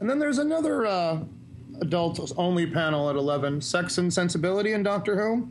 and 0.00 0.08
then 0.08 0.18
there's 0.18 0.38
another 0.38 0.86
uh, 0.86 1.20
adult 1.80 2.32
only 2.36 2.66
panel 2.66 3.10
at 3.10 3.16
eleven: 3.16 3.60
Sex 3.60 3.98
and 3.98 4.12
Sensibility 4.12 4.72
in 4.72 4.82
Doctor 4.82 5.16
Who. 5.16 5.48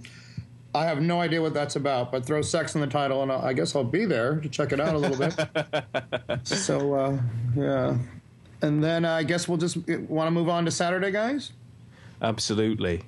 I 0.75 0.85
have 0.85 1.01
no 1.01 1.21
idea 1.21 1.41
what 1.41 1.53
that's 1.53 1.75
about, 1.75 2.11
but 2.11 2.25
throw 2.25 2.41
sex 2.41 2.73
in 2.73 2.81
the 2.81 2.87
title, 2.87 3.21
and 3.21 3.31
I 3.31 3.53
guess 3.53 3.75
I'll 3.75 3.83
be 3.83 4.05
there 4.05 4.39
to 4.39 4.49
check 4.49 4.71
it 4.71 4.79
out 4.79 4.95
a 4.95 4.97
little 4.97 5.17
bit. 5.17 6.47
so, 6.47 6.93
uh, 6.95 7.19
yeah. 7.55 7.95
And 8.63 8.83
then 8.83 9.05
uh, 9.05 9.11
I 9.11 9.23
guess 9.23 9.47
we'll 9.47 9.59
just 9.59 9.77
want 9.77 10.27
to 10.27 10.31
move 10.31 10.49
on 10.49 10.65
to 10.65 10.71
Saturday, 10.71 11.11
guys. 11.11 11.51
Absolutely. 12.23 13.03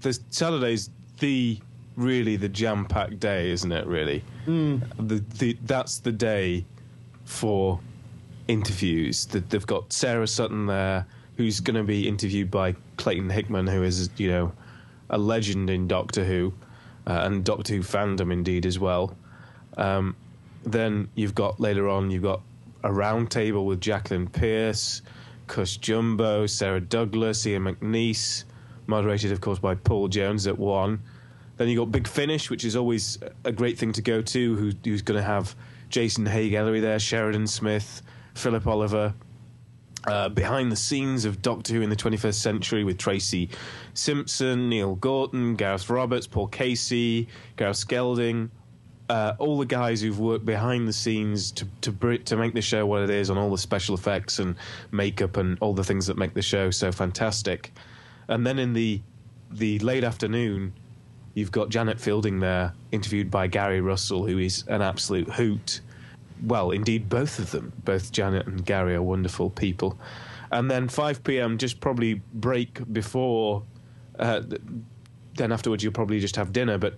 The 0.00 0.18
Saturday's 0.30 0.90
the 1.18 1.58
really 1.96 2.36
the 2.36 2.48
jam-packed 2.48 3.20
day, 3.20 3.50
isn't 3.50 3.70
it? 3.72 3.86
Really, 3.86 4.24
the, 4.98 5.22
the 5.38 5.58
that's 5.62 5.98
the 5.98 6.12
day 6.12 6.64
for 7.24 7.80
interviews. 8.48 9.26
That 9.26 9.50
they've 9.50 9.66
got 9.66 9.92
Sarah 9.92 10.26
Sutton 10.26 10.66
there, 10.66 11.06
who's 11.36 11.60
going 11.60 11.76
to 11.76 11.84
be 11.84 12.08
interviewed 12.08 12.50
by 12.50 12.74
Clayton 12.96 13.30
Hickman, 13.30 13.66
who 13.66 13.82
is 13.82 14.10
you 14.16 14.30
know 14.30 14.52
a 15.10 15.18
legend 15.18 15.68
in 15.70 15.88
Doctor 15.88 16.24
Who 16.24 16.54
uh, 17.06 17.20
and 17.24 17.44
Doctor 17.44 17.74
Who 17.74 17.80
fandom 17.80 18.32
indeed 18.32 18.66
as 18.66 18.78
well. 18.78 19.16
Um, 19.76 20.16
then 20.64 21.08
you've 21.14 21.34
got 21.34 21.58
later 21.60 21.88
on 21.88 22.10
you've 22.10 22.22
got 22.22 22.42
a 22.82 22.92
round 22.92 23.30
table 23.30 23.66
with 23.66 23.80
Jacqueline 23.80 24.26
Pearce, 24.26 25.02
Cush 25.46 25.76
Jumbo, 25.78 26.46
Sarah 26.46 26.80
Douglas, 26.80 27.46
Ian 27.46 27.64
McNeice, 27.64 28.44
moderated 28.90 29.32
of 29.32 29.40
course 29.40 29.58
by 29.58 29.74
Paul 29.74 30.08
Jones 30.08 30.46
at 30.46 30.58
one. 30.58 31.00
Then 31.56 31.68
you 31.68 31.78
got 31.78 31.92
Big 31.92 32.06
Finish, 32.06 32.50
which 32.50 32.64
is 32.64 32.76
always 32.76 33.18
a 33.44 33.52
great 33.52 33.78
thing 33.78 33.92
to 33.92 34.02
go 34.02 34.22
to. 34.22 34.56
Who, 34.56 34.72
who's 34.84 35.02
going 35.02 35.18
to 35.18 35.24
have 35.24 35.54
Jason 35.90 36.24
Haigh-Ellery 36.24 36.80
there, 36.80 36.98
Sheridan 36.98 37.46
Smith, 37.46 38.02
Philip 38.34 38.66
Olivier, 38.66 39.12
uh, 40.06 40.30
behind 40.30 40.72
the 40.72 40.76
scenes 40.76 41.24
of 41.24 41.42
Doctor 41.42 41.74
Who 41.74 41.82
in 41.82 41.90
the 41.90 41.96
21st 41.96 42.34
century 42.34 42.84
with 42.84 42.96
Tracy 42.96 43.50
Simpson, 43.94 44.68
Neill 44.68 44.94
Gorton, 44.94 45.54
Gareth 45.54 45.90
Roberts, 45.90 46.26
Paul 46.26 46.48
Kasey, 46.48 47.26
Gareth 47.56 47.76
Skelding, 47.76 48.48
uh, 49.10 49.34
all 49.38 49.58
the 49.58 49.66
guys 49.66 50.00
who've 50.00 50.18
worked 50.18 50.46
behind 50.46 50.86
the 50.86 50.92
scenes 50.92 51.50
to 51.52 51.66
to 51.80 52.18
to 52.18 52.36
make 52.36 52.54
the 52.54 52.62
show 52.62 52.86
what 52.86 53.02
it 53.02 53.10
is, 53.10 53.28
on 53.28 53.36
all 53.36 53.50
the 53.50 53.58
special 53.58 53.94
effects 53.94 54.38
and 54.38 54.54
makeup 54.92 55.36
and 55.36 55.58
all 55.60 55.74
the 55.74 55.84
things 55.84 56.06
that 56.06 56.16
make 56.16 56.32
the 56.32 56.42
show 56.42 56.70
so 56.70 56.92
fantastic. 56.92 57.72
And 58.30 58.46
then 58.46 58.58
in 58.58 58.72
the 58.72 59.02
the 59.50 59.80
late 59.80 60.04
afternoon, 60.04 60.72
you've 61.34 61.50
got 61.50 61.68
Janet 61.68 62.00
Fielding 62.00 62.38
there, 62.38 62.72
interviewed 62.92 63.30
by 63.30 63.48
Gary 63.48 63.80
Russell, 63.80 64.24
who 64.24 64.38
is 64.38 64.64
an 64.68 64.80
absolute 64.80 65.28
hoot. 65.28 65.80
Well, 66.40 66.70
indeed, 66.70 67.08
both 67.08 67.40
of 67.40 67.50
them, 67.50 67.72
both 67.84 68.12
Janet 68.12 68.46
and 68.46 68.64
Gary, 68.64 68.94
are 68.94 69.02
wonderful 69.02 69.50
people. 69.50 69.98
And 70.52 70.70
then 70.70 70.88
5 70.88 71.24
p.m. 71.24 71.58
just 71.58 71.80
probably 71.80 72.22
break 72.32 72.80
before. 72.92 73.64
Uh, 74.18 74.42
then 75.34 75.50
afterwards, 75.50 75.82
you'll 75.82 75.92
probably 75.92 76.20
just 76.20 76.36
have 76.36 76.52
dinner. 76.52 76.78
But 76.78 76.94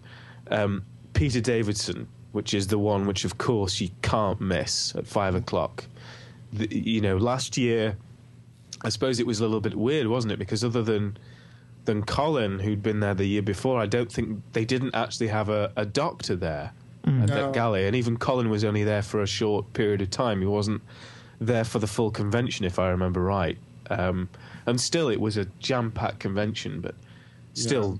um, 0.50 0.84
Peter 1.14 1.40
Davison, 1.40 2.06
which 2.32 2.52
is 2.52 2.66
the 2.66 2.78
one 2.78 3.06
which, 3.06 3.24
of 3.24 3.38
course, 3.38 3.80
you 3.80 3.88
can't 4.02 4.40
miss 4.40 4.94
at 4.94 5.06
five 5.06 5.34
o'clock. 5.34 5.86
The, 6.52 6.68
you 6.74 7.00
know, 7.00 7.16
last 7.16 7.56
year, 7.56 7.96
I 8.84 8.88
suppose 8.88 9.20
it 9.20 9.26
was 9.26 9.40
a 9.40 9.44
little 9.44 9.60
bit 9.60 9.74
weird, 9.74 10.06
wasn't 10.06 10.32
it? 10.32 10.38
Because 10.38 10.64
other 10.64 10.82
than 10.82 11.16
than 11.84 12.02
Colin, 12.04 12.60
who'd 12.60 12.82
been 12.82 13.00
there 13.00 13.14
the 13.14 13.24
year 13.26 13.42
before, 13.42 13.80
I 13.80 13.86
don't 13.86 14.10
think 14.10 14.40
they 14.52 14.64
didn't 14.64 14.94
actually 14.94 15.28
have 15.28 15.48
a, 15.48 15.72
a 15.74 15.84
doctor 15.84 16.36
there 16.36 16.72
at 17.04 17.10
No. 17.12 17.26
that 17.26 17.52
Gally. 17.54 17.86
And 17.88 17.96
even 17.96 18.16
Colin 18.16 18.48
was 18.50 18.62
only 18.62 18.84
there 18.84 19.02
for 19.02 19.20
a 19.20 19.26
short 19.26 19.72
period 19.72 20.00
of 20.00 20.10
time. 20.10 20.40
He 20.40 20.46
wasn't 20.46 20.80
there 21.40 21.64
for 21.64 21.80
the 21.80 21.88
full 21.88 22.12
convention, 22.12 22.64
if 22.64 22.78
I 22.78 22.90
remember 22.90 23.20
right. 23.20 23.58
Um, 23.90 24.28
and 24.64 24.80
still, 24.80 25.08
it 25.08 25.20
was 25.20 25.36
a 25.36 25.46
jam-packed 25.58 26.20
convention, 26.20 26.80
but 26.80 26.94
still, 27.54 27.98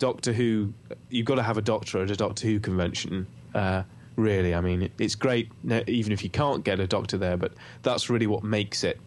Doctor 0.00 0.32
Who. 0.32 0.74
You've 1.08 1.26
got 1.26 1.36
to 1.36 1.44
have 1.44 1.56
a 1.58 1.62
doctor 1.62 2.02
at 2.02 2.10
a 2.10 2.16
Doctor 2.16 2.48
Who 2.48 2.58
convention. 2.58 3.28
Uh, 3.54 3.84
really, 4.16 4.52
I 4.52 4.60
mean, 4.60 4.82
it, 4.82 4.92
it's 4.98 5.14
great, 5.14 5.48
even 5.86 6.10
if 6.10 6.24
you 6.24 6.30
can't 6.30 6.64
get 6.64 6.80
a 6.80 6.88
doctor 6.88 7.16
there. 7.16 7.36
But 7.36 7.52
that's 7.82 8.10
really 8.10 8.26
what 8.26 8.42
makes 8.42 8.82
it 8.82 8.98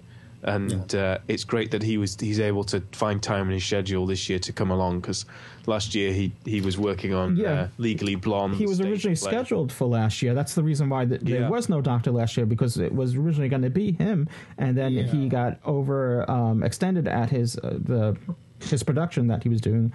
and 0.46 0.94
uh, 0.96 1.18
it's 1.28 1.44
great 1.44 1.72
that 1.72 1.82
he 1.84 1.98
was 1.98 2.16
he's 2.20 2.40
able 2.40 2.64
to 2.66 2.82
find 2.92 3.22
time 3.22 3.48
in 3.48 3.54
his 3.54 3.66
schedule 3.66 4.06
this 4.06 4.30
year 4.30 4.40
to 4.40 4.54
come 4.54 4.72
along 4.72 5.02
because 5.02 5.26
last 5.66 5.96
year 5.96 6.14
he 6.14 6.32
he 6.46 6.62
was 6.62 6.78
working 6.78 7.14
on 7.14 7.36
Yeah. 7.36 7.52
uh, 7.54 7.68
Legally 7.78 8.16
Blonde. 8.16 8.56
He 8.56 8.66
was 8.68 8.80
originally 8.80 9.16
play. 9.18 9.32
scheduled 9.32 9.72
for 9.72 9.86
last 9.88 10.22
year. 10.22 10.34
That's 10.34 10.54
the 10.56 10.64
reason 10.64 10.88
why 10.90 11.06
th- 11.06 11.22
there 11.22 11.42
Yeah. 11.42 11.50
was 11.50 11.68
no 11.70 11.82
doctor 11.82 12.12
last 12.12 12.38
year 12.38 12.46
because 12.46 12.78
it 12.78 12.94
was 12.94 13.16
originally 13.16 13.50
going 13.50 13.64
to 13.64 13.70
be 13.72 13.94
him, 13.94 14.30
and 14.58 14.78
then 14.78 14.94
he 14.94 15.28
got 15.30 15.60
over 15.66 16.30
um, 16.30 16.64
extended 16.64 17.08
at 17.08 17.30
his 17.30 17.58
uh, 17.58 17.78
the 17.80 18.16
his 18.60 18.84
production 18.84 19.28
that 19.28 19.44
he 19.44 19.50
was 19.50 19.62
doing 19.62 19.92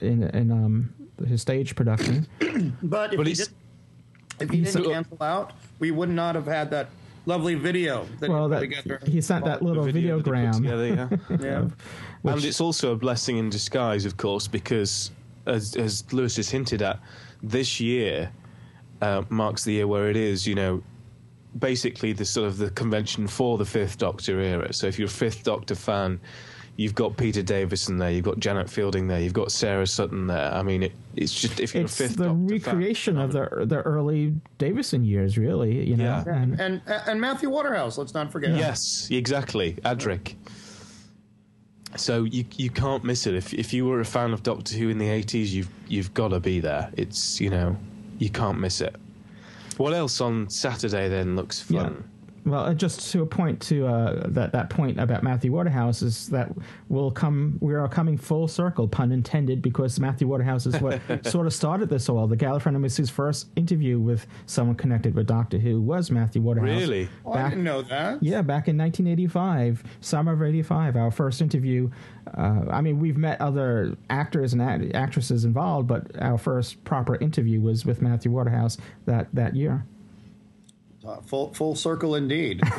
in 0.00 0.22
in 0.34 0.50
um, 0.50 0.92
his 1.28 1.42
stage 1.42 1.74
production. 1.76 2.26
But 2.82 3.12
if 3.12 3.16
But 3.18 3.26
he, 3.26 3.32
it's- 3.32 3.48
did, 3.48 3.54
if 4.40 4.48
he 4.50 4.62
didn't 4.62 4.84
cancel 4.90 5.22
out, 5.22 5.52
we 5.78 5.90
would 5.90 6.08
not 6.08 6.34
have 6.34 6.46
had 6.46 6.70
that 6.70 6.88
lovely 7.30 7.54
video 7.54 8.06
that 8.18 8.28
well, 8.28 8.48
he 8.50 8.66
that 8.66 9.08
he 9.08 9.20
sent 9.20 9.44
that 9.44 9.62
little 9.62 9.84
The 9.84 9.92
video 9.92 10.18
that 10.18 10.24
videogram. 10.24 10.56
together, 10.56 10.86
yeah. 10.86 11.36
yeah. 11.40 12.30
and 12.32 12.44
it's 12.44 12.60
also 12.60 12.92
a 12.92 12.96
blessing 12.96 13.38
in 13.38 13.48
disguise, 13.50 14.04
of 14.04 14.16
course, 14.16 14.48
because 14.48 15.12
as 15.46 15.76
as 15.76 16.12
Lewis 16.12 16.36
has 16.36 16.50
hinted 16.50 16.82
at, 16.82 16.98
this 17.42 17.80
year 17.80 18.32
uh, 19.00 19.22
marks 19.28 19.64
the 19.64 19.72
year 19.72 19.86
where 19.86 20.10
it 20.10 20.16
is, 20.16 20.46
you 20.46 20.54
know, 20.54 20.82
basically 21.58 22.12
the 22.12 22.24
sort 22.24 22.48
of 22.48 22.58
the 22.58 22.70
convention 22.70 23.26
for 23.26 23.58
the 23.58 23.64
Fifth 23.64 23.98
Doctor 23.98 24.40
era. 24.40 24.72
So 24.72 24.86
if 24.86 24.98
you're 24.98 25.08
a 25.08 25.18
Fifth 25.24 25.44
Doctor 25.44 25.74
fan, 25.74 26.20
you've 26.76 26.94
got 26.94 27.16
Peter 27.16 27.42
Davison 27.42 27.98
there, 27.98 28.10
you've 28.10 28.24
got 28.24 28.38
Janet 28.38 28.70
Fielding 28.70 29.08
there, 29.08 29.20
you've 29.20 29.32
got 29.34 29.52
Sarah 29.52 29.86
Sutton 29.86 30.26
there. 30.26 30.52
I 30.52 30.62
mean, 30.62 30.82
it, 30.84 30.92
it's 31.16 31.32
just 31.38 31.60
if 31.60 31.74
you're 31.74 31.84
It's 31.84 31.94
a 32.00 32.04
Fifth 32.04 32.16
the 32.16 32.24
Doctor 32.28 32.38
recreation 32.54 33.16
fan, 33.16 33.24
of 33.24 33.32
the 33.32 33.66
the 33.66 33.82
early 33.82 34.34
Davison 34.58 35.04
years, 35.04 35.36
really. 35.38 35.86
You 35.88 35.96
know, 35.96 36.22
Yeah. 36.26 36.34
and 36.34 36.60
And 36.60 36.82
and 36.86 37.20
Matthew 37.20 37.50
Waterhouse, 37.50 37.98
let's 37.98 38.14
not 38.14 38.30
forget. 38.32 38.56
Yes, 38.56 39.08
exactly. 39.10 39.74
Adric. 39.84 40.34
So 41.96 42.22
you 42.24 42.44
you 42.56 42.70
can't 42.70 43.02
miss 43.02 43.26
it. 43.26 43.34
If 43.34 43.52
if 43.52 43.72
you 43.72 43.84
were 43.84 44.00
a 44.00 44.04
fan 44.04 44.32
of 44.32 44.42
Doctor 44.42 44.76
Who 44.76 44.88
in 44.90 44.98
the 44.98 45.08
eighties, 45.08 45.54
you've 45.54 45.68
you've 45.88 46.14
got 46.14 46.28
to 46.28 46.38
be 46.40 46.60
there. 46.60 46.90
It's 46.96 47.40
you 47.40 47.50
know 47.50 47.76
you 48.18 48.30
can't 48.30 48.60
miss 48.60 48.80
it. 48.80 48.94
What 49.76 49.92
else 49.92 50.20
on 50.20 50.48
Saturday 50.50 51.08
then 51.08 51.34
looks 51.36 51.68
Yeah. 51.68 51.90
Fun? 52.42 52.52
Well, 52.52 52.64
uh, 52.64 52.74
just 52.74 53.10
to 53.12 53.22
a 53.22 53.26
point 53.26 53.60
to 53.62 53.86
uh, 53.86 54.28
that 54.28 54.52
that 54.52 54.70
point 54.70 54.98
about 54.98 55.22
Matthew 55.22 55.52
Waterhouse 55.52 56.02
is 56.02 56.28
that 56.28 56.50
we'll 56.88 57.10
come 57.10 57.58
we 57.60 57.74
are 57.74 57.88
coming 57.88 58.16
full 58.16 58.48
circle, 58.48 58.88
pun 58.88 59.12
intended, 59.12 59.62
because 59.62 59.98
Matthew 60.00 60.26
Waterhouse 60.26 60.66
is 60.66 60.80
what 60.80 61.00
sort 61.26 61.46
of 61.46 61.52
started 61.52 61.88
this 61.88 62.08
all. 62.08 62.26
The 62.26 62.36
Gallifreyan 62.36 62.76
Embassy's 62.76 63.10
first 63.10 63.48
interview 63.56 63.98
with 63.98 64.26
someone 64.46 64.76
connected 64.76 65.14
with 65.14 65.26
Doctor 65.26 65.58
Who 65.58 65.80
was 65.80 66.10
Matthew 66.10 66.42
Waterhouse. 66.42 66.80
Really? 66.80 67.08
Oh, 67.24 67.32
I 67.32 67.50
didn't 67.50 67.64
know 67.64 67.82
that. 67.82 68.22
Yeah, 68.22 68.42
back 68.42 68.68
in 68.68 68.76
1985, 68.78 69.84
summer 70.00 70.32
of 70.32 70.42
'85, 70.42 70.96
our 70.96 71.10
first 71.10 71.40
interview. 71.40 71.90
Uh, 72.36 72.62
I 72.70 72.80
mean, 72.80 73.00
we've 73.00 73.16
met 73.16 73.40
other 73.40 73.96
actors 74.08 74.52
and 74.52 74.62
act- 74.62 74.94
actresses 74.94 75.44
involved, 75.44 75.88
but 75.88 76.10
our 76.20 76.38
first 76.38 76.82
proper 76.84 77.16
interview 77.16 77.60
was 77.60 77.84
with 77.84 78.00
Matthew 78.00 78.30
Waterhouse 78.30 78.78
that 79.06 79.28
that 79.34 79.56
year. 79.56 79.84
Uh, 81.06 81.20
full 81.22 81.52
full 81.54 81.74
circle 81.74 82.14
indeed. 82.14 82.60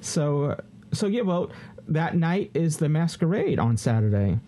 So, 0.00 0.44
uh, 0.44 0.56
so 0.92 1.06
yeah, 1.06 1.22
well, 1.22 1.50
that 1.88 2.16
night 2.16 2.50
is 2.54 2.78
the 2.78 2.88
masquerade 2.88 3.58
on 3.58 3.76
Saturday. 3.76 4.38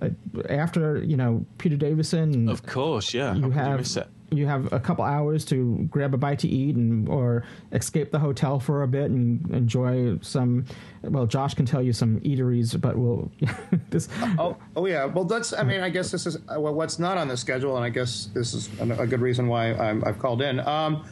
Uh, 0.00 0.10
after 0.48 1.02
you 1.02 1.16
know 1.16 1.44
Peter 1.58 1.76
Davison, 1.76 2.48
Of 2.48 2.64
course, 2.64 3.12
yeah. 3.12 3.34
You 3.34 3.42
could 3.42 3.52
have 3.52 3.78
miss 3.80 3.96
it? 3.96 4.08
you 4.32 4.46
have 4.46 4.72
a 4.72 4.78
couple 4.78 5.04
hours 5.04 5.44
to 5.44 5.88
grab 5.90 6.14
a 6.14 6.16
bite 6.16 6.38
to 6.38 6.48
eat 6.48 6.76
and 6.76 7.08
or 7.08 7.44
escape 7.72 8.12
the 8.12 8.18
hotel 8.20 8.60
for 8.60 8.82
a 8.82 8.88
bit 8.88 9.10
and 9.10 9.50
enjoy 9.50 10.16
some. 10.20 10.64
Well, 11.02 11.26
Josh 11.26 11.54
can 11.54 11.66
tell 11.66 11.82
you 11.82 11.92
some 11.92 12.20
eateries, 12.20 12.80
but 12.80 12.96
we'll 12.96 13.30
this. 13.90 14.08
oh, 14.38 14.56
oh 14.76 14.86
yeah. 14.86 15.04
Well, 15.06 15.24
that's. 15.24 15.52
I 15.52 15.64
mean, 15.64 15.80
I 15.80 15.90
guess 15.90 16.10
this 16.10 16.26
is 16.26 16.36
uh, 16.36 16.60
well, 16.60 16.72
what's 16.72 16.98
not 16.98 17.18
on 17.18 17.28
the 17.28 17.36
schedule, 17.36 17.76
and 17.76 17.84
I 17.84 17.90
guess 17.90 18.30
this 18.32 18.54
is 18.54 18.70
a, 18.80 19.02
a 19.02 19.06
good 19.06 19.20
reason 19.20 19.48
why 19.48 19.74
I'm, 19.74 20.04
I've 20.04 20.18
called 20.18 20.40
in. 20.40 20.60
Um, 20.60 21.04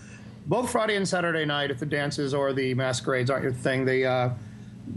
both 0.49 0.70
Friday 0.70 0.96
and 0.96 1.07
Saturday 1.07 1.44
night, 1.44 1.70
if 1.70 1.78
the 1.78 1.86
dances 1.86 2.34
or 2.34 2.53
the 2.53 2.74
masquerades 2.74 3.30
aren't 3.30 3.44
your 3.44 3.53
thing, 3.53 3.84
they. 3.84 4.05
Uh, 4.05 4.30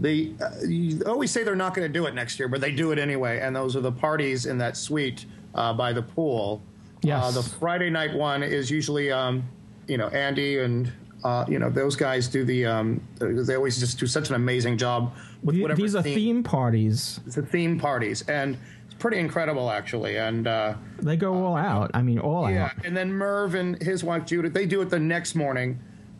they 0.00 0.32
uh, 0.40 0.48
you 0.66 1.02
always 1.06 1.30
say 1.30 1.44
they're 1.44 1.54
not 1.54 1.74
going 1.74 1.86
to 1.86 1.92
do 1.92 2.06
it 2.06 2.14
next 2.14 2.38
year, 2.38 2.48
but 2.48 2.62
they 2.62 2.72
do 2.72 2.92
it 2.92 2.98
anyway. 2.98 3.40
And 3.40 3.54
those 3.54 3.76
are 3.76 3.82
the 3.82 3.92
parties 3.92 4.46
in 4.46 4.56
that 4.56 4.76
suite 4.76 5.26
uh, 5.54 5.74
by 5.74 5.92
the 5.92 6.00
pool. 6.00 6.62
Yes. 7.02 7.22
Uh, 7.22 7.30
the 7.32 7.42
Friday 7.42 7.90
night 7.90 8.14
one 8.14 8.42
is 8.42 8.70
usually, 8.70 9.12
um, 9.12 9.42
you 9.88 9.98
know, 9.98 10.08
Andy 10.08 10.60
and 10.60 10.90
uh, 11.24 11.44
you 11.48 11.58
know 11.58 11.70
those 11.70 11.96
guys 11.96 12.26
do 12.28 12.44
the. 12.44 12.66
Um, 12.66 13.06
they 13.18 13.54
always 13.54 13.78
just 13.78 13.98
do 13.98 14.06
such 14.06 14.28
an 14.28 14.34
amazing 14.34 14.78
job 14.78 15.14
with 15.42 15.60
whatever 15.60 15.80
These 15.80 15.94
are 15.94 16.02
theme 16.02 16.42
parties. 16.42 17.20
It's 17.26 17.36
the 17.36 17.42
theme 17.42 17.78
parties, 17.78 18.22
and 18.22 18.56
pretty 19.02 19.18
incredible 19.18 19.68
actually. 19.68 20.16
And 20.16 20.46
uh, 20.46 20.74
They 21.00 21.16
go 21.16 21.34
all 21.34 21.56
out. 21.56 21.90
I 21.92 22.02
mean, 22.02 22.20
all 22.20 22.48
yeah, 22.48 22.66
out. 22.66 22.72
Yeah, 22.78 22.86
and 22.86 22.96
then 22.96 23.12
Merv 23.12 23.56
and 23.56 23.82
his 23.82 24.04
wife 24.04 24.24
Judith, 24.24 24.54
they 24.54 24.64
do 24.64 24.80
it 24.80 24.88
the 24.88 25.00
next 25.00 25.34
morning. 25.34 25.78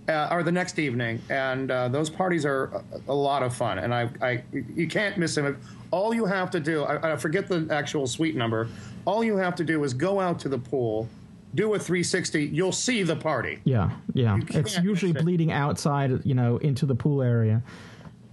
Uh, 0.09 0.28
or 0.33 0.43
the 0.43 0.51
next 0.51 0.80
evening, 0.80 1.22
and 1.30 1.70
uh, 1.70 1.87
those 1.87 2.11
parties 2.11 2.45
are 2.45 2.83
a, 3.07 3.12
a 3.12 3.14
lot 3.14 3.45
of 3.45 3.55
fun, 3.55 3.78
and 3.78 3.95
I, 3.95 4.11
I, 4.20 4.43
you 4.74 4.89
can't 4.89 5.16
miss 5.16 5.37
them. 5.37 5.57
All 5.93 6.12
you 6.12 6.24
have 6.24 6.51
to 6.51 6.59
do, 6.59 6.83
I, 6.83 7.12
I 7.12 7.16
forget 7.16 7.47
the 7.47 7.68
actual 7.70 8.09
suite 8.09 8.35
number. 8.35 8.68
All 9.05 9.22
you 9.22 9.37
have 9.37 9.55
to 9.55 9.64
do 9.64 9.85
is 9.85 9.95
go 9.95 10.18
out 10.18 10.41
to 10.41 10.49
the 10.49 10.59
pool, 10.59 11.09
do 11.55 11.72
a 11.74 11.78
360. 11.78 12.47
You'll 12.47 12.72
see 12.72 13.05
the 13.05 13.14
party. 13.14 13.61
Yeah, 13.62 13.91
yeah. 14.12 14.41
It's 14.49 14.76
usually 14.78 15.12
it. 15.12 15.22
bleeding 15.22 15.53
outside, 15.53 16.26
you 16.26 16.35
know, 16.35 16.57
into 16.57 16.85
the 16.85 16.97
pool 16.97 17.22
area. 17.22 17.62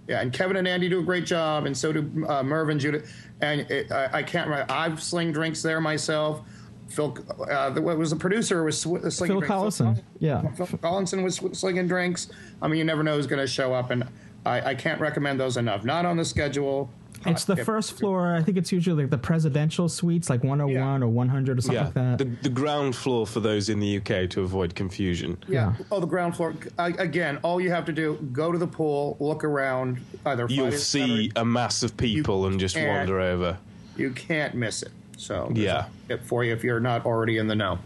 Yeah, 0.09 0.21
and 0.21 0.33
Kevin 0.33 0.57
and 0.57 0.67
Andy 0.67 0.89
do 0.89 0.99
a 0.99 1.03
great 1.03 1.27
job, 1.27 1.67
and 1.67 1.77
so 1.77 1.93
do 1.93 2.25
uh, 2.27 2.41
Merv 2.41 2.69
and 2.69 2.79
Judith. 2.79 3.13
And 3.41 3.61
it, 3.69 3.91
I, 3.91 4.09
I 4.11 4.23
can't 4.23 4.49
remember. 4.49 4.73
I've 4.73 5.01
sling 5.03 5.31
drinks 5.31 5.61
there 5.61 5.79
myself. 5.79 6.41
Phil, 6.87 7.15
uh, 7.47 7.69
the, 7.69 7.81
what 7.83 7.95
was 7.99 8.09
the 8.09 8.15
producer 8.15 8.63
was 8.63 8.75
sw- 8.75 8.83
slinging 8.83 9.11
Phil 9.11 9.27
drinks. 9.27 9.47
Collinson. 9.47 10.01
Yeah. 10.17 10.41
Phil 10.53 10.65
Collinson 10.81 11.21
was 11.21 11.35
sw- 11.35 11.53
slinging 11.53 11.87
drinks. 11.87 12.29
I 12.59 12.67
mean, 12.67 12.79
you 12.79 12.85
never 12.85 13.03
know 13.03 13.15
who's 13.17 13.27
going 13.27 13.39
to 13.39 13.45
show 13.45 13.71
up, 13.71 13.91
and 13.91 14.03
I, 14.47 14.71
I 14.71 14.75
can't 14.75 14.99
recommend 14.99 15.39
those 15.39 15.57
enough. 15.57 15.83
Not 15.83 16.05
on 16.05 16.17
the 16.17 16.25
schedule. 16.25 16.89
It's 17.25 17.45
the 17.45 17.57
first 17.57 17.93
floor. 17.97 18.33
I 18.35 18.41
think 18.41 18.57
it's 18.57 18.71
usually 18.71 19.03
like 19.03 19.11
the 19.11 19.17
presidential 19.17 19.89
suites, 19.89 20.29
like 20.29 20.43
101 20.43 21.03
or 21.03 21.07
100 21.07 21.57
or 21.57 21.61
something 21.61 21.75
Yeah, 21.75 21.83
like 21.85 21.93
that. 21.93 22.17
the, 22.17 22.25
the 22.43 22.49
ground 22.49 22.95
floor 22.95 23.27
for 23.27 23.39
those 23.39 23.69
in 23.69 23.79
the 23.79 23.97
UK 23.97 24.29
to 24.31 24.41
avoid 24.41 24.73
confusion. 24.75 25.37
Yeah. 25.47 25.73
Oh, 25.91 25.99
the 25.99 26.07
ground 26.07 26.35
floor. 26.35 26.55
I, 26.77 26.87
again, 26.89 27.37
all 27.43 27.59
you 27.59 27.69
have 27.71 27.85
to 27.85 27.91
do: 27.93 28.15
go 28.31 28.51
to 28.51 28.57
the 28.57 28.67
pool, 28.67 29.17
look 29.19 29.43
around. 29.43 29.97
Either 30.25 30.47
You'll 30.49 30.67
Friday 30.67 30.77
see 30.77 30.99
Saturday. 31.27 31.31
a 31.35 31.45
mass 31.45 31.83
of 31.83 31.95
people 31.97 32.45
and 32.47 32.59
just 32.59 32.75
wander 32.77 33.19
over. 33.19 33.57
You 33.97 34.11
can't 34.11 34.55
miss 34.55 34.81
it. 34.83 34.91
So 35.17 35.51
Yeah. 35.53 35.85
a 36.05 36.07
tip 36.07 36.25
for 36.25 36.43
you 36.45 36.53
if 36.53 36.63
you're 36.63 36.79
not 36.79 37.05
already 37.05 37.37
in 37.37 37.47
the 37.47 37.55
know. 37.55 37.79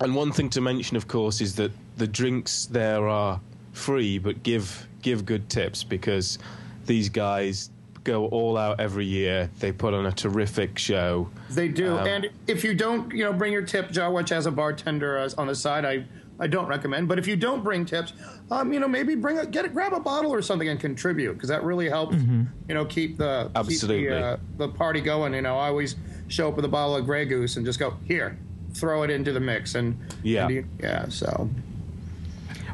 And 0.00 0.14
one 0.14 0.32
thing 0.32 0.50
to 0.50 0.60
mention, 0.60 0.96
of 0.96 1.08
course, 1.08 1.40
is 1.40 1.54
that 1.56 1.72
the 1.96 2.06
drinks 2.06 2.66
there 2.66 3.08
are 3.08 3.40
free, 3.72 4.18
but 4.18 4.42
give 4.42 4.86
give 5.00 5.24
good 5.24 5.48
tips 5.48 5.82
because 5.84 6.38
these 6.86 7.08
guys 7.08 7.70
go 8.04 8.26
all 8.26 8.56
out 8.56 8.80
every 8.80 9.06
year. 9.06 9.50
They 9.60 9.72
put 9.72 9.94
on 9.94 10.06
a 10.06 10.12
terrific 10.12 10.78
show. 10.78 11.30
They 11.50 11.68
do, 11.68 11.96
Um, 11.98 12.06
and 12.06 12.30
if 12.46 12.64
you 12.64 12.74
don't, 12.74 13.12
you 13.12 13.24
know, 13.24 13.32
bring 13.32 13.52
your 13.52 13.62
tip, 13.62 13.90
Joe, 13.90 14.10
which 14.10 14.32
as 14.32 14.46
a 14.46 14.50
bartender 14.50 15.18
uh, 15.18 15.30
on 15.38 15.46
the 15.46 15.54
side, 15.54 15.84
I 15.84 16.04
I 16.40 16.46
don't 16.48 16.66
recommend. 16.66 17.06
But 17.08 17.18
if 17.20 17.28
you 17.28 17.36
don't 17.36 17.62
bring 17.62 17.84
tips, 17.84 18.14
um, 18.50 18.72
you 18.72 18.80
know, 18.80 18.88
maybe 18.88 19.14
bring 19.14 19.38
a 19.38 19.46
get 19.46 19.64
it, 19.64 19.72
grab 19.72 19.92
a 19.92 20.00
bottle 20.00 20.32
or 20.34 20.42
something 20.42 20.68
and 20.68 20.80
contribute 20.80 21.34
because 21.34 21.48
that 21.50 21.62
really 21.62 21.88
helps. 21.88 22.16
You 22.16 22.48
know, 22.74 22.84
keep 22.84 23.16
the 23.18 23.50
Absolutely. 23.54 24.00
keep 24.02 24.08
the, 24.10 24.24
uh, 24.26 24.36
the 24.56 24.68
party 24.68 25.00
going. 25.00 25.34
You 25.34 25.42
know, 25.42 25.56
I 25.56 25.68
always 25.68 25.94
show 26.28 26.48
up 26.48 26.56
with 26.56 26.64
a 26.64 26.68
bottle 26.68 26.96
of 26.96 27.04
Grey 27.04 27.26
Goose 27.26 27.56
and 27.56 27.64
just 27.66 27.78
go 27.78 27.94
here, 28.06 28.36
throw 28.74 29.02
it 29.04 29.10
into 29.10 29.32
the 29.32 29.40
mix, 29.40 29.74
and 29.76 29.96
Yeah. 30.24 30.46
and 30.46 30.54
you- 30.54 30.64
yeah. 30.80 31.06
So 31.10 31.48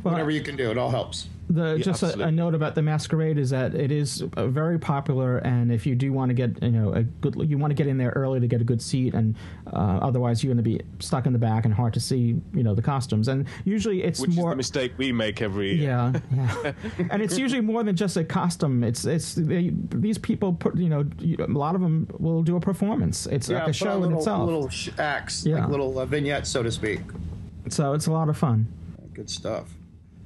Well, 0.02 0.14
whatever 0.14 0.30
you 0.30 0.40
can 0.40 0.56
do, 0.56 0.70
it 0.70 0.78
all 0.78 0.90
helps. 0.90 1.28
The 1.50 1.76
Yeah, 1.76 1.82
just 1.82 2.02
a, 2.02 2.24
a 2.24 2.30
note 2.30 2.54
about 2.54 2.74
the 2.74 2.82
masquerade 2.82 3.38
is 3.38 3.50
that 3.50 3.74
it 3.74 3.90
is 3.90 4.22
uh, 4.36 4.48
very 4.48 4.78
popular, 4.78 5.38
and 5.38 5.72
if 5.72 5.86
you 5.86 5.94
do 5.94 6.12
want 6.12 6.28
to 6.28 6.34
get 6.34 6.62
you 6.62 6.70
know 6.70 6.92
a 6.92 7.02
good, 7.02 7.36
you 7.48 7.56
want 7.56 7.70
to 7.70 7.74
get 7.74 7.86
in 7.86 7.96
there 7.96 8.10
early 8.10 8.38
to 8.38 8.46
get 8.46 8.60
a 8.60 8.64
good 8.64 8.82
seat, 8.82 9.14
and 9.14 9.34
uh, 9.72 9.98
otherwise 10.02 10.44
you're 10.44 10.52
going 10.52 10.62
to 10.62 10.68
be 10.70 10.80
stuck 10.98 11.24
in 11.24 11.32
the 11.32 11.38
back 11.38 11.64
and 11.64 11.72
hard 11.72 11.94
to 11.94 12.00
see 12.00 12.36
you 12.52 12.62
know 12.62 12.74
the 12.74 12.82
costumes. 12.82 13.28
And 13.28 13.46
usually 13.64 14.02
it's 14.02 14.20
Which 14.20 14.30
is 14.30 14.36
more 14.36 14.50
the 14.50 14.56
mistake 14.56 14.92
we 14.98 15.10
make 15.10 15.40
every 15.40 15.74
year. 15.74 15.84
yeah, 15.84 16.20
yeah. 16.34 16.72
and 17.10 17.22
it's 17.22 17.38
usually 17.38 17.62
more 17.62 17.82
than 17.82 17.96
just 17.96 18.18
a 18.18 18.24
costume. 18.24 18.84
It's 18.84 19.06
it's 19.06 19.34
they, 19.34 19.70
these 19.90 20.18
people 20.18 20.52
put 20.52 20.76
you 20.76 20.90
know 20.90 21.04
a 21.38 21.46
lot 21.46 21.74
of 21.74 21.80
them 21.80 22.08
will 22.18 22.42
do 22.42 22.56
a 22.56 22.60
performance. 22.60 23.24
It's 23.26 23.48
like 23.48 23.62
a 23.62 23.66
put 23.66 23.74
show 23.74 23.90
on 23.90 23.96
in 23.96 24.02
little, 24.02 24.18
itself. 24.18 24.44
Little 24.46 24.68
sh- 24.68 24.90
acts, 24.98 25.46
Yeah. 25.46 25.60
like 25.60 25.68
little 25.70 25.98
uh, 25.98 26.04
vignettes, 26.04 26.50
so 26.50 26.62
to 26.62 26.70
speak. 26.70 27.00
So 27.70 27.94
it's 27.94 28.06
a 28.06 28.12
lot 28.12 28.28
of 28.28 28.36
fun. 28.36 28.66
Good 29.14 29.30
stuff. 29.30 29.72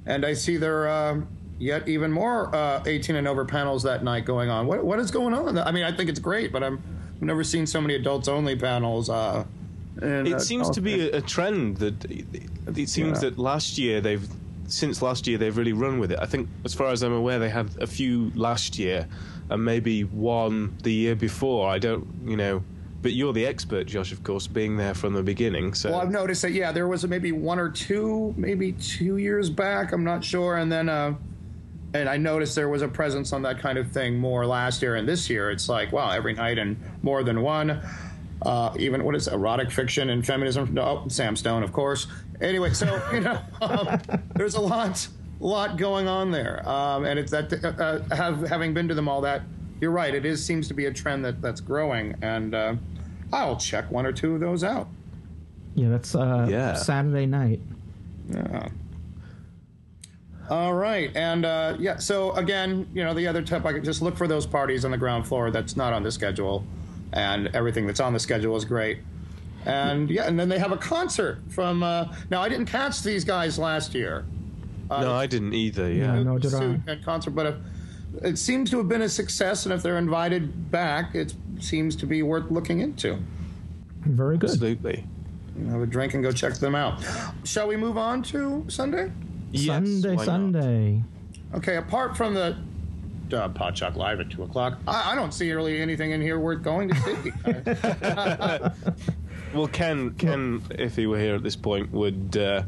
And 0.05 0.25
I 0.25 0.33
see 0.33 0.57
there 0.57 0.89
um, 0.89 1.27
yet 1.59 1.87
even 1.87 2.11
more 2.11 2.53
uh, 2.55 2.83
18 2.85 3.15
and 3.15 3.27
over 3.27 3.45
panels 3.45 3.83
that 3.83 4.03
night 4.03 4.25
going 4.25 4.49
on. 4.49 4.67
What 4.67 4.83
what 4.83 4.99
is 4.99 5.11
going 5.11 5.33
on? 5.33 5.57
I 5.57 5.71
mean, 5.71 5.83
I 5.83 5.91
think 5.95 6.09
it's 6.09 6.19
great, 6.19 6.51
but 6.51 6.63
I'm 6.63 6.81
I've 7.15 7.21
never 7.21 7.43
seen 7.43 7.65
so 7.65 7.79
many 7.79 7.95
adults 7.95 8.27
only 8.27 8.55
panels. 8.55 9.09
Uh, 9.09 9.45
and, 10.01 10.27
It 10.27 10.41
seems 10.41 10.69
to 10.71 10.81
be 10.81 11.09
a, 11.09 11.17
a 11.17 11.21
trend 11.21 11.77
that 11.77 12.03
it 12.09 12.89
seems 12.89 13.23
Yeah. 13.23 13.29
that 13.29 13.37
last 13.37 13.77
year 13.77 14.01
they've 14.01 14.27
since 14.67 15.01
last 15.01 15.27
year 15.27 15.37
they've 15.37 15.55
really 15.55 15.73
run 15.73 15.99
with 15.99 16.11
it. 16.11 16.19
I 16.19 16.25
think, 16.25 16.49
as 16.65 16.73
far 16.73 16.87
as 16.87 17.03
I'm 17.03 17.13
aware, 17.13 17.37
they 17.39 17.49
had 17.49 17.69
a 17.79 17.87
few 17.87 18.31
last 18.35 18.79
year 18.79 19.07
and 19.49 19.63
maybe 19.63 20.03
one 20.03 20.75
the 20.83 20.91
year 20.91 21.15
before. 21.15 21.69
I 21.69 21.79
don't, 21.79 22.07
you 22.25 22.37
know. 22.37 22.63
But 23.03 23.11
you're 23.11 23.33
the 23.33 23.45
expert, 23.45 23.85
Josh, 23.85 24.13
of 24.13 24.23
course, 24.23 24.47
being 24.47 24.77
there 24.77 24.93
from 24.93 25.13
the 25.13 25.21
beginning. 25.21 25.73
So 25.73 25.91
Well, 25.91 25.99
I've 25.99 26.09
noticed 26.09 26.41
that 26.43 26.53
yeah, 26.53 26.71
there 26.71 26.87
was 26.87 27.05
maybe 27.05 27.33
one 27.33 27.59
or 27.59 27.69
two, 27.69 28.33
maybe 28.37 28.71
two 28.71 29.17
years 29.17 29.49
back. 29.49 29.91
I'm 29.91 30.05
not 30.05 30.23
sure, 30.23 30.55
and 30.55 30.71
then 30.71 30.87
uh, 30.87 31.15
and 31.93 32.07
I 32.07 32.15
noticed 32.15 32.55
there 32.55 32.69
was 32.69 32.81
a 32.81 32.87
presence 32.87 33.33
on 33.33 33.41
that 33.41 33.59
kind 33.59 33.77
of 33.77 33.91
thing 33.91 34.17
more 34.17 34.45
last 34.45 34.81
year 34.81 34.95
and 34.95 35.07
this 35.07 35.29
year. 35.29 35.51
It's 35.51 35.67
like 35.67 35.91
wow, 35.91 36.11
every 36.11 36.33
night 36.33 36.57
and 36.57 36.77
more 37.03 37.23
than 37.23 37.41
one. 37.41 37.81
Uh, 38.41 38.73
even 38.79 39.03
what 39.03 39.15
is 39.15 39.27
erotic 39.27 39.69
fiction 39.69 40.09
and 40.09 40.25
feminism? 40.25 40.77
Oh, 40.77 41.05
Sam 41.09 41.35
Stone, 41.35 41.63
of 41.63 41.73
course. 41.73 42.07
Anyway, 42.39 42.73
so 42.73 43.01
you 43.13 43.19
know, 43.19 43.39
um, 43.61 43.99
there's 44.35 44.55
a 44.55 44.61
lot, 44.61 45.05
lot 45.41 45.77
going 45.77 46.07
on 46.07 46.31
there, 46.31 46.67
um, 46.67 47.03
and 47.03 47.19
it's 47.19 47.31
that 47.31 47.51
uh, 47.63 48.15
have 48.15 48.47
having 48.47 48.73
been 48.73 48.87
to 48.87 48.95
them 48.95 49.09
all. 49.09 49.19
That 49.19 49.41
you're 49.81 49.91
right, 49.91 50.15
it 50.15 50.25
is 50.25 50.43
seems 50.43 50.69
to 50.69 50.73
be 50.73 50.85
a 50.85 50.93
trend 50.93 51.25
that 51.25 51.41
that's 51.41 51.59
growing, 51.59 52.15
and 52.21 52.55
uh, 52.55 52.75
I'll 53.33 53.57
check 53.57 53.89
one 53.91 54.05
or 54.05 54.13
two 54.13 54.35
of 54.35 54.39
those 54.39 54.63
out. 54.63 54.87
Yeah, 55.75 55.89
that's 55.89 56.13
uh, 56.13 56.47
Yeah. 56.49 56.75
Saturday 56.75 57.25
night. 57.25 57.59
Yeah. 58.29 58.69
All 60.49 60.73
right, 60.73 61.09
and 61.15 61.45
uh, 61.45 61.75
yeah. 61.79 61.97
So 61.97 62.33
again, 62.33 62.87
you 62.93 63.03
know, 63.03 63.13
the 63.13 63.27
other 63.27 63.41
tip, 63.41 63.65
I 63.65 63.73
could 63.73 63.83
just 63.83 64.01
look 64.01 64.15
for 64.17 64.27
those 64.27 64.45
parties 64.45 64.85
on 64.85 64.91
the 64.91 64.97
ground 64.97 65.25
floor 65.25 65.51
that's 65.51 65.75
not 65.75 65.93
on 65.93 66.03
the 66.03 66.11
schedule, 66.11 66.65
and 67.11 67.47
everything 67.55 67.87
that's 67.87 67.99
on 68.01 68.13
the 68.13 68.19
schedule 68.19 68.55
is 68.55 68.65
great. 68.65 68.99
And 69.65 70.09
yeah, 70.09 70.27
and 70.27 70.37
then 70.37 70.49
they 70.49 70.59
have 70.59 70.71
a 70.73 70.77
concert 70.77 71.39
from. 71.49 71.81
Uh, 71.81 72.13
now, 72.29 72.41
I 72.41 72.49
didn't 72.49 72.65
catch 72.67 73.01
these 73.01 73.23
guys 73.23 73.57
last 73.57 73.95
year. 73.95 74.25
no, 74.89 75.13
I 75.13 75.25
didn't 75.27 75.53
either. 75.53 75.91
Yeah, 75.91 76.21
no, 76.21 76.37
did 76.37 76.53
I? 76.53 76.59
Suit 76.59 76.81
and 76.87 77.03
concert, 77.03 77.31
but 77.31 77.45
if, 77.47 77.55
it 78.21 78.37
seems 78.37 78.69
to 78.71 78.77
have 78.77 78.89
been 78.89 79.01
a 79.01 79.09
success, 79.09 79.65
and 79.65 79.73
if 79.73 79.81
they're 79.81 79.97
invited 79.97 80.69
back, 80.69 81.15
it 81.15 81.33
seems 81.59 81.95
to 81.97 82.05
be 82.05 82.23
worth 82.23 82.49
looking 82.51 82.79
into. 82.79 83.17
Very 84.01 84.37
good. 84.37 84.49
absolutely. 84.49 85.05
You 85.57 85.65
know, 85.65 85.71
have 85.73 85.81
a 85.81 85.85
drink 85.85 86.13
and 86.13 86.23
go 86.23 86.31
check 86.31 86.55
them 86.55 86.75
out. 86.75 87.03
Shall 87.43 87.67
we 87.67 87.77
move 87.77 87.97
on 87.97 88.23
to 88.23 88.65
Sunday? 88.67 89.11
Yes, 89.51 89.67
Sunday, 89.67 90.09
why 90.09 90.15
not? 90.15 90.25
Sunday. 90.25 91.03
Okay, 91.53 91.75
apart 91.77 92.17
from 92.17 92.33
the 92.33 92.57
uh, 93.31 93.49
Podshock 93.49 93.95
Live 93.95 94.19
at 94.19 94.31
2 94.31 94.43
o'clock, 94.43 94.79
I, 94.87 95.11
I 95.11 95.15
don't 95.15 95.33
see 95.33 95.51
really 95.51 95.79
anything 95.79 96.11
in 96.11 96.21
here 96.21 96.39
worth 96.39 96.63
going 96.63 96.89
to 96.89 96.95
see. 98.95 99.03
Well, 99.53 99.67
Ken, 99.67 100.15
Ken, 100.15 100.63
if 100.71 100.95
he 100.95 101.05
were 101.05 101.19
here 101.19 101.35
at 101.35 101.43
this 101.43 101.55
point, 101.55 101.91
would 101.91 102.35
uh, 102.35 102.63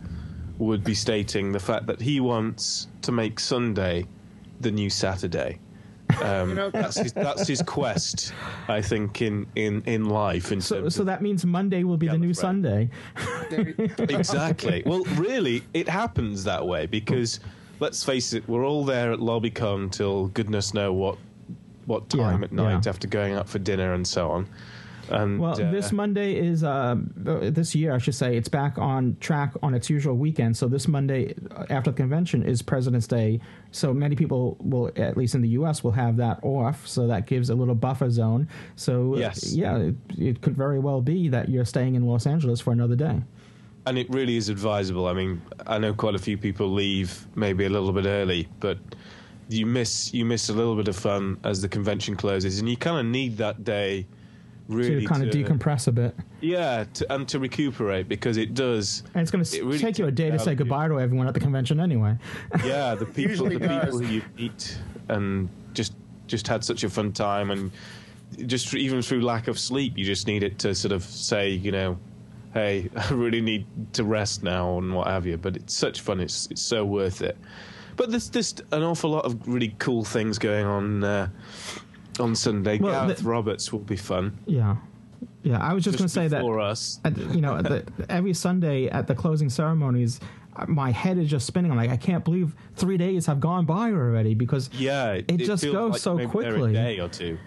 would 0.59 0.83
be 0.83 0.93
stating 0.93 1.51
the 1.51 1.59
fact 1.59 1.87
that 1.87 1.99
he 1.99 2.19
wants 2.19 2.87
to 3.01 3.11
make 3.11 3.39
Sunday 3.39 4.05
the 4.59 4.69
new 4.69 4.91
Saturday. 4.91 5.59
Um, 6.21 6.55
know- 6.55 6.69
that's 6.69 6.97
his 6.97 7.13
that's 7.13 7.47
his 7.47 7.61
quest, 7.61 8.33
I 8.67 8.81
think, 8.81 9.21
in 9.21 9.45
in 9.55 9.81
in 9.85 10.05
life. 10.05 10.51
In 10.51 10.61
So, 10.61 10.87
so 10.89 11.03
that 11.03 11.21
means 11.21 11.45
Monday 11.45 11.83
will 11.83 11.97
be 11.97 12.07
the 12.07 12.17
new 12.17 12.29
Gallifrey. 12.31 12.35
Sunday. 12.35 12.89
exactly. 13.99 14.83
Well, 14.85 15.03
really, 15.15 15.63
it 15.73 15.89
happens 15.89 16.43
that 16.45 16.65
way 16.65 16.85
because 16.85 17.39
let's 17.79 18.03
face 18.03 18.33
it, 18.33 18.47
we're 18.47 18.65
all 18.65 18.85
there 18.85 19.11
at 19.11 19.19
LobbyCon 19.19 19.91
till 19.91 20.27
goodness 20.27 20.73
know 20.73 20.93
what 20.93 21.17
what 21.85 22.09
time 22.09 22.39
Yeah, 22.39 22.45
at 22.45 22.51
night 22.51 22.85
yeah. 22.85 22.89
after 22.89 23.07
going 23.07 23.33
out 23.33 23.47
for 23.49 23.59
dinner 23.59 23.93
and 23.93 24.07
so 24.07 24.29
on. 24.31 24.47
And 25.09 25.39
Well, 25.39 25.51
uh, 25.53 25.71
this 25.71 25.91
Monday 25.91 26.35
is 26.35 26.63
uh, 26.63 26.95
uh, 27.27 27.49
this 27.51 27.75
year, 27.75 27.93
I 27.93 27.97
should 27.99 28.15
say, 28.15 28.37
it's 28.37 28.47
back 28.49 28.77
on 28.77 29.17
track 29.19 29.53
on 29.61 29.73
its 29.73 29.89
usual 29.89 30.15
weekend. 30.15 30.57
So 30.57 30.67
this 30.67 30.87
Monday 30.87 31.35
uh, 31.51 31.65
after 31.69 31.91
the 31.91 31.97
convention 31.97 32.43
is 32.43 32.61
President's 32.61 33.07
Day. 33.07 33.39
So 33.71 33.93
many 33.93 34.15
people 34.15 34.57
will, 34.59 34.91
at 34.95 35.17
least 35.17 35.35
in 35.35 35.41
the 35.41 35.49
U.S., 35.49 35.83
will 35.83 35.91
have 35.91 36.17
that 36.17 36.39
off. 36.43 36.87
So 36.87 37.07
that 37.07 37.27
gives 37.27 37.49
a 37.49 37.55
little 37.55 37.75
buffer 37.75 38.09
zone. 38.09 38.47
So 38.75 39.17
Yes. 39.17 39.53
yeah, 39.53 39.77
it, 39.77 39.95
it 40.17 40.41
could 40.41 40.55
very 40.55 40.79
well 40.79 41.01
be 41.01 41.27
that 41.29 41.49
you're 41.49 41.65
staying 41.65 41.95
in 41.95 42.05
Los 42.05 42.25
Angeles 42.25 42.59
for 42.61 42.71
another 42.73 42.95
day. 42.95 43.21
and 43.87 43.97
it 43.99 44.09
really 44.09 44.35
is 44.35 44.49
advisable. 44.49 45.05
I 45.07 45.13
mean, 45.13 45.41
I 45.67 45.77
know 45.77 45.93
quite 45.93 46.15
a 46.15 46.19
few 46.19 46.37
people 46.37 46.67
leave 46.71 47.27
maybe 47.35 47.65
a 47.65 47.69
little 47.69 47.93
bit 47.93 48.05
early, 48.07 48.47
but 48.59 48.79
you 49.47 49.67
miss 49.67 50.11
you 50.11 50.25
miss 50.25 50.49
a 50.49 50.53
little 50.53 50.75
bit 50.75 50.87
of 50.87 50.95
fun 50.95 51.37
as 51.43 51.61
the 51.61 51.69
convention 51.69 52.15
closes, 52.15 52.57
and 52.59 52.67
you 52.67 52.75
kind 52.77 52.97
of 52.99 53.05
need 53.05 53.37
that 53.37 53.63
day 53.63 54.07
really 54.67 55.01
to 55.01 55.07
kind 55.07 55.23
of 55.23 55.29
decompress 55.29 55.87
a 55.87 55.91
bit. 55.91 56.15
Yeah, 56.41 56.85
to, 56.95 57.13
and 57.13 57.27
to 57.29 57.39
recuperate 57.39 58.07
because 58.07 58.37
it 58.37 58.53
does. 58.53 59.03
And 59.13 59.21
it's 59.21 59.31
going 59.31 59.43
to 59.43 59.63
really 59.63 59.79
take 59.79 59.97
you 59.97 60.07
a 60.07 60.11
day 60.11 60.31
to 60.31 60.39
say 60.39 60.43
out 60.43 60.51
you. 60.51 60.55
goodbye 60.57 60.87
to 60.87 60.99
everyone 60.99 61.27
at 61.27 61.33
the 61.33 61.39
convention 61.39 61.79
anyway. 61.79 62.17
Yeah, 62.63 62.95
the 62.95 63.05
people, 63.05 63.45
the 63.45 63.59
people 63.59 63.67
does. 63.67 63.99
who 63.99 64.05
you 64.05 64.21
meet, 64.37 64.77
and 65.09 65.49
just 65.73 65.93
just 66.27 66.47
had 66.47 66.63
such 66.63 66.83
a 66.83 66.89
fun 66.89 67.11
time, 67.11 67.51
and 67.51 67.71
just 68.45 68.73
even 68.73 69.01
through 69.01 69.21
lack 69.21 69.47
of 69.47 69.59
sleep, 69.59 69.97
you 69.97 70.05
just 70.05 70.25
need 70.27 70.43
it 70.43 70.57
to 70.59 70.73
sort 70.73 70.91
of 70.91 71.03
say, 71.03 71.49
you 71.49 71.71
know, 71.71 71.97
hey, 72.53 72.89
I 72.95 73.13
really 73.13 73.41
need 73.41 73.67
to 73.93 74.03
rest 74.03 74.43
now 74.43 74.77
and 74.77 74.93
what 74.93 75.07
have 75.07 75.25
you. 75.25 75.37
But 75.37 75.57
it's 75.57 75.73
such 75.73 76.01
fun; 76.01 76.19
it's 76.19 76.47
it's 76.49 76.61
so 76.61 76.85
worth 76.85 77.21
it. 77.21 77.37
But 77.97 78.11
there's 78.11 78.29
just 78.29 78.61
an 78.71 78.83
awful 78.83 79.11
lot 79.11 79.25
of 79.25 79.47
really 79.47 79.73
cool 79.79 80.03
things 80.03 80.37
going 80.37 80.65
on 80.65 81.03
uh, 81.03 81.29
on 82.19 82.35
Sunday. 82.35 82.77
Well, 82.77 83.05
Gareth 83.05 83.19
the- 83.19 83.29
Roberts 83.29 83.71
will 83.71 83.79
be 83.79 83.95
fun. 83.97 84.37
Yeah, 84.45 84.77
yeah. 85.43 85.59
I 85.59 85.73
was 85.73 85.83
just, 85.83 85.97
going 85.97 86.07
to 86.07 86.13
say 86.13 86.27
that 86.27 86.39
before 86.39 86.59
us. 86.59 86.99
at, 87.03 87.17
you 87.17 87.41
know, 87.41 87.61
the, 87.61 87.85
every 88.09 88.33
Sunday 88.33 88.87
at 88.87 89.07
the 89.07 89.15
closing 89.15 89.49
ceremonies, 89.49 90.19
my 90.67 90.91
head 90.91 91.17
is 91.17 91.29
just 91.29 91.45
spinning. 91.45 91.71
I'm 91.71 91.77
like, 91.77 91.89
I 91.89 91.97
can't 91.97 92.23
believe 92.23 92.55
three 92.75 92.97
days 92.97 93.25
have 93.25 93.39
gone 93.39 93.65
by 93.65 93.91
already 93.91 94.33
because 94.33 94.69
Yeah, 94.73 95.13
it, 95.13 95.37
just 95.37 95.63
feels 95.63 95.75
goes 95.75 95.91
like 95.91 96.01
so 96.01 96.27
quickly. 96.29 96.71
A 96.71 96.73
day 96.73 96.99
or 96.99 97.09
two, 97.09 97.37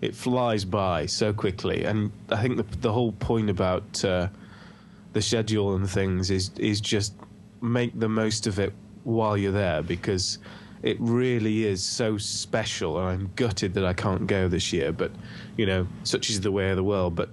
it 0.00 0.14
flies 0.14 0.64
by 0.64 1.06
so 1.06 1.32
quickly, 1.32 1.84
and 1.84 2.12
I 2.28 2.42
think 2.42 2.56
the 2.56 2.76
the 2.78 2.92
whole 2.92 3.12
point 3.12 3.50
about 3.50 4.04
uh, 4.04 4.28
the 5.12 5.22
schedule 5.22 5.74
and 5.74 5.88
things 5.88 6.30
is 6.30 6.50
is 6.58 6.80
just 6.80 7.14
make 7.60 7.98
the 7.98 8.08
most 8.08 8.46
of 8.46 8.58
it 8.58 8.72
while 9.04 9.36
you're 9.36 9.52
there 9.52 9.82
because 9.82 10.38
it 10.82 10.96
really 11.00 11.64
is 11.64 11.82
so 11.82 12.18
special. 12.18 12.98
And 12.98 13.08
I'm 13.08 13.30
gutted 13.36 13.74
that 13.74 13.84
I 13.84 13.92
can't 13.92 14.26
go 14.26 14.48
this 14.48 14.72
year, 14.72 14.92
but 14.92 15.10
you 15.56 15.66
know, 15.66 15.86
such 16.04 16.30
is 16.30 16.40
the 16.40 16.52
way 16.52 16.70
of 16.70 16.76
the 16.76 16.84
world. 16.84 17.14
But 17.14 17.30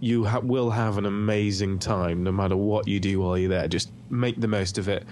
you 0.00 0.24
ha- 0.24 0.40
will 0.40 0.70
have 0.70 0.96
an 0.98 1.06
amazing 1.06 1.78
time 1.78 2.22
no 2.24 2.32
matter 2.32 2.56
what 2.56 2.88
you 2.88 2.98
do 3.00 3.20
while 3.20 3.36
you're 3.36 3.50
there. 3.50 3.68
Just 3.68 3.90
make 4.08 4.40
the 4.40 4.48
most 4.48 4.78
of 4.78 4.88
it. 4.88 5.04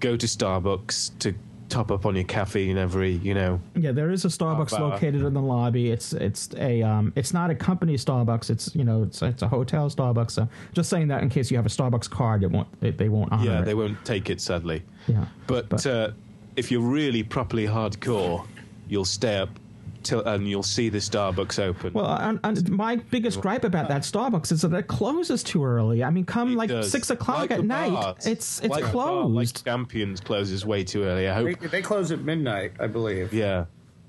Go 0.00 0.16
to 0.16 0.26
Starbucks 0.26 1.18
to 1.20 1.34
top 1.70 1.90
up 1.90 2.04
on 2.04 2.14
your 2.14 2.24
caffeine 2.24 2.76
every, 2.76 3.12
you 3.12 3.32
know. 3.32 3.58
Yeah, 3.74 3.92
there 3.92 4.10
is 4.10 4.24
a 4.24 4.28
Starbucks 4.28 4.78
located 4.78 5.22
in 5.22 5.32
the 5.34 5.40
lobby. 5.40 5.90
It's 5.90 6.12
it's 6.12 6.50
a 6.56 6.82
um, 6.82 7.12
it's 7.16 7.32
not 7.32 7.50
a 7.50 7.54
company 7.54 7.94
Starbucks. 7.94 8.50
It's 8.50 8.74
you 8.74 8.84
know 8.84 9.04
it's 9.04 9.22
it's 9.22 9.42
a 9.42 9.48
hotel 9.48 9.88
Starbucks. 9.88 10.32
So 10.32 10.48
just 10.72 10.90
saying 10.90 11.08
that 11.08 11.22
in 11.22 11.28
case 11.30 11.50
you 11.50 11.56
have 11.56 11.64
a 11.66 11.70
Starbucks 11.70 12.10
card, 12.10 12.42
it 12.42 12.50
won't 12.50 12.68
they, 12.80 12.90
they 12.90 13.08
won't 13.08 13.32
honor 13.32 13.44
Yeah, 13.50 13.60
it. 13.60 13.64
they 13.64 13.74
won't 13.74 14.04
take 14.04 14.30
it 14.30 14.40
sadly. 14.40 14.82
Yeah, 15.06 15.26
But, 15.46 15.68
But- 15.68 15.86
uh, 15.86 16.10
if 16.56 16.70
you're 16.70 16.80
really 16.80 17.22
properly 17.22 17.66
hardcore, 17.66 18.46
you'll 18.88 19.04
stay 19.04 19.38
up 19.38 19.50
till 20.02 20.22
and 20.24 20.46
you'll 20.48 20.62
see 20.62 20.88
the 20.90 20.98
Starbucks 20.98 21.58
open. 21.58 21.94
Well, 21.94 22.06
and, 22.06 22.38
and 22.44 22.68
my 22.70 22.96
biggest 22.96 23.40
gripe 23.40 23.64
about 23.64 23.88
that 23.88 24.02
Starbucks 24.02 24.52
is 24.52 24.60
that 24.62 24.72
it 24.74 24.86
closes 24.86 25.42
too 25.42 25.64
early. 25.64 26.04
I 26.04 26.10
mean, 26.10 26.24
come 26.26 26.52
It 26.52 26.56
like 26.56 26.68
does. 26.68 26.90
six 26.90 27.08
o'clock 27.10 27.38
Like 27.38 27.50
at 27.52 27.56
the 27.58 27.62
night, 27.66 27.92
bars. 27.92 28.26
it's 28.26 28.60
it's 28.60 28.68
Like 28.68 28.84
the 28.84 28.92
bar, 28.92 29.22
closed. 29.22 29.34
like 29.34 29.64
Champions 29.64 30.20
closes 30.20 30.66
way 30.66 30.84
too 30.84 31.04
early. 31.04 31.28
I 31.28 31.34
hope. 31.34 31.58
they, 31.60 31.66
they 31.68 31.82
close 31.82 32.12
at 32.12 32.20
midnight, 32.20 32.72
I 32.78 32.86
believe. 32.86 33.32
Yeah. 33.32 33.64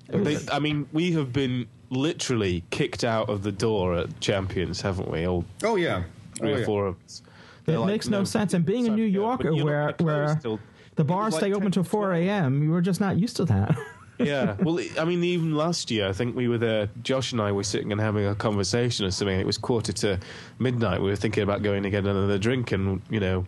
They, 0.10 0.38
I 0.52 0.60
mean, 0.60 0.88
we 0.94 1.14
have 1.14 1.32
been 1.34 1.66
literally 1.90 2.64
kicked 2.72 3.04
out 3.04 3.30
of 3.30 3.42
the 3.44 3.52
door 3.52 3.96
at 3.96 4.20
Champions, 4.20 4.82
haven't 4.82 5.10
we? 5.10 5.26
All 5.26 5.46
Oh 5.64 5.78
yeah. 5.78 6.04
three 6.38 6.52
oh, 6.52 6.56
or 6.56 6.60
yeah. 6.60 6.66
four 6.66 6.88
of 6.88 6.96
us. 7.06 7.22
They're 7.66 7.76
It 7.76 7.80
like, 7.80 7.88
makes 7.88 8.08
no, 8.10 8.24
sense. 8.26 8.54
And 8.54 8.64
being 8.66 8.86
a 8.88 8.92
New 8.92 9.06
Yorker, 9.06 9.46
but 9.50 9.56
you're 9.56 9.66
not 9.66 9.66
where 9.66 9.82
gonna 9.82 9.94
close 9.94 10.06
where 10.06 10.36
till- 10.42 10.60
the 10.96 11.04
bars 11.04 11.34
like 11.34 11.42
stay 11.42 11.54
open 11.54 11.72
till 11.72 11.84
four 11.84 12.14
a.m., 12.14 12.60
we 12.60 12.68
were 12.68 12.82
just 12.82 13.00
not 13.02 13.18
used 13.18 13.36
to 13.38 13.46
that. 13.46 13.78
yeah. 14.20 14.56
Well, 14.62 14.80
I 15.00 15.04
mean, 15.06 15.24
even 15.24 15.56
last 15.56 15.92
year, 15.92 16.08
I 16.08 16.14
think 16.14 16.36
we 16.36 16.48
were 16.48 16.58
there. 16.58 16.90
Josh 17.04 17.32
and 17.34 17.42
I 17.42 17.52
were 17.52 17.64
sitting 17.64 17.92
and 17.92 18.00
having 18.00 18.26
a 18.26 18.36
conversation 18.36 19.06
or 19.06 19.12
something. 19.12 19.40
It 19.40 19.46
was 19.46 19.58
quarter 19.58 19.92
to 19.94 20.20
midnight. 20.60 21.02
We 21.02 21.10
were 21.10 21.16
thinking 21.18 21.44
about 21.44 21.64
going 21.64 21.84
to 21.84 21.90
get 21.90 22.06
another 22.06 22.38
drink, 22.38 22.72
and 22.72 23.02
you 23.10 23.20
know, 23.20 23.46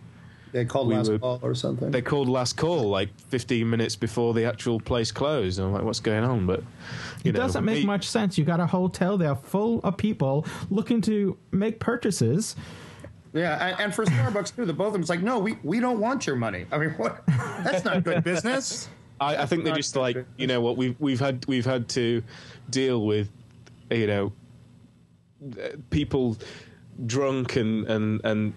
They 0.52 0.64
called 0.66 0.88
We 0.88 0.94
last 0.96 1.08
were- 1.10 1.18
call 1.18 1.38
or 1.42 1.54
something. 1.54 1.90
they 1.90 2.02
called 2.02 2.28
last 2.28 2.56
call 2.58 2.88
like 2.90 3.08
15 3.28 3.68
minutes 3.68 3.96
before 3.96 4.34
the 4.34 4.44
actual 4.44 4.78
place 4.80 5.10
closed. 5.10 5.58
And 5.58 5.68
I'm 5.68 5.72
like, 5.74 5.84
what's 5.84 6.00
going 6.00 6.24
on? 6.24 6.46
But 6.46 6.60
you 7.24 7.30
it 7.30 7.32
know, 7.34 7.40
doesn't 7.40 7.64
make 7.64 7.80
we- 7.80 7.86
much 7.86 8.06
sense. 8.06 8.36
You 8.36 8.44
got 8.44 8.60
a 8.60 8.66
hotel 8.66 9.16
there 9.16 9.36
full 9.36 9.80
of 9.84 9.96
people 9.96 10.46
looking 10.70 11.00
to 11.02 11.36
make 11.50 11.80
purchases. 11.80 12.56
Yeah, 13.32 13.76
and, 13.78 13.94
for 13.94 14.04
Starbucks 14.04 14.56
too, 14.56 14.64
the 14.64 14.72
both 14.72 14.88
of 14.88 14.92
them. 14.94 15.02
It's 15.02 15.10
like, 15.10 15.22
no, 15.22 15.38
we, 15.38 15.58
we 15.62 15.80
don't 15.80 16.00
want 16.00 16.26
your 16.26 16.36
money. 16.36 16.66
I 16.72 16.78
mean, 16.78 16.90
what? 16.90 17.22
That's 17.26 17.84
not 17.84 18.04
good 18.04 18.24
business. 18.24 18.88
I, 19.20 19.36
I 19.36 19.46
think 19.46 19.64
they're 19.64 19.74
just 19.74 19.96
like 19.96 20.14
business. 20.14 20.34
you 20.36 20.46
know 20.46 20.60
what 20.60 20.76
we've 20.76 20.94
we've 21.00 21.20
had 21.20 21.44
we've 21.46 21.66
had 21.66 21.88
to 21.90 22.22
deal 22.70 23.04
with 23.04 23.28
you 23.90 24.06
know 24.06 24.32
people 25.90 26.36
drunk 27.06 27.56
and 27.56 27.86
and 27.86 28.20
and 28.24 28.54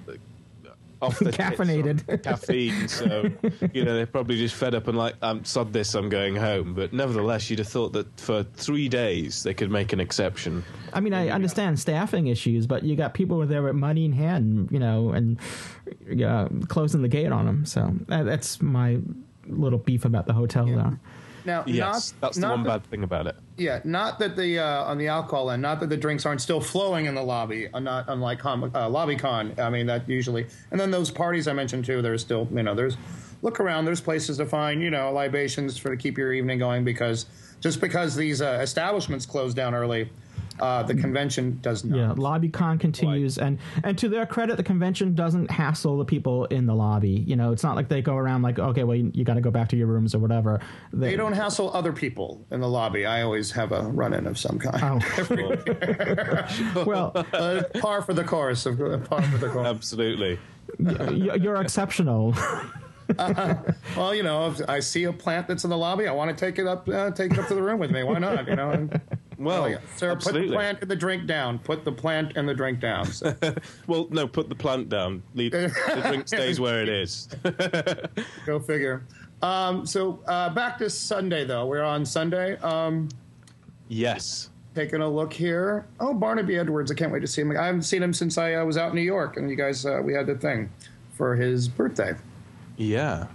off 1.02 1.20
the 1.20 1.32
Caffeinated. 1.32 2.24
caffeine. 2.24 2.88
So 2.88 3.32
you 3.74 3.84
know 3.84 3.96
they're 3.96 4.06
probably 4.06 4.38
just 4.38 4.56
fed 4.56 4.76
up 4.76 4.88
and 4.88 4.98
like, 4.98 5.16
I'm 5.22 5.44
sod 5.46 5.74
this, 5.74 5.94
I'm 5.96 6.10
going 6.10 6.36
home. 6.36 6.74
But 6.74 6.94
nevertheless, 6.94 7.50
you'd 7.50 7.60
have 7.60 7.68
thought 7.68 7.94
that 7.94 8.20
for 8.20 8.44
three 8.44 8.88
days 8.90 9.44
they 9.44 9.54
could 9.54 9.72
make 9.72 9.94
an 9.94 10.00
exception. 10.00 10.64
I 10.94 11.00
mean, 11.00 11.14
I 11.14 11.30
understand 11.30 11.80
staffing 11.80 12.28
issues, 12.28 12.68
but 12.68 12.84
you 12.84 12.96
got 12.96 13.14
people 13.14 13.46
there 13.46 13.64
with 13.64 13.76
money 13.76 14.06
in 14.06 14.12
hand, 14.14 14.70
you 14.72 14.80
know, 14.80 15.12
and 15.12 15.40
uh, 16.26 16.48
closing 16.68 17.02
the 17.02 17.08
gate 17.08 17.32
on 17.32 17.46
them. 17.46 17.66
So 17.66 17.94
that, 18.08 18.24
that's 18.26 18.62
my 18.62 19.00
little 19.48 19.80
beef 19.80 20.06
about 20.06 20.28
the 20.28 20.34
hotel 20.34 20.66
there. 20.66 21.00
Now, 21.44 21.64
Yes, 21.66 22.14
not, 22.14 22.22
that's 22.28 22.38
the 22.38 22.48
one 22.48 22.64
that- 22.64 22.70
bad 22.84 22.84
thing 22.92 23.04
about 23.04 23.26
it. 23.28 23.36
Yeah, 23.62 23.80
not 23.84 24.18
that 24.18 24.36
the 24.36 24.58
uh, 24.58 24.86
on 24.86 24.98
the 24.98 25.08
alcohol 25.08 25.52
end, 25.52 25.62
not 25.62 25.80
that 25.82 25.90
the 25.90 25.98
drinks 25.98 26.26
aren't 26.26 26.42
still 26.42 26.60
flowing 26.60 27.06
in 27.06 27.14
the 27.14 27.22
lobby, 27.22 27.68
uh, 27.72 27.80
not 27.80 28.06
unlike 28.08 28.40
com- 28.40 28.64
uh, 28.64 28.90
LobbyCon. 28.90 29.60
I 29.60 29.70
mean 29.70 29.86
that 29.86 30.10
usually, 30.10 30.48
and 30.72 30.80
then 30.80 30.90
those 30.90 31.12
parties 31.12 31.48
I 31.48 31.54
mentioned 31.54 31.86
too. 31.86 32.02
There's 32.02 32.22
still, 32.22 32.48
you 32.52 32.64
know, 32.64 32.74
there's 32.74 32.98
look 33.44 33.60
around. 33.60 33.86
There's 33.86 34.02
places 34.02 34.38
to 34.38 34.48
find, 34.48 34.82
you 34.82 34.90
know, 34.90 35.12
libations 35.12 35.78
for 35.78 35.92
to 35.92 35.98
keep 35.98 36.18
your 36.18 36.34
evening 36.34 36.58
going 36.58 36.84
because 36.84 37.28
just 37.60 37.80
because 37.80 38.16
these 38.16 38.42
uh, 38.42 38.60
establishments 38.64 39.28
close 39.28 39.54
down 39.54 39.76
early, 39.76 40.10
uh, 40.60 40.84
the 40.84 40.94
convention 40.94 41.60
does 41.62 41.84
not. 41.84 41.98
Yeah, 41.98 42.14
LobbyCon 42.16 42.80
continues, 42.80 43.38
and 43.38 43.58
and 43.84 43.98
to 43.98 44.10
their 44.10 44.26
credit, 44.26 44.58
the 44.58 44.64
convention 44.64 45.16
doesn't 45.16 45.50
hassle 45.50 45.98
the 45.98 46.06
people 46.06 46.46
in 46.46 46.66
the 46.66 46.76
lobby. 46.76 47.24
You 47.28 47.36
know, 47.36 47.52
it's 47.52 47.64
not 47.64 47.76
like 47.76 47.88
they 47.88 48.02
go 48.02 48.16
around 48.16 48.42
like, 48.42 48.60
okay, 48.60 48.84
well, 48.84 48.96
you, 48.96 49.12
you 49.14 49.24
got 49.24 49.36
to 49.36 49.42
go 49.42 49.52
back 49.52 49.70
to 49.70 49.78
your 49.78 49.88
rooms 49.88 50.14
or 50.14 50.20
whatever. 50.20 50.60
They 50.94 51.16
don't 51.16 51.34
hassle 51.34 51.72
other 51.74 51.94
people 51.94 52.46
in 52.52 52.60
the 52.62 52.68
lobby. 52.68 53.06
I 53.06 53.22
always 53.24 53.52
have 53.52 53.72
a 53.72 53.82
run-in 53.84 54.28
of 54.28 54.38
some 54.38 54.60
kind. 54.60 54.80
Oh. 54.84 55.00
well, 56.86 57.12
uh, 57.34 57.64
par 57.80 58.02
for 58.02 58.14
the 58.14 58.24
course. 58.24 58.66
Of, 58.66 58.78
par 59.06 59.22
for 59.22 59.38
the 59.38 59.50
course. 59.50 59.68
Absolutely. 59.68 60.40
y- 60.80 61.36
you're 61.36 61.62
exceptional. 61.62 62.36
Well, 63.18 64.16
you 64.16 64.24
know, 64.24 64.48
if 64.48 64.62
I 64.70 64.80
see 64.80 65.04
a 65.04 65.14
plant 65.14 65.48
that's 65.48 65.64
in 65.64 65.70
the 65.70 65.78
lobby, 65.78 66.08
I 66.08 66.14
want 66.14 66.36
to 66.36 66.46
take 66.46 66.60
it 66.60 66.68
up, 66.68 66.88
uh, 66.88 67.12
take 67.12 67.34
it 67.34 67.40
up 67.40 67.48
to 67.48 67.56
the 67.56 67.62
room 67.62 67.80
with 67.80 67.92
me. 67.92 68.04
Why 68.04 68.20
not? 68.20 68.48
You 68.48 68.56
know. 68.56 68.90
Well, 69.44 69.64
oh, 69.64 69.68
yeah. 69.68 69.78
sir, 69.96 70.16
put 70.16 70.34
the 70.34 70.48
plant 70.48 70.80
and 70.82 70.92
the 70.92 70.96
drink 70.96 71.26
down. 71.26 71.60
Put 71.60 71.84
the 71.84 71.92
plant 71.92 72.34
and 72.36 72.48
the 72.48 72.54
drink 72.54 72.80
down. 72.80 73.06
So, 73.08 73.36
Well, 73.88 74.08
no, 74.12 74.28
put 74.28 74.50
the 74.50 74.56
plant 74.56 74.90
down. 74.90 75.24
Leave, 75.34 75.52
the 75.52 76.04
drink 76.08 76.28
stays 76.28 76.60
where 76.60 76.82
it 76.82 76.90
is. 76.90 77.28
go 78.46 78.60
figure. 78.60 79.04
Um, 79.42 79.86
so 79.86 80.20
uh, 80.28 80.50
back 80.54 80.78
to 80.78 80.90
Sunday 80.90 81.44
though. 81.46 81.66
We're 81.66 81.82
on 81.82 82.06
Sunday. 82.06 82.58
Um, 82.58 83.10
yes. 83.88 84.50
taking 84.76 85.02
a 85.02 85.10
look 85.10 85.34
here. 85.34 85.88
Oh, 86.00 86.14
Barnaby 86.14 86.58
Edwards. 86.58 86.92
I 86.92 86.96
can't 86.96 87.12
wait 87.12 87.22
to 87.22 87.28
see 87.28 87.42
him. 87.42 87.52
I 87.58 87.66
haven't 87.66 87.84
seen 87.84 88.04
him 88.04 88.14
since 88.14 88.38
I 88.38 88.54
uh, 88.54 88.66
was 88.66 88.78
out 88.78 88.90
in 88.90 88.96
New 88.96 89.02
York, 89.02 89.38
and 89.38 89.50
you 89.50 89.56
guys, 89.56 89.86
uh, 89.86 90.02
we 90.04 90.14
had 90.14 90.28
the 90.28 90.36
thing 90.36 90.70
for 91.18 91.36
his 91.36 91.68
birthday. 91.68 92.14
Yeah. 92.78 93.28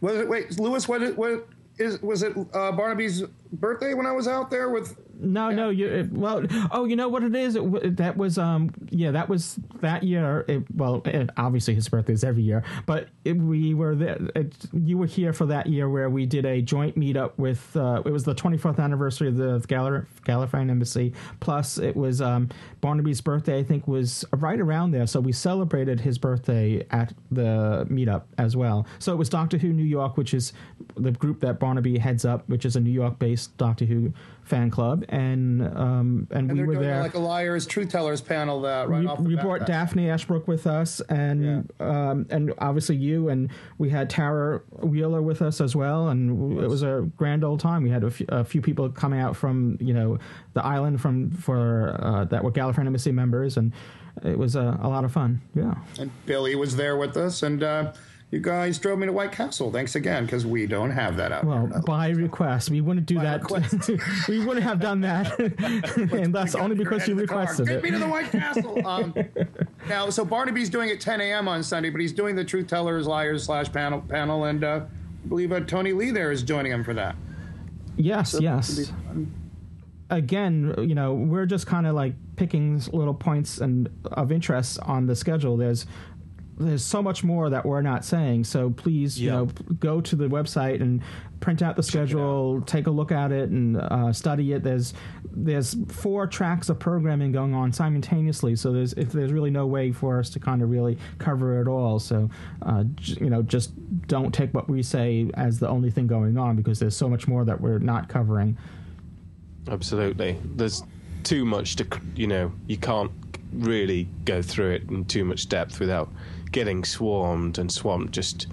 Was 0.00 0.16
it? 0.16 0.28
Wait, 0.28 0.58
Louis. 0.58 0.88
What? 0.88 1.16
What 1.16 1.48
is? 1.78 2.00
Was 2.02 2.22
it 2.22 2.36
uh, 2.52 2.72
Barnaby's 2.72 3.22
birthday 3.52 3.94
when 3.94 4.06
I 4.06 4.12
was 4.12 4.28
out 4.28 4.50
there 4.50 4.70
with? 4.70 4.96
No, 5.22 5.50
no, 5.50 5.70
you 5.70 6.08
well. 6.12 6.44
Oh, 6.72 6.84
you 6.84 6.96
know 6.96 7.08
what 7.08 7.22
it 7.22 7.34
is? 7.34 7.54
It, 7.54 7.96
that 7.96 8.16
was 8.16 8.38
um, 8.38 8.74
yeah, 8.90 9.12
that 9.12 9.28
was 9.28 9.58
that 9.80 10.02
year. 10.02 10.44
It, 10.48 10.64
well, 10.74 11.02
it, 11.04 11.30
obviously 11.36 11.74
his 11.74 11.88
birthday 11.88 12.12
is 12.12 12.24
every 12.24 12.42
year, 12.42 12.64
but 12.86 13.08
we 13.24 13.72
were 13.72 13.94
there. 13.94 14.18
It, 14.34 14.54
you 14.72 14.98
were 14.98 15.06
here 15.06 15.32
for 15.32 15.46
that 15.46 15.68
year 15.68 15.88
where 15.88 16.10
we 16.10 16.26
did 16.26 16.44
a 16.44 16.60
joint 16.60 16.98
meetup 16.98 17.32
with. 17.36 17.76
Uh, 17.76 18.02
it 18.04 18.10
was 18.10 18.24
the 18.24 18.34
24th 18.34 18.80
anniversary 18.80 19.28
of 19.28 19.36
the 19.36 19.60
Galler 19.68 20.06
Gallifreyan 20.24 20.70
Embassy. 20.70 21.12
Plus, 21.38 21.78
it 21.78 21.94
was 21.94 22.20
um, 22.20 22.48
Barnaby's 22.80 23.20
birthday. 23.20 23.60
I 23.60 23.62
think 23.62 23.86
was 23.86 24.24
right 24.32 24.60
around 24.60 24.90
there, 24.90 25.06
so 25.06 25.20
we 25.20 25.32
celebrated 25.32 26.00
his 26.00 26.18
birthday 26.18 26.84
at 26.90 27.14
the 27.30 27.86
meetup 27.88 28.22
as 28.38 28.56
well. 28.56 28.86
So 28.98 29.12
it 29.12 29.16
was 29.16 29.28
Doctor 29.28 29.58
Who 29.58 29.72
New 29.72 29.84
York, 29.84 30.16
which 30.16 30.34
is 30.34 30.52
the 30.96 31.12
group 31.12 31.40
that 31.40 31.60
Barnaby 31.60 31.98
heads 31.98 32.24
up, 32.24 32.48
which 32.48 32.64
is 32.64 32.74
a 32.74 32.80
New 32.80 32.90
York-based 32.90 33.56
Doctor 33.56 33.84
Who 33.84 34.12
fan 34.42 34.70
club, 34.70 35.04
and 35.08 35.62
um, 35.62 36.26
and, 36.30 36.50
And 36.50 36.58
we 36.58 36.66
were 36.66 36.74
doing 36.74 36.86
there. 36.86 37.00
like 37.00 37.14
a 37.14 37.18
liars, 37.18 37.66
truth 37.66 37.90
tellers 37.90 38.20
panel 38.20 38.62
that 38.62 38.88
right 38.88 39.00
we, 39.00 39.06
off. 39.06 39.18
the 39.18 39.24
we 39.24 39.36
brought 39.36 39.66
Daphne 39.66 40.10
Ashbrook 40.10 40.48
with 40.48 40.66
us, 40.66 41.00
and 41.08 41.70
um, 41.80 42.26
and 42.30 42.52
obviously 42.58 42.96
you, 42.96 43.28
and 43.28 43.50
we 43.78 43.90
had 43.90 44.10
Tara 44.10 44.60
Wheeler 44.80 45.22
with 45.22 45.42
us 45.42 45.60
as 45.60 45.76
well, 45.76 46.08
and 46.08 46.60
it 46.60 46.68
was 46.68 46.82
a 46.82 47.08
grand 47.16 47.44
old 47.44 47.60
time. 47.60 47.82
We 47.82 47.90
had 47.90 48.04
a 48.28 48.44
few, 48.44 48.60
people 48.60 48.88
coming 48.90 49.20
out 49.20 49.36
from 49.36 49.78
you 49.80 49.94
know 49.94 50.18
the 50.54 50.64
island 50.64 51.00
from 51.00 51.30
for 51.30 51.96
uh, 52.00 52.24
that 52.26 52.42
were 52.42 52.52
Gallifreyan 52.52 52.86
Embassy 52.86 53.12
members, 53.12 53.56
and 53.56 53.72
it 54.24 54.38
was 54.38 54.56
a, 54.56 54.78
a 54.82 54.88
lot 54.88 55.04
of 55.04 55.12
fun. 55.12 55.40
Yeah. 55.54 55.74
And 55.98 56.10
Billy 56.26 56.54
was 56.54 56.76
there 56.76 56.96
with 56.96 57.16
us, 57.16 57.42
and 57.42 57.62
uh, 57.62 57.92
you 58.32 58.40
guys 58.40 58.78
drove 58.78 58.98
me 58.98 59.06
to 59.06 59.12
White 59.12 59.30
Castle. 59.30 59.70
Thanks 59.70 59.94
again, 59.94 60.24
because 60.24 60.44
we 60.46 60.66
don't 60.66 60.90
have 60.90 61.16
that 61.18 61.30
out 61.32 61.44
Well, 61.44 61.66
here. 61.68 61.82
by 61.86 62.08
request, 62.08 62.70
we 62.70 62.80
wouldn't 62.80 63.04
do 63.06 63.20
that. 63.20 63.42
we 64.28 64.44
wouldn't 64.44 64.64
have 64.64 64.80
done 64.80 65.02
that, 65.02 65.38
and 66.12 66.34
that's 66.34 66.54
only 66.54 66.74
because 66.74 67.06
you 67.06 67.14
Get 67.14 67.20
in 67.20 67.26
the 67.26 67.26
car. 67.26 67.40
requested 67.42 67.68
it. 67.68 67.82
me 67.84 67.90
to 67.90 67.98
the 67.98 68.08
White 68.08 68.30
Castle. 68.30 68.86
Um, 68.86 69.14
now, 69.88 70.08
so 70.10 70.24
Barnaby's 70.24 70.70
doing 70.70 70.88
it 70.88 71.00
10 71.00 71.20
a.m. 71.20 71.46
on 71.46 71.62
Sunday, 71.62 71.90
but 71.90 72.00
he's 72.00 72.12
doing 72.12 72.34
the 72.34 72.44
Truth 72.44 72.68
Tellers, 72.68 73.06
Liars 73.06 73.44
slash 73.44 73.70
panel, 73.70 74.00
panel, 74.00 74.44
and 74.44 74.64
uh, 74.64 74.80
I 75.24 75.28
believe 75.28 75.52
uh, 75.52 75.60
Tony 75.60 75.92
Lee 75.92 76.10
there 76.10 76.32
is 76.32 76.42
joining 76.42 76.72
him 76.72 76.82
for 76.82 76.94
that. 76.94 77.14
Yes, 77.96 78.34
yes. 78.40 78.90
Again, 80.10 80.74
you 80.78 80.94
know, 80.94 81.14
we're 81.14 81.46
just 81.46 81.66
kind 81.66 81.86
of 81.86 81.94
like 81.94 82.14
picking 82.36 82.82
little 82.92 83.14
points 83.14 83.58
and 83.58 83.88
of 84.04 84.30
interest 84.30 84.78
on 84.80 85.06
the 85.06 85.16
schedule. 85.16 85.56
There's 85.56 85.86
there's 86.58 86.84
so 86.84 87.02
much 87.02 87.24
more 87.24 87.50
that 87.50 87.64
we're 87.64 87.82
not 87.82 88.04
saying. 88.04 88.44
So 88.44 88.70
please, 88.70 89.18
you 89.18 89.30
know, 89.30 89.46
go 89.80 90.00
to 90.00 90.16
the 90.16 90.26
website 90.26 90.80
and 90.80 91.02
print 91.40 91.60
out 91.62 91.76
the 91.76 91.82
schedule, 91.82 92.62
take 92.62 92.86
a 92.86 92.90
look 92.90 93.10
at 93.10 93.32
it, 93.32 93.50
and 93.50 93.76
uh, 93.76 94.12
study 94.12 94.52
it. 94.52 94.62
There's 94.62 94.94
there's 95.34 95.76
four 95.88 96.26
tracks 96.26 96.68
of 96.68 96.78
programming 96.78 97.32
going 97.32 97.54
on 97.54 97.72
simultaneously. 97.72 98.54
So 98.54 98.72
there's 98.72 98.92
if 98.94 99.12
there's 99.12 99.32
really 99.32 99.50
no 99.50 99.66
way 99.66 99.92
for 99.92 100.18
us 100.18 100.30
to 100.30 100.40
kind 100.40 100.62
of 100.62 100.70
really 100.70 100.98
cover 101.18 101.60
it 101.60 101.68
all. 101.68 101.98
So 101.98 102.30
uh, 102.62 102.84
j- 102.94 103.18
you 103.20 103.30
know, 103.30 103.42
just 103.42 103.72
don't 104.06 104.32
take 104.32 104.52
what 104.54 104.68
we 104.68 104.82
say 104.82 105.30
as 105.34 105.58
the 105.58 105.68
only 105.68 105.90
thing 105.90 106.06
going 106.06 106.36
on 106.38 106.56
because 106.56 106.78
there's 106.78 106.96
so 106.96 107.08
much 107.08 107.26
more 107.26 107.44
that 107.44 107.60
we're 107.60 107.78
not 107.78 108.08
covering. 108.08 108.56
Absolutely. 109.68 110.38
There's 110.44 110.82
too 111.22 111.44
much 111.44 111.76
to, 111.76 111.86
you 112.16 112.26
know, 112.26 112.52
you 112.66 112.76
can't 112.76 113.10
really 113.52 114.08
go 114.24 114.42
through 114.42 114.72
it 114.72 114.90
in 114.90 115.04
too 115.04 115.24
much 115.24 115.48
depth 115.48 115.78
without 115.78 116.10
getting 116.52 116.84
swarmed 116.84 117.58
and 117.58 117.70
swamped. 117.72 118.12
Just 118.12 118.46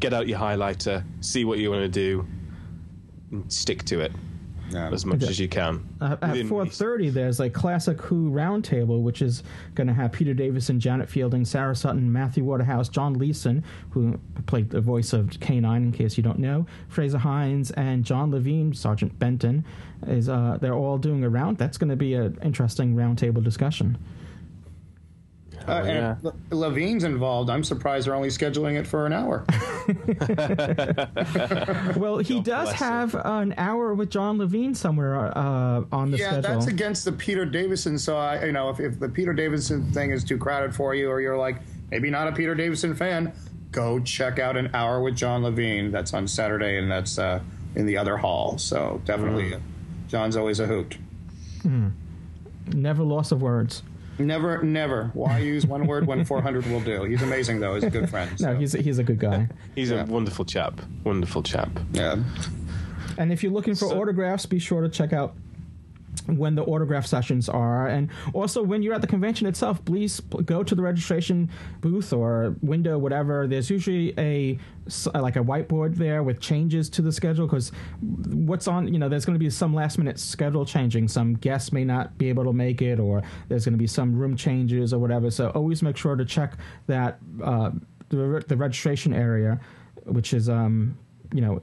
get 0.00 0.12
out 0.12 0.28
your 0.28 0.38
highlighter, 0.38 1.02
see 1.20 1.44
what 1.44 1.58
you 1.58 1.70
want 1.70 1.82
to 1.82 1.88
do, 1.88 2.26
and 3.32 3.50
stick 3.52 3.82
to 3.84 4.00
it 4.00 4.12
as 4.74 5.06
much 5.06 5.22
Okay. 5.22 5.30
as 5.30 5.38
you 5.38 5.48
can. 5.48 5.80
Uh, 6.00 6.16
at 6.20 6.44
four 6.46 6.66
thirty, 6.66 7.08
there's 7.08 7.38
a 7.40 7.48
classic 7.48 8.00
Who 8.02 8.30
roundtable, 8.30 9.00
which 9.00 9.22
is 9.22 9.42
going 9.74 9.86
to 9.86 9.92
have 9.94 10.12
Peter 10.12 10.34
Davison, 10.34 10.80
Janet 10.80 11.08
Fielding, 11.08 11.44
Sarah 11.44 11.74
Sutton, 11.76 12.12
Matthew 12.12 12.42
Waterhouse, 12.44 12.88
John 12.88 13.14
Leeson, 13.14 13.62
who 13.90 14.18
played 14.46 14.70
the 14.70 14.80
voice 14.80 15.12
of 15.12 15.26
K9, 15.28 15.76
in 15.76 15.92
case 15.92 16.16
you 16.16 16.22
don't 16.24 16.40
know, 16.40 16.66
Frazer 16.88 17.18
Hines, 17.18 17.70
and 17.70 18.04
John 18.04 18.30
Levene, 18.32 18.76
Sergeant 18.76 19.18
Benton. 19.18 19.64
Is 20.08 20.28
uh, 20.28 20.58
they're 20.60 20.74
all 20.74 20.98
doing 20.98 21.24
a 21.24 21.28
round? 21.30 21.58
That's 21.58 21.78
going 21.78 21.90
to 21.90 21.96
be 21.96 22.14
an 22.14 22.36
interesting 22.42 22.94
roundtable 22.96 23.42
discussion. 23.42 23.96
Uh, 25.68 25.82
and 25.84 26.24
Le- 26.24 26.32
Levene's 26.50 27.04
involved. 27.04 27.50
I'm 27.50 27.64
surprised 27.64 28.06
they're 28.06 28.14
only 28.14 28.28
scheduling 28.28 28.78
it 28.78 28.86
for 28.86 29.06
an 29.06 29.12
hour. 29.12 29.44
well, 31.96 32.18
he 32.18 32.40
does 32.40 32.68
bless 32.68 32.80
him. 32.80 32.86
have 32.86 33.14
an 33.24 33.54
hour 33.56 33.94
with 33.94 34.10
John 34.10 34.38
Levene 34.38 34.76
somewhere 34.76 35.36
uh, 35.36 35.84
on 35.92 36.10
the 36.10 36.18
yeah, 36.18 36.32
schedule. 36.32 36.42
that's 36.54 36.66
against 36.66 37.04
the 37.04 37.12
Peter 37.12 37.44
Davison. 37.44 37.98
So 37.98 38.16
I, 38.16 38.44
you 38.46 38.52
know, 38.52 38.70
if, 38.70 38.80
if 38.80 38.98
the 39.00 39.08
Peter 39.08 39.32
Davison 39.32 39.90
thing 39.92 40.10
is 40.10 40.24
too 40.24 40.38
crowded 40.38 40.74
for 40.74 40.94
you, 40.94 41.10
or 41.10 41.20
you're 41.20 41.38
like 41.38 41.56
maybe 41.90 42.10
not 42.10 42.28
a 42.28 42.32
Peter 42.32 42.54
Davison 42.54 42.94
fan, 42.94 43.32
go 43.72 43.98
check 44.00 44.38
out 44.38 44.56
an 44.56 44.70
hour 44.74 45.00
with 45.00 45.16
John 45.16 45.42
Levene. 45.42 45.90
That's 45.92 46.14
on 46.14 46.26
Saturday, 46.28 46.78
and 46.78 46.90
that's 46.90 47.18
uh, 47.18 47.40
in 47.74 47.86
the 47.86 47.96
other 47.98 48.16
hall. 48.16 48.58
So 48.58 49.00
definitely, 49.04 49.50
Mm. 49.50 49.60
John's 50.08 50.36
always 50.36 50.60
a 50.60 50.66
hoot. 50.66 50.96
Hmm. 51.62 51.88
Never 52.68 53.02
loss 53.02 53.32
of 53.32 53.42
words. 53.42 53.82
Never, 54.18 54.62
never. 54.62 55.10
Why 55.14 55.38
use 55.38 55.66
one 55.66 55.86
word 55.86 56.06
when 56.06 56.24
400 56.24 56.66
will 56.66 56.80
do? 56.80 57.04
He's 57.04 57.22
amazing, 57.22 57.60
though. 57.60 57.74
He's 57.74 57.84
a 57.84 57.90
good 57.90 58.08
friend. 58.08 58.30
No, 58.40 58.54
he's 58.54 58.74
a, 58.74 58.80
he's 58.80 58.98
a 58.98 59.04
good 59.04 59.18
guy. 59.18 59.48
He's 59.74 59.90
a 59.90 60.04
wonderful 60.04 60.44
chap. 60.44 60.80
Wonderful 61.04 61.42
chap. 61.42 61.68
Yeah. 61.92 62.22
And 63.18 63.32
if 63.32 63.42
you're 63.42 63.52
looking 63.52 63.74
for 63.74 63.86
autographs, 63.86 64.46
be 64.46 64.58
sure 64.58 64.82
to 64.82 64.88
check 64.88 65.12
out 65.12 65.34
when 66.26 66.54
the 66.54 66.64
autograph 66.64 67.06
sessions 67.06 67.48
are. 67.48 67.86
And 67.88 68.10
also 68.32 68.62
when 68.62 68.82
you're 68.82 68.94
at 68.94 69.00
the 69.00 69.06
convention 69.06 69.46
itself 69.46 69.84
please 69.84 70.20
go 70.20 70.62
to 70.62 70.74
the 70.74 70.82
registration 70.82 71.50
booth 71.80 72.12
or 72.12 72.56
window 72.62 72.98
whatever. 72.98 73.46
There's 73.46 73.70
usually 73.70 74.14
a 74.18 74.58
like 75.14 75.34
a 75.34 75.40
whiteboard 75.40 75.96
there 75.96 76.22
with 76.22 76.40
changes 76.40 76.88
to 76.90 77.02
the 77.02 77.10
schedule 77.10 77.46
because 77.46 77.72
what's 78.00 78.68
on 78.68 78.92
you 78.92 79.00
know 79.00 79.08
there's 79.08 79.24
going 79.24 79.34
to 79.34 79.44
be 79.44 79.50
some 79.50 79.74
last 79.74 79.98
minute 79.98 80.18
schedule 80.18 80.64
changing. 80.64 81.08
Some 81.08 81.34
guests 81.34 81.72
may 81.72 81.84
not 81.84 82.16
be 82.18 82.28
able 82.28 82.44
to 82.44 82.52
make 82.52 82.82
it 82.82 83.00
or 83.00 83.22
there's 83.48 83.64
going 83.64 83.74
to 83.74 83.78
be 83.78 83.86
some 83.86 84.14
room 84.16 84.36
changes 84.36 84.92
or 84.92 84.98
whatever. 84.98 85.30
So 85.30 85.50
always 85.50 85.82
make 85.82 85.96
sure 85.96 86.16
to 86.16 86.24
check 86.24 86.56
that 86.86 87.18
uh, 87.42 87.70
the, 88.08 88.44
the 88.46 88.56
registration 88.56 89.12
area 89.12 89.60
which 90.06 90.32
is 90.32 90.48
um 90.48 90.96
you 91.32 91.40
know 91.40 91.60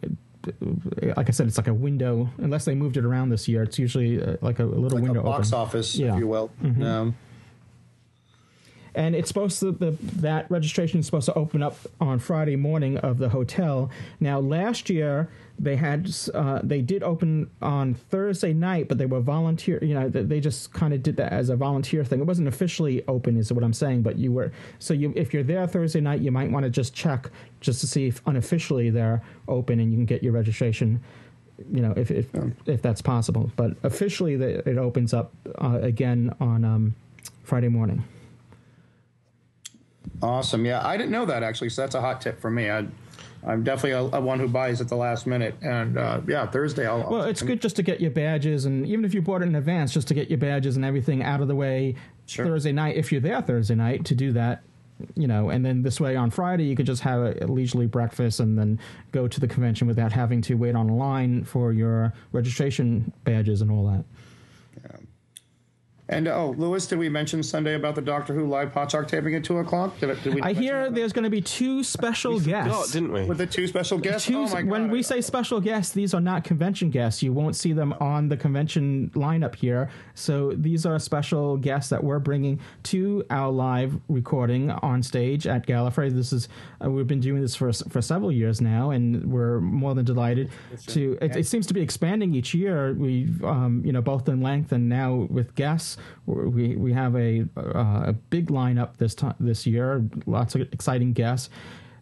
like 1.15 1.29
I 1.29 1.31
said, 1.31 1.47
it's 1.47 1.57
like 1.57 1.67
a 1.67 1.73
window. 1.73 2.29
Unless 2.37 2.65
they 2.65 2.75
moved 2.75 2.97
it 2.97 3.05
around 3.05 3.29
this 3.29 3.47
year, 3.47 3.63
it's 3.63 3.79
usually 3.79 4.21
uh, 4.21 4.37
like 4.41 4.59
a, 4.59 4.65
a 4.65 4.65
little 4.65 4.99
like 4.99 5.03
window. 5.03 5.21
a 5.21 5.23
box 5.23 5.49
open. 5.49 5.59
office, 5.59 5.95
Yeah. 5.95 6.13
if 6.13 6.19
you 6.19 6.27
will. 6.27 6.51
Mhm. 6.61 6.83
Um, 6.83 7.15
and 8.95 9.15
it's 9.15 9.27
supposed 9.27 9.59
to 9.59 9.71
the 9.71 9.91
that 10.17 10.49
registration 10.49 10.99
is 10.99 11.05
supposed 11.05 11.25
to 11.25 11.33
open 11.33 11.63
up 11.63 11.77
on 11.99 12.19
Friday 12.19 12.55
morning 12.55 12.97
of 12.97 13.17
the 13.17 13.29
hotel. 13.29 13.89
Now, 14.19 14.39
last 14.39 14.89
year 14.89 15.29
they 15.59 15.75
had 15.75 16.13
uh, 16.33 16.59
they 16.63 16.81
did 16.81 17.03
open 17.03 17.49
on 17.61 17.93
Thursday 17.93 18.53
night, 18.53 18.87
but 18.87 18.97
they 18.97 19.05
were 19.05 19.19
volunteer. 19.19 19.83
You 19.83 19.93
know, 19.93 20.09
they, 20.09 20.23
they 20.23 20.39
just 20.39 20.73
kind 20.73 20.93
of 20.93 21.01
did 21.01 21.15
that 21.17 21.31
as 21.31 21.49
a 21.49 21.55
volunteer 21.55 22.03
thing. 22.03 22.19
It 22.19 22.25
wasn't 22.25 22.47
officially 22.47 23.03
open, 23.07 23.37
is 23.37 23.51
what 23.51 23.63
I'm 23.63 23.73
saying. 23.73 24.03
But 24.03 24.17
you 24.17 24.31
were 24.31 24.51
so 24.79 24.93
you 24.93 25.13
if 25.15 25.33
you're 25.33 25.43
there 25.43 25.65
Thursday 25.67 26.01
night, 26.01 26.21
you 26.21 26.31
might 26.31 26.51
want 26.51 26.63
to 26.63 26.69
just 26.69 26.93
check 26.93 27.29
just 27.61 27.81
to 27.81 27.87
see 27.87 28.07
if 28.07 28.21
unofficially 28.25 28.89
they're 28.89 29.21
open 29.47 29.79
and 29.79 29.91
you 29.91 29.97
can 29.97 30.05
get 30.05 30.23
your 30.23 30.33
registration. 30.33 31.01
You 31.71 31.81
know, 31.81 31.93
if 31.95 32.11
if, 32.11 32.27
if 32.65 32.81
that's 32.81 33.01
possible, 33.01 33.51
but 33.55 33.75
officially 33.83 34.35
the, 34.35 34.67
it 34.67 34.77
opens 34.77 35.13
up 35.13 35.31
uh, 35.61 35.79
again 35.81 36.35
on 36.39 36.65
um, 36.65 36.95
Friday 37.43 37.69
morning. 37.69 38.03
Awesome. 40.21 40.65
Yeah, 40.65 40.85
I 40.85 40.97
didn't 40.97 41.11
know 41.11 41.25
that 41.25 41.43
actually, 41.43 41.69
so 41.69 41.81
that's 41.81 41.95
a 41.95 42.01
hot 42.01 42.21
tip 42.21 42.39
for 42.39 42.49
me. 42.49 42.69
I, 42.69 42.85
I'm 43.45 43.63
definitely 43.63 43.91
a, 43.91 44.17
a 44.17 44.21
one 44.21 44.39
who 44.39 44.47
buys 44.47 44.79
at 44.79 44.87
the 44.87 44.95
last 44.95 45.27
minute, 45.27 45.55
and 45.61 45.97
uh, 45.97 46.21
yeah, 46.27 46.47
Thursday. 46.47 46.87
I'll, 46.87 47.09
Well, 47.09 47.23
it's 47.23 47.41
good 47.41 47.61
just 47.61 47.75
to 47.75 47.83
get 47.83 47.99
your 47.99 48.11
badges, 48.11 48.65
and 48.65 48.87
even 48.87 49.03
if 49.03 49.13
you 49.13 49.21
bought 49.21 49.41
it 49.41 49.45
in 49.45 49.55
advance, 49.55 49.93
just 49.93 50.07
to 50.09 50.13
get 50.13 50.29
your 50.29 50.39
badges 50.39 50.75
and 50.77 50.85
everything 50.85 51.23
out 51.23 51.41
of 51.41 51.47
the 51.47 51.55
way 51.55 51.95
Thursday 52.27 52.71
night. 52.71 52.95
If 52.95 53.11
you're 53.11 53.21
there 53.21 53.41
Thursday 53.41 53.75
night 53.75 54.05
to 54.05 54.15
do 54.15 54.31
that, 54.31 54.63
you 55.15 55.27
know, 55.27 55.49
and 55.49 55.65
then 55.65 55.81
this 55.81 55.99
way 55.99 56.15
on 56.15 56.29
Friday 56.29 56.63
you 56.63 56.75
could 56.75 56.85
just 56.85 57.01
have 57.01 57.19
a 57.41 57.47
leisurely 57.47 57.87
breakfast 57.87 58.39
and 58.39 58.57
then 58.57 58.79
go 59.11 59.27
to 59.27 59.39
the 59.39 59.47
convention 59.47 59.87
without 59.87 60.11
having 60.13 60.41
to 60.43 60.53
wait 60.55 60.75
on 60.75 60.89
a 60.89 60.95
line 60.95 61.43
for 61.43 61.73
your 61.73 62.13
registration 62.31 63.11
badges 63.25 63.61
and 63.61 63.69
all 63.71 63.87
that. 63.87 64.05
And 66.09 66.27
oh, 66.27 66.53
Louis, 66.57 66.85
did 66.85 66.99
we 66.99 67.07
mention 67.07 67.41
Sunday 67.41 67.75
about 67.75 67.95
the 67.95 68.01
Doctor 68.01 68.33
Who 68.33 68.45
live 68.45 68.73
Podshock 68.73 69.07
taping 69.07 69.35
at 69.35 69.43
two 69.45 69.59
o'clock? 69.59 69.97
Did, 69.99 70.21
did 70.21 70.35
we? 70.35 70.41
I 70.41 70.51
hear 70.51 70.89
there's 70.91 71.13
going 71.13 71.23
to 71.23 71.29
be 71.29 71.39
two 71.39 71.81
special 71.81 72.41
guests. 72.41 72.91
didn't 72.91 73.13
we? 73.13 73.23
With 73.23 73.37
the 73.37 73.47
two 73.47 73.67
special 73.67 73.97
guests. 73.97 74.27
Two- 74.27 74.39
oh 74.39 74.47
my 74.49 74.63
god! 74.63 74.69
when 74.69 74.89
we 74.89 75.01
say 75.01 75.21
special 75.21 75.61
guests, 75.61 75.93
these 75.93 76.13
are 76.13 76.19
not 76.19 76.43
convention 76.43 76.89
guests. 76.89 77.23
You 77.23 77.31
won't 77.31 77.55
see 77.55 77.71
them 77.71 77.93
on 78.01 78.27
the 78.27 78.35
convention 78.35 79.11
lineup 79.15 79.55
here. 79.55 79.89
So 80.13 80.51
these 80.51 80.85
are 80.85 80.99
special 80.99 81.55
guests 81.55 81.89
that 81.91 82.03
we're 82.03 82.19
bringing 82.19 82.59
to 82.83 83.23
our 83.29 83.49
live 83.49 83.97
recording 84.09 84.71
on 84.71 85.03
stage 85.03 85.47
at 85.47 85.65
Gallifrey. 85.65 86.11
This 86.11 86.33
is 86.33 86.49
uh, 86.83 86.91
we've 86.91 87.07
been 87.07 87.21
doing 87.21 87.41
this 87.41 87.55
for 87.55 87.71
for 87.71 88.01
several 88.01 88.31
years 88.31 88.59
now, 88.59 88.89
and 88.89 89.31
we're 89.31 89.61
more 89.61 89.95
than 89.95 90.03
delighted 90.03 90.51
to. 90.87 91.17
It, 91.21 91.37
it 91.37 91.47
seems 91.47 91.65
to 91.67 91.73
be 91.73 91.79
expanding 91.81 92.35
each 92.35 92.53
year. 92.53 92.93
We've 92.93 93.41
um, 93.45 93.81
you 93.85 93.93
know 93.93 94.01
both 94.01 94.27
in 94.27 94.41
length 94.41 94.73
and 94.73 94.89
now 94.89 95.27
with 95.29 95.55
guests. 95.55 95.92
We 96.25 96.75
we 96.75 96.93
have 96.93 97.15
a 97.15 97.45
uh, 97.57 98.03
a 98.07 98.13
big 98.29 98.47
lineup 98.47 98.97
this 98.97 99.15
time 99.15 99.35
this 99.39 99.65
year. 99.65 100.07
Lots 100.25 100.55
of 100.55 100.61
exciting 100.61 101.13
guests. 101.13 101.49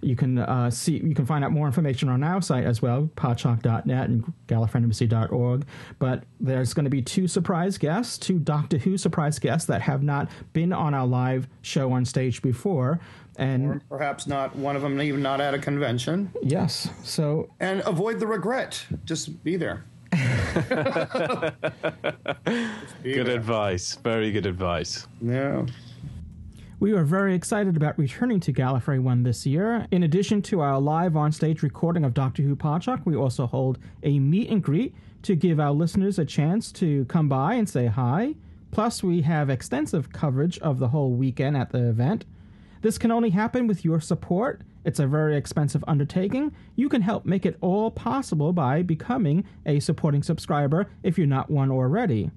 You 0.04 0.16
can 0.16 0.40
uh, 0.40 0.72
see 0.72 0.94
you 0.98 1.14
can 1.14 1.28
find 1.28 1.46
out 1.46 1.52
more 1.52 1.68
information 1.68 2.10
on 2.10 2.24
our 2.24 2.42
site 2.42 2.66
as 2.66 2.82
well, 2.82 3.10
podshock.net 3.16 4.10
and 4.10 4.34
gallifreyanembassy.org. 4.48 5.66
But 6.00 6.24
there's 6.40 6.74
going 6.74 6.86
to 6.86 6.90
be 6.90 7.04
two 7.04 7.28
surprise 7.28 7.78
guests, 7.78 8.18
two 8.18 8.40
Doctor 8.40 8.80
Who 8.80 8.98
surprise 8.98 9.38
guests 9.38 9.68
that 9.68 9.82
have 9.84 10.02
not 10.02 10.30
been 10.54 10.74
on 10.74 10.96
our 10.96 11.06
live 11.06 11.48
show 11.62 11.92
on 11.92 12.06
stage 12.06 12.42
before. 12.42 13.00
And 13.38 13.88
perhaps 13.90 14.28
not 14.28 14.56
one 14.56 14.76
of 14.76 14.82
them 14.82 15.00
even 15.02 15.22
not 15.22 15.40
at 15.40 15.54
a 15.54 15.60
convention. 15.60 16.32
yes, 16.42 16.90
so 17.04 17.50
And 17.60 17.82
avoid 17.86 18.20
the 18.20 18.28
regret. 18.28 18.84
Just 19.06 19.44
be 19.44 19.56
there. 19.56 19.86
Good 23.04 23.30
advice. 23.30 23.96
Very 23.96 24.32
good 24.32 24.46
advice. 24.46 25.08
Yeah. 25.22 25.66
We 26.80 26.94
are 26.94 27.04
very 27.04 27.36
excited 27.36 27.78
about 27.78 28.00
returning 28.00 28.40
to 28.40 28.52
Gallifrey 28.52 29.00
1 29.00 29.24
this 29.24 29.46
year. 29.46 29.86
In 29.92 30.02
addition 30.04 30.42
to 30.44 30.62
our 30.62 30.80
live 30.80 31.16
on 31.16 31.32
stage 31.32 31.62
recording 31.62 32.04
of 32.04 32.16
Doctor 32.16 32.42
Who 32.42 32.56
Podshock, 32.56 33.06
we 33.06 33.16
also 33.16 33.46
hold 33.46 33.78
a 34.02 34.18
meet 34.18 34.50
and 34.50 34.64
greet 34.64 34.96
to 35.22 35.36
give 35.36 35.60
our 35.60 35.72
listeners 35.72 36.18
a 36.18 36.26
chance 36.26 36.72
to 36.74 37.06
come 37.06 37.30
by 37.30 37.54
and 37.54 37.70
say 37.70 37.86
hi. 37.86 38.34
Plus, 38.72 39.04
we 39.04 39.22
have 39.22 39.50
extensive 39.50 40.12
coverage 40.12 40.58
of 40.60 40.80
the 40.80 40.88
whole 40.88 41.12
weekend 41.12 41.56
at 41.56 41.70
the 41.72 41.88
event. 41.88 42.26
This 42.82 42.98
can 42.98 43.12
only 43.12 43.30
happen 43.30 43.68
with 43.68 43.86
your 43.86 44.00
support. 44.00 44.62
It's 44.84 45.00
a 45.00 45.08
very 45.08 45.36
expensive 45.36 45.84
undertaking. 45.88 46.54
You 46.76 46.90
can 46.90 47.02
help 47.02 47.26
make 47.26 47.46
it 47.46 47.58
all 47.62 47.92
possible 47.92 48.54
by 48.54 48.82
becoming 48.82 49.44
a 49.66 49.80
supporting 49.80 50.24
subscriber 50.24 50.90
if 51.04 51.18
you're 51.18 51.28
not 51.28 51.52
one 51.52 51.72
already. 51.72 52.32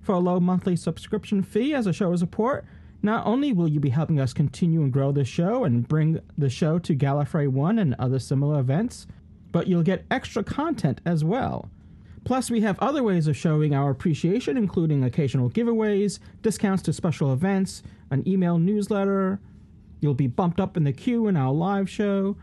For 0.00 0.14
a 0.14 0.18
low 0.18 0.40
monthly 0.40 0.76
subscription 0.76 1.42
fee 1.42 1.74
as 1.74 1.86
a 1.86 1.92
show 1.92 2.14
support, 2.16 2.64
not 3.02 3.26
only 3.26 3.52
will 3.52 3.68
you 3.68 3.80
be 3.80 3.90
helping 3.90 4.20
us 4.20 4.32
continue 4.32 4.82
and 4.82 4.92
grow 4.92 5.12
the 5.12 5.24
show 5.24 5.64
and 5.64 5.86
bring 5.86 6.20
the 6.36 6.50
show 6.50 6.78
to 6.80 6.94
Gallifrey 6.94 7.48
1 7.48 7.78
and 7.78 7.94
other 7.98 8.18
similar 8.18 8.60
events, 8.60 9.06
but 9.52 9.66
you'll 9.66 9.82
get 9.82 10.04
extra 10.10 10.42
content 10.42 11.00
as 11.04 11.24
well. 11.24 11.70
Plus, 12.24 12.50
we 12.50 12.60
have 12.60 12.78
other 12.78 13.02
ways 13.02 13.26
of 13.26 13.36
showing 13.36 13.74
our 13.74 13.90
appreciation, 13.90 14.58
including 14.58 15.02
occasional 15.02 15.50
giveaways, 15.50 16.18
discounts 16.42 16.82
to 16.82 16.92
special 16.92 17.32
events, 17.32 17.82
an 18.10 18.26
email 18.28 18.58
newsletter. 18.58 19.40
You'll 20.00 20.14
be 20.14 20.26
bumped 20.26 20.60
up 20.60 20.76
in 20.76 20.84
the 20.84 20.92
queue 20.92 21.26
in 21.26 21.36
our 21.36 21.52
live 21.52 21.88
show. 21.88 22.36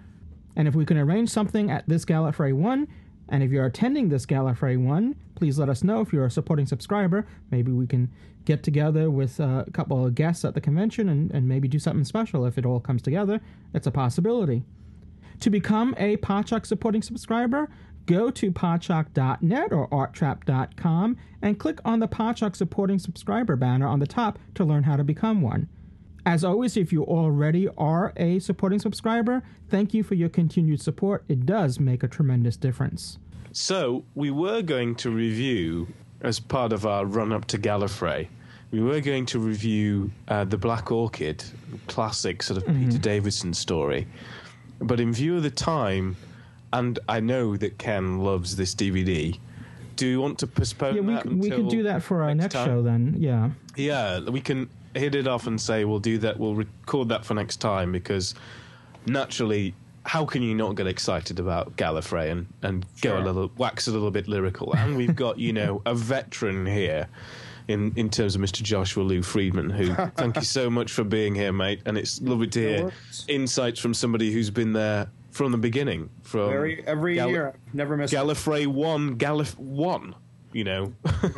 And 0.55 0.67
if 0.67 0.75
we 0.75 0.85
can 0.85 0.97
arrange 0.97 1.29
something 1.29 1.69
at 1.69 1.87
this 1.87 2.05
Gallifrey 2.05 2.53
1, 2.53 2.87
and 3.29 3.43
if 3.43 3.51
you're 3.51 3.65
attending 3.65 4.09
this 4.09 4.25
Gallifrey 4.25 4.81
1, 4.81 5.15
please 5.35 5.59
let 5.59 5.69
us 5.69 5.83
know 5.83 6.01
if 6.01 6.13
you're 6.13 6.25
a 6.25 6.31
supporting 6.31 6.65
subscriber. 6.65 7.27
Maybe 7.51 7.71
we 7.71 7.85
can 7.85 8.09
get 8.45 8.63
together 8.63 9.11
with 9.11 9.39
uh, 9.39 9.65
a 9.67 9.71
couple 9.71 10.05
of 10.05 10.15
guests 10.15 10.45
at 10.45 10.53
the 10.53 10.61
convention 10.61 11.09
and, 11.09 11.29
and 11.31 11.47
maybe 11.47 11.67
do 11.67 11.79
something 11.79 12.05
special 12.05 12.45
if 12.45 12.57
it 12.57 12.65
all 12.65 12.79
comes 12.79 13.01
together. 13.01 13.41
It's 13.73 13.87
a 13.87 13.91
possibility. 13.91 14.63
To 15.41 15.49
become 15.49 15.93
a 15.97 16.17
Podshock 16.17 16.65
supporting 16.65 17.01
subscriber, 17.01 17.69
go 18.05 18.31
to 18.31 18.51
podshock.net 18.51 19.73
or 19.73 19.89
arttrap.com 19.89 21.17
and 21.41 21.59
click 21.59 21.79
on 21.85 21.99
the 21.99 22.07
Podshock 22.07 22.55
supporting 22.55 22.97
subscriber 22.97 23.55
banner 23.55 23.87
on 23.87 23.99
the 23.99 24.07
top 24.07 24.39
to 24.55 24.63
learn 24.63 24.83
how 24.83 24.95
to 24.95 25.03
become 25.03 25.41
one. 25.41 25.67
As 26.27 26.43
always, 26.43 26.75
if 26.75 26.91
you 26.91 27.05
already 27.05 27.69
are 27.77 28.11
a 28.17 28.39
supporting 28.39 28.79
subscriber, 28.79 29.43
thank 29.69 29.93
you 29.93 30.03
for 30.03 30.13
your 30.15 30.27
continued 30.27 30.81
support. 30.81 31.23
It 31.29 31.45
does 31.45 31.79
make 31.79 32.03
a 32.03 32.07
tremendous 32.09 32.57
difference. 32.57 33.17
So 33.53 34.03
we 34.13 34.29
were 34.29 34.61
going 34.61 34.95
to 34.95 35.09
review, 35.09 35.87
as 36.19 36.37
part 36.41 36.73
of 36.73 36.85
our 36.85 37.05
run 37.05 37.31
up 37.31 37.45
to 37.45 37.57
Gallifrey, 37.57 38.27
we 38.71 38.81
were 38.81 38.99
going 38.99 39.25
to 39.27 39.39
review 39.39 40.11
uh, 40.27 40.43
the 40.43 40.57
Black 40.57 40.91
Orchid, 40.91 41.45
classic 41.87 42.43
sort 42.43 42.57
of 42.57 42.65
Peter 42.67 42.97
Mhm. 42.97 43.01
Davison 43.01 43.53
story. 43.53 44.05
But 44.79 44.99
in 44.99 45.13
view 45.13 45.37
of 45.37 45.43
the 45.43 45.49
time, 45.49 46.17
and 46.73 46.99
I 47.07 47.21
know 47.21 47.55
that 47.55 47.77
Ken 47.77 48.19
loves 48.19 48.57
this 48.57 48.75
DVD, 48.75 49.39
do 49.95 50.05
you 50.05 50.19
want 50.19 50.39
to 50.39 50.47
postpone 50.47 50.95
Yeah, 50.95 51.01
we, 51.01 51.13
that 51.13 51.25
we 51.25 51.49
could 51.49 51.69
do 51.69 51.83
that 51.83 52.03
for 52.03 52.21
our 52.21 52.35
next, 52.35 52.53
time? 52.53 52.67
show 52.67 52.81
then. 52.81 53.15
Yeah. 53.17 53.51
Yeah, 53.77 54.19
we 54.29 54.41
can 54.41 54.67
hit 54.99 55.15
it 55.15 55.27
off 55.27 55.47
and 55.47 55.59
say 55.59 55.85
we'll 55.85 55.99
do 55.99 56.17
that. 56.19 56.39
We'll 56.39 56.55
record 56.55 57.09
that 57.09 57.25
for 57.25 57.33
next 57.33 57.57
time 57.57 57.91
because 57.91 58.33
naturally, 59.05 59.73
how 60.03 60.25
can 60.25 60.41
you 60.41 60.55
not 60.55 60.75
get 60.75 60.87
excited 60.87 61.39
about 61.39 61.75
Gallifrey 61.75 62.31
and, 62.31 62.47
and 62.61 62.85
go 63.01 63.17
a 63.17 63.21
little 63.21 63.51
wax 63.57 63.87
a 63.87 63.91
little 63.91 64.11
bit 64.11 64.27
lyrical? 64.27 64.73
And 64.75 64.95
we've 64.97 65.15
got 65.15 65.37
you 65.39 65.53
know 65.53 65.81
a 65.85 65.95
veteran 65.95 66.65
here. 66.65 67.07
In, 67.67 67.91
in 67.97 68.09
terms 68.09 68.33
of 68.33 68.39
Mr. 68.39 68.63
Joshua 68.63 69.03
Lou 69.03 69.21
Friedman, 69.21 69.69
who 69.69 69.93
thank 70.15 70.37
you 70.37 70.41
so 70.41 70.69
much 70.69 70.93
for 70.93 71.03
being 71.03 71.35
here, 71.35 71.51
mate, 71.51 71.81
and 71.85 71.97
it's 71.97 72.21
lovely 72.21 72.47
to 72.47 72.59
hear 72.61 72.91
insights 73.27 73.81
from 73.81 73.93
somebody 73.93 74.31
who's 74.31 74.49
been 74.49 74.71
there 74.71 75.09
from 75.31 75.51
the 75.51 75.57
beginning. 75.57 76.09
From 76.23 76.53
Every 76.53 76.87
every 76.87 77.15
Gal- 77.15 77.29
year, 77.29 77.55
never 77.73 77.97
miss. 77.97 78.13
Gallifrey 78.13 78.67
one, 78.67 79.17
Gallif 79.17 79.57
one. 79.57 80.15
You 80.57 80.63
know, 80.63 80.91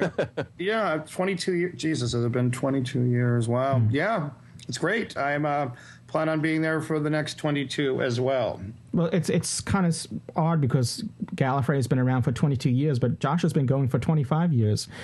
Yeah, 0.58 1.04
22 1.06 1.54
years. 1.54 1.76
Jesus, 1.76 2.14
has 2.14 2.24
it 2.24 2.32
been 2.32 2.52
22 2.52 3.02
years? 3.02 3.50
Wow. 3.50 3.80
Hmm. 3.80 3.90
Yeah. 3.92 4.30
it's 4.70 4.78
great. 4.78 5.18
I'm 5.18 5.46
uh, 5.46 5.72
plan 6.10 6.28
on 6.28 6.42
being 6.42 6.62
there 6.62 6.82
for 6.82 7.00
the 7.00 7.10
next 7.10 7.36
22 7.36 8.02
as 8.02 8.20
well. 8.20 8.60
Well, 8.92 9.08
it's 9.08 9.30
it's 9.30 9.62
kind 9.62 9.86
of 9.86 10.08
odd 10.36 10.60
because 10.60 11.04
Gallifrey 11.36 11.76
has 11.76 11.88
been 11.88 12.00
around 12.00 12.24
for 12.24 12.32
22 12.32 12.70
years, 12.70 12.98
but 12.98 13.20
Josh 13.20 13.44
has 13.44 13.54
been 13.54 13.68
going 13.68 13.88
for 13.88 14.00
25 14.00 14.52
years. 14.52 14.88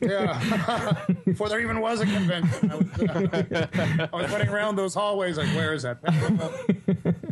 Yeah, 0.00 1.04
before 1.24 1.48
there 1.48 1.60
even 1.60 1.80
was 1.80 2.00
a 2.00 2.06
convention, 2.06 2.70
I 2.70 2.76
was, 2.76 2.86
uh, 3.00 4.08
I 4.12 4.16
was 4.16 4.30
running 4.30 4.48
around 4.48 4.76
those 4.76 4.94
hallways 4.94 5.36
like, 5.36 5.48
where 5.48 5.72
is 5.74 5.82
that? 5.82 5.98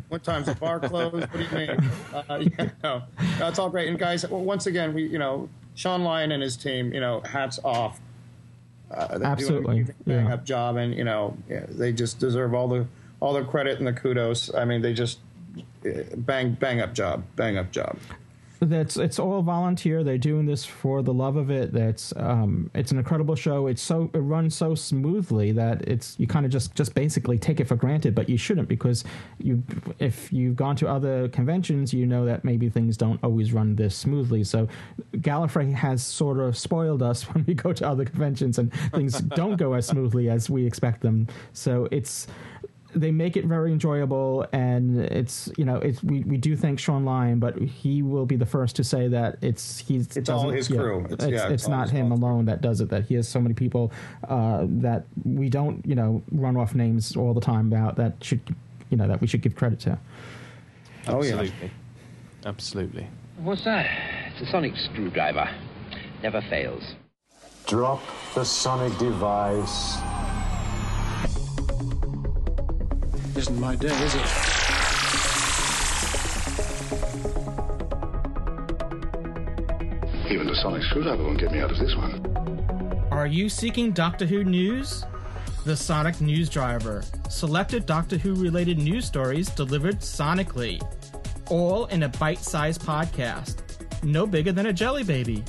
what 0.09 0.23
time's 0.23 0.47
the 0.47 0.55
bar 0.55 0.81
closed? 0.81 1.15
What 1.15 1.33
do 1.33 1.43
you 1.43 1.51
mean? 1.51 1.91
Uh, 2.13 2.45
yeah, 2.59 2.71
no, 2.83 3.03
that's 3.39 3.59
all 3.59 3.71
great. 3.71 3.89
And 3.89 3.99
guys, 3.99 4.29
well, 4.29 4.43
once 4.43 4.67
again, 4.67 4.93
we 4.93 5.05
you 5.05 5.19
know 5.19 5.49
Shaun 5.75 6.03
Lyon 6.03 6.33
and 6.33 6.43
his 6.43 6.57
team, 6.57 6.93
you 6.93 7.01
know, 7.01 7.21
hats 7.21 7.61
off. 7.65 8.01
Uh, 8.91 9.19
they 9.19 9.25
Absolutely, 9.25 9.87
bang 10.07 10.27
yeah. 10.27 10.35
up 10.35 10.45
job, 10.45 10.77
and 10.77 10.95
you 10.95 11.05
know, 11.05 11.37
they 11.49 11.93
just 11.93 12.19
deserve 12.19 12.55
all 12.55 12.69
the 12.69 12.87
all 13.21 13.35
the 13.35 13.45
credit 13.45 13.79
and 13.79 13.87
the 13.87 13.93
kudos. 13.93 14.55
I 14.55 14.65
mean, 14.65 14.81
they 14.81 14.95
just 14.95 15.19
uh, 15.85 15.91
bang 16.17 16.53
bang 16.53 16.81
up 16.81 16.95
job, 16.95 17.25
bang 17.37 17.59
up 17.59 17.71
job. 17.71 17.99
That's 18.61 18.97
it's 18.97 19.19
all 19.19 19.43
volunteer. 19.43 20.03
They're 20.03 20.19
doing 20.19 20.47
this 20.47 20.65
for 20.65 21.03
the 21.03 21.13
love 21.15 21.37
of 21.37 21.51
it. 21.51 21.73
That's 21.73 22.13
um, 22.17 22.71
it's 22.75 22.91
an 22.91 22.99
incredible 22.99 23.37
show. 23.37 23.67
It's 23.67 23.83
so 23.83 24.11
it 24.13 24.19
runs 24.19 24.55
so 24.55 24.75
smoothly 24.75 25.53
that 25.53 25.83
it's 25.83 26.19
you 26.19 26.27
kind 26.27 26.45
of 26.45 26.51
just 26.51 26.75
just 26.75 26.95
basically 26.95 27.39
take 27.39 27.61
it 27.61 27.67
for 27.67 27.77
granted, 27.77 28.15
but 28.15 28.29
you 28.29 28.37
shouldn't 28.37 28.69
because 28.69 29.05
you 29.39 29.63
if 29.99 30.33
you've 30.33 30.57
gone 30.57 30.77
to 30.77 30.89
other 30.89 31.29
conventions, 31.29 31.95
you 31.95 32.07
know 32.07 32.25
that 32.25 32.45
maybe 32.45 32.69
things 32.69 32.97
don't 32.97 33.23
always 33.23 33.53
run 33.53 33.77
this 33.77 33.97
smoothly. 33.97 34.45
So 34.45 34.69
Gallifrey 35.13 35.73
has 35.73 36.03
sort 36.05 36.39
of 36.39 36.57
spoiled 36.57 37.03
us 37.03 37.23
when 37.35 37.45
we 37.47 37.55
go 37.55 37.73
to 37.73 37.87
other 37.87 38.05
conventions 38.05 38.59
and 38.59 38.73
things 38.93 39.21
don't 39.21 39.57
go 39.57 39.75
as 39.75 39.87
smoothly 39.87 40.31
as 40.31 40.51
we 40.51 40.67
expect 40.67 41.03
them. 41.03 41.29
So 41.53 41.89
it's 41.91 42.27
they 43.01 43.11
make 43.11 43.37
it 43.37 43.45
very 43.45 43.73
enjoyable 43.73 44.47
and 44.53 45.01
it's 45.01 45.51
you 45.57 45.65
know 45.65 45.77
it's 45.77 46.03
we, 46.03 46.21
we 46.25 46.37
do 46.37 46.57
thank 46.57 46.79
Shaun 46.79 47.05
Lyon 47.05 47.39
but 47.39 47.59
he 47.59 48.03
will 48.03 48.27
be 48.27 48.37
the 48.37 48.47
first 48.47 48.77
to 48.77 48.85
say 48.85 49.09
that 49.09 49.39
it's 49.43 49.79
he's 49.79 50.17
It's 50.17 50.29
all 50.29 50.43
doesn't- 50.45 50.57
his 50.57 50.71
yeah, 50.71 50.77
crew. 50.81 51.05
it's, 51.05 51.13
It's- 51.15 51.29
it's, 51.29 51.33
yeah, 51.45 51.49
it's 51.53 51.65
all 51.67 51.71
not 51.71 51.91
him 51.91 52.09
fault. 52.09 52.21
alone 52.21 52.45
that 52.47 52.61
does 52.61 52.81
it 52.81 52.89
that 52.91 53.05
he 53.07 53.15
has 53.15 53.27
so 53.29 53.41
many 53.41 53.55
people 53.55 53.93
uh, 54.29 54.65
that 54.69 55.05
we 55.25 55.49
don't 55.49 55.85
you 55.87 55.95
know 55.95 56.23
run 56.33 56.57
off 56.57 56.75
names 56.75 57.17
all 57.17 57.35
the 57.35 57.41
time 57.41 57.67
about 57.73 57.97
that 57.97 58.15
should 58.23 58.41
you 58.91 58.97
know 58.97 59.07
that 59.09 59.21
we 59.21 59.27
should 59.27 59.43
give 59.43 59.55
credit 59.55 59.81
to 59.81 59.99
Oh 61.07 61.23
yeah. 61.23 61.35
Absolutely. 61.39 61.71
Absolutely. 62.45 63.07
What's 63.39 63.65
that? 63.65 63.87
It's 64.33 64.43
a 64.49 64.51
sonic 64.51 64.77
screwdriver. 64.77 65.49
Never 66.23 66.41
fails. 66.51 66.83
Drop 67.67 68.03
the 68.35 68.45
sonic 68.45 68.97
device. 68.99 69.97
Isn't 73.39 73.61
my 73.61 73.77
day, 73.77 73.87
is 73.87 74.17
it? 74.17 74.21
Even 80.29 80.49
the 80.49 80.59
sonic 80.61 80.83
screwdriver 80.83 81.23
won't 81.23 81.39
get 81.39 81.53
me 81.53 81.61
out 81.61 81.71
of 81.71 81.79
this 81.79 81.95
one. 81.95 83.07
Are 83.13 83.29
you 83.29 83.49
seeking 83.49 83.93
Doctor 83.93 84.27
Who 84.27 84.43
news? 84.43 85.05
The 85.65 85.77
Sonic 85.77 86.21
News 86.21 86.49
Driver. 86.49 87.05
Selected 87.31 87.87
Doctor 87.87 88.19
Who 88.19 88.35
related 88.35 88.79
news 88.79 89.05
stories 89.05 89.51
delivered 89.51 90.01
sonically. 90.01 90.83
All 91.49 91.87
in 91.87 92.03
a 92.03 92.09
bite 92.09 92.41
sized 92.41 92.83
podcast. 92.83 93.63
No 94.03 94.27
bigger 94.27 94.51
than 94.51 94.67
a 94.67 94.73
jelly 94.73 95.05
baby. 95.05 95.45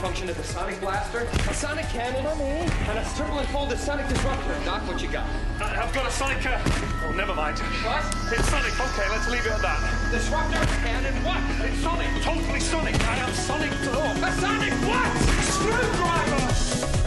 Function 0.00 0.28
of 0.28 0.36
the 0.36 0.44
sonic 0.44 0.78
blaster, 0.80 1.20
a 1.20 1.54
sonic 1.54 1.86
cannon, 1.86 2.24
and 2.26 2.98
a 2.98 3.04
triple 3.16 3.38
unfolded 3.38 3.78
sonic 3.78 4.06
disruptor. 4.08 4.54
Doc, 4.64 4.86
what 4.86 5.02
you 5.02 5.08
got? 5.08 5.26
I've 5.58 5.92
got 5.94 6.06
a 6.06 6.10
sonic. 6.10 6.44
Uh, 6.44 6.58
oh, 7.06 7.12
never 7.16 7.34
mind. 7.34 7.58
What? 7.58 8.04
It's 8.30 8.46
sonic. 8.48 8.78
Okay, 8.78 9.08
let's 9.10 9.28
leave 9.30 9.46
it 9.46 9.52
at 9.52 9.62
that. 9.62 10.10
Disruptor, 10.12 10.64
cannon, 10.84 11.14
what? 11.24 11.40
It's 11.66 11.80
sonic. 11.82 12.08
Totally 12.22 12.60
sonic. 12.60 12.94
I 13.08 13.16
am 13.16 13.32
sonic. 13.32 13.70
Oh, 13.84 14.22
A 14.22 14.32
sonic 14.38 14.72
what? 14.86 15.16
screwdriver. 15.42 17.05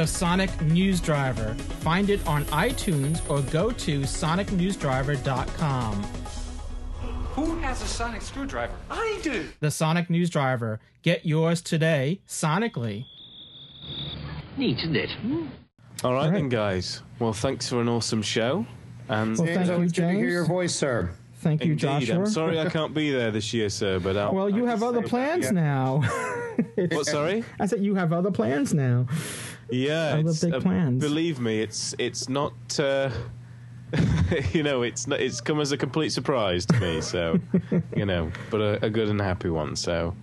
The 0.00 0.06
Sonic 0.06 0.62
News 0.62 0.98
Driver. 0.98 1.52
Find 1.82 2.08
it 2.08 2.26
on 2.26 2.46
iTunes 2.46 3.20
or 3.28 3.42
go 3.52 3.70
to 3.70 4.00
sonicnewsdriver.com. 4.00 6.02
Who 7.34 7.56
has 7.58 7.82
a 7.82 7.86
sonic 7.86 8.22
screwdriver? 8.22 8.72
I 8.90 9.20
do. 9.22 9.46
The 9.60 9.70
Sonic 9.70 10.08
News 10.08 10.30
Driver. 10.30 10.80
Get 11.02 11.26
yours 11.26 11.60
today, 11.60 12.22
sonically. 12.26 13.04
Neat, 14.56 14.78
isn't 14.78 14.96
it? 14.96 15.10
All 16.02 16.14
right, 16.14 16.32
then, 16.32 16.48
guys. 16.48 17.02
Well, 17.18 17.34
thanks 17.34 17.68
for 17.68 17.82
an 17.82 17.88
awesome 17.90 18.22
show. 18.22 18.64
And 19.10 19.36
Well, 19.36 19.46
James, 19.48 19.56
thank 19.58 19.66
you, 19.68 19.74
always 19.74 19.92
good 19.92 20.00
to 20.00 20.12
hear 20.12 20.28
your 20.30 20.46
voice, 20.46 20.74
sir. 20.74 21.10
Thank 21.40 21.62
you, 21.62 21.72
Indeed, 21.72 21.80
Joshua. 21.82 22.16
I'm 22.20 22.26
sorry 22.26 22.58
I 22.58 22.70
can't 22.70 22.94
be 22.94 23.10
there 23.10 23.30
this 23.30 23.52
year, 23.52 23.68
sir, 23.68 24.00
but 24.00 24.16
I'll, 24.16 24.32
Well, 24.34 24.48
you 24.48 24.64
I'll 24.64 24.70
have 24.70 24.82
other 24.82 25.02
say- 25.02 25.08
plans 25.10 25.44
yeah. 25.44 25.50
now. 25.50 26.00
What? 26.90 27.04
Sorry. 27.06 27.44
I 27.60 27.66
said 27.66 27.84
you 27.84 27.96
have 27.96 28.14
other 28.14 28.30
plans 28.30 28.72
now. 28.72 29.06
Yeah, 29.72 30.18
Other 30.18 30.30
it's, 30.30 30.44
big 30.44 30.54
uh, 30.54 30.60
plans. 30.60 31.02
Believe 31.02 31.40
me, 31.40 31.60
it's 31.60 31.94
it's 31.98 32.28
not. 32.28 32.52
Uh, 32.78 33.10
you 34.52 34.62
know, 34.62 34.82
it's 34.82 35.06
not, 35.08 35.20
it's 35.20 35.40
come 35.40 35.60
as 35.60 35.72
a 35.72 35.76
complete 35.76 36.10
surprise 36.10 36.64
to 36.66 36.78
me. 36.78 37.00
So, 37.00 37.40
you 37.96 38.06
know, 38.06 38.30
but 38.50 38.60
a, 38.60 38.84
a 38.86 38.90
good 38.90 39.08
and 39.08 39.20
happy 39.20 39.50
one. 39.50 39.74
So, 39.74 40.14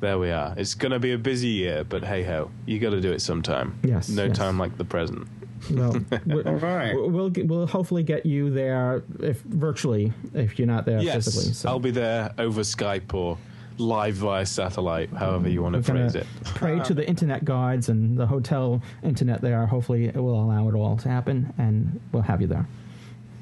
there 0.00 0.18
we 0.18 0.30
are. 0.30 0.54
It's 0.56 0.74
going 0.74 0.92
to 0.92 0.98
be 0.98 1.12
a 1.12 1.18
busy 1.18 1.48
year, 1.48 1.84
but 1.84 2.02
hey 2.02 2.22
ho, 2.22 2.50
you 2.64 2.78
got 2.78 2.90
to 2.90 3.00
do 3.00 3.12
it 3.12 3.20
sometime. 3.20 3.78
Yes, 3.82 4.08
No 4.08 4.24
yes. 4.24 4.36
time 4.36 4.58
like 4.58 4.76
the 4.78 4.84
present. 4.86 5.28
Well, 5.70 5.92
we- 6.26 6.42
All 6.44 6.54
right. 6.54 6.94
we'll 6.94 7.30
we'll 7.44 7.66
hopefully 7.66 8.02
get 8.02 8.24
you 8.24 8.48
there 8.48 9.02
if 9.20 9.42
virtually 9.42 10.12
if 10.32 10.58
you're 10.58 10.66
not 10.68 10.86
there 10.86 11.00
yes, 11.02 11.26
physically. 11.26 11.52
So 11.52 11.68
I'll 11.68 11.78
be 11.78 11.90
there 11.90 12.32
over 12.38 12.62
Skype 12.62 13.12
or 13.12 13.36
live 13.80 14.14
via 14.14 14.46
satellite, 14.46 15.10
however 15.10 15.48
you 15.48 15.62
want 15.62 15.74
to 15.74 15.82
phrase 15.82 16.14
it. 16.14 16.26
pray 16.44 16.78
to 16.80 16.94
the 16.94 17.02
um, 17.02 17.08
internet 17.08 17.44
guides 17.44 17.88
and 17.88 18.16
the 18.16 18.26
hotel 18.26 18.82
internet 19.02 19.40
there. 19.40 19.66
Hopefully, 19.66 20.06
it 20.06 20.16
will 20.16 20.40
allow 20.40 20.68
it 20.68 20.74
all 20.74 20.96
to 20.98 21.08
happen, 21.08 21.52
and 21.58 22.00
we'll 22.12 22.22
have 22.22 22.40
you 22.40 22.46
there. 22.46 22.66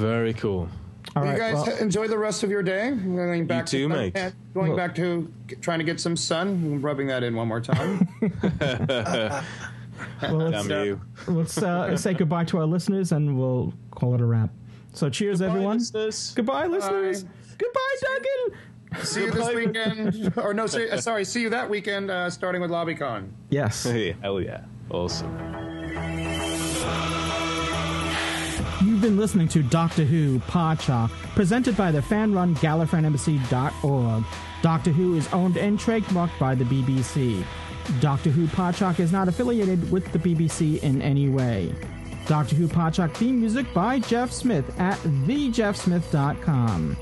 Very 0.00 0.34
cool. 0.34 0.68
All 1.16 1.24
you 1.24 1.30
right, 1.30 1.38
guys 1.38 1.54
well- 1.66 1.76
enjoy 1.78 2.08
the 2.08 2.18
rest 2.18 2.42
of 2.42 2.50
your 2.50 2.62
day. 2.62 2.90
Going 2.90 3.46
back 3.46 3.66
too, 3.66 3.88
to 3.88 3.94
mate. 3.94 4.32
Going 4.54 4.76
back 4.76 4.94
to 4.96 5.32
trying 5.60 5.78
to 5.78 5.84
get 5.84 6.00
some 6.00 6.16
sun. 6.16 6.48
I'm 6.48 6.80
rubbing 6.80 7.06
that 7.08 7.22
in 7.22 7.34
one 7.34 7.48
more 7.48 7.60
time. 7.60 8.08
Well, 10.22 10.34
let's, 10.36 10.66
Damn 10.66 10.84
you. 10.86 11.00
let's 11.28 11.58
uh, 11.58 11.96
say 11.96 12.14
goodbye 12.14 12.44
to 12.44 12.58
our 12.58 12.66
listeners 12.66 13.12
and 13.12 13.38
we'll 13.38 13.72
call 13.90 14.14
it 14.14 14.20
a 14.20 14.24
wrap. 14.24 14.50
So 14.92 15.08
cheers, 15.08 15.42
everyone. 15.42 15.78
listeners. 15.78 16.32
Goodbye, 16.34 16.66
listeners. 16.66 17.24
Goodbye, 17.58 17.96
Duggan. 18.00 19.04
see 19.04 19.24
you 19.24 19.30
this 19.30 19.54
weekend, 19.54 20.32
or 20.38 20.54
no, 20.54 20.66
see, 20.66 20.88
uh, 20.90 21.00
sorry, 21.00 21.24
see 21.24 21.42
you 21.42 21.50
that 21.50 21.68
weekend, 21.68 22.10
uh, 22.10 22.28
starting 22.30 22.60
with 22.60 22.70
LobbyCon. 22.70 23.28
Yes. 23.50 23.84
Hey, 23.84 24.16
hell 24.22 24.40
yeah. 24.40 24.62
Awesome. 24.90 25.59
You've 29.00 29.12
been 29.12 29.18
listening 29.18 29.48
to 29.48 29.62
Doctor 29.62 30.04
Who 30.04 30.40
Podshock, 30.40 31.08
presented 31.34 31.74
by 31.74 31.90
the 31.90 32.02
fan-run 32.02 32.54
GallifreyanEmbassy.org. 32.56 34.24
Doctor 34.60 34.90
Who 34.90 35.14
is 35.14 35.26
owned 35.32 35.56
and 35.56 35.78
trademarked 35.78 36.38
by 36.38 36.54
the 36.54 36.64
BBC. 36.64 37.42
Doctor 38.02 38.28
Who 38.28 38.46
Podshock 38.48 39.00
is 39.00 39.10
not 39.10 39.26
affiliated 39.26 39.90
with 39.90 40.12
the 40.12 40.18
BBC 40.18 40.82
in 40.82 41.00
any 41.00 41.30
way. 41.30 41.74
Doctor 42.26 42.54
Who 42.56 42.68
Podshock 42.68 43.14
theme 43.14 43.40
music 43.40 43.72
by 43.72 44.00
Jeff 44.00 44.30
Smith 44.30 44.78
at 44.78 44.98
thejeffsmith.com. 44.98 46.96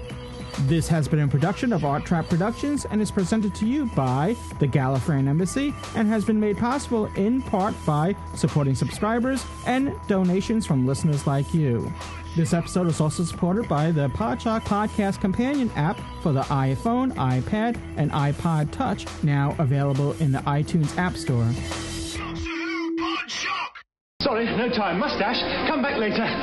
This 0.63 0.89
has 0.89 1.07
been 1.07 1.21
a 1.21 1.29
production 1.29 1.73
of 1.73 1.85
Art 1.85 2.05
Trap 2.05 2.29
Productions 2.29 2.85
and 2.85 3.01
is 3.01 3.11
presented 3.11 3.55
to 3.55 3.67
you 3.67 3.87
by 3.87 4.37
the 4.59 4.67
Gallifreyan 4.67 5.29
Embassy 5.29 5.73
and 5.95 6.09
has 6.09 6.25
been 6.25 6.41
made 6.41 6.59
possible 6.59 7.07
in 7.15 7.41
part 7.43 7.75
by 7.87 8.15
supporting 8.35 8.75
subscribers 8.75 9.45
and 9.67 9.95
donations 10.09 10.67
from 10.67 10.85
listeners 10.87 11.27
like 11.27 11.55
you. 11.55 11.93
This 12.37 12.53
episode 12.53 12.89
is 12.89 13.01
also 13.01 13.25
supported 13.25 13.69
by 13.69 13.93
the 13.93 14.09
Podshock 14.09 14.63
Podcast 14.63 15.21
Companion 15.21 15.71
app 15.77 15.99
for 16.23 16.33
the 16.33 16.43
iPhone, 16.43 17.15
iPad, 17.15 17.79
and 17.97 18.11
iPod 18.11 18.71
Touch, 18.73 19.07
now 19.23 19.55
available 19.59 20.13
in 20.15 20.33
the 20.33 20.41
iTunes 20.41 20.97
App 20.99 21.17
Store. 21.17 21.49
Sorry, 24.23 24.45
no 24.45 24.69
time. 24.71 24.99
Mustache, 24.99 25.69
come 25.69 25.83
back 25.83 25.99
later. 25.99 26.43